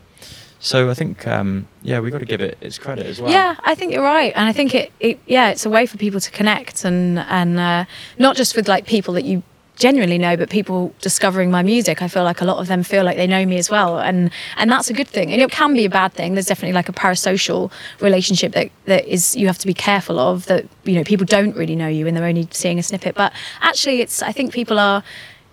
So 0.60 0.90
I 0.90 0.94
think, 0.94 1.28
um, 1.28 1.68
yeah, 1.82 2.00
we've 2.00 2.14
got 2.14 2.20
to 2.20 2.26
give 2.26 2.40
it 2.40 2.58
its 2.62 2.80
credit 2.80 3.06
as 3.06 3.20
well. 3.20 3.30
Yeah, 3.30 3.56
I 3.66 3.76
think 3.76 3.92
you're 3.92 4.10
right, 4.18 4.32
and 4.34 4.48
I 4.48 4.54
think 4.54 4.74
it, 4.74 4.92
it 5.00 5.20
yeah, 5.26 5.50
it's 5.50 5.66
a 5.66 5.70
way 5.70 5.86
for 5.86 5.98
people 5.98 6.22
to 6.22 6.32
connect 6.32 6.86
and 6.86 7.20
and 7.20 7.60
uh, 7.60 7.86
not 8.18 8.38
just 8.38 8.56
with 8.56 8.68
like 8.68 8.86
people 8.86 9.14
that 9.16 9.26
you 9.26 9.44
genuinely 9.76 10.18
know, 10.18 10.38
but 10.38 10.50
people 10.50 10.94
discovering 11.02 11.50
my 11.52 11.64
music. 11.64 12.02
I 12.02 12.08
feel 12.08 12.24
like 12.24 12.42
a 12.42 12.46
lot 12.46 12.58
of 12.58 12.68
them 12.68 12.84
feel 12.84 13.04
like 13.04 13.18
they 13.18 13.28
know 13.28 13.46
me 13.46 13.58
as 13.58 13.70
well, 13.70 14.00
and 14.00 14.32
and 14.58 14.72
that's 14.72 14.90
a 14.90 14.94
good 14.94 15.08
thing. 15.08 15.32
And 15.32 15.42
it 15.42 15.52
can 15.52 15.74
be 15.74 15.86
a 15.86 15.90
bad 15.90 16.14
thing. 16.14 16.34
There's 16.34 16.46
definitely 16.46 16.74
like 16.74 16.90
a 16.90 16.94
parasocial 16.94 17.72
relationship 18.00 18.54
that 18.54 18.70
that 18.86 19.06
is 19.06 19.36
you 19.36 19.48
have 19.48 19.58
to 19.60 19.68
be 19.68 19.74
careful 19.74 20.20
of. 20.20 20.46
That 20.46 20.66
you 20.84 20.96
know 20.96 21.04
people 21.04 21.26
don't 21.26 21.56
really 21.56 21.76
know 21.76 21.88
you 21.88 22.08
and 22.08 22.16
they're 22.16 22.26
only 22.26 22.48
seeing 22.52 22.80
a 22.80 22.84
snippet. 22.84 23.16
But 23.16 23.34
actually, 23.62 24.02
it's 24.02 24.22
I 24.22 24.32
think 24.32 24.54
people 24.54 24.80
are 24.80 25.04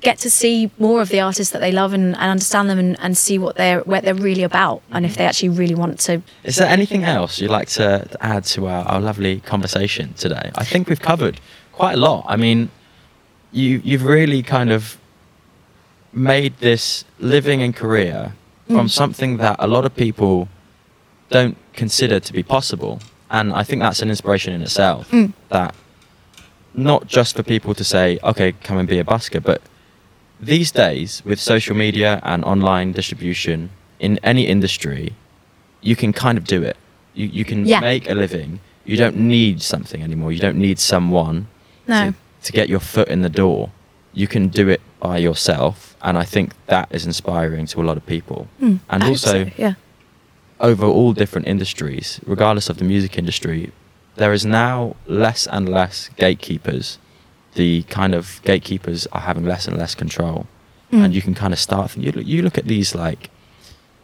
get 0.01 0.19
to 0.19 0.31
see 0.31 0.71
more 0.79 1.03
of 1.03 1.11
the 1.11 1.21
artists 1.21 1.53
that 1.53 1.61
they 1.61 1.73
love 1.73 1.93
and, 1.93 2.15
and 2.17 2.31
understand 2.31 2.71
them 2.71 2.79
and, 2.79 2.99
and 3.01 3.17
see 3.17 3.39
what 3.39 3.57
they're 3.57 3.81
what 3.81 4.03
they're 4.03 4.15
really 4.15 4.43
about 4.43 4.83
and 4.93 5.05
if 5.05 5.17
they 5.17 5.27
actually 5.27 5.51
really 5.51 5.75
want 5.75 5.99
to 6.01 6.23
Is 6.43 6.57
there 6.57 6.69
anything 6.69 7.05
else 7.05 7.39
you'd 7.39 7.51
like 7.51 7.69
to 7.71 8.07
add 8.21 8.45
to 8.45 8.67
our, 8.67 8.85
our 8.87 9.01
lovely 9.01 9.41
conversation 9.41 10.15
today? 10.15 10.51
I 10.55 10.65
think 10.65 10.89
we've 10.89 11.03
covered 11.03 11.39
quite 11.73 11.95
a 11.95 11.97
lot. 11.99 12.25
I 12.29 12.37
mean, 12.37 12.71
you 13.53 13.81
you've 13.85 14.05
really 14.05 14.43
kind 14.43 14.71
of 14.71 14.99
made 16.13 16.57
this 16.59 17.05
living 17.19 17.63
and 17.63 17.75
career 17.75 18.33
from 18.67 18.87
mm. 18.87 18.91
something 18.91 19.37
that 19.39 19.57
a 19.59 19.67
lot 19.67 19.85
of 19.85 19.95
people 19.95 20.49
don't 21.29 21.57
consider 21.73 22.21
to 22.21 22.33
be 22.33 22.43
possible, 22.43 23.01
and 23.31 23.53
I 23.53 23.63
think 23.63 23.81
that's 23.83 24.03
an 24.03 24.11
inspiration 24.11 24.53
in 24.53 24.63
itself. 24.63 25.11
Mm. 25.11 25.33
That 25.49 25.75
not 26.75 27.07
just 27.07 27.37
for 27.37 27.43
people 27.43 27.75
to 27.75 27.85
say, 27.85 28.19
okay, 28.23 28.53
come 28.53 28.79
and 28.79 28.89
be 28.89 28.99
a 28.99 29.05
busker, 29.05 29.43
but 29.43 29.61
these 30.41 30.71
days 30.71 31.23
with 31.25 31.39
social 31.41 31.77
media 31.77 32.21
and 32.23 32.45
online 32.45 32.93
distribution 32.93 33.71
in 33.99 34.19
any 34.23 34.47
industry, 34.47 35.13
you 35.83 35.97
can 35.97 36.13
kind 36.13 36.39
of 36.39 36.45
do 36.45 36.63
it. 36.63 36.77
You, 37.15 37.27
you 37.27 37.45
can 37.45 37.67
Yeah. 37.67 37.81
make 37.81 38.09
a 38.09 38.15
living. 38.15 38.61
You 38.85 38.97
don't 38.97 39.17
need 39.17 39.63
something 39.63 40.03
anymore. 40.03 40.33
You 40.33 40.41
don't 40.41 40.59
need 40.59 40.79
someone 40.79 41.49
No. 41.87 42.11
to, 42.11 42.15
to 42.45 42.53
get 42.53 42.69
your 42.69 42.81
foot 42.81 43.09
in 43.09 43.23
the 43.23 43.29
door. 43.29 43.71
You 44.13 44.27
can 44.27 44.49
do 44.49 44.69
it 44.69 44.81
by 44.99 45.19
yourself. 45.19 45.97
And 46.03 46.17
I 46.19 46.25
think 46.25 46.53
that 46.67 46.89
is 46.91 47.07
inspiring 47.07 47.67
to 47.67 47.81
a 47.81 47.85
lot 47.85 47.97
of 47.97 48.07
people. 48.07 48.49
Mm, 48.61 48.81
and 48.89 49.05
I 49.05 49.09
also, 49.09 49.45
so, 49.45 49.51
yeah. 49.57 49.75
over 50.61 50.87
all 50.87 51.13
different 51.13 51.47
industries, 51.47 52.21
regardless 52.27 52.69
of 52.69 52.79
the 52.79 52.85
music 52.85 53.19
industry, 53.19 53.73
there 54.17 54.33
is 54.33 54.45
now 54.45 54.97
less 55.07 55.47
and 55.47 55.69
less 55.69 56.09
gatekeepers. 56.17 56.99
The 57.55 57.83
kind 57.85 58.15
of 58.15 58.41
gatekeepers 58.45 59.07
are 59.13 59.21
having 59.21 59.45
less 59.45 59.67
and 59.69 59.77
less 59.77 59.95
control. 59.95 60.47
Mm. 60.93 61.05
And 61.05 61.15
you 61.15 61.23
can 61.23 61.35
kind 61.35 61.53
of 61.53 61.59
start, 61.59 61.97
you 61.97 62.11
look, 62.13 62.27
you 62.27 62.43
look 62.43 62.59
at 62.59 62.65
these 62.65 62.95
like 62.95 63.31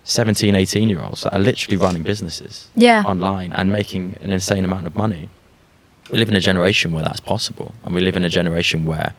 17, 0.05 0.55
18 0.55 0.89
year 0.89 1.03
olds 1.03 1.23
that 1.23 1.33
are 1.35 1.39
literally 1.41 1.77
running 1.77 2.03
businesses 2.03 2.69
Yeah. 2.77 3.03
online 3.05 3.53
and 3.53 3.73
making 3.73 4.17
an 4.21 4.31
insane 4.31 4.65
amount 4.65 4.87
of 4.87 4.95
money. 4.95 5.29
We 6.11 6.19
live 6.19 6.29
in 6.29 6.37
a 6.37 6.41
generation 6.41 6.93
where 6.93 7.05
that's 7.05 7.21
possible. 7.21 7.75
And 7.85 7.95
we 7.95 8.01
live 8.01 8.17
in 8.17 8.25
a 8.25 8.29
generation 8.29 8.85
where 8.85 9.15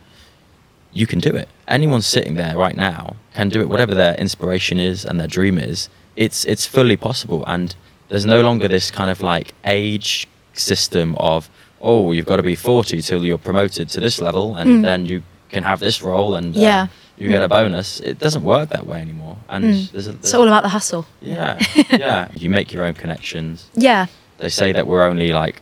you 0.94 1.06
can 1.06 1.20
do 1.20 1.30
it. 1.36 1.50
Anyone 1.68 2.02
sitting 2.02 2.36
there 2.36 2.56
right 2.58 2.76
now 2.76 3.16
can 3.34 3.50
do 3.50 3.62
it, 3.62 3.70
whatever 3.70 3.94
their 3.94 4.16
inspiration 4.16 4.80
is 4.80 5.06
and 5.06 5.20
their 5.20 5.28
dream 5.28 5.58
is. 5.58 5.90
It's 6.16 6.46
it's 6.46 6.66
fully 6.66 6.98
possible, 6.98 7.44
and 7.46 7.76
there's 8.10 8.26
no 8.26 8.42
longer 8.42 8.68
this 8.68 8.90
kind 8.90 9.12
of 9.12 9.22
like 9.22 9.54
age 9.66 10.28
system 10.54 11.16
of 11.18 11.50
oh 11.80 12.12
you've 12.12 12.26
got 12.26 12.38
to 12.38 12.44
be 12.44 12.56
40 12.56 13.02
till 13.04 13.24
you're 13.24 13.38
promoted 13.38 13.90
to 13.90 14.00
this 14.00 14.20
level, 14.20 14.56
and 14.56 14.68
Mm. 14.70 14.82
then 14.82 15.06
you 15.06 15.22
can 15.52 15.64
have 15.64 15.80
this 15.80 16.02
role 16.02 16.34
and 16.36 16.56
uh, 16.58 16.60
Yeah. 16.60 16.88
you 17.20 17.28
get 17.30 17.44
a 17.44 17.48
bonus. 17.48 18.00
It 18.00 18.18
doesn't 18.18 18.44
work 18.44 18.70
that 18.70 18.88
way 18.88 19.00
anymore, 19.00 19.38
and 19.50 19.64
Mm. 19.66 19.92
there's 19.92 20.08
a, 20.08 20.12
It's 20.14 20.34
all 20.34 20.48
about 20.48 20.64
the 20.64 20.70
hustle. 20.70 21.06
yeah 21.22 21.60
yeah. 21.92 22.28
You 22.42 22.50
make 22.50 22.74
your 22.74 22.84
own 22.84 22.96
connections 22.96 23.66
Yeah. 23.76 24.08
they 24.40 24.50
say 24.50 24.72
that 24.74 24.88
we're 24.88 25.04
only 25.08 25.32
like 25.34 25.62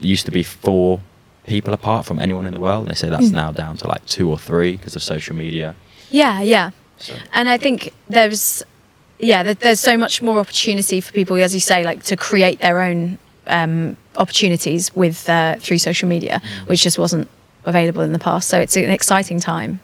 used 0.00 0.26
to 0.26 0.32
be 0.32 0.42
four 0.42 1.00
people 1.46 1.72
apart 1.74 2.06
from 2.06 2.18
anyone 2.18 2.46
in 2.46 2.54
the 2.54 2.60
world. 2.60 2.88
They 2.88 2.94
say 2.94 3.08
that's 3.10 3.28
Mm. 3.30 3.32
now 3.32 3.52
down 3.52 3.76
to 3.78 3.88
like 3.88 4.04
two 4.06 4.28
or 4.30 4.38
three 4.38 4.72
because 4.76 4.96
of 4.96 5.02
social 5.02 5.36
media. 5.36 5.74
Yeah, 6.10 6.40
yeah. 6.40 6.70
So 6.98 7.14
And 7.32 7.48
I 7.48 7.58
think 7.58 7.92
there's, 8.08 8.62
yeah, 9.18 9.42
there's 9.52 9.80
so 9.80 9.96
much 9.96 10.22
more 10.22 10.38
opportunity 10.38 11.00
for 11.00 11.12
people, 11.12 11.36
as 11.36 11.52
you 11.54 11.60
say, 11.60 11.84
like 11.84 12.02
to 12.04 12.16
create 12.16 12.60
their 12.60 12.80
own 12.80 13.18
um, 13.46 13.96
opportunities 14.16 14.94
with 14.96 15.28
uh, 15.28 15.56
through 15.60 15.78
social 15.78 16.08
media, 16.08 16.40
Mm. 16.42 16.68
which 16.68 16.82
just 16.82 16.98
wasn't 16.98 17.28
available 17.66 18.02
in 18.02 18.12
the 18.12 18.18
past. 18.18 18.48
So 18.48 18.58
it's 18.58 18.76
an 18.76 18.90
exciting 18.90 19.40
time. 19.40 19.80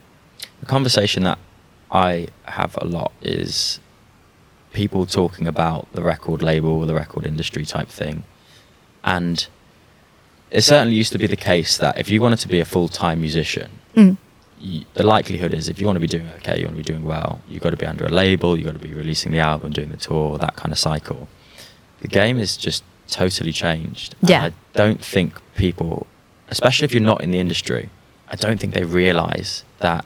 the 0.61 0.67
conversation 0.67 1.23
that 1.25 1.39
I 1.91 2.29
have 2.45 2.77
a 2.81 2.85
lot 2.87 3.13
is 3.23 3.81
people 4.73 5.05
talking 5.07 5.47
about 5.47 5.89
the 5.93 6.03
record 6.03 6.43
label, 6.43 6.71
or 6.79 6.87
the 6.87 6.95
record 6.95 7.27
industry 7.27 7.65
type 7.65 7.89
thing, 7.89 8.25
and 9.05 9.47
it 10.51 10.63
certainly 10.63 10.95
used 10.95 11.13
to 11.13 11.19
be 11.19 11.27
the 11.27 11.37
case 11.37 11.77
that 11.79 11.99
if 11.99 12.09
you 12.11 12.21
wanted 12.21 12.39
to 12.41 12.49
be 12.49 12.61
a 12.61 12.65
full 12.65 12.89
time 12.89 13.21
musician, 13.21 13.71
Mm. 13.97 14.17
y 14.63 14.85
the 14.95 15.03
likelihood 15.03 15.53
is 15.55 15.69
if 15.69 15.77
you 15.81 15.87
want 15.87 15.97
to 15.97 16.01
be 16.09 16.13
doing 16.17 16.29
okay, 16.39 16.57
you 16.59 16.65
want 16.67 16.77
to 16.77 16.83
be 16.85 16.93
doing 16.93 17.05
well, 17.05 17.41
you've 17.49 17.63
got 17.63 17.71
to 17.71 17.77
be 17.85 17.87
under 17.87 18.05
a 18.07 18.09
label, 18.23 18.57
you've 18.57 18.67
got 18.71 18.79
to 18.81 18.87
be 18.89 18.95
releasing 18.95 19.33
the 19.33 19.39
album, 19.41 19.73
doing 19.73 19.91
the 19.91 19.97
tour, 19.97 20.39
that 20.39 20.55
kind 20.57 20.73
of 20.73 20.79
cycle. 20.79 21.29
The 22.03 22.09
game 22.09 22.39
is 22.39 22.57
just 22.57 22.83
totally 23.09 23.53
changed. 23.53 24.15
Yeah. 24.23 24.45
I 24.47 24.53
don't 24.75 25.03
think 25.15 25.31
people, 25.57 26.07
especially 26.49 26.85
if 26.87 26.93
you're 26.95 27.11
not 27.13 27.21
in 27.25 27.31
the 27.33 27.41
industry, 27.41 27.89
I 28.33 28.37
don't 28.37 28.59
think 28.61 28.73
they 28.75 28.85
realize 28.85 29.65
that 29.81 30.05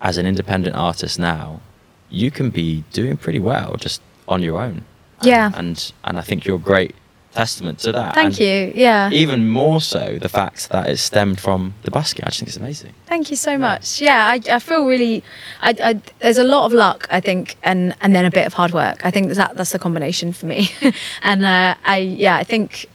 as 0.00 0.16
an 0.18 0.26
independent 0.26 0.76
artist 0.76 1.18
now, 1.18 1.60
you 2.08 2.30
can 2.30 2.50
be 2.50 2.84
doing 2.92 3.16
pretty 3.16 3.40
well 3.40 3.74
just 3.76 4.00
on 4.28 4.42
your 4.42 4.60
own. 4.62 4.84
Yeah. 5.22 5.50
And 5.54 5.76
and 6.04 6.18
I 6.18 6.22
think 6.22 6.44
you're 6.46 6.58
great 6.72 6.94
testament 7.32 7.78
to 7.80 7.92
that. 7.92 8.14
Thank 8.14 8.26
And 8.26 8.38
you. 8.40 8.72
Yeah. 8.74 9.10
Even 9.10 9.48
more 9.48 9.80
so 9.80 10.18
the 10.20 10.28
fact 10.28 10.68
that 10.70 10.88
it 10.88 10.98
stemmed 10.98 11.40
from 11.40 11.74
the 11.82 11.90
busking. 11.90 12.24
I 12.24 12.28
just 12.28 12.40
think 12.40 12.48
it's 12.48 12.56
amazing. 12.56 12.94
Thank 13.06 13.30
you 13.30 13.36
so 13.36 13.56
much. 13.56 14.00
Yeah, 14.00 14.26
I, 14.26 14.40
I 14.50 14.58
feel 14.58 14.86
really. 14.86 15.22
I, 15.60 15.74
I, 15.82 16.00
there's 16.20 16.38
a 16.38 16.44
lot 16.44 16.66
of 16.66 16.72
luck, 16.72 17.06
I 17.10 17.20
think, 17.20 17.56
and 17.62 17.94
and 18.00 18.14
then 18.14 18.24
a 18.24 18.30
bit 18.30 18.46
of 18.46 18.54
hard 18.54 18.72
work. 18.72 19.04
I 19.04 19.10
think 19.10 19.32
that 19.32 19.56
that's 19.56 19.72
the 19.72 19.78
combination 19.78 20.32
for 20.32 20.46
me. 20.46 20.70
and 21.22 21.44
uh, 21.44 21.74
I 21.84 21.98
yeah, 21.98 22.36
I 22.36 22.44
think 22.44 22.86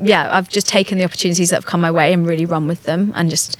yeah, 0.00 0.36
I've 0.36 0.48
just 0.48 0.68
taken 0.68 0.98
the 0.98 1.04
opportunities 1.04 1.50
that 1.50 1.56
have 1.56 1.66
come 1.66 1.80
my 1.80 1.90
way 1.90 2.12
and 2.12 2.26
really 2.26 2.46
run 2.46 2.66
with 2.66 2.84
them 2.84 3.12
and 3.14 3.30
just 3.30 3.56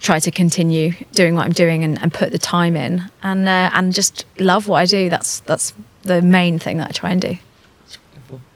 try 0.00 0.18
to 0.18 0.30
continue 0.30 0.92
doing 1.12 1.34
what 1.34 1.46
I'm 1.46 1.52
doing 1.52 1.82
and, 1.82 2.00
and 2.02 2.12
put 2.12 2.30
the 2.30 2.38
time 2.38 2.76
in 2.76 3.10
and 3.22 3.48
uh, 3.48 3.70
and 3.72 3.92
just 3.92 4.26
love 4.38 4.68
what 4.68 4.78
I 4.78 4.86
do. 4.86 5.08
That's 5.08 5.40
that's 5.40 5.72
the 6.02 6.20
main 6.22 6.58
thing 6.58 6.78
that 6.78 6.88
I 6.88 6.92
try 6.92 7.10
and 7.10 7.20
do. 7.20 7.36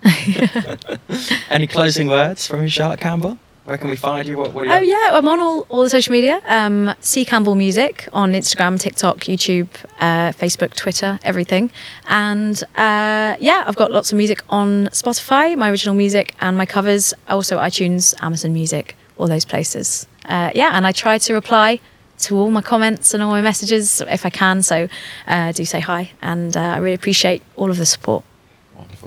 Any 1.51 1.66
closing 1.66 2.09
words 2.09 2.47
from 2.47 2.62
you, 2.62 2.69
Charlotte 2.69 3.01
Campbell? 3.01 3.39
Where 3.64 3.77
can 3.77 3.91
we 3.91 3.97
find 3.97 4.27
you? 4.27 4.39
What, 4.39 4.55
what 4.55 4.64
you 4.64 4.73
Oh 4.73 4.77
up- 4.77 4.83
yeah, 4.83 5.11
I'm 5.12 5.29
on 5.29 5.41
all, 5.41 5.66
all 5.69 5.83
the 5.83 5.91
social 5.91 6.12
media. 6.12 6.41
Um, 6.47 6.95
C 7.01 7.27
Campbell 7.27 7.55
Music 7.55 8.09
on 8.14 8.33
Instagram, 8.33 8.81
TikTok, 8.81 9.19
YouTube, 9.19 9.69
uh, 10.01 10.33
Facebook, 10.33 10.75
Twitter, 10.75 11.19
everything. 11.23 11.71
And 12.07 12.62
uh, 12.77 13.37
yeah, 13.39 13.64
I've 13.66 13.77
got 13.77 13.91
lots 13.93 14.11
of 14.11 14.16
music 14.16 14.43
on 14.49 14.87
Spotify, 14.87 15.55
my 15.55 15.69
original 15.71 15.95
music 15.95 16.35
and 16.41 16.57
my 16.57 16.64
covers. 16.64 17.12
Also 17.29 17.59
iTunes, 17.59 18.14
Amazon 18.23 18.55
Music, 18.55 18.97
all 19.19 19.27
those 19.27 19.45
places. 19.45 20.07
Uh, 20.25 20.51
yeah, 20.55 20.71
and 20.73 20.87
I 20.87 20.93
try 20.93 21.19
to 21.19 21.35
reply 21.35 21.79
to 22.21 22.37
all 22.39 22.51
my 22.51 22.62
comments 22.62 23.12
and 23.12 23.23
all 23.23 23.31
my 23.31 23.43
messages 23.43 24.01
if 24.09 24.25
I 24.25 24.31
can. 24.31 24.62
So 24.62 24.89
uh, 25.27 25.53
do 25.53 25.66
say 25.66 25.81
hi, 25.81 26.12
and 26.23 26.57
uh, 26.57 26.61
I 26.61 26.79
really 26.79 26.95
appreciate 26.95 27.43
all 27.55 27.71
of 27.71 27.77
the 27.77 27.85
support. 27.87 28.25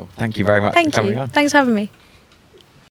Wonderful. 0.02 0.20
Thank 0.20 0.38
you 0.38 0.46
very 0.46 0.62
much 0.62 0.74
Thank 0.74 0.94
for 0.94 1.02
coming 1.02 1.14
you. 1.14 1.20
on. 1.20 1.30
Thanks 1.30 1.52
for 1.52 1.60
having 1.60 1.76
me. 1.76 1.90